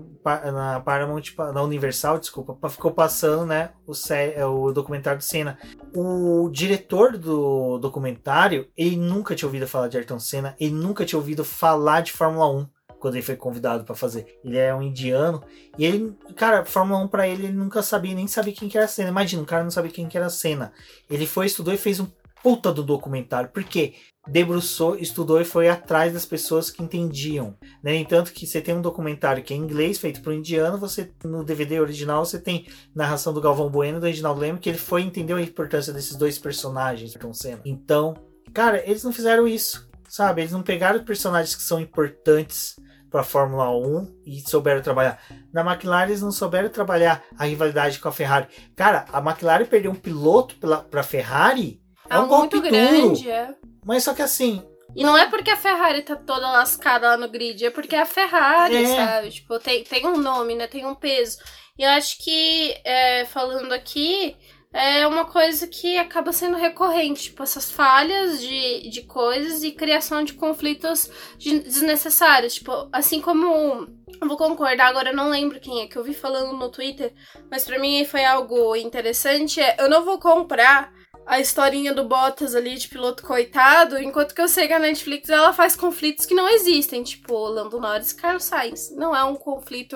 na 0.49 0.79
Paramount, 0.79 1.23
na 1.53 1.61
Universal, 1.61 2.19
desculpa, 2.19 2.53
pa- 2.53 2.69
ficou 2.69 2.91
passando, 2.91 3.45
né, 3.45 3.71
o, 3.85 3.91
é, 4.13 4.45
o 4.45 4.71
documentário 4.71 5.19
do 5.19 5.23
Senna. 5.25 5.57
O 5.93 6.49
diretor 6.49 7.17
do 7.17 7.77
documentário, 7.79 8.69
ele 8.77 8.95
nunca 8.95 9.35
tinha 9.35 9.47
ouvido 9.47 9.67
falar 9.67 9.89
de 9.89 9.97
Ayrton 9.97 10.19
Senna, 10.19 10.55
ele 10.57 10.73
nunca 10.73 11.03
tinha 11.05 11.19
ouvido 11.19 11.43
falar 11.43 11.99
de 11.99 12.13
Fórmula 12.13 12.49
1 12.49 12.65
quando 12.99 13.15
ele 13.15 13.23
foi 13.23 13.35
convidado 13.35 13.83
pra 13.83 13.95
fazer. 13.95 14.39
Ele 14.43 14.57
é 14.57 14.73
um 14.73 14.81
indiano 14.81 15.43
e 15.77 15.85
ele, 15.85 16.15
cara, 16.35 16.65
Fórmula 16.65 16.99
1 17.03 17.07
pra 17.07 17.27
ele, 17.27 17.45
ele 17.45 17.53
nunca 17.53 17.81
sabia, 17.81 18.13
nem 18.13 18.27
sabia 18.27 18.53
quem 18.53 18.69
que 18.69 18.77
era 18.77 18.85
a 18.85 18.89
Senna. 18.89 19.09
Imagina, 19.09 19.41
um 19.41 19.45
cara 19.45 19.63
não 19.63 19.71
sabia 19.71 19.91
quem 19.91 20.07
que 20.07 20.17
era 20.17 20.27
a 20.27 20.31
Senna. 20.31 20.71
Ele 21.09 21.25
foi, 21.25 21.45
estudou 21.45 21.73
e 21.73 21.77
fez 21.77 21.99
um 21.99 22.07
puta 22.43 22.71
do 22.71 22.83
documentário. 22.83 23.49
Por 23.49 23.63
quê? 23.63 23.93
Debruçou, 24.27 24.95
estudou 24.95 25.41
e 25.41 25.45
foi 25.45 25.69
atrás 25.69 26.13
das 26.13 26.25
pessoas 26.25 26.69
que 26.69 26.83
entendiam. 26.83 27.55
Né? 27.81 27.95
Entanto 27.95 28.31
que 28.31 28.45
você 28.45 28.61
tem 28.61 28.75
um 28.75 28.81
documentário 28.81 29.43
que 29.43 29.53
é 29.53 29.57
em 29.57 29.61
inglês, 29.61 29.97
feito 29.97 30.21
por 30.21 30.31
um 30.31 30.37
indiano, 30.37 30.77
você 30.77 31.11
no 31.23 31.43
DVD 31.43 31.79
original 31.79 32.23
você 32.25 32.39
tem 32.39 32.67
narração 32.93 33.33
do 33.33 33.41
Galvão 33.41 33.69
Bueno 33.69 33.97
e 33.97 34.01
do 34.01 34.05
Reginaldo 34.05 34.41
Leme, 34.41 34.59
que 34.59 34.69
ele 34.69 34.77
foi 34.77 35.01
entendeu 35.01 35.37
a 35.37 35.41
importância 35.41 35.93
desses 35.93 36.15
dois 36.15 36.37
personagens, 36.37 37.15
Ayrton 37.15 37.33
Senna. 37.33 37.61
Então, 37.65 38.13
cara, 38.53 38.83
eles 38.85 39.03
não 39.03 39.11
fizeram 39.11 39.47
isso, 39.47 39.89
sabe? 40.07 40.41
Eles 40.41 40.51
não 40.51 40.61
pegaram 40.61 41.03
personagens 41.03 41.55
que 41.55 41.63
são 41.63 41.79
importantes 41.79 42.75
para 43.09 43.23
Fórmula 43.23 43.69
1 43.71 44.21
e 44.25 44.39
souberam 44.41 44.81
trabalhar. 44.81 45.19
Na 45.53 45.61
McLaren 45.61 46.07
eles 46.09 46.21
não 46.21 46.31
souberam 46.31 46.69
trabalhar 46.69 47.23
a 47.37 47.45
rivalidade 47.45 47.99
com 47.99 48.07
a 48.07 48.11
Ferrari. 48.11 48.47
Cara, 48.75 49.05
a 49.11 49.19
McLaren 49.19 49.65
perdeu 49.65 49.91
um 49.91 49.95
piloto 49.95 50.55
para 50.89 51.01
a 51.01 51.03
Ferrari. 51.03 51.81
É, 52.09 52.17
um 52.19 52.27
golpe 52.27 52.55
muito 52.57 52.69
duro. 52.69 52.69
grande, 52.71 53.29
é. 53.29 53.53
Mas 53.85 54.03
só 54.03 54.13
que 54.13 54.21
assim, 54.21 54.63
E 54.95 55.03
não 55.03 55.15
é 55.17 55.29
porque 55.29 55.51
a 55.51 55.57
Ferrari 55.57 56.01
tá 56.01 56.15
toda 56.15 56.49
lascada 56.51 57.09
lá 57.09 57.17
no 57.17 57.29
grid, 57.29 57.63
é 57.65 57.69
porque 57.69 57.95
é 57.95 58.01
a 58.01 58.05
Ferrari, 58.05 58.83
É. 58.83 58.95
sabe? 58.95 59.29
Tipo, 59.29 59.59
tem, 59.59 59.83
tem 59.83 60.05
um 60.07 60.17
nome, 60.17 60.55
né? 60.55 60.65
Tem 60.67 60.85
um 60.85 60.95
peso. 60.95 61.37
E 61.77 61.83
eu 61.83 61.89
acho 61.91 62.17
que, 62.23 62.75
é, 62.83 63.25
falando 63.25 63.71
aqui, 63.71 64.35
é 64.73 65.05
uma 65.07 65.25
coisa 65.25 65.67
que 65.67 65.97
acaba 65.97 66.31
sendo 66.31 66.57
recorrente. 66.57 67.23
Tipo, 67.23 67.43
essas 67.43 67.71
falhas 67.71 68.39
de, 68.41 68.89
de 68.89 69.01
coisas 69.03 69.63
e 69.63 69.71
criação 69.71 70.23
de 70.23 70.33
conflitos 70.33 71.09
de- 71.37 71.59
desnecessários. 71.59 72.55
Tipo, 72.55 72.89
assim 72.91 73.21
como. 73.21 73.87
Vou 74.21 74.37
concordar, 74.37 74.87
agora 74.87 75.11
eu 75.11 75.15
não 75.15 75.29
lembro 75.29 75.59
quem 75.59 75.81
é 75.81 75.87
que 75.87 75.95
eu 75.97 76.03
vi 76.03 76.13
falando 76.13 76.53
no 76.53 76.69
Twitter, 76.69 77.13
mas 77.49 77.63
pra 77.63 77.79
mim 77.79 78.03
foi 78.05 78.25
algo 78.25 78.75
interessante. 78.75 79.61
É, 79.61 79.77
eu 79.79 79.89
não 79.89 80.03
vou 80.03 80.19
comprar 80.19 80.91
a 81.25 81.39
historinha 81.39 81.93
do 81.93 82.03
Bottas 82.03 82.55
ali 82.55 82.75
de 82.75 82.87
piloto 82.89 83.23
coitado, 83.23 83.97
enquanto 83.99 84.33
que 84.33 84.41
eu 84.41 84.47
sei 84.47 84.67
que 84.67 84.73
a 84.73 84.79
Netflix 84.79 85.29
ela 85.29 85.53
faz 85.53 85.75
conflitos 85.75 86.25
que 86.25 86.33
não 86.33 86.49
existem, 86.49 87.03
tipo 87.03 87.37
Lando 87.47 87.79
Norris 87.79 88.11
e 88.11 88.15
Carlos 88.15 88.43
Sainz. 88.43 88.89
Não 88.95 89.15
é 89.15 89.23
um 89.23 89.35
conflito 89.35 89.95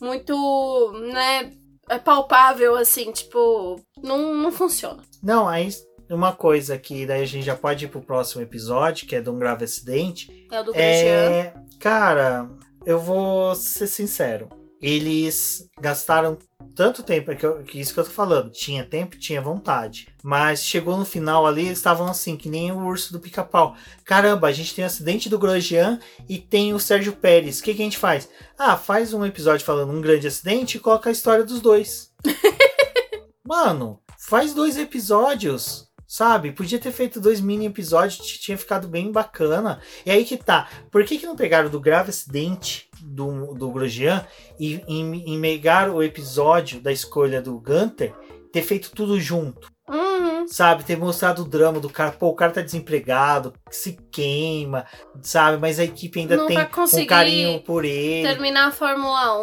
muito, 0.00 0.92
né, 1.12 1.52
é 1.88 1.98
palpável 1.98 2.76
assim, 2.76 3.12
tipo, 3.12 3.80
não, 4.02 4.34
não 4.34 4.52
funciona. 4.52 5.02
não, 5.22 5.48
aí 5.48 5.68
uma 6.08 6.32
coisa 6.32 6.78
que 6.78 7.04
daí 7.04 7.22
a 7.22 7.26
gente 7.26 7.44
já 7.44 7.56
pode 7.56 7.84
ir 7.84 7.88
pro 7.88 8.00
próximo 8.00 8.42
episódio, 8.42 9.06
que 9.06 9.16
é 9.16 9.20
de 9.20 9.28
um 9.28 9.38
grave 9.38 9.64
acidente. 9.64 10.46
É 10.52 10.60
o 10.60 10.64
do. 10.64 10.72
É, 10.74 11.52
cara, 11.80 12.48
eu 12.84 13.00
vou 13.00 13.54
ser 13.54 13.86
sincero. 13.88 14.48
Eles 14.80 15.68
gastaram 15.80 16.38
tanto 16.76 17.02
tempo, 17.02 17.30
é 17.32 17.34
que, 17.34 17.44
eu- 17.46 17.62
que 17.64 17.80
isso 17.80 17.92
que 17.94 17.98
eu 17.98 18.04
tô 18.04 18.10
falando. 18.10 18.50
Tinha 18.50 18.84
tempo, 18.84 19.16
tinha 19.18 19.40
vontade. 19.40 20.08
Mas 20.22 20.62
chegou 20.62 20.96
no 20.96 21.04
final 21.04 21.46
ali, 21.46 21.66
eles 21.66 21.78
estavam 21.78 22.06
assim, 22.06 22.36
que 22.36 22.48
nem 22.48 22.70
o 22.70 22.84
urso 22.84 23.12
do 23.12 23.18
pica-pau. 23.18 23.74
Caramba, 24.04 24.46
a 24.48 24.52
gente 24.52 24.74
tem 24.74 24.84
o 24.84 24.86
acidente 24.86 25.28
do 25.28 25.38
Grosjean 25.38 25.98
e 26.28 26.38
tem 26.38 26.74
o 26.74 26.78
Sérgio 26.78 27.14
Pérez. 27.14 27.58
O 27.58 27.62
que, 27.62 27.74
que 27.74 27.80
a 27.82 27.84
gente 27.84 27.98
faz? 27.98 28.28
Ah, 28.58 28.76
faz 28.76 29.12
um 29.14 29.24
episódio 29.24 29.64
falando 29.64 29.92
um 29.92 30.00
grande 30.00 30.26
acidente 30.26 30.76
e 30.76 30.80
coloca 30.80 31.08
a 31.08 31.12
história 31.12 31.44
dos 31.44 31.60
dois. 31.60 32.12
Mano, 33.44 34.00
faz 34.18 34.52
dois 34.52 34.76
episódios. 34.76 35.86
Sabe? 36.08 36.52
Podia 36.52 36.78
ter 36.78 36.92
feito 36.92 37.20
dois 37.20 37.40
mini 37.40 37.66
episódios, 37.66 38.18
tinha 38.38 38.56
ficado 38.56 38.86
bem 38.86 39.10
bacana. 39.10 39.80
E 40.04 40.10
aí 40.10 40.24
que 40.24 40.36
tá. 40.36 40.68
Por 40.88 41.04
que, 41.04 41.18
que 41.18 41.26
não 41.26 41.34
pegaram 41.34 41.68
do 41.68 41.80
grave 41.80 42.10
acidente 42.10 42.85
do, 43.00 43.54
do 43.54 43.70
Grosjean 43.70 44.26
e 44.58 44.82
em, 44.86 45.34
em 45.34 45.38
megar 45.38 45.90
o 45.90 46.02
episódio 46.02 46.80
da 46.80 46.92
escolha 46.92 47.40
do 47.40 47.58
Gunter, 47.58 48.14
ter 48.52 48.62
feito 48.62 48.90
tudo 48.90 49.20
junto? 49.20 49.70
Uhum. 49.88 50.48
Sabe? 50.48 50.84
Ter 50.84 50.96
mostrado 50.96 51.42
o 51.42 51.48
drama 51.48 51.78
do 51.78 51.88
cara. 51.88 52.10
Pô, 52.10 52.28
o 52.28 52.34
cara 52.34 52.52
tá 52.52 52.60
desempregado, 52.60 53.52
se 53.70 53.96
queima, 54.10 54.84
sabe? 55.22 55.58
Mas 55.58 55.78
a 55.78 55.84
equipe 55.84 56.20
ainda 56.20 56.36
Não 56.36 56.46
tem 56.46 56.58
um 56.58 56.64
conseguir 56.66 57.06
carinho 57.06 57.60
por 57.60 57.84
ele. 57.84 58.28
Terminar 58.28 58.68
a 58.68 58.72
Fórmula 58.72 59.38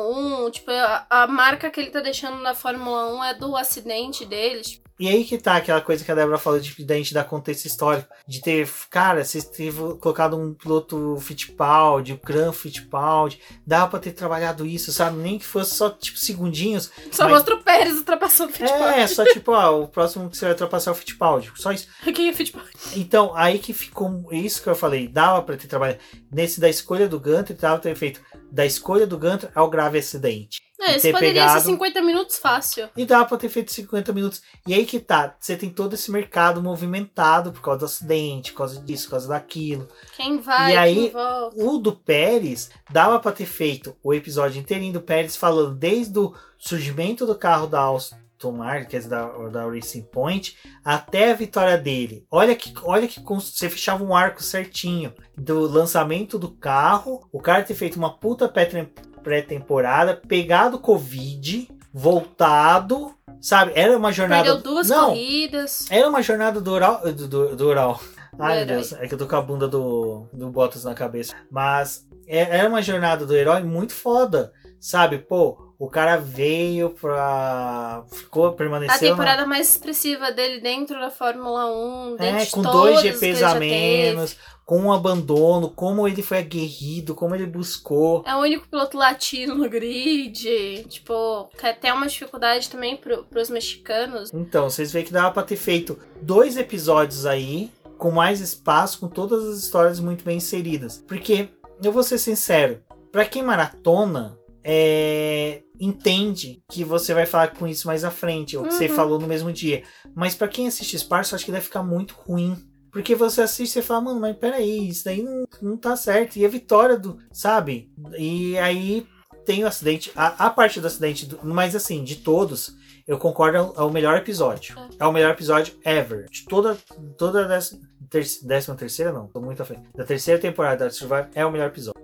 1, 0.45 0.51
tipo, 0.51 0.71
a, 0.71 1.05
a 1.09 1.27
marca 1.27 1.69
que 1.69 1.79
ele 1.79 1.91
tá 1.91 2.01
deixando 2.01 2.41
na 2.41 2.53
Fórmula 2.53 3.13
1 3.15 3.23
é 3.23 3.33
do 3.35 3.55
acidente 3.55 4.25
deles. 4.25 4.82
E 4.99 5.07
aí 5.09 5.25
que 5.25 5.37
tá 5.37 5.55
aquela 5.55 5.81
coisa 5.81 6.03
que 6.05 6.11
a 6.11 6.15
Débora 6.15 6.37
falou 6.37 6.59
de 6.59 6.85
da 6.85 6.95
gente 6.95 7.13
dar 7.13 7.23
contexto 7.23 7.65
histórico. 7.65 8.07
De 8.27 8.41
ter, 8.41 8.69
cara, 8.89 9.23
vocês 9.25 9.43
teve 9.43 9.77
colocado 9.99 10.37
um 10.37 10.53
piloto 10.53 11.17
Fittipaldi, 11.19 12.13
o 12.13 12.19
Gran 12.23 12.51
Fittipaldi. 12.51 13.39
Dava 13.65 13.87
pra 13.89 13.99
ter 13.99 14.11
trabalhado 14.11 14.65
isso, 14.65 14.91
sabe? 14.93 15.17
Nem 15.17 15.39
que 15.39 15.45
fosse 15.45 15.75
só, 15.75 15.89
tipo, 15.89 16.17
segundinhos. 16.17 16.91
Só 17.11 17.23
mas- 17.23 17.33
mostra 17.33 17.55
o 17.55 17.63
Pérez 17.63 17.95
ultrapassando 17.97 18.51
o 18.51 18.53
Fittipaldi. 18.53 18.99
É, 18.99 19.07
só 19.07 19.23
tipo, 19.25 19.51
ó, 19.51 19.81
o 19.81 19.87
próximo 19.87 20.29
que 20.29 20.37
você 20.37 20.45
vai 20.45 20.53
ultrapassar 20.53 20.91
é 20.91 20.93
o 20.93 20.95
Fittipaldi. 20.95 21.51
Só 21.55 21.71
isso. 21.71 21.87
Quem 22.13 22.29
é 22.29 22.33
Fittipaldi? 22.33 22.69
Então, 22.95 23.31
aí 23.35 23.59
que 23.59 23.73
ficou 23.73 24.27
isso 24.31 24.61
que 24.61 24.69
eu 24.69 24.75
falei. 24.75 25.07
Dava 25.07 25.41
pra 25.41 25.57
ter 25.57 25.67
trabalhado. 25.67 25.99
Nesse 26.31 26.59
da 26.59 26.69
escolha 26.69 27.07
do 27.07 27.19
Gunter, 27.19 27.55
dava 27.57 27.79
pra 27.79 27.91
ter 27.91 27.97
feito 27.97 28.21
da 28.51 28.65
escolha 28.65 29.07
do 29.07 29.17
Gunter 29.17 29.49
ao 29.55 29.69
grave 29.69 29.97
acidente. 29.97 30.61
Esse 30.91 31.01
ter 31.07 31.11
poderia 31.13 31.41
pegado- 31.43 31.59
ser 31.61 31.65
50 31.67 32.01
minutos 32.01 32.37
fácil. 32.37 32.89
E 32.95 33.05
dava 33.05 33.25
pra 33.25 33.37
ter 33.37 33.49
feito 33.49 33.71
50 33.71 34.11
minutos. 34.13 34.41
E 34.67 34.73
aí 34.73 34.85
que 34.85 34.99
tá, 34.99 35.35
você 35.39 35.55
tem 35.55 35.69
todo 35.69 35.93
esse 35.93 36.11
mercado 36.11 36.61
movimentado 36.61 37.51
por 37.51 37.61
causa 37.61 37.79
do 37.79 37.85
acidente, 37.85 38.51
por 38.51 38.59
causa 38.59 38.81
disso, 38.81 39.05
por 39.05 39.11
causa 39.11 39.27
daquilo. 39.29 39.87
Quem 40.15 40.39
vai, 40.39 40.73
E 40.73 40.77
aí- 40.77 41.09
volta. 41.09 41.55
O 41.63 41.77
do 41.77 41.93
Pérez, 41.93 42.69
dava 42.91 43.19
pra 43.19 43.31
ter 43.31 43.45
feito 43.45 43.95
o 44.03 44.13
episódio 44.13 44.59
inteirinho 44.59 44.93
do 44.93 45.01
Pérez 45.01 45.35
falando 45.35 45.75
desde 45.75 46.17
o 46.19 46.33
surgimento 46.57 47.25
do 47.25 47.35
carro 47.35 47.67
da 47.67 47.83
Aston 47.89 48.51
Martin, 48.51 48.89
quer 48.89 48.97
dizer, 48.97 49.09
da, 49.09 49.25
da 49.49 49.65
Racing 49.65 50.03
Point, 50.03 50.57
até 50.83 51.31
a 51.31 51.35
vitória 51.35 51.77
dele. 51.77 52.25
Olha 52.29 52.55
que, 52.55 52.73
olha 52.83 53.07
que 53.07 53.21
você 53.23 53.69
fechava 53.69 54.03
um 54.03 54.15
arco 54.15 54.43
certinho 54.43 55.13
do 55.37 55.59
lançamento 55.61 56.37
do 56.39 56.49
carro, 56.51 57.27
o 57.31 57.39
cara 57.39 57.63
ter 57.63 57.73
feito 57.73 57.95
uma 57.97 58.17
puta 58.17 58.47
pré- 58.49 58.89
pré-temporada, 59.23 60.15
pegado 60.27 60.77
Covid, 60.79 61.69
voltado, 61.93 63.13
sabe? 63.41 63.71
Era 63.75 63.97
uma 63.97 64.11
jornada. 64.11 64.43
Perdeu 64.43 64.61
duas 64.61 64.89
Não, 64.89 65.09
corridas. 65.09 65.87
era 65.89 66.07
uma 66.07 66.21
jornada 66.21 66.59
do 66.61 66.71
Ural. 66.71 67.01
Do, 67.13 67.27
do, 67.27 67.55
do 67.55 67.67
Ural. 67.67 67.99
Ai, 68.37 68.57
meu. 68.65 68.75
Deus, 68.77 68.93
é 68.93 69.07
que 69.07 69.13
eu 69.13 69.17
tô 69.17 69.27
com 69.27 69.35
a 69.35 69.41
bunda 69.41 69.67
do, 69.67 70.27
do 70.33 70.49
Bottas 70.49 70.83
na 70.83 70.93
cabeça. 70.93 71.33
Mas 71.51 72.07
é- 72.27 72.57
era 72.59 72.67
uma 72.69 72.81
jornada 72.81 73.25
do 73.25 73.35
herói 73.35 73.63
muito 73.63 73.93
foda. 73.93 74.51
Sabe, 74.79 75.17
pô, 75.19 75.72
o 75.85 75.89
cara 75.89 76.17
veio 76.17 76.91
pra. 76.91 78.03
Ficou, 78.11 78.47
A 78.47 78.53
permaneceu. 78.53 78.93
na- 78.95 78.99
temporada 78.99 79.45
mais 79.45 79.69
expressiva 79.71 80.31
dele 80.31 80.61
dentro 80.61 80.99
da 80.99 81.09
Fórmula 81.09 81.65
1. 81.65 82.15
dentro 82.17 82.37
É, 82.41 82.45
com 82.45 82.61
dois 82.61 83.01
GPs 83.01 83.43
a 83.43 83.55
menos, 83.55 84.37
com 84.65 84.79
um 84.79 84.91
abandono, 84.93 85.69
como 85.69 86.07
ele 86.07 86.21
foi 86.21 86.37
aguerrido, 86.39 87.13
como 87.13 87.35
ele 87.35 87.45
buscou. 87.45 88.23
É 88.25 88.33
o 88.35 88.39
único 88.39 88.67
piloto 88.69 88.97
latino 88.97 89.55
no 89.55 89.69
grid. 89.69 90.85
Tipo, 90.87 91.49
que 91.57 91.65
até 91.65 91.91
uma 91.91 92.07
dificuldade 92.07 92.69
também 92.69 92.95
pro, 92.95 93.23
pros 93.25 93.49
mexicanos. 93.49 94.31
Então, 94.33 94.69
vocês 94.69 94.91
veem 94.91 95.03
que 95.05 95.11
dava 95.11 95.31
pra 95.31 95.43
ter 95.43 95.57
feito 95.57 95.99
dois 96.21 96.55
episódios 96.55 97.25
aí, 97.25 97.69
com 97.97 98.09
mais 98.11 98.39
espaço, 98.39 98.99
com 99.01 99.07
todas 99.07 99.43
as 99.47 99.57
histórias 99.59 99.99
muito 99.99 100.23
bem 100.23 100.37
inseridas. 100.37 101.03
Porque, 101.07 101.49
eu 101.83 101.91
vou 101.91 102.03
ser 102.03 102.17
sincero, 102.17 102.81
pra 103.11 103.25
quem 103.25 103.43
maratona, 103.43 104.37
é, 104.63 105.61
entende 105.79 106.61
que 106.71 106.83
você 106.83 107.13
vai 107.13 107.25
falar 107.25 107.49
com 107.49 107.67
isso 107.67 107.87
mais 107.87 108.03
à 108.03 108.11
frente, 108.11 108.55
ou 108.57 108.63
que 108.63 108.73
você 108.73 108.87
Uhum. 108.87 108.95
falou 108.95 109.19
no 109.19 109.27
mesmo 109.27 109.51
dia. 109.51 109.83
Mas 110.15 110.35
pra 110.35 110.47
quem 110.47 110.67
assiste 110.67 110.97
Sparso, 110.97 111.35
acho 111.35 111.45
que 111.45 111.51
deve 111.51 111.65
ficar 111.65 111.83
muito 111.83 112.13
ruim. 112.25 112.57
Porque 112.91 113.15
você 113.15 113.41
assiste 113.41 113.79
e 113.79 113.81
fala, 113.81 114.01
mano, 114.01 114.19
mas 114.19 114.37
peraí, 114.37 114.87
isso 114.87 115.05
daí 115.05 115.23
não, 115.23 115.45
não 115.61 115.75
tá 115.77 115.95
certo. 115.95 116.35
E 116.37 116.45
a 116.45 116.49
vitória 116.49 116.95
do. 116.97 117.17
Sabe? 117.31 117.89
E 118.19 118.55
aí 118.59 119.05
tem 119.45 119.63
o 119.63 119.67
acidente. 119.67 120.11
A, 120.15 120.45
a 120.45 120.49
parte 120.51 120.79
do 120.79 120.85
acidente, 120.87 121.25
do- 121.25 121.39
mas 121.43 121.75
assim, 121.75 122.03
de 122.03 122.17
todos, 122.17 122.75
eu 123.07 123.17
concordo, 123.17 123.57
é 123.57 123.61
o- 123.61 123.73
é 123.77 123.81
o 123.81 123.89
melhor 123.91 124.15
episódio. 124.17 124.75
É 124.99 125.05
o 125.07 125.11
melhor 125.11 125.31
episódio 125.31 125.73
ever. 125.83 126.29
De 126.29 126.45
toda, 126.45 126.77
toda 127.17 127.47
dessa, 127.47 127.75
ter, 128.13 128.25
décima 128.43 128.75
terceira, 128.75 129.11
não, 129.11 129.27
tô 129.27 129.41
muito 129.41 129.61
à 129.63 129.65
frente. 129.65 129.81
Da 129.95 130.03
terceira 130.03 130.39
temporada 130.39 130.85
da 130.85 130.91
Survivor 130.91 131.29
é 131.33 131.43
o 131.43 131.51
melhor 131.51 131.67
episódio. 131.67 131.99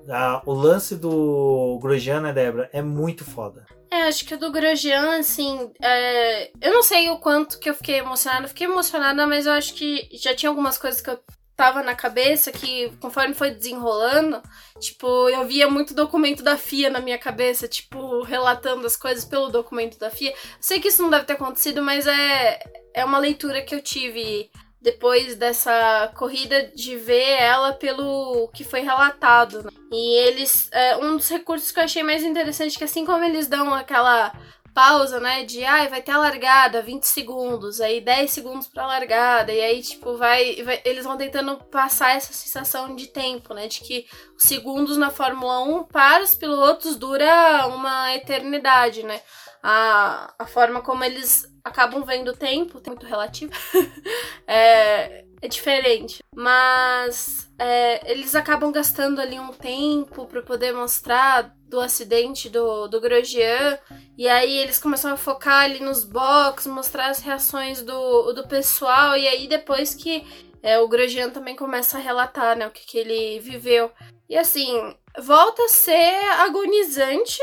O 0.45 0.53
lance 0.53 0.95
do 0.95 1.77
Grosjean, 1.80 2.22
né, 2.22 2.34
Débora, 2.34 2.68
é 2.73 2.81
muito 2.81 3.23
foda. 3.23 3.65
É, 3.91 4.03
acho 4.03 4.26
que 4.26 4.34
o 4.34 4.38
do 4.38 4.52
Grosjean, 4.52 5.19
assim, 5.19 5.72
é, 5.81 6.52
eu 6.61 6.73
não 6.73 6.81
sei 6.81 7.10
o 7.10 7.19
quanto 7.19 7.60
que 7.60 7.69
eu 7.69 7.76
fiquei 7.76 7.99
emocionada. 7.99 8.48
Fiquei 8.48 8.65
emocionada, 8.65 9.27
mas 9.27 9.45
eu 9.45 9.53
acho 9.53 9.73
que 9.76 10.10
já 10.14 10.36
tinha 10.36 10.49
algumas 10.49 10.77
coisas 10.77 10.99
que 10.99 11.10
eu 11.10 11.19
tava 11.56 11.84
na 11.84 11.94
cabeça 11.94 12.52
que, 12.52 12.90
conforme 13.02 13.34
foi 13.34 13.52
desenrolando, 13.52 14.41
tipo, 14.80 15.30
eu 15.30 15.45
via 15.45 15.69
muito 15.69 15.94
documento 15.94 16.41
da 16.41 16.57
FIA 16.57 16.90
na 16.90 17.02
minha 17.02 17.18
cabeça, 17.18 17.68
tipo, 17.68 18.23
relatando 18.23 18.88
as 18.88 18.95
coisas 18.95 19.26
pelo 19.26 19.49
documento 19.49 19.99
da 19.99 20.10
FIA. 20.10 20.34
Sei 20.60 20.80
que 20.80 20.88
isso 20.88 21.02
não 21.02 21.10
deve 21.10 21.26
ter 21.26 21.34
acontecido, 21.34 21.84
mas 21.84 22.07
é, 22.07 22.60
é 22.94 23.03
uma 23.03 23.19
leitura 23.19 23.61
que 23.61 23.76
eu 23.76 23.81
tive 23.81 24.49
depois 24.81 25.35
dessa 25.35 26.11
corrida 26.15 26.72
de 26.76 26.95
ver 26.95 27.41
ela 27.41 27.73
pelo 27.73 28.47
que 28.53 28.64
foi 28.64 28.81
relatado. 28.81 29.64
né? 29.64 29.69
E 29.91 30.15
eles. 30.27 30.69
é, 30.72 30.97
um 30.97 31.18
dos 31.18 31.30
recursos 31.30 31.72
que 31.72 31.80
eu 31.80 31.84
achei 31.84 32.03
mais 32.03 32.23
interessante 32.23 32.76
é 32.76 32.77
que 32.77 32.84
assim 32.85 33.06
como 33.06 33.23
eles 33.23 33.47
dão 33.47 33.73
aquela 33.73 34.31
pausa, 34.73 35.19
né? 35.19 35.43
De 35.43 35.65
ai, 35.65 35.89
vai 35.89 36.01
ter 36.01 36.11
a 36.11 36.18
largada, 36.18 36.81
20 36.81 37.03
segundos, 37.03 37.81
aí 37.81 37.99
10 37.99 38.31
segundos 38.31 38.68
pra 38.68 38.85
largada, 38.88 39.51
e 39.51 39.60
aí, 39.60 39.81
tipo, 39.81 40.15
vai, 40.15 40.61
vai- 40.64 40.81
Eles 40.85 41.03
vão 41.03 41.18
tentando 41.18 41.57
passar 41.65 42.15
essa 42.15 42.31
sensação 42.31 42.95
de 42.95 43.07
tempo, 43.07 43.53
né? 43.53 43.68
De 43.68 43.81
que 43.81 44.06
os 44.38 44.43
segundos 44.43 44.95
na 44.95 45.10
Fórmula 45.10 45.64
1 45.64 45.84
para 45.85 46.23
os 46.23 46.35
pilotos 46.35 46.95
dura 46.95 47.65
uma 47.68 48.14
eternidade, 48.15 49.03
né? 49.03 49.19
A, 49.61 50.34
a 50.40 50.45
forma 50.45 50.81
como 50.81 51.03
eles 51.03 51.45
acabam 51.64 52.03
vendo 52.03 52.30
o 52.30 52.36
tempo, 52.36 52.80
tem 52.80 52.91
muito 52.91 53.06
relativo, 53.06 53.52
é, 54.48 55.26
é 55.41 55.48
diferente. 55.48 56.19
Mas 56.36 57.49
é, 57.57 58.11
eles 58.11 58.36
acabam 58.36 58.72
gastando 58.72 59.19
ali 59.19 59.40
um 59.40 59.52
tempo 59.52 60.26
para 60.26 60.41
poder 60.41 60.72
mostrar 60.72 61.53
do 61.68 61.80
acidente 61.80 62.49
do, 62.49 62.88
do 62.88 63.02
Grosjean. 63.02 63.77
E 64.18 64.27
aí 64.27 64.57
eles 64.57 64.80
começam 64.80 65.14
a 65.14 65.18
focar 65.18 65.64
ali 65.64 65.80
nos 65.80 66.03
box, 66.03 66.68
mostrar 66.68 67.10
as 67.10 67.19
reações 67.19 67.81
do, 67.81 68.34
do 68.34 68.48
pessoal. 68.48 69.15
E 69.18 69.27
aí 69.27 69.48
depois 69.48 69.94
que 69.94 70.26
é, 70.61 70.80
o 70.80 70.88
Grosjean 70.88 71.30
também 71.30 71.56
começa 71.56 71.98
a 71.98 72.02
relatar 72.02 72.57
né, 72.57 72.68
o 72.68 72.72
que, 72.72 72.86
que 72.86 72.98
ele 72.98 73.40
viveu. 73.40 73.91
E 74.27 74.38
assim, 74.38 74.95
volta 75.19 75.64
a 75.64 75.69
ser 75.69 76.15
agonizante. 76.40 77.40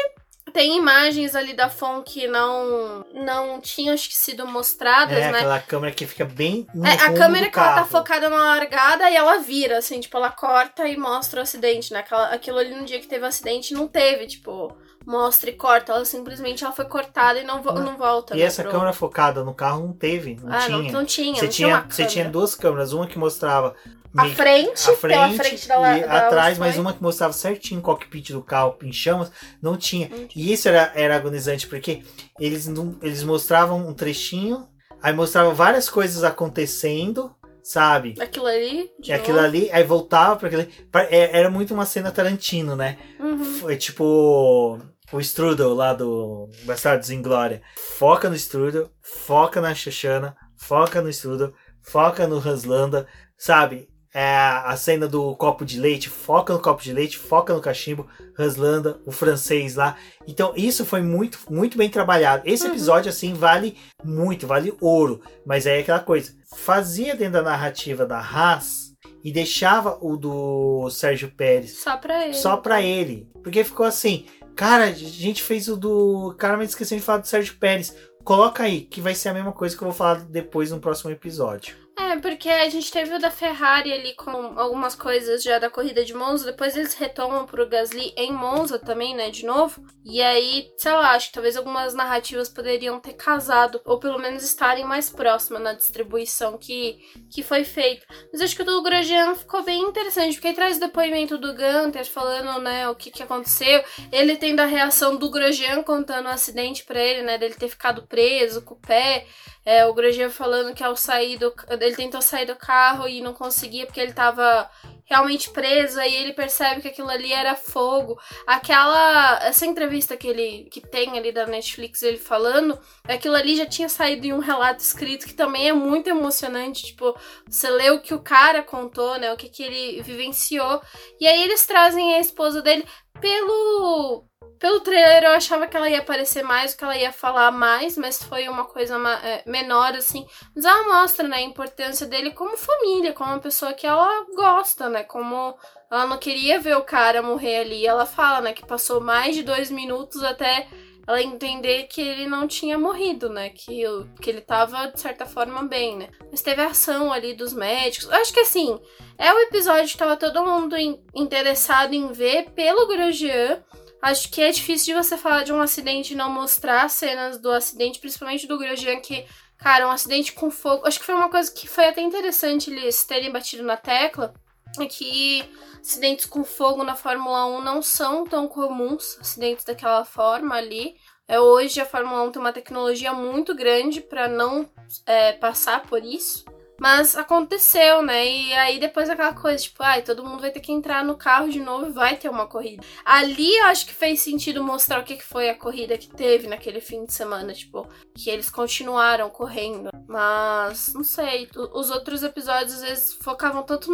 Tem 0.52 0.76
imagens 0.78 1.34
ali 1.34 1.52
da 1.54 1.68
FON 1.68 2.02
que 2.02 2.26
não, 2.28 3.04
não 3.12 3.60
tinham 3.60 3.92
acho 3.92 4.08
que 4.08 4.14
sido 4.16 4.46
mostradas, 4.46 5.18
É 5.18 5.30
né? 5.32 5.38
aquela 5.38 5.60
câmera 5.60 5.92
que 5.94 6.06
fica 6.06 6.24
bem 6.24 6.66
no 6.74 6.86
É, 6.86 6.92
a 6.92 7.12
câmera 7.12 7.50
que 7.50 7.58
ela 7.58 7.68
tá 7.68 7.74
carro. 7.76 7.88
focada 7.88 8.28
na 8.30 8.36
largada 8.36 9.10
e 9.10 9.16
ela 9.16 9.38
vira, 9.38 9.78
assim, 9.78 10.00
tipo, 10.00 10.16
ela 10.16 10.30
corta 10.30 10.86
e 10.88 10.96
mostra 10.96 11.40
o 11.40 11.42
acidente, 11.42 11.92
né? 11.92 11.98
Aquela, 11.98 12.28
aquilo 12.28 12.58
ali 12.58 12.74
no 12.74 12.84
dia 12.84 13.00
que 13.00 13.06
teve 13.08 13.24
o 13.24 13.28
acidente 13.28 13.74
não 13.74 13.86
teve, 13.88 14.26
tipo, 14.26 14.74
mostra 15.06 15.48
e 15.50 15.52
corta. 15.52 15.92
Ela 15.92 16.04
simplesmente 16.04 16.64
ela 16.64 16.72
foi 16.72 16.84
cortada 16.86 17.38
e 17.40 17.44
não, 17.44 17.62
vo- 17.62 17.72
Não. 17.72 17.96
volta. 17.96 18.34
E 18.34 18.40
né, 18.40 18.44
essa 18.44 18.62
pro- 18.62 18.72
câmera 18.72 18.92
focada 18.92 19.44
no 19.44 19.54
carro 19.54 19.86
não 19.86 19.92
teve, 19.92 20.36
não 20.42 20.52
ah, 20.52 20.58
tinha. 20.58 20.78
não, 20.78 20.90
não 20.90 21.04
tinha. 21.04 21.34
Você 21.36 21.42
não 21.44 21.50
tinha, 21.52 21.86
tinha 21.90 22.08
câmera. 22.08 22.30
duas 22.30 22.54
câmeras, 22.54 22.92
uma 22.92 23.06
que 23.06 23.18
mostrava 23.18 23.74
A 24.16 24.28
frente, 24.30 24.90
a 24.90 24.94
frente 24.96 25.36
frente 25.36 25.68
da 25.68 25.98
e 25.98 26.00
da 26.06 26.26
atrás, 26.26 26.58
mas 26.58 26.76
uma 26.78 26.92
que 26.92 27.02
mostrava 27.02 27.32
certinho 27.34 27.80
o 27.80 27.82
cockpit 27.82 28.30
do 28.32 28.42
carro 28.42 28.74
em 28.82 28.92
chamas, 28.92 29.30
não 29.62 29.76
tinha. 29.76 30.10
E 30.34 30.52
isso 30.52 30.68
era, 30.68 30.90
era 30.94 31.16
agonizante, 31.16 31.66
porque 31.66 32.02
eles, 32.40 32.66
não, 32.66 32.96
eles 33.02 33.22
mostravam 33.22 33.86
um 33.86 33.92
trechinho, 33.92 34.66
aí 35.02 35.12
mostravam 35.12 35.54
várias 35.54 35.88
coisas 35.90 36.24
acontecendo, 36.24 37.30
sabe? 37.62 38.14
Aquilo 38.18 38.46
ali. 38.46 38.90
de 38.98 39.10
E 39.10 39.12
aquilo 39.14 39.36
novo. 39.36 39.48
ali, 39.48 39.70
aí 39.70 39.84
voltava 39.84 40.36
para 40.36 40.48
aquele. 40.48 40.64
pa- 40.90 41.02
é- 41.10 41.38
Era 41.38 41.50
muito 41.50 41.74
uma 41.74 41.84
cena 41.84 42.10
Tarantino, 42.10 42.74
né? 42.74 42.96
Uhum. 43.20 43.44
Foi 43.60 43.76
tipo 43.76 44.78
o 45.12 45.20
Strudel 45.20 45.74
lá 45.74 45.92
do 45.94 46.48
Bastardos 46.64 47.10
em 47.10 47.22
Glória. 47.22 47.62
Foca 47.98 48.28
no 48.28 48.34
Strudel, 48.36 48.90
foca 49.02 49.60
na 49.60 49.74
Shoshana, 49.74 50.36
foca 50.56 51.00
no 51.00 51.08
Strudel, 51.08 51.52
foca 51.82 52.26
no 52.26 52.36
Hanslanda, 52.38 53.06
sabe? 53.38 53.88
É 54.14 54.34
a 54.34 54.74
cena 54.78 55.06
do 55.06 55.36
copo 55.36 55.62
de 55.62 55.78
leite, 55.78 56.08
foca 56.08 56.54
no 56.54 56.58
copo 56.58 56.82
de 56.82 56.90
leite, 56.90 57.18
foca 57.18 57.52
no 57.52 57.60
cachimbo, 57.60 58.06
Hanslanda, 58.38 58.98
o 59.04 59.12
francês 59.12 59.74
lá. 59.74 59.94
Então, 60.26 60.54
isso 60.56 60.86
foi 60.86 61.02
muito, 61.02 61.38
muito 61.50 61.76
bem 61.76 61.90
trabalhado. 61.90 62.42
Esse 62.46 62.64
Uhum. 62.64 62.70
episódio, 62.70 63.10
assim, 63.10 63.34
vale 63.34 63.76
muito, 64.02 64.46
vale 64.46 64.74
ouro. 64.80 65.20
Mas 65.44 65.66
aí 65.66 65.78
é 65.78 65.80
aquela 65.80 66.00
coisa. 66.00 66.32
Fazia 66.56 67.14
dentro 67.14 67.34
da 67.34 67.42
narrativa 67.42 68.06
da 68.06 68.18
Haas 68.18 68.94
e 69.22 69.30
deixava 69.30 69.98
o 70.00 70.16
do 70.16 70.88
Sérgio 70.88 71.30
Pérez 71.36 71.76
Só 71.82 71.98
pra 71.98 72.24
ele. 72.24 72.34
só 72.34 72.56
pra 72.56 72.80
ele. 72.80 73.28
Porque 73.42 73.62
ficou 73.64 73.84
assim, 73.84 74.24
cara, 74.56 74.84
a 74.84 74.92
gente 74.92 75.42
fez 75.42 75.68
o 75.68 75.76
do. 75.76 76.34
Cara, 76.38 76.56
mas 76.56 76.70
esqueci 76.70 76.96
de 76.96 77.02
falar 77.02 77.18
do 77.18 77.28
Sérgio 77.28 77.56
Pérez. 77.58 77.94
Coloca 78.24 78.64
aí, 78.64 78.80
que 78.80 79.00
vai 79.00 79.14
ser 79.14 79.28
a 79.28 79.34
mesma 79.34 79.52
coisa 79.52 79.76
que 79.76 79.82
eu 79.82 79.86
vou 79.86 79.96
falar 79.96 80.24
depois 80.24 80.72
no 80.72 80.80
próximo 80.80 81.10
episódio. 81.10 81.85
É, 81.98 82.14
porque 82.18 82.50
a 82.50 82.68
gente 82.68 82.92
teve 82.92 83.14
o 83.14 83.18
da 83.18 83.30
Ferrari 83.30 83.90
ali 83.90 84.14
com 84.14 84.30
algumas 84.30 84.94
coisas 84.94 85.42
já 85.42 85.58
da 85.58 85.70
corrida 85.70 86.04
de 86.04 86.12
Monza, 86.12 86.44
depois 86.44 86.76
eles 86.76 86.92
retomam 86.92 87.46
pro 87.46 87.66
Gasly 87.66 88.12
em 88.18 88.30
Monza 88.30 88.78
também, 88.78 89.16
né, 89.16 89.30
de 89.30 89.46
novo. 89.46 89.82
E 90.04 90.20
aí, 90.20 90.68
sei 90.76 90.92
lá, 90.92 91.12
acho 91.12 91.28
que 91.28 91.32
talvez 91.32 91.56
algumas 91.56 91.94
narrativas 91.94 92.50
poderiam 92.50 93.00
ter 93.00 93.14
casado, 93.14 93.80
ou 93.82 93.98
pelo 93.98 94.18
menos 94.18 94.44
estarem 94.44 94.84
mais 94.84 95.08
próximas 95.08 95.62
na 95.62 95.72
distribuição 95.72 96.58
que, 96.58 96.98
que 97.32 97.42
foi 97.42 97.64
feita. 97.64 98.06
Mas 98.30 98.42
acho 98.42 98.54
que 98.54 98.62
o 98.62 98.66
do 98.66 98.82
Grosjean 98.82 99.34
ficou 99.34 99.64
bem 99.64 99.80
interessante, 99.80 100.34
porque 100.34 100.48
aí 100.48 100.54
traz 100.54 100.76
o 100.76 100.80
depoimento 100.80 101.38
do 101.38 101.54
Gunter 101.54 102.04
falando, 102.04 102.60
né, 102.60 102.86
o 102.90 102.94
que, 102.94 103.10
que 103.10 103.22
aconteceu. 103.22 103.82
Ele 104.12 104.36
tendo 104.36 104.60
a 104.60 104.66
reação 104.66 105.16
do 105.16 105.30
Grosjean 105.30 105.82
contando 105.82 106.26
o 106.26 106.30
acidente 106.30 106.84
para 106.84 107.00
ele, 107.00 107.22
né, 107.22 107.38
dele 107.38 107.54
ter 107.54 107.70
ficado 107.70 108.06
preso 108.06 108.60
com 108.60 108.74
o 108.74 108.80
pé. 108.80 109.26
É, 109.64 109.84
o 109.84 109.92
Grosjean 109.92 110.30
falando 110.30 110.72
que 110.72 110.84
ao 110.84 110.94
sair 110.94 111.36
do. 111.38 111.52
Ele 111.86 111.96
tentou 111.96 112.20
sair 112.20 112.46
do 112.46 112.56
carro 112.56 113.08
e 113.08 113.20
não 113.20 113.32
conseguia 113.32 113.86
porque 113.86 114.00
ele 114.00 114.12
tava 114.12 114.68
realmente 115.04 115.50
preso, 115.50 116.00
aí 116.00 116.14
ele 116.14 116.32
percebe 116.32 116.82
que 116.82 116.88
aquilo 116.88 117.08
ali 117.08 117.32
era 117.32 117.54
fogo. 117.54 118.18
Aquela. 118.46 119.38
Essa 119.42 119.64
entrevista 119.64 120.16
que 120.16 120.26
ele 120.26 120.68
que 120.70 120.80
tem 120.80 121.16
ali 121.16 121.32
da 121.32 121.46
Netflix, 121.46 122.02
ele 122.02 122.18
falando, 122.18 122.78
aquilo 123.04 123.34
ali 123.34 123.56
já 123.56 123.66
tinha 123.66 123.88
saído 123.88 124.26
em 124.26 124.32
um 124.32 124.40
relato 124.40 124.80
escrito 124.80 125.26
que 125.26 125.34
também 125.34 125.68
é 125.68 125.72
muito 125.72 126.08
emocionante. 126.08 126.86
Tipo, 126.86 127.16
você 127.48 127.70
lê 127.70 127.90
o 127.90 128.00
que 128.00 128.14
o 128.14 128.22
cara 128.22 128.62
contou, 128.62 129.18
né? 129.18 129.32
O 129.32 129.36
que, 129.36 129.48
que 129.48 129.62
ele 129.62 130.02
vivenciou. 130.02 130.82
E 131.20 131.26
aí 131.26 131.42
eles 131.42 131.64
trazem 131.64 132.14
a 132.14 132.20
esposa 132.20 132.60
dele 132.60 132.84
pelo 133.20 134.26
pelo 134.58 134.80
trailer 134.80 135.24
eu 135.24 135.32
achava 135.32 135.66
que 135.66 135.76
ela 135.76 135.88
ia 135.88 135.98
aparecer 135.98 136.42
mais, 136.42 136.74
que 136.74 136.82
ela 136.82 136.96
ia 136.96 137.12
falar 137.12 137.50
mais, 137.50 137.96
mas 137.96 138.22
foi 138.22 138.48
uma 138.48 138.64
coisa 138.64 138.96
é, 139.22 139.42
menor, 139.46 139.94
assim. 139.94 140.26
Mas 140.54 140.64
ela 140.64 141.00
mostra, 141.00 141.28
né, 141.28 141.36
a 141.36 141.42
importância 141.42 142.06
dele 142.06 142.30
como 142.30 142.56
família, 142.56 143.12
como 143.12 143.30
uma 143.30 143.40
pessoa 143.40 143.72
que 143.72 143.86
ela 143.86 144.26
gosta, 144.34 144.88
né? 144.88 145.04
Como 145.04 145.56
ela 145.90 146.06
não 146.06 146.18
queria 146.18 146.60
ver 146.60 146.76
o 146.76 146.84
cara 146.84 147.22
morrer 147.22 147.58
ali. 147.58 147.86
Ela 147.86 148.06
fala, 148.06 148.40
né, 148.40 148.52
que 148.52 148.66
passou 148.66 149.00
mais 149.00 149.34
de 149.34 149.42
dois 149.42 149.70
minutos 149.70 150.22
até 150.22 150.66
ela 151.06 151.22
entender 151.22 151.84
que 151.84 152.00
ele 152.00 152.26
não 152.26 152.48
tinha 152.48 152.76
morrido, 152.76 153.28
né? 153.28 153.50
Que, 153.50 153.84
que 154.20 154.28
ele 154.28 154.40
tava, 154.40 154.88
de 154.88 155.00
certa 155.00 155.24
forma, 155.24 155.62
bem, 155.62 155.96
né? 155.96 156.08
Mas 156.30 156.42
teve 156.42 156.60
a 156.60 156.66
ação 156.66 157.12
ali 157.12 157.32
dos 157.32 157.52
médicos. 157.54 158.08
Eu 158.08 158.16
acho 158.16 158.32
que 158.32 158.40
assim, 158.40 158.78
é 159.16 159.32
o 159.32 159.38
episódio 159.40 159.88
que 159.88 159.96
tava 159.96 160.16
todo 160.16 160.44
mundo 160.44 160.76
in 160.76 160.98
interessado 161.14 161.94
em 161.94 162.10
ver 162.12 162.50
pelo 162.50 162.88
Grosjean. 162.88 163.62
Acho 164.06 164.30
que 164.30 164.40
é 164.40 164.52
difícil 164.52 164.94
de 164.94 165.02
você 165.02 165.16
falar 165.16 165.42
de 165.42 165.52
um 165.52 165.60
acidente 165.60 166.12
e 166.12 166.16
não 166.16 166.30
mostrar 166.30 166.88
cenas 166.88 167.40
do 167.40 167.50
acidente, 167.50 167.98
principalmente 167.98 168.46
do 168.46 168.56
Grosjean, 168.56 169.00
que, 169.00 169.26
cara, 169.58 169.88
um 169.88 169.90
acidente 169.90 170.32
com 170.32 170.48
fogo. 170.48 170.86
Acho 170.86 171.00
que 171.00 171.04
foi 171.04 171.16
uma 171.16 171.28
coisa 171.28 171.50
que 171.50 171.68
foi 171.68 171.86
até 171.86 172.02
interessante 172.02 172.70
eles 172.70 173.02
terem 173.02 173.32
batido 173.32 173.64
na 173.64 173.76
tecla. 173.76 174.32
É 174.78 174.86
que 174.86 175.42
acidentes 175.80 176.24
com 176.24 176.44
fogo 176.44 176.84
na 176.84 176.94
Fórmula 176.94 177.46
1 177.58 177.60
não 177.62 177.82
são 177.82 178.22
tão 178.22 178.46
comuns, 178.46 179.18
acidentes 179.20 179.64
daquela 179.64 180.04
forma 180.04 180.54
ali. 180.54 180.94
É, 181.26 181.40
hoje 181.40 181.80
a 181.80 181.84
Fórmula 181.84 182.22
1 182.22 182.30
tem 182.30 182.40
uma 182.40 182.52
tecnologia 182.52 183.12
muito 183.12 183.56
grande 183.56 184.00
para 184.00 184.28
não 184.28 184.70
é, 185.04 185.32
passar 185.32 185.82
por 185.82 186.04
isso. 186.04 186.44
Mas 186.80 187.16
aconteceu, 187.16 188.02
né? 188.02 188.26
E 188.26 188.52
aí 188.54 188.78
depois 188.78 189.08
aquela 189.08 189.32
coisa, 189.32 189.62
tipo, 189.62 189.82
ai, 189.82 190.02
todo 190.02 190.24
mundo 190.24 190.40
vai 190.40 190.50
ter 190.50 190.60
que 190.60 190.72
entrar 190.72 191.04
no 191.04 191.16
carro 191.16 191.48
de 191.48 191.60
novo 191.60 191.86
e 191.86 191.92
vai 191.92 192.16
ter 192.16 192.28
uma 192.28 192.46
corrida. 192.46 192.84
Ali 193.04 193.56
eu 193.56 193.64
acho 193.66 193.86
que 193.86 193.94
fez 193.94 194.20
sentido 194.20 194.62
mostrar 194.62 195.00
o 195.00 195.04
que 195.04 195.22
foi 195.22 195.48
a 195.48 195.54
corrida 195.54 195.96
que 195.96 196.08
teve 196.08 196.46
naquele 196.46 196.80
fim 196.80 197.04
de 197.04 197.12
semana, 197.12 197.52
tipo, 197.52 197.88
que 198.14 198.30
eles 198.30 198.50
continuaram 198.50 199.30
correndo. 199.30 199.90
Mas, 200.06 200.92
não 200.94 201.04
sei, 201.04 201.48
os 201.72 201.90
outros 201.90 202.22
episódios 202.22 202.74
às 202.74 202.82
vezes 202.82 203.12
focavam 203.14 203.62
tanto 203.62 203.90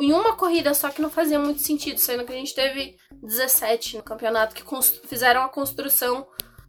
em 0.00 0.12
uma 0.12 0.36
corrida 0.36 0.74
só 0.74 0.90
que 0.90 1.02
não 1.02 1.10
fazia 1.10 1.38
muito 1.38 1.60
sentido, 1.60 1.98
sendo 1.98 2.24
que 2.24 2.32
a 2.32 2.36
gente 2.36 2.54
teve 2.54 2.96
17 3.22 3.96
no 3.96 4.02
campeonato 4.02 4.54
que 4.54 4.64
fizeram 5.06 5.42
a 5.42 5.48
construção 5.48 6.26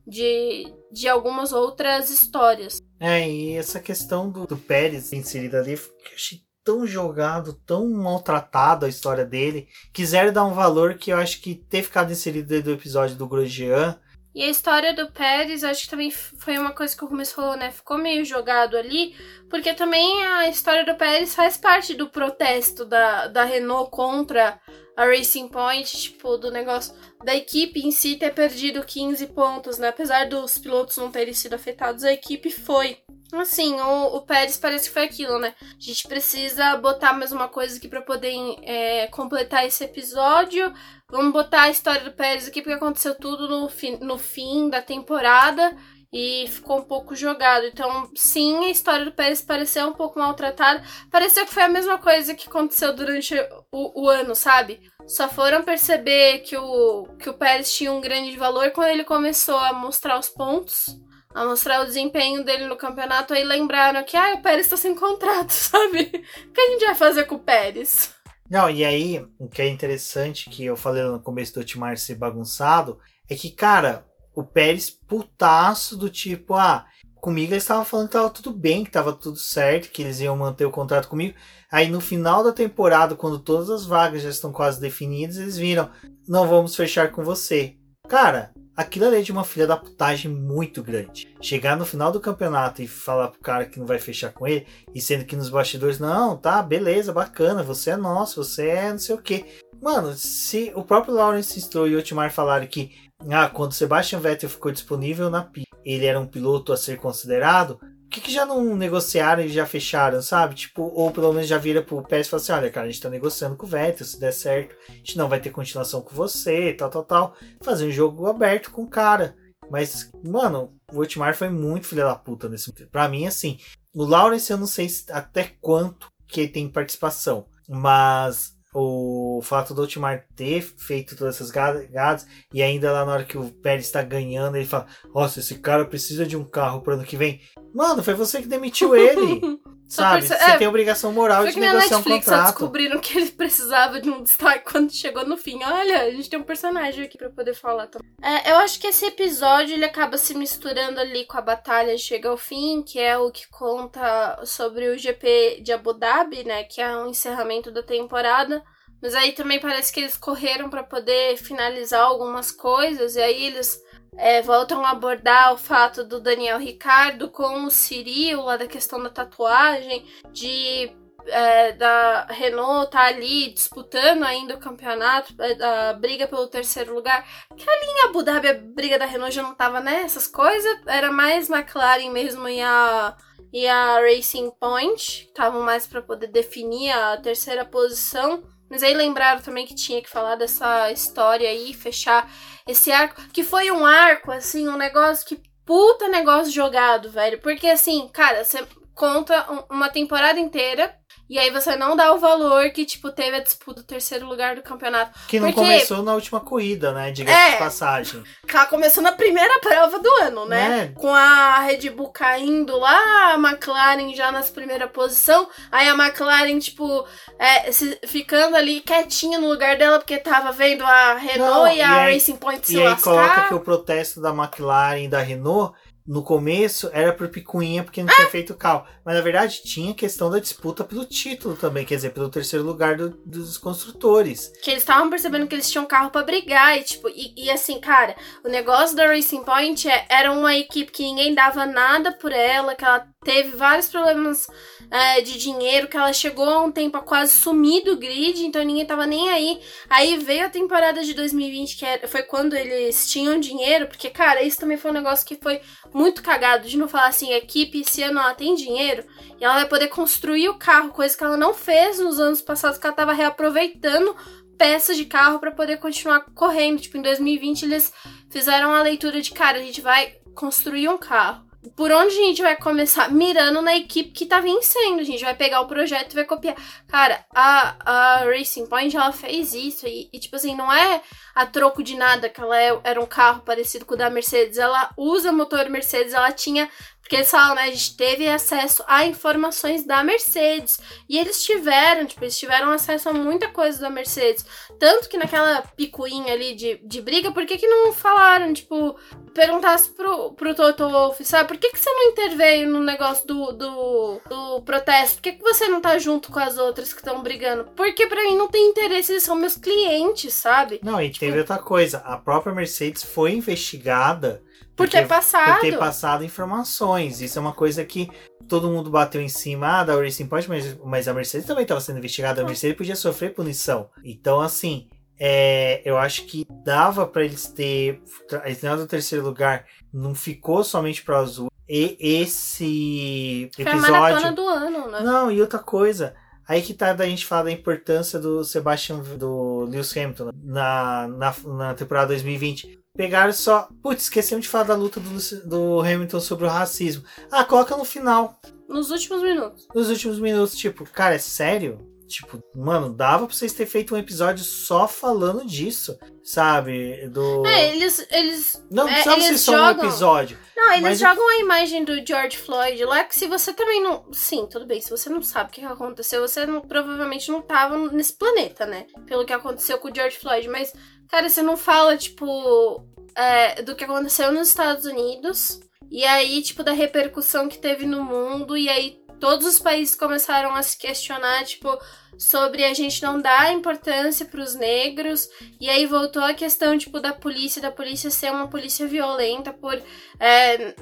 de, 0.07 0.73
de 0.91 1.07
algumas 1.09 1.51
outras 1.51 2.09
histórias. 2.09 2.81
É, 2.99 3.29
e 3.29 3.53
essa 3.53 3.79
questão 3.79 4.31
do, 4.31 4.47
do 4.47 4.55
Pérez 4.57 5.11
inserida 5.11 5.59
ali, 5.59 5.73
eu 5.73 6.15
achei 6.15 6.39
tão 6.63 6.87
jogado, 6.87 7.53
tão 7.65 7.89
maltratado 7.89 8.85
a 8.85 8.89
história 8.89 9.25
dele. 9.25 9.67
Quiseram 9.93 10.33
dar 10.33 10.45
um 10.45 10.53
valor 10.53 10.95
que 10.95 11.11
eu 11.11 11.17
acho 11.17 11.41
que 11.41 11.55
ter 11.55 11.83
ficado 11.83 12.11
inserido 12.11 12.47
dentro 12.47 12.65
do 12.65 12.79
episódio 12.79 13.15
do 13.15 13.27
Grosjean. 13.27 13.99
E 14.33 14.43
a 14.43 14.49
história 14.49 14.93
do 14.93 15.11
Pérez, 15.11 15.63
acho 15.63 15.83
que 15.83 15.89
também 15.89 16.11
foi 16.11 16.57
uma 16.57 16.71
coisa 16.71 16.95
que 16.95 17.03
o 17.03 17.07
Rumes 17.07 17.31
falou, 17.31 17.57
né? 17.57 17.71
Ficou 17.71 17.97
meio 17.97 18.23
jogado 18.23 18.77
ali, 18.77 19.15
porque 19.49 19.73
também 19.73 20.23
a 20.23 20.47
história 20.47 20.85
do 20.85 20.95
Pérez 20.95 21.33
faz 21.33 21.57
parte 21.57 21.95
do 21.95 22.07
protesto 22.09 22.85
da, 22.85 23.27
da 23.27 23.43
Renault 23.43 23.89
contra 23.89 24.59
a 24.97 25.05
Racing 25.05 25.47
Point, 25.47 25.95
tipo, 25.95 26.37
do 26.37 26.49
negócio 26.49 26.91
da 27.23 27.35
equipe 27.35 27.79
em 27.85 27.91
si 27.91 28.15
ter 28.15 28.33
perdido 28.33 28.83
15 28.83 29.27
pontos, 29.27 29.77
né? 29.77 29.89
Apesar 29.89 30.27
dos 30.27 30.57
pilotos 30.57 30.97
não 30.97 31.11
terem 31.11 31.35
sido 31.35 31.53
afetados, 31.53 32.03
a 32.03 32.11
equipe 32.11 32.49
foi. 32.49 32.97
Assim, 33.31 33.79
o, 33.79 34.15
o 34.15 34.21
Pérez 34.21 34.57
parece 34.57 34.87
que 34.87 34.93
foi 34.93 35.03
aquilo, 35.03 35.37
né? 35.37 35.53
A 35.61 35.79
gente 35.79 36.07
precisa 36.07 36.75
botar 36.77 37.13
mais 37.13 37.31
uma 37.31 37.47
coisa 37.47 37.77
aqui 37.77 37.87
para 37.87 38.01
poder 38.01 38.33
é, 38.63 39.05
completar 39.07 39.67
esse 39.67 39.83
episódio. 39.83 40.73
Vamos 41.09 41.31
botar 41.31 41.63
a 41.63 41.69
história 41.69 42.03
do 42.03 42.11
Pérez 42.11 42.47
aqui, 42.47 42.61
porque 42.61 42.75
aconteceu 42.75 43.13
tudo 43.13 43.47
no, 43.47 43.69
fi, 43.69 44.03
no 44.03 44.17
fim 44.17 44.67
da 44.67 44.81
temporada 44.81 45.77
e 46.11 46.47
ficou 46.47 46.79
um 46.79 46.83
pouco 46.83 47.15
jogado. 47.15 47.65
Então, 47.65 48.09
sim, 48.15 48.65
a 48.65 48.69
história 48.69 49.05
do 49.05 49.11
Pérez 49.11 49.41
pareceu 49.41 49.87
um 49.87 49.93
pouco 49.93 50.19
maltratada. 50.19 50.83
Pareceu 51.11 51.45
que 51.45 51.53
foi 51.53 51.63
a 51.63 51.69
mesma 51.69 51.97
coisa 51.97 52.35
que 52.35 52.47
aconteceu 52.47 52.95
durante 52.95 53.35
o, 53.71 54.03
o, 54.03 54.09
ano, 54.09 54.35
sabe? 54.35 54.81
Só 55.05 55.27
foram 55.27 55.63
perceber 55.63 56.39
que 56.39 56.57
o, 56.57 57.07
que 57.19 57.29
o 57.29 57.33
Pérez 57.33 57.73
tinha 57.73 57.91
um 57.91 58.01
grande 58.01 58.37
valor 58.37 58.71
quando 58.71 58.89
ele 58.89 59.03
começou 59.03 59.57
a 59.57 59.73
mostrar 59.73 60.17
os 60.17 60.29
pontos, 60.29 60.85
a 61.33 61.45
mostrar 61.45 61.81
o 61.81 61.85
desempenho 61.85 62.43
dele 62.43 62.67
no 62.67 62.77
campeonato. 62.77 63.33
Aí 63.33 63.43
lembraram 63.43 64.03
que, 64.03 64.15
ah, 64.15 64.35
o 64.35 64.41
Pérez 64.41 64.67
tá 64.67 64.77
sem 64.77 64.95
contrato, 64.95 65.51
sabe? 65.51 66.11
O 66.47 66.51
que 66.51 66.61
a 66.61 66.69
gente 66.71 66.85
vai 66.85 66.95
fazer 66.95 67.25
com 67.25 67.35
o 67.35 67.39
Pérez? 67.39 68.15
Não, 68.49 68.69
e 68.69 68.85
aí, 68.85 69.25
o 69.37 69.49
que 69.49 69.61
é 69.61 69.67
interessante, 69.67 70.49
que 70.49 70.63
eu 70.63 70.77
falei 70.77 71.03
no 71.03 71.21
começo 71.21 71.53
do 71.53 71.65
Timar 71.65 71.97
ser 71.97 72.15
bagunçado, 72.15 72.97
é 73.29 73.35
que, 73.35 73.51
cara, 73.51 74.06
o 74.37 74.43
Pérez 74.43 74.91
putaço 74.91 75.97
do 75.97 76.11
tipo, 76.11 76.53
ah, 76.53 76.85
comigo 77.15 77.53
eles 77.53 77.63
estavam 77.63 77.83
falando 77.83 78.05
que 78.05 78.13
tava 78.13 78.29
tudo 78.29 78.53
bem, 78.53 78.83
que 78.83 78.91
tava 78.91 79.11
tudo 79.11 79.35
certo, 79.35 79.89
que 79.89 80.03
eles 80.03 80.19
iam 80.19 80.37
manter 80.37 80.63
o 80.63 80.71
contrato 80.71 81.07
comigo. 81.07 81.35
Aí 81.71 81.89
no 81.89 81.99
final 81.99 82.43
da 82.43 82.53
temporada, 82.53 83.15
quando 83.15 83.39
todas 83.39 83.71
as 83.71 83.83
vagas 83.83 84.21
já 84.21 84.29
estão 84.29 84.51
quase 84.51 84.79
definidas, 84.79 85.37
eles 85.37 85.57
viram, 85.57 85.89
não 86.27 86.47
vamos 86.47 86.75
fechar 86.75 87.11
com 87.11 87.23
você. 87.23 87.77
Cara, 88.07 88.51
aquilo 88.75 89.05
é 89.05 89.21
de 89.21 89.31
uma 89.31 89.43
filha 89.43 89.65
da 89.65 89.75
putagem 89.75 90.31
muito 90.31 90.83
grande. 90.83 91.35
Chegar 91.41 91.75
no 91.75 91.83
final 91.83 92.11
do 92.11 92.21
campeonato 92.21 92.83
e 92.83 92.87
falar 92.87 93.29
pro 93.29 93.41
cara 93.41 93.65
que 93.65 93.79
não 93.79 93.87
vai 93.87 93.97
fechar 93.97 94.31
com 94.31 94.45
ele, 94.45 94.67
e 94.93 95.01
sendo 95.01 95.25
que 95.25 95.35
nos 95.35 95.49
bastidores, 95.49 95.97
não, 95.97 96.37
tá, 96.37 96.61
beleza, 96.61 97.11
bacana, 97.11 97.63
você 97.63 97.89
é 97.89 97.97
nosso, 97.97 98.43
você 98.43 98.67
é 98.67 98.91
não 98.91 98.99
sei 98.99 99.15
o 99.15 99.21
que. 99.21 99.45
Mano, 99.81 100.13
se 100.13 100.71
o 100.75 100.83
próprio 100.83 101.15
Lawrence 101.15 101.59
Stroll 101.59 101.87
e 101.87 101.95
o 101.95 101.99
Otmar 101.99 102.31
falaram 102.31 102.67
que 102.67 103.06
ah, 103.29 103.49
quando 103.49 103.73
Sebastian 103.73 104.19
Vettel 104.19 104.49
ficou 104.49 104.71
disponível 104.71 105.29
na 105.29 105.43
pista, 105.43 105.75
ele 105.83 106.05
era 106.05 106.19
um 106.19 106.27
piloto 106.27 106.71
a 106.71 106.77
ser 106.77 106.97
considerado, 106.97 107.79
por 108.07 108.09
que, 108.09 108.21
que 108.21 108.31
já 108.31 108.45
não 108.45 108.75
negociaram 108.75 109.43
e 109.43 109.49
já 109.49 109.65
fecharam, 109.65 110.21
sabe? 110.21 110.55
Tipo, 110.55 110.83
ou 110.83 111.11
pelo 111.11 111.33
menos 111.33 111.47
já 111.47 111.57
vira 111.57 111.81
pro 111.81 112.01
Pérez 112.01 112.27
e 112.27 112.29
fala 112.29 112.41
assim: 112.41 112.51
olha, 112.53 112.71
cara, 112.71 112.87
a 112.87 112.89
gente 112.89 113.01
tá 113.01 113.09
negociando 113.09 113.57
com 113.57 113.65
o 113.65 113.69
Vettel, 113.69 114.07
se 114.07 114.17
der 114.17 114.31
certo, 114.31 114.75
a 114.87 114.93
gente 114.93 115.17
não 115.17 115.27
vai 115.27 115.41
ter 115.41 115.49
continuação 115.49 116.01
com 116.01 116.15
você, 116.15 116.73
tal, 116.73 116.89
tal, 116.89 117.03
tal. 117.03 117.35
Fazer 117.61 117.85
um 117.85 117.91
jogo 117.91 118.25
aberto 118.27 118.71
com 118.71 118.83
o 118.83 118.89
cara. 118.89 119.35
Mas, 119.69 120.09
mano, 120.23 120.73
o 120.93 120.99
Otmar 120.99 121.35
foi 121.35 121.49
muito 121.49 121.87
filha 121.87 122.05
da 122.05 122.15
puta 122.15 122.47
nesse. 122.47 122.71
Pra 122.87 123.09
mim, 123.09 123.27
assim, 123.27 123.59
o 123.93 124.05
Lawrence 124.05 124.49
eu 124.49 124.57
não 124.57 124.67
sei 124.67 124.87
até 125.09 125.55
quanto 125.59 126.07
que 126.27 126.47
tem 126.47 126.69
participação, 126.69 127.47
mas 127.67 128.53
o 128.73 129.06
fato 129.41 129.73
do 129.73 129.83
Otmar 129.83 130.25
ter 130.35 130.61
feito 130.61 131.15
todas 131.15 131.35
essas 131.35 131.51
gadas 131.51 132.27
e 132.53 132.61
ainda 132.61 132.91
lá 132.91 133.05
na 133.05 133.13
hora 133.13 133.25
que 133.25 133.37
o 133.37 133.49
Pérez 133.49 133.85
está 133.85 134.01
ganhando, 134.01 134.57
ele 134.57 134.65
fala: 134.65 134.87
Nossa, 135.13 135.39
esse 135.39 135.55
cara 135.55 135.85
precisa 135.85 136.25
de 136.25 136.37
um 136.37 136.43
carro 136.43 136.81
para 136.81 136.93
ano 136.93 137.03
que 137.03 137.17
vem. 137.17 137.41
Mano, 137.73 138.03
foi 138.03 138.13
você 138.13 138.41
que 138.41 138.47
demitiu 138.47 138.95
ele. 138.95 139.41
Sabe? 139.87 140.27
Perce... 140.27 140.43
Você 140.43 140.51
é, 140.51 140.57
tem 140.57 140.67
obrigação 140.67 141.13
moral 141.13 141.47
de 141.47 141.57
negociar 141.57 141.97
Netflix 141.97 142.05
um 142.05 142.19
contrato. 142.19 142.45
Só 142.45 142.51
descobriram 142.51 142.99
que 142.99 143.17
ele 143.17 143.31
precisava 143.31 144.01
de 144.01 144.09
um 144.09 144.21
destaque 144.21 144.69
quando 144.69 144.91
chegou 144.91 145.25
no 145.25 145.37
fim. 145.37 145.63
Olha, 145.63 146.01
a 146.01 146.11
gente 146.11 146.29
tem 146.29 146.39
um 146.39 146.43
personagem 146.43 147.05
aqui 147.05 147.17
para 147.17 147.29
poder 147.29 147.53
falar 147.53 147.87
também. 147.87 148.11
É, 148.21 148.51
eu 148.51 148.57
acho 148.57 148.79
que 148.79 148.87
esse 148.87 149.05
episódio 149.05 149.73
ele 149.73 149.85
acaba 149.85 150.17
se 150.17 150.33
misturando 150.33 150.99
ali 150.99 151.25
com 151.25 151.37
a 151.37 151.41
batalha 151.41 151.97
chega 151.97 152.29
ao 152.29 152.37
fim, 152.37 152.83
que 152.83 152.99
é 152.99 153.17
o 153.17 153.31
que 153.31 153.47
conta 153.49 154.39
sobre 154.43 154.89
o 154.89 154.97
GP 154.97 155.61
de 155.61 155.71
Abu 155.71 155.93
Dhabi, 155.93 156.43
né? 156.43 156.63
Que 156.65 156.81
é 156.81 156.97
o 156.97 157.07
encerramento 157.07 157.71
da 157.71 157.81
temporada. 157.81 158.61
Mas 159.01 159.13
aí 159.15 159.31
também 159.31 159.59
parece 159.59 159.93
que 159.93 159.99
eles 159.99 160.17
correram 160.17 160.69
para 160.69 160.83
poder 160.83 161.37
finalizar 161.37 162.01
algumas 162.01 162.51
coisas 162.51 163.15
e 163.15 163.21
aí 163.21 163.45
eles 163.45 163.79
é, 164.17 164.41
voltam 164.41 164.83
a 164.85 164.91
abordar 164.91 165.53
o 165.53 165.57
fato 165.57 166.03
do 166.03 166.19
Daniel 166.19 166.57
Ricardo 166.57 167.29
com 167.29 167.65
o 167.65 167.71
Cirilo, 167.71 168.45
lá 168.45 168.57
da 168.57 168.67
questão 168.67 169.01
da 169.01 169.09
tatuagem, 169.09 170.05
de 170.31 170.91
é, 171.27 171.73
da 171.73 172.25
Renault 172.29 172.91
tá 172.91 173.03
ali 173.03 173.53
disputando 173.53 174.23
ainda 174.23 174.55
o 174.55 174.59
campeonato, 174.59 175.33
é, 175.39 175.89
a 175.89 175.93
briga 175.93 176.27
pelo 176.27 176.47
terceiro 176.47 176.93
lugar. 176.93 177.27
Que 177.55 177.69
ali 177.69 177.85
em 177.85 178.05
Abu 178.05 178.23
Dhabi 178.23 178.47
a 178.47 178.53
briga 178.53 178.97
da 178.97 179.05
Renault 179.05 179.35
já 179.35 179.43
não 179.43 179.53
tava 179.53 179.79
nessas 179.79 180.27
coisas, 180.27 180.79
era 180.87 181.11
mais 181.11 181.49
McLaren 181.49 182.09
mesmo 182.09 182.47
e 182.47 182.61
a, 182.61 183.15
e 183.51 183.67
a 183.67 183.99
Racing 183.99 184.51
Point, 184.59 185.25
estavam 185.25 185.61
mais 185.61 185.85
para 185.85 186.01
poder 186.01 186.27
definir 186.27 186.91
a 186.91 187.17
terceira 187.17 187.65
posição. 187.65 188.43
Mas 188.69 188.83
aí 188.83 188.93
lembraram 188.93 189.41
também 189.41 189.65
que 189.65 189.75
tinha 189.75 190.01
que 190.01 190.09
falar 190.09 190.35
dessa 190.35 190.91
história 190.91 191.49
aí, 191.49 191.73
fechar 191.73 192.29
esse 192.67 192.91
arco, 192.91 193.21
que 193.31 193.43
foi 193.43 193.71
um 193.71 193.85
arco, 193.85 194.31
assim, 194.31 194.67
um 194.67 194.77
negócio 194.77 195.25
que 195.25 195.41
puta 195.65 196.07
negócio 196.07 196.51
jogado, 196.51 197.09
velho. 197.09 197.39
Porque 197.39 197.67
assim, 197.67 198.07
cara, 198.09 198.43
você 198.43 198.65
conta 198.95 199.65
uma 199.69 199.89
temporada 199.89 200.39
inteira 200.39 200.93
e 201.29 201.37
aí 201.37 201.51
você 201.51 201.75
não 201.75 201.95
dá 201.95 202.13
o 202.13 202.17
valor 202.17 202.69
que, 202.71 202.85
tipo, 202.85 203.11
teve 203.11 203.37
a 203.37 203.43
disputa 203.43 203.81
do 203.81 203.85
terceiro 203.85 204.25
lugar 204.25 204.55
do 204.55 204.61
campeonato. 204.61 205.17
Que 205.27 205.39
não 205.39 205.51
Porque... 205.51 205.59
começou 205.59 206.01
na 206.01 206.13
última 206.13 206.39
corrida, 206.39 206.93
né? 206.93 207.11
Diga-se 207.11 207.37
é, 207.37 207.51
de 207.51 207.57
passagem. 207.57 208.23
Ela 208.47 208.65
começou 208.65 209.03
na 209.03 209.11
primeira 209.11 209.59
prova 209.59 209.99
do 209.99 210.09
ano, 210.21 210.45
né? 210.45 210.91
É. 210.95 210.99
Com 210.99 211.13
a 211.13 211.59
Red 211.59 211.89
Bull 211.89 212.09
caindo 212.09 212.77
lá, 212.77 213.33
a 213.33 213.35
McLaren 213.35 214.13
já 214.15 214.31
nas 214.31 214.49
primeira 214.49 214.87
posição. 214.87 215.47
Aí 215.71 215.87
a 215.87 215.93
McLaren, 215.93 216.59
tipo, 216.59 217.05
é, 217.37 217.71
se, 217.71 217.99
ficando 218.07 218.55
ali 218.55 218.81
quietinha 218.81 219.37
no 219.37 219.49
lugar 219.49 219.77
dela, 219.77 219.99
porque 219.99 220.17
tava 220.17 220.51
vendo 220.51 220.83
a 220.83 221.15
Renault 221.15 221.51
não, 221.51 221.67
e, 221.67 221.81
a 221.81 222.03
aí, 222.03 222.13
Racing 222.13 222.37
Point 222.37 222.65
se 222.65 222.75
e 222.75 222.79
lascar. 222.79 223.13
E 223.13 223.17
aí 223.17 223.27
coloca 223.27 223.47
que 223.49 223.53
o 223.53 223.59
protesto 223.59 224.21
da 224.21 224.29
McLaren 224.29 225.03
e 225.03 225.07
da 225.07 225.19
Renault 225.19 225.75
no 226.07 226.23
começo 226.23 226.89
era 226.93 227.11
por 227.11 227.27
picuinha 227.27 227.83
porque 227.83 228.01
não 228.01 228.13
tinha 228.13 228.27
feito 228.29 228.55
cal. 228.55 228.87
Mas 229.03 229.15
na 229.15 229.21
verdade 229.21 229.61
tinha 229.63 229.93
questão 229.93 230.29
da 230.29 230.39
disputa 230.39 230.83
pelo 230.83 231.05
título 231.05 231.55
também, 231.55 231.85
quer 231.85 231.95
dizer, 231.95 232.11
pelo 232.11 232.29
terceiro 232.29 232.65
lugar 232.65 232.95
do, 232.95 233.09
dos 233.25 233.57
construtores. 233.57 234.51
Que 234.63 234.71
eles 234.71 234.83
estavam 234.83 235.09
percebendo 235.09 235.47
que 235.47 235.55
eles 235.55 235.69
tinham 235.69 235.85
carro 235.85 236.09
para 236.09 236.25
brigar 236.25 236.77
e 236.77 236.83
tipo, 236.83 237.09
e, 237.09 237.33
e, 237.35 237.51
assim, 237.51 237.79
cara, 237.79 238.15
o 238.43 238.47
negócio 238.47 238.95
da 238.95 239.07
Racing 239.07 239.43
Point 239.43 239.89
é, 239.89 240.05
era 240.09 240.31
uma 240.31 240.55
equipe 240.55 240.91
que 240.91 241.03
ninguém 241.03 241.35
dava 241.35 241.65
nada 241.65 242.13
por 242.13 242.31
ela, 242.31 242.75
que 242.75 242.85
ela 242.85 243.05
teve 243.23 243.57
vários 243.57 243.89
problemas 243.89 244.47
é, 244.89 245.21
de 245.21 245.37
dinheiro, 245.37 245.87
que 245.87 245.97
ela 245.97 246.13
chegou 246.13 246.45
a 246.45 246.63
um 246.63 246.71
tempo 246.71 246.97
a 246.97 247.01
quase 247.01 247.35
sumir 247.35 247.83
do 247.83 247.97
grid, 247.97 248.45
então 248.45 248.63
ninguém 248.63 248.85
tava 248.85 249.05
nem 249.05 249.29
aí. 249.29 249.59
Aí 249.89 250.17
veio 250.17 250.45
a 250.45 250.49
temporada 250.49 251.03
de 251.03 251.13
2020, 251.13 251.77
que 251.77 251.85
era, 251.85 252.07
foi 252.07 252.23
quando 252.23 252.55
eles 252.55 253.09
tinham 253.09 253.39
dinheiro, 253.39 253.87
porque, 253.87 254.09
cara, 254.09 254.41
isso 254.43 254.59
também 254.59 254.77
foi 254.77 254.91
um 254.91 254.95
negócio 254.95 255.25
que 255.25 255.35
foi 255.35 255.61
muito 255.93 256.23
cagado 256.23 256.67
de 256.67 256.77
não 256.77 256.87
falar 256.87 257.07
assim, 257.07 257.33
equipe 257.33 257.81
esse 257.81 258.01
ano 258.01 258.19
ela 258.19 258.33
tem 258.33 258.55
dinheiro 258.55 259.03
e 259.39 259.43
ela 259.43 259.55
vai 259.55 259.67
poder 259.67 259.87
construir 259.87 260.49
o 260.49 260.57
carro, 260.57 260.89
coisa 260.89 261.17
que 261.17 261.23
ela 261.23 261.37
não 261.37 261.53
fez 261.53 261.99
nos 261.99 262.19
anos 262.19 262.41
passados, 262.41 262.77
que 262.77 262.85
ela 262.85 262.95
tava 262.95 263.13
reaproveitando 263.13 264.15
peças 264.57 264.97
de 264.97 265.05
carro 265.05 265.39
para 265.39 265.51
poder 265.51 265.77
continuar 265.77 266.21
correndo. 266.33 266.81
Tipo, 266.81 266.97
em 266.97 267.01
2020 267.01 267.63
eles 267.63 267.93
fizeram 268.29 268.73
a 268.73 268.81
leitura 268.81 269.21
de, 269.21 269.31
cara, 269.31 269.59
a 269.59 269.61
gente 269.61 269.81
vai 269.81 270.15
construir 270.33 270.89
um 270.89 270.97
carro 270.97 271.46
por 271.75 271.91
onde 271.91 272.13
a 272.13 272.25
gente 272.25 272.41
vai 272.41 272.55
começar? 272.55 273.11
Mirando 273.11 273.61
na 273.61 273.75
equipe 273.75 274.11
que 274.11 274.25
tá 274.25 274.39
vencendo. 274.39 274.99
A 274.99 275.03
gente 275.03 275.23
vai 275.23 275.35
pegar 275.35 275.61
o 275.61 275.67
projeto 275.67 276.11
e 276.11 276.15
vai 276.15 276.25
copiar. 276.25 276.55
Cara, 276.87 277.25
a, 277.33 277.75
a 277.79 278.15
Racing 278.25 278.67
Point, 278.67 278.95
ela 278.95 279.11
fez 279.11 279.53
isso. 279.53 279.87
E, 279.87 280.09
e 280.11 280.19
tipo 280.19 280.35
assim, 280.35 280.55
não 280.55 280.71
é 280.71 281.01
a 281.35 281.45
troco 281.45 281.83
de 281.83 281.95
nada 281.95 282.29
que 282.29 282.41
ela 282.41 282.59
é, 282.59 282.79
era 282.83 283.01
um 283.01 283.05
carro 283.05 283.41
parecido 283.41 283.85
com 283.85 283.93
o 283.93 283.97
da 283.97 284.09
Mercedes. 284.09 284.57
Ela 284.57 284.91
usa 284.97 285.31
motor 285.31 285.69
Mercedes, 285.69 286.13
ela 286.13 286.31
tinha 286.31 286.69
porque 287.07 287.15
eles 287.15 287.31
falam, 287.31 287.55
né? 287.55 287.61
A 287.61 287.71
gente 287.71 287.95
teve 287.95 288.27
acesso 288.27 288.83
a 288.85 289.05
informações 289.05 289.85
da 289.85 290.03
Mercedes. 290.03 290.77
E 291.07 291.17
eles 291.17 291.41
tiveram, 291.41 292.05
tipo, 292.05 292.21
eles 292.21 292.37
tiveram 292.37 292.69
acesso 292.69 293.07
a 293.07 293.13
muita 293.13 293.47
coisa 293.47 293.79
da 293.79 293.89
Mercedes. 293.89 294.45
Tanto 294.77 295.07
que 295.07 295.17
naquela 295.17 295.61
picuinha 295.61 296.33
ali 296.33 296.53
de, 296.53 296.75
de 296.83 297.01
briga, 297.01 297.31
por 297.31 297.45
que, 297.45 297.57
que 297.57 297.65
não 297.65 297.93
falaram, 297.93 298.53
tipo, 298.53 298.99
perguntasse 299.33 299.89
pro, 299.91 300.33
pro 300.33 300.53
Toto 300.53 300.89
Wolff, 300.89 301.23
sabe? 301.23 301.47
Por 301.47 301.57
que, 301.57 301.69
que 301.69 301.79
você 301.79 301.89
não 301.89 302.11
interveio 302.11 302.69
no 302.69 302.81
negócio 302.81 303.25
do, 303.25 303.53
do, 303.53 304.21
do 304.27 304.61
protesto? 304.63 305.15
Por 305.15 305.21
que, 305.21 305.31
que 305.31 305.43
você 305.43 305.69
não 305.69 305.79
tá 305.79 305.97
junto 305.97 306.29
com 306.29 306.39
as 306.39 306.57
outras 306.57 306.91
que 306.91 306.99
estão 306.99 307.23
brigando? 307.23 307.71
Porque 307.73 308.05
pra 308.05 308.21
mim 308.23 308.35
não 308.35 308.49
tem 308.49 308.69
interesse, 308.69 309.13
eles 309.13 309.23
são 309.23 309.37
meus 309.37 309.55
clientes, 309.55 310.33
sabe? 310.33 310.81
Não, 310.83 311.01
e 311.01 311.09
tipo, 311.09 311.25
teve 311.25 311.39
outra 311.39 311.57
coisa. 311.57 311.99
A 311.99 312.17
própria 312.17 312.53
Mercedes 312.53 313.01
foi 313.01 313.31
investigada 313.31 314.43
por 314.77 314.87
ter 314.87 315.07
passado. 315.07 315.55
Por 315.55 315.61
ter 315.61 315.77
passado 315.77 316.23
informações. 316.23 317.19
Isso 317.19 317.39
é 317.39 317.41
uma 317.41 317.51
coisa 317.51 317.83
que 317.83 318.09
todo 318.47 318.69
mundo 318.69 318.91
bateu 318.91 319.19
em 319.19 319.27
cima 319.27 319.79
ah, 319.79 319.83
da 319.83 319.95
Racing 319.95 320.27
Point, 320.27 320.47
mas, 320.47 320.77
mas 320.85 321.07
a 321.07 321.13
Mercedes 321.13 321.47
também 321.47 321.63
estava 321.63 321.81
sendo 321.81 321.97
investigada. 321.97 322.41
A 322.41 322.45
Mercedes 322.45 322.77
podia 322.77 322.95
sofrer 322.95 323.33
punição. 323.33 323.89
Então, 324.03 324.39
assim, 324.39 324.87
é, 325.19 325.81
eu 325.83 325.97
acho 325.97 326.25
que 326.25 326.45
dava 326.63 327.07
para 327.07 327.25
eles 327.25 327.47
ter. 327.47 328.01
A 328.45 328.53
final 328.53 328.77
do 328.77 328.85
terceiro 328.85 329.25
lugar 329.25 329.65
não 329.91 330.13
ficou 330.13 330.63
somente 330.63 331.03
para 331.03 331.15
o 331.15 331.21
azul. 331.21 331.51
E 331.67 331.97
esse 331.99 333.49
episódio. 333.57 333.81
Foi 333.81 333.89
a 333.89 333.91
maratona 333.91 334.31
do 334.31 334.47
ano, 334.47 334.91
né? 334.91 335.01
Não, 335.01 335.31
e 335.31 335.41
outra 335.41 335.59
coisa. 335.59 336.15
Aí 336.47 336.61
que 336.61 336.73
tá 336.73 336.93
da 336.93 337.05
gente 337.05 337.25
falar 337.25 337.43
da 337.43 337.51
importância 337.51 338.17
do 338.17 338.41
Sebastian, 338.41 338.99
do 338.99 339.65
Lewis 339.65 339.91
Hamilton 339.97 340.29
na, 340.41 341.05
na, 341.09 341.35
na 341.45 341.73
temporada 341.73 342.07
2020 342.07 342.79
pegaram 342.97 343.31
só. 343.31 343.69
Putz, 343.81 344.03
esquecemos 344.03 344.43
de 344.43 344.49
falar 344.49 344.65
da 344.65 344.75
luta 344.75 344.99
do, 344.99 345.47
do 345.47 345.79
Hamilton 345.81 346.19
sobre 346.19 346.45
o 346.45 346.49
racismo. 346.49 347.03
Ah, 347.31 347.45
coloca 347.45 347.77
no 347.77 347.85
final. 347.85 348.37
Nos 348.67 348.89
últimos 348.89 349.21
minutos. 349.21 349.67
Nos 349.73 349.89
últimos 349.89 350.19
minutos, 350.19 350.57
tipo, 350.57 350.83
cara, 350.83 351.15
é 351.15 351.19
sério? 351.19 351.79
Tipo, 352.07 352.41
mano, 352.55 352.89
dava 352.89 353.25
pra 353.25 353.35
vocês 353.35 353.51
terem 353.51 353.69
feito 353.69 353.93
um 353.93 353.97
episódio 353.97 354.43
só 354.43 354.87
falando 354.87 355.45
disso, 355.45 355.97
sabe? 356.23 357.05
Do... 357.09 357.45
É, 357.45 357.75
eles. 357.75 358.05
eles 358.09 358.65
não, 358.71 358.85
não 358.85 358.89
é, 358.89 358.93
precisava 358.93 359.21
ser 359.21 359.37
só 359.37 359.51
jogam... 359.51 359.83
um 359.83 359.87
episódio. 359.87 360.37
Não, 360.55 360.73
eles 360.73 360.99
jogam 360.99 361.27
a 361.27 361.39
imagem 361.39 361.83
do 361.83 362.05
George 362.05 362.37
Floyd 362.37 362.83
lá, 362.85 363.03
que 363.03 363.13
se 363.13 363.27
você 363.27 363.51
também 363.51 363.83
não. 363.83 364.05
Sim, 364.13 364.47
tudo 364.49 364.65
bem, 364.65 364.79
se 364.79 364.89
você 364.89 365.09
não 365.09 365.21
sabe 365.21 365.49
o 365.49 365.53
que 365.53 365.65
aconteceu, 365.65 366.21
você 366.21 366.45
não, 366.45 366.61
provavelmente 366.61 367.29
não 367.29 367.41
tava 367.41 367.77
nesse 367.91 368.13
planeta, 368.13 368.65
né? 368.65 368.87
Pelo 369.05 369.25
que 369.25 369.33
aconteceu 369.33 369.77
com 369.77 369.89
o 369.89 369.95
George 369.95 370.17
Floyd. 370.17 370.47
Mas, 370.47 370.73
cara, 371.09 371.29
você 371.29 371.41
não 371.41 371.57
fala, 371.57 371.97
tipo, 371.97 372.85
é, 373.15 373.61
do 373.61 373.75
que 373.75 373.83
aconteceu 373.83 374.31
nos 374.31 374.49
Estados 374.49 374.85
Unidos. 374.85 375.59
E 375.89 376.03
aí, 376.05 376.41
tipo, 376.41 376.63
da 376.63 376.71
repercussão 376.71 377.47
que 377.47 377.57
teve 377.57 377.85
no 377.85 378.03
mundo. 378.03 378.57
E 378.57 378.69
aí, 378.69 379.01
todos 379.19 379.47
os 379.47 379.59
países 379.59 379.95
começaram 379.95 380.53
a 380.53 380.61
se 380.61 380.77
questionar, 380.77 381.43
tipo, 381.45 381.77
sobre 382.17 382.63
a 382.63 382.73
gente 382.73 383.01
não 383.01 383.21
dar 383.21 383.53
importância 383.53 384.25
para 384.25 384.41
os 384.41 384.55
negros. 384.55 385.29
E 385.59 385.69
aí 385.69 385.85
voltou 385.85 386.23
a 386.23 386.33
questão, 386.33 386.77
tipo, 386.77 386.99
da 386.99 387.13
polícia, 387.13 387.61
da 387.61 387.71
polícia 387.71 388.09
ser 388.09 388.31
uma 388.31 388.47
polícia 388.47 388.87
violenta 388.87 389.53
por. 389.53 389.81
É, 390.19 390.75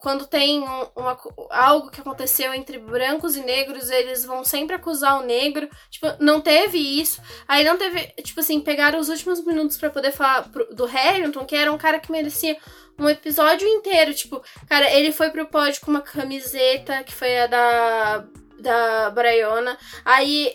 quando 0.00 0.26
tem 0.26 0.60
uma, 0.60 1.18
algo 1.50 1.90
que 1.90 2.00
aconteceu 2.00 2.54
entre 2.54 2.78
brancos 2.78 3.36
e 3.36 3.42
negros, 3.42 3.90
eles 3.90 4.24
vão 4.24 4.42
sempre 4.42 4.74
acusar 4.74 5.20
o 5.20 5.26
negro. 5.26 5.68
Tipo, 5.90 6.06
não 6.18 6.40
teve 6.40 6.78
isso. 6.78 7.20
Aí 7.46 7.62
não 7.62 7.76
teve. 7.76 8.06
Tipo 8.22 8.40
assim, 8.40 8.60
pegaram 8.60 8.98
os 8.98 9.10
últimos 9.10 9.44
minutos 9.44 9.76
para 9.76 9.90
poder 9.90 10.10
falar 10.10 10.48
pro, 10.48 10.74
do 10.74 10.86
Harrington, 10.86 11.44
que 11.44 11.54
era 11.54 11.70
um 11.70 11.78
cara 11.78 12.00
que 12.00 12.10
merecia 12.10 12.56
um 12.98 13.08
episódio 13.08 13.68
inteiro. 13.68 14.14
Tipo, 14.14 14.42
cara, 14.66 14.90
ele 14.90 15.12
foi 15.12 15.30
pro 15.30 15.46
pódio 15.46 15.82
com 15.82 15.90
uma 15.90 16.00
camiseta 16.00 17.04
que 17.04 17.14
foi 17.14 17.38
a 17.40 17.46
da. 17.46 18.24
Da 18.58 19.08
Braiona. 19.08 19.78
Aí 20.04 20.54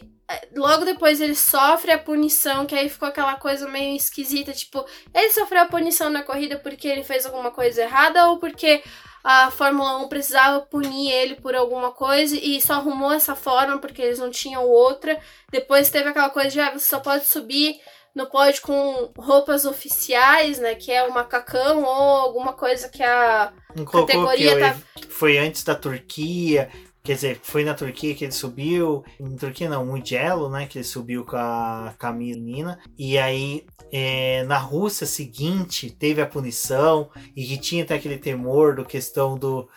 logo 0.56 0.86
depois 0.86 1.22
ele 1.22 1.36
sofre 1.36 1.92
a 1.92 1.98
punição, 1.98 2.66
que 2.66 2.76
aí 2.76 2.90
ficou 2.90 3.08
aquela 3.08 3.36
coisa 3.36 3.68
meio 3.68 3.96
esquisita, 3.96 4.54
tipo, 4.54 4.86
ele 5.14 5.30
sofreu 5.32 5.62
a 5.62 5.68
punição 5.68 6.10
na 6.10 6.24
corrida 6.24 6.58
porque 6.58 6.88
ele 6.88 7.04
fez 7.04 7.26
alguma 7.26 7.52
coisa 7.52 7.82
errada 7.82 8.28
ou 8.30 8.38
porque 8.38 8.84
a 9.28 9.50
Fórmula 9.50 9.98
1 9.98 10.08
precisava 10.08 10.62
punir 10.62 11.12
ele 11.12 11.34
por 11.34 11.56
alguma 11.56 11.90
coisa 11.92 12.38
e 12.40 12.62
só 12.62 12.74
arrumou 12.74 13.12
essa 13.12 13.36
forma 13.36 13.80
porque 13.80 14.00
eles 14.00 14.20
não 14.20 14.30
tinham 14.30 14.64
outra. 14.64 15.20
Depois 15.52 15.90
teve 15.90 16.10
aquela 16.10 16.30
coisa 16.30 16.52
de 16.52 16.60
ah, 16.60 16.72
você 16.72 16.88
só 16.88 17.00
pode 17.00 17.26
subir 17.26 17.80
no 18.14 18.28
pódio 18.28 18.62
com 18.62 19.12
roupas 19.18 19.66
oficiais, 19.66 20.60
né, 20.60 20.76
que 20.76 20.92
é 20.92 21.04
o 21.04 21.12
macacão 21.12 21.82
ou 21.82 21.90
alguma 21.90 22.54
coisa 22.54 22.88
que 22.88 23.02
a 23.02 23.52
categoria 23.92 24.60
tá 24.60 24.78
foi 25.10 25.40
antes 25.40 25.64
da 25.64 25.74
Turquia 25.74 26.70
Quer 27.06 27.14
dizer, 27.14 27.40
foi 27.44 27.64
na 27.64 27.76
Turquia 27.76 28.16
que 28.16 28.26
ele 28.26 28.32
subiu. 28.32 29.04
Em 29.20 29.36
Turquia 29.36 29.70
não, 29.70 29.86
Mugello, 29.86 30.50
né? 30.50 30.66
Que 30.66 30.80
ele 30.80 30.84
subiu 30.84 31.24
com 31.24 31.36
a 31.36 31.94
Camila. 32.00 32.80
E 32.98 33.16
aí, 33.16 33.64
é, 33.92 34.44
na 34.46 34.58
Rússia 34.58 35.06
seguinte, 35.06 35.92
teve 35.92 36.20
a 36.20 36.26
punição. 36.26 37.12
E 37.36 37.46
que 37.46 37.60
tinha 37.60 37.84
até 37.84 37.94
aquele 37.94 38.18
temor 38.18 38.76
do 38.76 38.84
questão 38.84 39.38
do, 39.38 39.70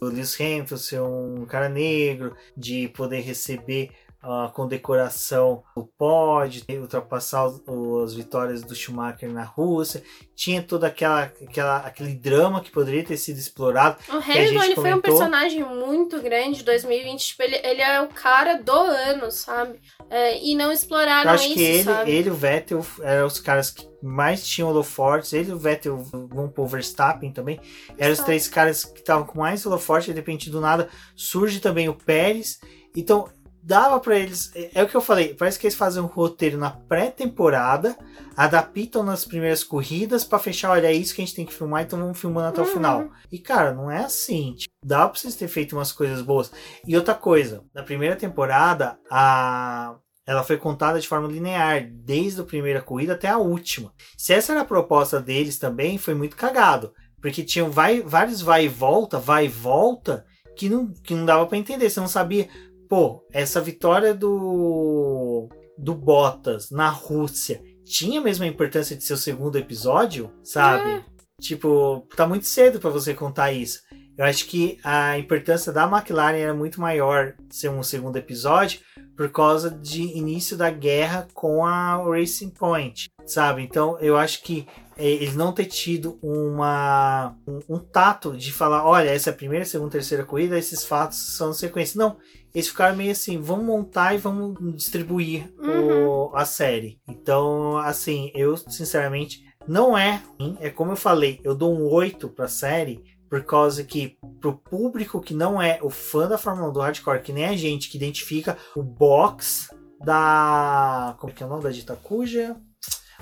do 0.00 0.06
Lewis 0.08 0.34
Hamilton 0.40 0.76
ser 0.78 1.02
um 1.02 1.44
cara 1.44 1.68
negro, 1.68 2.34
de 2.56 2.88
poder 2.88 3.20
receber 3.20 3.90
uh, 4.22 4.50
condecoração 4.52 5.62
do 5.76 5.84
pódio, 5.98 6.62
ultrapassar 6.80 7.46
os, 7.46 8.04
as 8.04 8.14
vitórias 8.14 8.62
do 8.62 8.74
Schumacher 8.74 9.30
na 9.30 9.44
Rússia, 9.44 10.02
tinha 10.34 10.62
toda 10.62 10.86
aquela, 10.86 11.22
aquela 11.22 11.76
aquele 11.78 12.14
drama 12.14 12.60
que 12.60 12.70
poderia 12.70 13.04
ter 13.04 13.16
sido 13.16 13.38
explorado. 13.38 13.96
O 14.08 14.16
Hamilton 14.16 14.64
ele 14.64 14.74
foi 14.74 14.94
um 14.94 15.00
personagem 15.00 15.62
muito 15.64 16.20
grande 16.20 16.62
2020, 16.62 17.26
tipo, 17.26 17.42
ele, 17.42 17.56
ele 17.56 17.80
é 17.80 18.00
o 18.00 18.08
cara 18.08 18.54
do 18.54 18.72
ano, 18.72 19.30
sabe? 19.30 19.78
É, 20.08 20.42
e 20.42 20.54
não 20.54 20.72
exploraram 20.72 21.30
Eu 21.30 21.34
acho 21.34 21.46
isso, 21.46 21.54
que 21.54 21.62
ele, 21.62 21.84
sabe? 21.84 22.10
ele 22.10 22.28
e 22.28 22.32
o 22.32 22.34
Vettel 22.34 22.86
eram 23.02 23.26
os 23.26 23.38
caras 23.38 23.70
que 23.70 23.88
mais 24.02 24.46
tinham 24.46 24.68
holofortes. 24.68 25.32
Ele 25.32 25.50
e 25.50 25.54
o 25.54 25.58
Vettel, 25.58 25.96
vamos 25.98 26.52
pôr 26.52 26.66
Verstappen 26.66 27.32
também, 27.32 27.60
eram 27.96 28.12
os 28.12 28.20
três 28.20 28.48
caras 28.48 28.84
que 28.84 29.00
estavam 29.00 29.26
com 29.26 29.38
mais 29.38 29.64
holoforte. 29.64 30.10
De 30.10 30.16
repente, 30.16 30.50
do 30.50 30.60
nada, 30.60 30.88
surge 31.14 31.60
também 31.60 31.88
o 31.88 31.94
Pérez. 31.94 32.60
Então, 32.94 33.28
dava 33.62 34.00
para 34.00 34.18
eles. 34.18 34.50
É, 34.54 34.70
é 34.74 34.82
o 34.82 34.88
que 34.88 34.96
eu 34.96 35.00
falei, 35.00 35.34
parece 35.34 35.58
que 35.58 35.66
eles 35.66 35.76
fazem 35.76 36.02
um 36.02 36.06
roteiro 36.06 36.58
na 36.58 36.70
pré-temporada, 36.70 37.96
adaptam 38.36 39.02
nas 39.02 39.24
primeiras 39.24 39.62
corridas 39.62 40.24
para 40.24 40.38
fechar, 40.38 40.72
olha, 40.72 40.88
é 40.88 40.92
isso 40.92 41.14
que 41.14 41.22
a 41.22 41.24
gente 41.24 41.36
tem 41.36 41.46
que 41.46 41.54
filmar, 41.54 41.82
então 41.82 41.98
vamos 41.98 42.18
filmando 42.18 42.48
até 42.48 42.60
uhum. 42.60 42.66
o 42.66 42.70
final. 42.70 43.10
E 43.30 43.38
cara, 43.38 43.72
não 43.72 43.90
é 43.90 44.04
assim. 44.04 44.54
Tipo, 44.54 44.74
dá 44.84 45.08
pra 45.08 45.18
vocês 45.18 45.36
terem 45.36 45.52
feito 45.52 45.76
umas 45.76 45.92
coisas 45.92 46.20
boas. 46.20 46.50
E 46.86 46.96
outra 46.96 47.14
coisa, 47.14 47.64
na 47.74 47.82
primeira 47.82 48.16
temporada, 48.16 48.98
a. 49.10 49.96
Ela 50.24 50.44
foi 50.44 50.56
contada 50.56 51.00
de 51.00 51.08
forma 51.08 51.26
linear, 51.26 51.84
desde 51.90 52.40
a 52.40 52.44
primeira 52.44 52.80
corrida 52.80 53.14
até 53.14 53.28
a 53.28 53.38
última. 53.38 53.92
Se 54.16 54.32
essa 54.32 54.52
era 54.52 54.60
a 54.60 54.64
proposta 54.64 55.20
deles 55.20 55.58
também, 55.58 55.98
foi 55.98 56.14
muito 56.14 56.36
cagado. 56.36 56.92
Porque 57.20 57.42
tinham 57.42 57.72
vai, 57.72 58.02
vários 58.02 58.40
vai 58.40 58.66
e 58.66 58.68
volta, 58.68 59.18
vai 59.18 59.46
e 59.46 59.48
volta, 59.48 60.24
que 60.56 60.68
não, 60.68 60.92
que 60.92 61.12
não 61.12 61.26
dava 61.26 61.44
para 61.44 61.58
entender. 61.58 61.90
Você 61.90 61.98
não 61.98 62.06
sabia 62.06 62.48
pô, 62.92 63.26
essa 63.32 63.58
vitória 63.58 64.12
do 64.12 65.48
do 65.78 65.94
Bottas 65.94 66.70
na 66.70 66.90
Rússia 66.90 67.62
tinha 67.86 68.20
a 68.20 68.22
mesma 68.22 68.46
importância 68.46 68.94
de 68.94 69.02
seu 69.02 69.16
segundo 69.16 69.56
episódio, 69.56 70.30
sabe? 70.44 70.90
É. 70.90 71.04
Tipo, 71.40 72.06
tá 72.14 72.26
muito 72.26 72.46
cedo 72.46 72.78
para 72.78 72.90
você 72.90 73.14
contar 73.14 73.50
isso. 73.50 73.80
Eu 74.18 74.26
acho 74.26 74.46
que 74.46 74.78
a 74.84 75.18
importância 75.18 75.72
da 75.72 75.84
McLaren 75.84 76.36
era 76.36 76.52
muito 76.52 76.82
maior 76.82 77.32
ser 77.48 77.70
um 77.70 77.82
segundo 77.82 78.18
episódio 78.18 78.80
por 79.16 79.30
causa 79.30 79.70
de 79.70 80.02
início 80.02 80.54
da 80.54 80.68
guerra 80.68 81.26
com 81.32 81.64
a 81.64 81.96
Racing 81.96 82.50
Point, 82.50 83.08
sabe? 83.24 83.62
Então 83.62 83.98
eu 84.00 84.18
acho 84.18 84.42
que 84.42 84.66
é, 84.98 85.06
eles 85.06 85.34
não 85.34 85.52
ter 85.52 85.64
tido 85.64 86.18
uma 86.22 87.34
um, 87.48 87.76
um, 87.76 87.78
tato 87.78 88.36
de 88.36 88.52
falar, 88.52 88.84
olha, 88.84 89.08
essa 89.08 89.30
é 89.30 89.32
a 89.32 89.36
primeira, 89.36 89.64
segunda, 89.64 89.92
terceira 89.92 90.24
corrida, 90.24 90.58
esses 90.58 90.84
fatos 90.84 91.18
são 91.36 91.54
sequência. 91.54 91.98
Não, 91.98 92.18
eles 92.54 92.68
ficaram 92.68 92.96
meio 92.96 93.12
assim, 93.12 93.40
vamos 93.40 93.64
montar 93.64 94.14
e 94.14 94.18
vamos 94.18 94.74
distribuir 94.74 95.52
uhum. 95.58 96.06
o, 96.06 96.36
a 96.36 96.44
série. 96.44 97.00
Então, 97.08 97.78
assim, 97.78 98.30
eu 98.34 98.56
sinceramente 98.56 99.42
não 99.66 99.96
é, 99.96 100.22
é 100.60 100.70
como 100.70 100.92
eu 100.92 100.96
falei, 100.96 101.40
eu 101.44 101.54
dou 101.54 101.74
um 101.74 101.88
8 101.88 102.28
pra 102.28 102.48
série, 102.48 103.02
por 103.28 103.44
causa 103.44 103.82
que 103.82 104.18
pro 104.40 104.58
público 104.58 105.20
que 105.20 105.32
não 105.32 105.60
é 105.60 105.78
o 105.82 105.88
fã 105.88 106.28
da 106.28 106.36
Fórmula 106.36 106.68
1 106.68 106.72
do 106.72 106.80
hardcore, 106.80 107.22
que 107.22 107.32
nem 107.32 107.46
a 107.46 107.56
gente 107.56 107.88
que 107.88 107.96
identifica 107.96 108.58
o 108.76 108.82
box 108.82 109.70
da 110.04 111.16
como 111.18 111.32
é 111.32 111.34
que 111.34 111.42
é 111.42 111.46
o 111.46 111.48
nome 111.48 111.62
da 111.62 111.70
Ditacuja? 111.70 112.56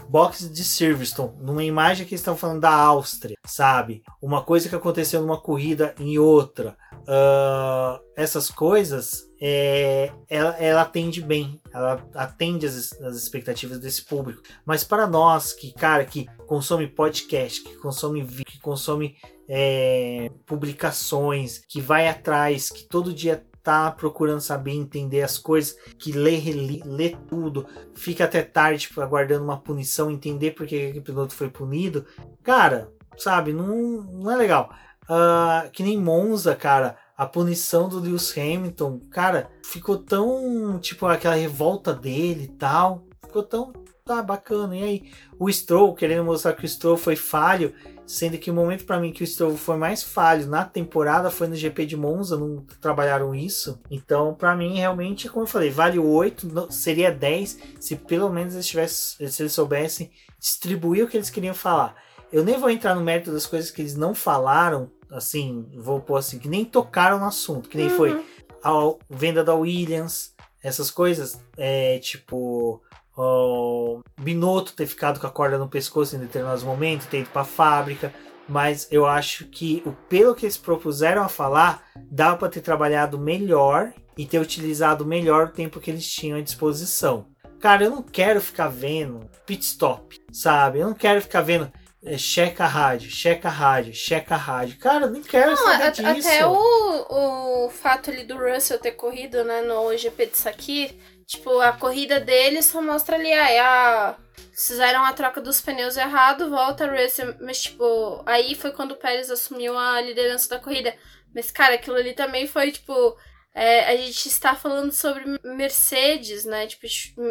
Box 0.08 0.50
de 0.50 0.64
Silverstone, 0.64 1.34
numa 1.40 1.64
imagem 1.64 2.06
que 2.06 2.14
estão 2.14 2.36
falando 2.36 2.60
da 2.60 2.72
Áustria, 2.72 3.36
sabe? 3.44 4.02
Uma 4.20 4.42
coisa 4.42 4.68
que 4.68 4.74
aconteceu 4.74 5.20
numa 5.20 5.40
corrida 5.40 5.94
em 5.98 6.18
outra. 6.18 6.76
Uh, 7.00 8.00
essas 8.16 8.50
coisas, 8.50 9.24
é, 9.40 10.12
ela, 10.28 10.50
ela, 10.58 10.82
atende 10.82 11.22
bem, 11.22 11.60
ela 11.72 12.06
atende 12.14 12.66
as, 12.66 12.92
as 13.00 13.16
expectativas 13.16 13.78
desse 13.78 14.04
público. 14.04 14.42
Mas 14.64 14.84
para 14.84 15.06
nós, 15.06 15.52
que, 15.52 15.72
cara, 15.72 16.04
que 16.04 16.26
consome 16.46 16.86
podcast, 16.86 17.62
que 17.62 17.76
consome 17.76 18.22
vídeo, 18.22 18.44
que 18.44 18.60
consome 18.60 19.16
é, 19.48 20.30
publicações, 20.46 21.58
que 21.66 21.80
vai 21.80 22.06
atrás, 22.06 22.70
que 22.70 22.84
todo 22.84 23.12
dia 23.12 23.44
tá 23.62 23.90
procurando 23.90 24.40
saber 24.40 24.72
entender 24.72 25.22
as 25.22 25.38
coisas, 25.38 25.76
que 25.98 26.12
lê, 26.12 26.36
relê, 26.36 26.80
lê 26.84 27.16
tudo, 27.28 27.66
fica 27.94 28.24
até 28.24 28.42
tarde 28.42 28.88
tipo, 28.88 29.00
aguardando 29.00 29.44
uma 29.44 29.60
punição, 29.60 30.10
entender 30.10 30.52
por 30.52 30.66
que 30.66 30.76
aquele 30.76 31.00
piloto 31.00 31.34
foi 31.34 31.48
punido, 31.48 32.06
cara, 32.42 32.90
sabe, 33.16 33.52
não, 33.52 34.02
não 34.02 34.30
é 34.30 34.36
legal. 34.36 34.72
Uh, 35.02 35.68
que 35.72 35.82
nem 35.82 35.98
Monza, 35.98 36.54
cara, 36.54 36.96
a 37.16 37.26
punição 37.26 37.88
do 37.88 37.98
Lewis 37.98 38.32
Hamilton, 38.36 39.00
cara, 39.10 39.50
ficou 39.64 39.98
tão, 39.98 40.78
tipo, 40.78 41.04
aquela 41.06 41.34
revolta 41.34 41.92
dele 41.92 42.44
e 42.44 42.48
tal, 42.56 43.04
ficou 43.22 43.42
tão, 43.42 43.72
tá, 44.04 44.22
bacana. 44.22 44.76
E 44.76 44.82
aí, 44.82 45.12
o 45.38 45.50
Stroll, 45.50 45.94
querendo 45.94 46.24
mostrar 46.24 46.54
que 46.54 46.64
o 46.64 46.68
Stroll 46.68 46.96
foi 46.96 47.16
falho, 47.16 47.74
Sendo 48.10 48.36
que 48.38 48.50
o 48.50 48.54
momento 48.54 48.84
para 48.84 48.98
mim 48.98 49.12
que 49.12 49.22
o 49.22 49.26
Stroll 49.26 49.56
foi 49.56 49.76
mais 49.76 50.02
falho 50.02 50.44
na 50.48 50.64
temporada 50.64 51.30
foi 51.30 51.46
no 51.46 51.54
GP 51.54 51.86
de 51.86 51.96
Monza, 51.96 52.36
não 52.36 52.66
trabalharam 52.80 53.32
isso. 53.32 53.80
Então, 53.88 54.34
para 54.34 54.56
mim, 54.56 54.78
realmente, 54.78 55.28
como 55.28 55.44
eu 55.44 55.48
falei, 55.48 55.70
vale 55.70 55.96
8, 55.96 56.72
seria 56.72 57.12
10 57.12 57.58
se 57.78 57.94
pelo 57.94 58.28
menos 58.28 58.54
eles, 58.54 58.66
tivessem, 58.66 59.28
se 59.28 59.42
eles 59.42 59.52
soubessem 59.52 60.10
distribuir 60.40 61.04
o 61.04 61.08
que 61.08 61.16
eles 61.16 61.30
queriam 61.30 61.54
falar. 61.54 61.94
Eu 62.32 62.42
nem 62.42 62.58
vou 62.58 62.68
entrar 62.68 62.96
no 62.96 63.00
mérito 63.00 63.30
das 63.30 63.46
coisas 63.46 63.70
que 63.70 63.80
eles 63.80 63.94
não 63.94 64.12
falaram, 64.12 64.90
assim, 65.08 65.64
vou 65.76 66.00
pôr 66.00 66.16
assim, 66.16 66.40
que 66.40 66.48
nem 66.48 66.64
tocaram 66.64 67.20
no 67.20 67.26
assunto, 67.26 67.68
que 67.68 67.76
nem 67.76 67.90
uhum. 67.90 67.96
foi 67.96 68.24
a 68.64 68.92
venda 69.08 69.44
da 69.44 69.54
Williams, 69.54 70.34
essas 70.60 70.90
coisas, 70.90 71.40
é 71.56 72.00
tipo 72.00 72.82
o 73.22 74.00
Binotto 74.20 74.72
ter 74.72 74.86
ficado 74.86 75.20
com 75.20 75.26
a 75.26 75.30
corda 75.30 75.58
no 75.58 75.68
pescoço 75.68 76.16
em 76.16 76.20
determinados 76.20 76.62
momentos, 76.62 77.06
ter 77.06 77.20
ido 77.20 77.30
para 77.30 77.42
a 77.42 77.44
fábrica, 77.44 78.12
mas 78.48 78.88
eu 78.90 79.06
acho 79.06 79.46
que 79.46 79.82
o 79.84 79.92
pelo 79.92 80.34
que 80.34 80.46
eles 80.46 80.56
propuseram 80.56 81.22
a 81.22 81.28
falar, 81.28 81.84
dá 82.10 82.34
para 82.34 82.48
ter 82.48 82.60
trabalhado 82.60 83.18
melhor 83.18 83.92
e 84.16 84.26
ter 84.26 84.38
utilizado 84.38 85.04
melhor 85.04 85.46
o 85.46 85.50
tempo 85.50 85.80
que 85.80 85.90
eles 85.90 86.08
tinham 86.08 86.38
à 86.38 86.40
disposição. 86.42 87.26
Cara, 87.60 87.84
eu 87.84 87.90
não 87.90 88.02
quero 88.02 88.40
ficar 88.40 88.68
vendo 88.68 89.28
pit 89.44 89.62
stop, 89.64 90.18
sabe? 90.32 90.78
Eu 90.78 90.86
não 90.86 90.94
quero 90.94 91.20
ficar 91.20 91.42
vendo 91.42 91.70
é, 92.04 92.16
checa 92.16 92.64
a 92.64 92.68
rádio, 92.68 93.10
checa 93.10 93.48
a 93.48 93.50
rádio, 93.50 93.92
checa 93.94 94.34
a 94.34 94.38
rádio. 94.38 94.78
Cara, 94.78 95.06
eu 95.06 95.10
nem 95.10 95.22
quero 95.22 95.50
não, 95.50 95.56
saber 95.56 95.84
a, 95.84 95.90
disso. 95.90 96.28
Até 96.28 96.46
o, 96.46 97.66
o 97.66 97.70
fato 97.70 98.10
ali 98.10 98.24
do 98.24 98.36
Russell 98.36 98.78
ter 98.78 98.92
corrido 98.92 99.44
né, 99.44 99.62
no 99.62 99.96
GP 99.96 100.26
de 100.26 100.38
Sakir 100.38 100.94
Tipo, 101.30 101.60
a 101.60 101.72
corrida 101.72 102.18
dele 102.18 102.60
só 102.60 102.82
mostra 102.82 103.14
ali, 103.14 103.32
aí 103.32 103.56
a. 103.56 104.16
Fizeram 104.52 105.04
a 105.04 105.12
troca 105.12 105.40
dos 105.40 105.60
pneus 105.60 105.96
errado, 105.96 106.50
volta 106.50 106.90
race. 106.90 107.22
Mas, 107.40 107.62
tipo, 107.62 108.20
aí 108.26 108.56
foi 108.56 108.72
quando 108.72 108.92
o 108.92 108.96
Pérez 108.96 109.30
assumiu 109.30 109.78
a 109.78 110.00
liderança 110.00 110.48
da 110.48 110.58
corrida. 110.58 110.92
Mas, 111.32 111.52
cara, 111.52 111.76
aquilo 111.76 111.94
ali 111.94 112.14
também 112.14 112.48
foi, 112.48 112.72
tipo. 112.72 113.16
É, 113.52 113.92
a 113.92 113.96
gente 113.96 114.28
está 114.28 114.54
falando 114.54 114.92
sobre 114.92 115.24
Mercedes, 115.44 116.44
né? 116.44 116.66
Tipo, 116.66 116.86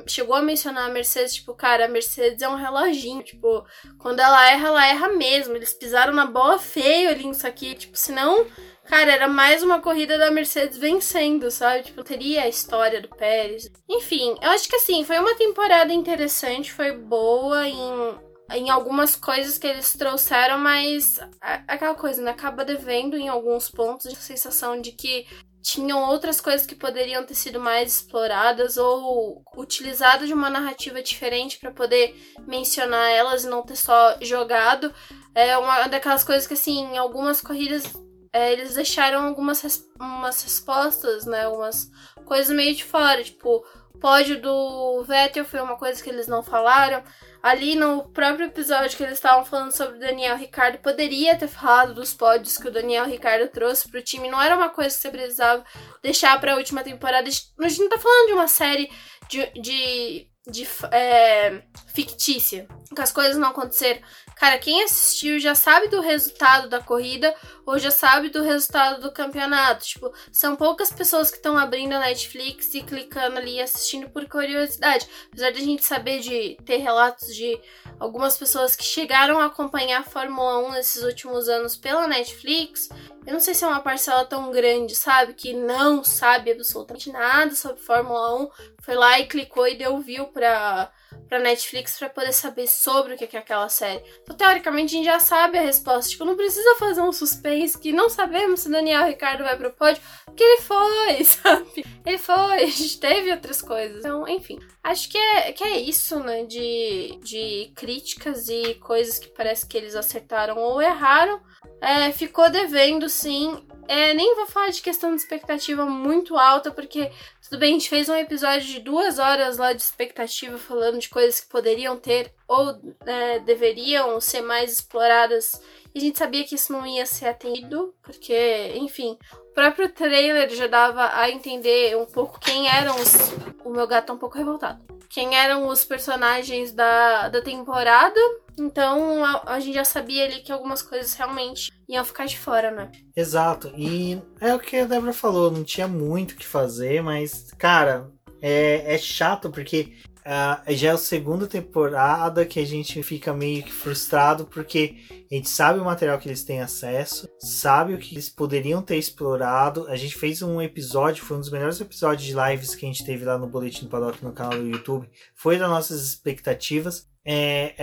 chegou 0.07 0.35
a 0.35 0.41
mencionar 0.41 0.89
a 0.89 0.93
Mercedes, 0.93 1.35
tipo, 1.35 1.53
cara, 1.53 1.85
a 1.85 1.89
Mercedes 1.89 2.41
é 2.41 2.49
um 2.49 2.55
reloginho. 2.55 3.23
Tipo, 3.23 3.65
quando 3.97 4.19
ela 4.19 4.51
erra, 4.51 4.67
ela 4.67 4.87
erra 4.87 5.09
mesmo. 5.09 5.55
Eles 5.55 5.73
pisaram 5.73 6.13
na 6.13 6.25
bola 6.25 6.59
feio 6.59 7.09
ali 7.09 7.25
nisso 7.25 7.47
aqui. 7.47 7.73
Tipo, 7.73 7.97
senão 7.97 8.45
Cara, 8.89 9.11
era 9.11 9.27
mais 9.27 9.61
uma 9.61 9.79
corrida 9.79 10.17
da 10.17 10.31
Mercedes 10.31 10.75
vencendo, 10.75 11.51
sabe? 11.51 11.83
Tipo, 11.83 12.03
teria 12.03 12.41
a 12.41 12.47
história 12.49 12.99
do 12.99 13.07
Pérez. 13.07 13.71
Enfim, 13.87 14.35
eu 14.41 14.49
acho 14.49 14.67
que 14.67 14.75
assim, 14.77 15.03
foi 15.03 15.19
uma 15.19 15.35
temporada 15.35 15.93
interessante, 15.93 16.73
foi 16.73 16.91
boa 16.91 17.67
em, 17.67 18.17
em 18.51 18.69
algumas 18.71 19.15
coisas 19.15 19.59
que 19.59 19.67
eles 19.67 19.93
trouxeram, 19.93 20.57
mas 20.57 21.19
aquela 21.67 21.93
coisa, 21.93 22.19
né? 22.23 22.31
Acaba 22.31 22.65
devendo 22.65 23.15
em 23.15 23.29
alguns 23.29 23.69
pontos 23.69 24.07
a 24.07 24.15
sensação 24.15 24.81
de 24.81 24.91
que 24.91 25.27
tinham 25.61 26.09
outras 26.09 26.39
coisas 26.39 26.65
que 26.65 26.75
poderiam 26.75 27.25
ter 27.25 27.35
sido 27.35 27.59
mais 27.59 27.95
exploradas 27.95 28.77
ou 28.77 29.43
utilizadas 29.55 30.27
de 30.27 30.33
uma 30.33 30.49
narrativa 30.49 31.01
diferente 31.01 31.59
para 31.59 31.71
poder 31.71 32.15
mencionar 32.47 33.11
elas 33.11 33.43
e 33.43 33.49
não 33.49 33.63
ter 33.63 33.75
só 33.75 34.17
jogado. 34.21 34.93
É 35.35 35.57
uma 35.57 35.87
daquelas 35.87 36.23
coisas 36.23 36.47
que, 36.47 36.53
assim, 36.53 36.79
em 36.79 36.97
algumas 36.97 37.41
corridas 37.41 37.83
é, 38.31 38.53
eles 38.53 38.75
deixaram 38.75 39.25
algumas 39.25 39.61
res 39.61 39.83
umas 39.99 40.43
respostas, 40.43 41.25
né? 41.25 41.47
Umas 41.47 41.89
coisas 42.25 42.55
meio 42.55 42.75
de 42.75 42.83
fora. 42.83 43.23
Tipo, 43.23 43.65
o 43.93 43.99
pódio 43.99 44.41
do 44.41 45.03
Vettel 45.03 45.45
foi 45.45 45.59
uma 45.59 45.77
coisa 45.77 46.01
que 46.01 46.09
eles 46.09 46.27
não 46.27 46.43
falaram. 46.43 47.03
Ali 47.41 47.75
no 47.75 48.09
próprio 48.09 48.47
episódio 48.47 48.97
que 48.97 49.03
eles 49.03 49.15
estavam 49.15 49.45
falando 49.45 49.75
sobre 49.75 49.97
o 49.97 49.99
Daniel 49.99 50.35
Ricardo, 50.35 50.79
poderia 50.79 51.37
ter 51.37 51.47
falado 51.47 51.93
dos 51.93 52.13
pódios 52.13 52.57
que 52.57 52.67
o 52.67 52.71
Daniel 52.71 53.05
Ricardo 53.05 53.49
trouxe 53.49 53.89
pro 53.89 54.01
time. 54.01 54.29
Não 54.29 54.41
era 54.41 54.57
uma 54.57 54.69
coisa 54.69 54.93
que 54.93 55.01
você 55.01 55.09
precisava 55.09 55.63
deixar 56.03 56.39
pra 56.39 56.57
última 56.57 56.83
temporada. 56.83 57.27
A 57.27 57.67
gente 57.67 57.81
não 57.81 57.89
tá 57.89 57.97
falando 57.97 58.27
de 58.27 58.33
uma 58.33 58.47
série 58.47 58.91
de, 59.29 59.45
de 59.61 60.29
de 60.49 60.67
é, 60.91 61.61
fictícia, 61.93 62.67
que 62.93 63.01
as 63.01 63.11
coisas 63.11 63.37
não 63.37 63.49
aconteceram. 63.49 64.01
Cara, 64.39 64.57
quem 64.57 64.81
assistiu 64.83 65.37
já 65.37 65.53
sabe 65.53 65.89
do 65.89 65.99
resultado 65.99 66.69
da 66.69 66.79
corrida 66.79 67.35
ou 67.65 67.77
já 67.77 67.91
sabe 67.91 68.29
do 68.29 68.41
resultado 68.41 69.01
do 69.01 69.11
campeonato. 69.11 69.85
Tipo, 69.85 70.13
são 70.31 70.55
poucas 70.55 70.93
pessoas 70.93 71.29
que 71.29 71.35
estão 71.35 71.57
abrindo 71.57 71.91
a 71.91 71.99
Netflix 71.99 72.73
e 72.73 72.81
clicando 72.81 73.37
ali 73.37 73.55
e 73.55 73.61
assistindo 73.61 74.09
por 74.09 74.25
curiosidade. 74.29 75.05
Apesar 75.29 75.51
de 75.51 75.59
a 75.59 75.65
gente 75.65 75.83
saber 75.83 76.21
de 76.21 76.57
ter 76.63 76.77
relatos 76.77 77.35
de 77.35 77.59
algumas 77.99 78.37
pessoas 78.37 78.77
que 78.77 78.83
chegaram 78.85 79.41
a 79.41 79.47
acompanhar 79.47 79.99
a 79.99 80.09
Fórmula 80.09 80.69
1 80.69 80.71
nesses 80.71 81.03
últimos 81.03 81.49
anos 81.49 81.75
pela 81.75 82.07
Netflix, 82.07 82.87
eu 83.27 83.33
não 83.33 83.41
sei 83.41 83.53
se 83.53 83.65
é 83.65 83.67
uma 83.67 83.81
parcela 83.81 84.23
tão 84.23 84.51
grande, 84.51 84.95
sabe? 84.95 85.33
Que 85.33 85.51
não 85.51 86.01
sabe 86.01 86.53
absolutamente 86.53 87.11
nada 87.11 87.53
sobre 87.53 87.81
Fórmula 87.81 88.41
1, 88.43 88.49
foi 88.83 88.95
lá 88.95 89.19
e 89.19 89.27
clicou 89.27 89.67
e 89.67 89.75
deu 89.75 89.99
view 89.99 90.27
pra 90.27 90.89
pra 91.27 91.39
Netflix 91.39 91.97
para 91.97 92.09
poder 92.09 92.33
saber 92.33 92.67
sobre 92.67 93.13
o 93.13 93.17
que 93.17 93.35
é 93.35 93.39
aquela 93.39 93.69
série. 93.69 94.03
Então, 94.21 94.35
teoricamente, 94.35 94.95
a 94.95 94.97
gente 94.97 95.05
já 95.05 95.19
sabe 95.19 95.57
a 95.57 95.61
resposta. 95.61 96.09
Tipo, 96.09 96.25
não 96.25 96.35
precisa 96.35 96.75
fazer 96.75 97.01
um 97.01 97.11
suspense 97.11 97.77
que 97.77 97.91
não 97.91 98.09
sabemos 98.09 98.61
se 98.61 98.69
Daniel 98.69 99.05
Ricardo 99.05 99.43
vai 99.43 99.55
pro 99.55 99.71
pódio, 99.71 100.01
porque 100.25 100.43
ele 100.43 100.61
foi, 100.61 101.23
sabe? 101.25 101.85
Ele 102.05 102.17
foi, 102.17 102.63
a 102.63 102.65
gente 102.65 102.99
teve 102.99 103.31
outras 103.31 103.61
coisas. 103.61 103.99
Então, 103.99 104.27
enfim. 104.27 104.59
Acho 104.83 105.09
que 105.09 105.17
é, 105.17 105.51
que 105.51 105.63
é 105.63 105.79
isso, 105.79 106.19
né? 106.21 106.45
De, 106.45 107.19
de 107.23 107.71
críticas 107.75 108.49
e 108.49 108.75
coisas 108.75 109.19
que 109.19 109.27
parece 109.29 109.67
que 109.67 109.77
eles 109.77 109.95
acertaram 109.95 110.57
ou 110.57 110.81
erraram. 110.81 111.41
É, 111.81 112.11
ficou 112.11 112.49
devendo, 112.49 113.07
sim. 113.09 113.63
É, 113.87 114.13
nem 114.13 114.35
vou 114.35 114.45
falar 114.45 114.69
de 114.69 114.83
questão 114.83 115.15
de 115.15 115.21
expectativa 115.21 115.83
muito 115.83 116.37
alta, 116.37 116.69
porque 116.69 117.11
tudo 117.41 117.57
bem, 117.57 117.71
a 117.71 117.73
gente 117.73 117.89
fez 117.89 118.07
um 118.07 118.15
episódio 118.15 118.67
de 118.67 118.79
duas 118.79 119.17
horas 119.17 119.57
lá 119.57 119.73
de 119.73 119.81
expectativa 119.81 120.59
falando 120.59 120.99
de 120.99 121.09
coisas 121.09 121.39
que 121.39 121.49
poderiam 121.49 121.97
ter 121.97 122.31
ou 122.47 122.79
é, 123.03 123.39
deveriam 123.39 124.21
ser 124.21 124.41
mais 124.41 124.71
exploradas. 124.73 125.59
E 125.95 125.97
a 125.97 126.01
gente 126.01 126.19
sabia 126.19 126.43
que 126.43 126.53
isso 126.53 126.71
não 126.71 126.85
ia 126.85 127.07
ser 127.07 127.29
atendido, 127.29 127.95
porque, 128.03 128.73
enfim, 128.75 129.17
o 129.33 129.53
próprio 129.55 129.89
trailer 129.89 130.47
já 130.51 130.67
dava 130.67 131.09
a 131.15 131.31
entender 131.31 131.97
um 131.97 132.05
pouco 132.05 132.39
quem 132.39 132.67
eram 132.69 132.95
os. 132.97 133.33
O 133.65 133.71
meu 133.71 133.87
gato 133.87 134.05
tá 134.05 134.13
um 134.13 134.19
pouco 134.19 134.37
revoltado. 134.37 134.79
Quem 135.09 135.35
eram 135.35 135.67
os 135.67 135.83
personagens 135.83 136.71
da, 136.71 137.29
da 137.29 137.41
temporada. 137.41 138.19
Então 138.59 139.23
a, 139.23 139.53
a 139.53 139.59
gente 139.59 139.75
já 139.75 139.85
sabia 139.85 140.25
ali 140.25 140.41
que 140.41 140.51
algumas 140.51 140.81
coisas 140.81 141.13
realmente 141.13 141.71
iam 141.87 142.05
ficar 142.05 142.25
de 142.25 142.37
fora, 142.37 142.71
né? 142.71 142.91
Exato. 143.15 143.71
E 143.75 144.21
é 144.39 144.53
o 144.53 144.59
que 144.59 144.77
a 144.77 144.85
Débora 144.85 145.13
falou, 145.13 145.51
não 145.51 145.63
tinha 145.63 145.87
muito 145.87 146.31
o 146.31 146.35
que 146.35 146.45
fazer, 146.45 147.01
mas, 147.01 147.51
cara, 147.57 148.11
é, 148.41 148.95
é 148.95 148.97
chato 148.97 149.49
porque 149.49 149.93
uh, 150.25 150.73
já 150.75 150.89
é 150.89 150.91
a 150.91 150.97
segunda 150.97 151.47
temporada 151.47 152.45
que 152.45 152.59
a 152.59 152.65
gente 152.65 153.01
fica 153.03 153.33
meio 153.33 153.63
que 153.63 153.71
frustrado 153.71 154.45
porque 154.45 154.95
a 155.31 155.35
gente 155.35 155.49
sabe 155.49 155.79
o 155.79 155.85
material 155.85 156.17
que 156.19 156.27
eles 156.27 156.43
têm 156.43 156.61
acesso, 156.61 157.29
sabe 157.39 157.93
o 157.93 157.97
que 157.97 158.13
eles 158.13 158.29
poderiam 158.29 158.81
ter 158.81 158.97
explorado. 158.97 159.87
A 159.87 159.95
gente 159.95 160.17
fez 160.17 160.41
um 160.41 160.61
episódio, 160.61 161.23
foi 161.23 161.37
um 161.37 161.41
dos 161.41 161.51
melhores 161.51 161.79
episódios 161.79 162.27
de 162.27 162.35
lives 162.35 162.75
que 162.75 162.85
a 162.85 162.89
gente 162.89 163.05
teve 163.05 163.25
lá 163.25 163.37
no 163.37 163.47
Boletim 163.47 163.85
do 163.85 163.89
Paddock 163.89 164.23
no 164.23 164.33
canal 164.33 164.59
do 164.59 164.67
YouTube. 164.67 165.09
Foi 165.35 165.57
das 165.57 165.69
nossas 165.69 166.01
expectativas. 166.01 167.07
É, 167.31 167.75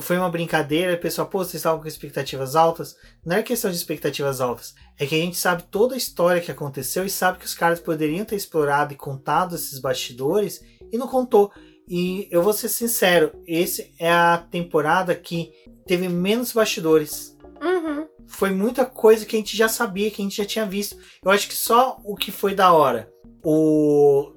foi 0.00 0.16
uma 0.16 0.30
brincadeira, 0.30 0.94
o 0.94 0.98
pessoal, 0.98 1.28
pô, 1.28 1.38
vocês 1.38 1.56
estavam 1.56 1.80
com 1.80 1.88
expectativas 1.88 2.56
altas. 2.56 2.96
Não 3.24 3.36
é 3.36 3.42
questão 3.42 3.70
de 3.70 3.76
expectativas 3.76 4.40
altas, 4.40 4.74
é 4.98 5.04
que 5.04 5.14
a 5.14 5.18
gente 5.18 5.36
sabe 5.36 5.64
toda 5.64 5.94
a 5.94 5.98
história 5.98 6.40
que 6.40 6.50
aconteceu 6.50 7.04
e 7.04 7.10
sabe 7.10 7.38
que 7.38 7.44
os 7.44 7.54
caras 7.54 7.78
poderiam 7.78 8.24
ter 8.24 8.36
explorado 8.36 8.94
e 8.94 8.96
contado 8.96 9.54
esses 9.54 9.78
bastidores 9.78 10.62
e 10.90 10.96
não 10.96 11.08
contou. 11.08 11.52
E 11.88 12.28
eu 12.30 12.42
vou 12.42 12.52
ser 12.52 12.68
sincero, 12.68 13.32
esse 13.46 13.94
é 13.98 14.10
a 14.10 14.38
temporada 14.38 15.14
que 15.14 15.52
teve 15.86 16.08
menos 16.08 16.52
bastidores. 16.52 17.36
Uhum. 17.62 18.06
Foi 18.26 18.50
muita 18.50 18.84
coisa 18.84 19.24
que 19.24 19.36
a 19.36 19.38
gente 19.38 19.56
já 19.56 19.68
sabia, 19.68 20.10
que 20.10 20.20
a 20.20 20.24
gente 20.24 20.36
já 20.36 20.44
tinha 20.44 20.66
visto. 20.66 20.96
Eu 21.24 21.30
acho 21.30 21.48
que 21.48 21.54
só 21.54 21.98
o 22.04 22.16
que 22.16 22.32
foi 22.32 22.54
da 22.54 22.72
hora. 22.72 23.08
O, 23.44 24.32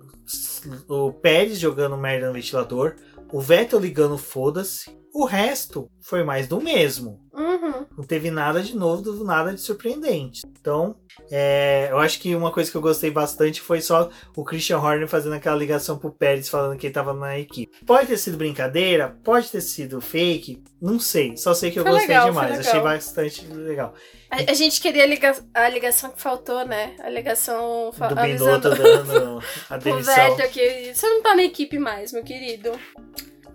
o 0.87 1.11
Pérez 1.13 1.57
jogando 1.57 1.97
merda 1.97 2.27
no 2.27 2.33
ventilador 2.33 2.95
o 3.31 3.39
Vettel 3.39 3.79
ligando 3.79 4.17
foda-se. 4.17 4.97
O 5.13 5.25
resto 5.25 5.89
foi 6.01 6.23
mais 6.23 6.47
do 6.47 6.61
mesmo. 6.61 7.19
Uhum. 7.33 7.85
Não 7.97 8.03
teve 8.03 8.29
nada 8.29 8.61
de 8.61 8.75
novo, 8.75 9.23
nada 9.23 9.53
de 9.53 9.61
surpreendente. 9.61 10.41
Então, 10.59 10.95
é, 11.31 11.87
eu 11.89 11.97
acho 11.99 12.19
que 12.19 12.35
uma 12.35 12.51
coisa 12.51 12.69
que 12.69 12.77
eu 12.77 12.81
gostei 12.81 13.09
bastante 13.09 13.61
foi 13.61 13.81
só 13.81 14.09
o 14.35 14.43
Christian 14.43 14.79
Horner 14.79 15.07
fazendo 15.07 15.35
aquela 15.35 15.55
ligação 15.55 15.97
pro 15.97 16.11
Pérez 16.11 16.49
falando 16.49 16.77
que 16.77 16.87
ele 16.87 16.93
tava 16.93 17.13
na 17.13 17.39
equipe. 17.39 17.71
Pode 17.85 18.07
ter 18.07 18.17
sido 18.17 18.37
brincadeira, 18.37 19.17
pode 19.23 19.49
ter 19.49 19.61
sido 19.61 20.01
fake, 20.01 20.61
não 20.81 20.99
sei. 20.99 21.35
Só 21.37 21.53
sei 21.53 21.71
que 21.71 21.79
eu 21.79 21.83
foi 21.83 21.93
gostei 21.93 22.09
legal, 22.09 22.29
demais. 22.29 22.59
Achei 22.59 22.79
bastante 22.79 23.45
legal. 23.47 23.93
A, 24.29 24.51
a, 24.51 24.53
gente 24.53 24.79
queria 24.79 25.03
a, 25.03 25.07
liga, 25.07 25.35
a 25.53 25.69
ligação 25.69 26.11
que 26.11 26.21
faltou, 26.21 26.65
né? 26.65 26.95
A 26.99 27.09
ligação 27.09 27.91
do 27.91 28.15
Binotto 28.15 28.69
dando 28.69 29.43
a 29.69 29.77
demissão. 29.77 30.13
O 30.13 30.37
Vettel 30.37 30.49
que 30.49 30.93
você 30.93 31.09
não 31.09 31.21
tá 31.23 31.35
na 31.35 31.43
equipe 31.43 31.79
mais, 31.79 32.13
meu 32.13 32.23
querido. 32.23 32.71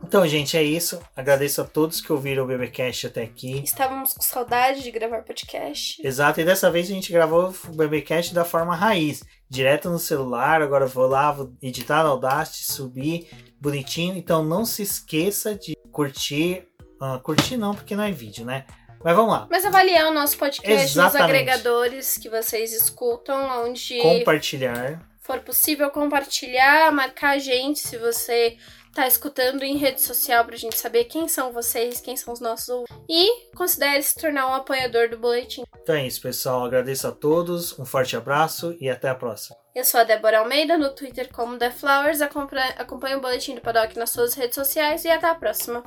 Então, 0.07 0.27
gente, 0.29 0.57
é 0.57 0.63
isso. 0.63 1.01
Agradeço 1.17 1.63
a 1.63 1.65
todos 1.65 2.01
que 2.01 2.13
ouviram 2.13 2.45
o 2.45 2.47
BBcast 2.47 3.07
até 3.07 3.23
aqui. 3.23 3.63
Estávamos 3.65 4.13
com 4.13 4.23
saudade 4.23 4.83
de 4.83 4.91
gravar 4.91 5.23
podcast. 5.23 6.07
Exato, 6.07 6.41
e 6.41 6.45
dessa 6.45 6.71
vez 6.71 6.91
a 6.91 6.93
gente 6.93 7.11
gravou 7.11 7.55
o 7.69 7.73
BBcast 7.73 8.35
da 8.35 8.45
forma 8.45 8.77
raiz, 8.77 9.25
direto 9.49 9.89
no 9.89 9.99
celular. 9.99 10.61
Agora 10.61 10.87
vou 10.87 11.07
lá, 11.07 11.33
vou 11.33 11.53
editar 11.63 12.03
no 12.05 12.11
Audacity, 12.11 12.71
subir 12.71 13.29
bonitinho. 13.59 14.17
Então 14.17 14.45
não 14.45 14.65
se 14.65 14.83
esqueça 14.83 15.55
de 15.55 15.75
curtir. 15.91 16.69
Uh, 17.01 17.19
curtir 17.21 17.57
não, 17.57 17.75
porque 17.75 17.97
não 17.97 18.05
é 18.05 18.13
vídeo, 18.13 18.45
né? 18.45 18.67
Mas 19.03 19.17
vamos 19.17 19.33
lá. 19.33 19.49
Mas 19.51 19.65
avaliar 19.65 20.11
o 20.11 20.15
nosso 20.15 20.37
podcast 20.37 20.85
Exatamente. 20.85 21.13
nos 21.13 21.23
agregadores 21.23 22.19
que 22.19 22.29
vocês 22.29 22.73
escutam, 22.73 23.65
onde. 23.65 23.99
Compartilhar. 24.01 25.01
For 25.21 25.41
possível 25.41 25.91
compartilhar, 25.91 26.93
marcar 26.93 27.31
a 27.31 27.39
gente 27.39 27.81
se 27.81 27.97
você 27.97 28.59
tá 28.95 29.07
escutando 29.07 29.63
em 29.63 29.77
rede 29.77 30.01
social 30.01 30.45
pra 30.45 30.57
gente 30.57 30.79
saber 30.79 31.05
quem 31.05 31.27
são 31.29 31.53
vocês, 31.53 32.01
quem 32.01 32.17
são 32.17 32.33
os 32.33 32.41
nossos 32.41 32.69
ouvintes. 32.69 32.97
E 33.09 33.51
considere 33.55 34.03
se 34.03 34.15
tornar 34.15 34.47
um 34.49 34.55
apoiador 34.55 35.09
do 35.09 35.19
boletim. 35.19 35.65
Então 35.83 35.95
é 35.95 36.07
isso, 36.07 36.23
pessoal. 36.23 36.65
Agradeço 36.65 37.07
a 37.07 37.13
todos, 37.13 37.79
um 37.79 37.85
forte 37.85 38.17
abraço 38.17 38.77
e 38.81 38.89
até 38.89 39.09
a 39.09 39.15
próxima. 39.15 39.57
Eu 39.75 39.85
sou 39.85 40.01
a 40.01 40.05
Débora 40.05 40.39
Almeida, 40.39 40.79
no 40.79 40.95
Twitter 40.95 41.29
como 41.33 41.59
The 41.59 41.71
Flowers. 41.71 42.21
Acompanhe, 42.21 42.73
acompanhe 42.79 43.17
o 43.17 43.21
boletim 43.21 43.55
do 43.55 43.61
Paddock 43.61 43.99
nas 43.99 44.11
suas 44.11 44.35
redes 44.35 44.55
sociais 44.55 45.05
e 45.05 45.11
até 45.11 45.29
a 45.29 45.35
próxima. 45.35 45.83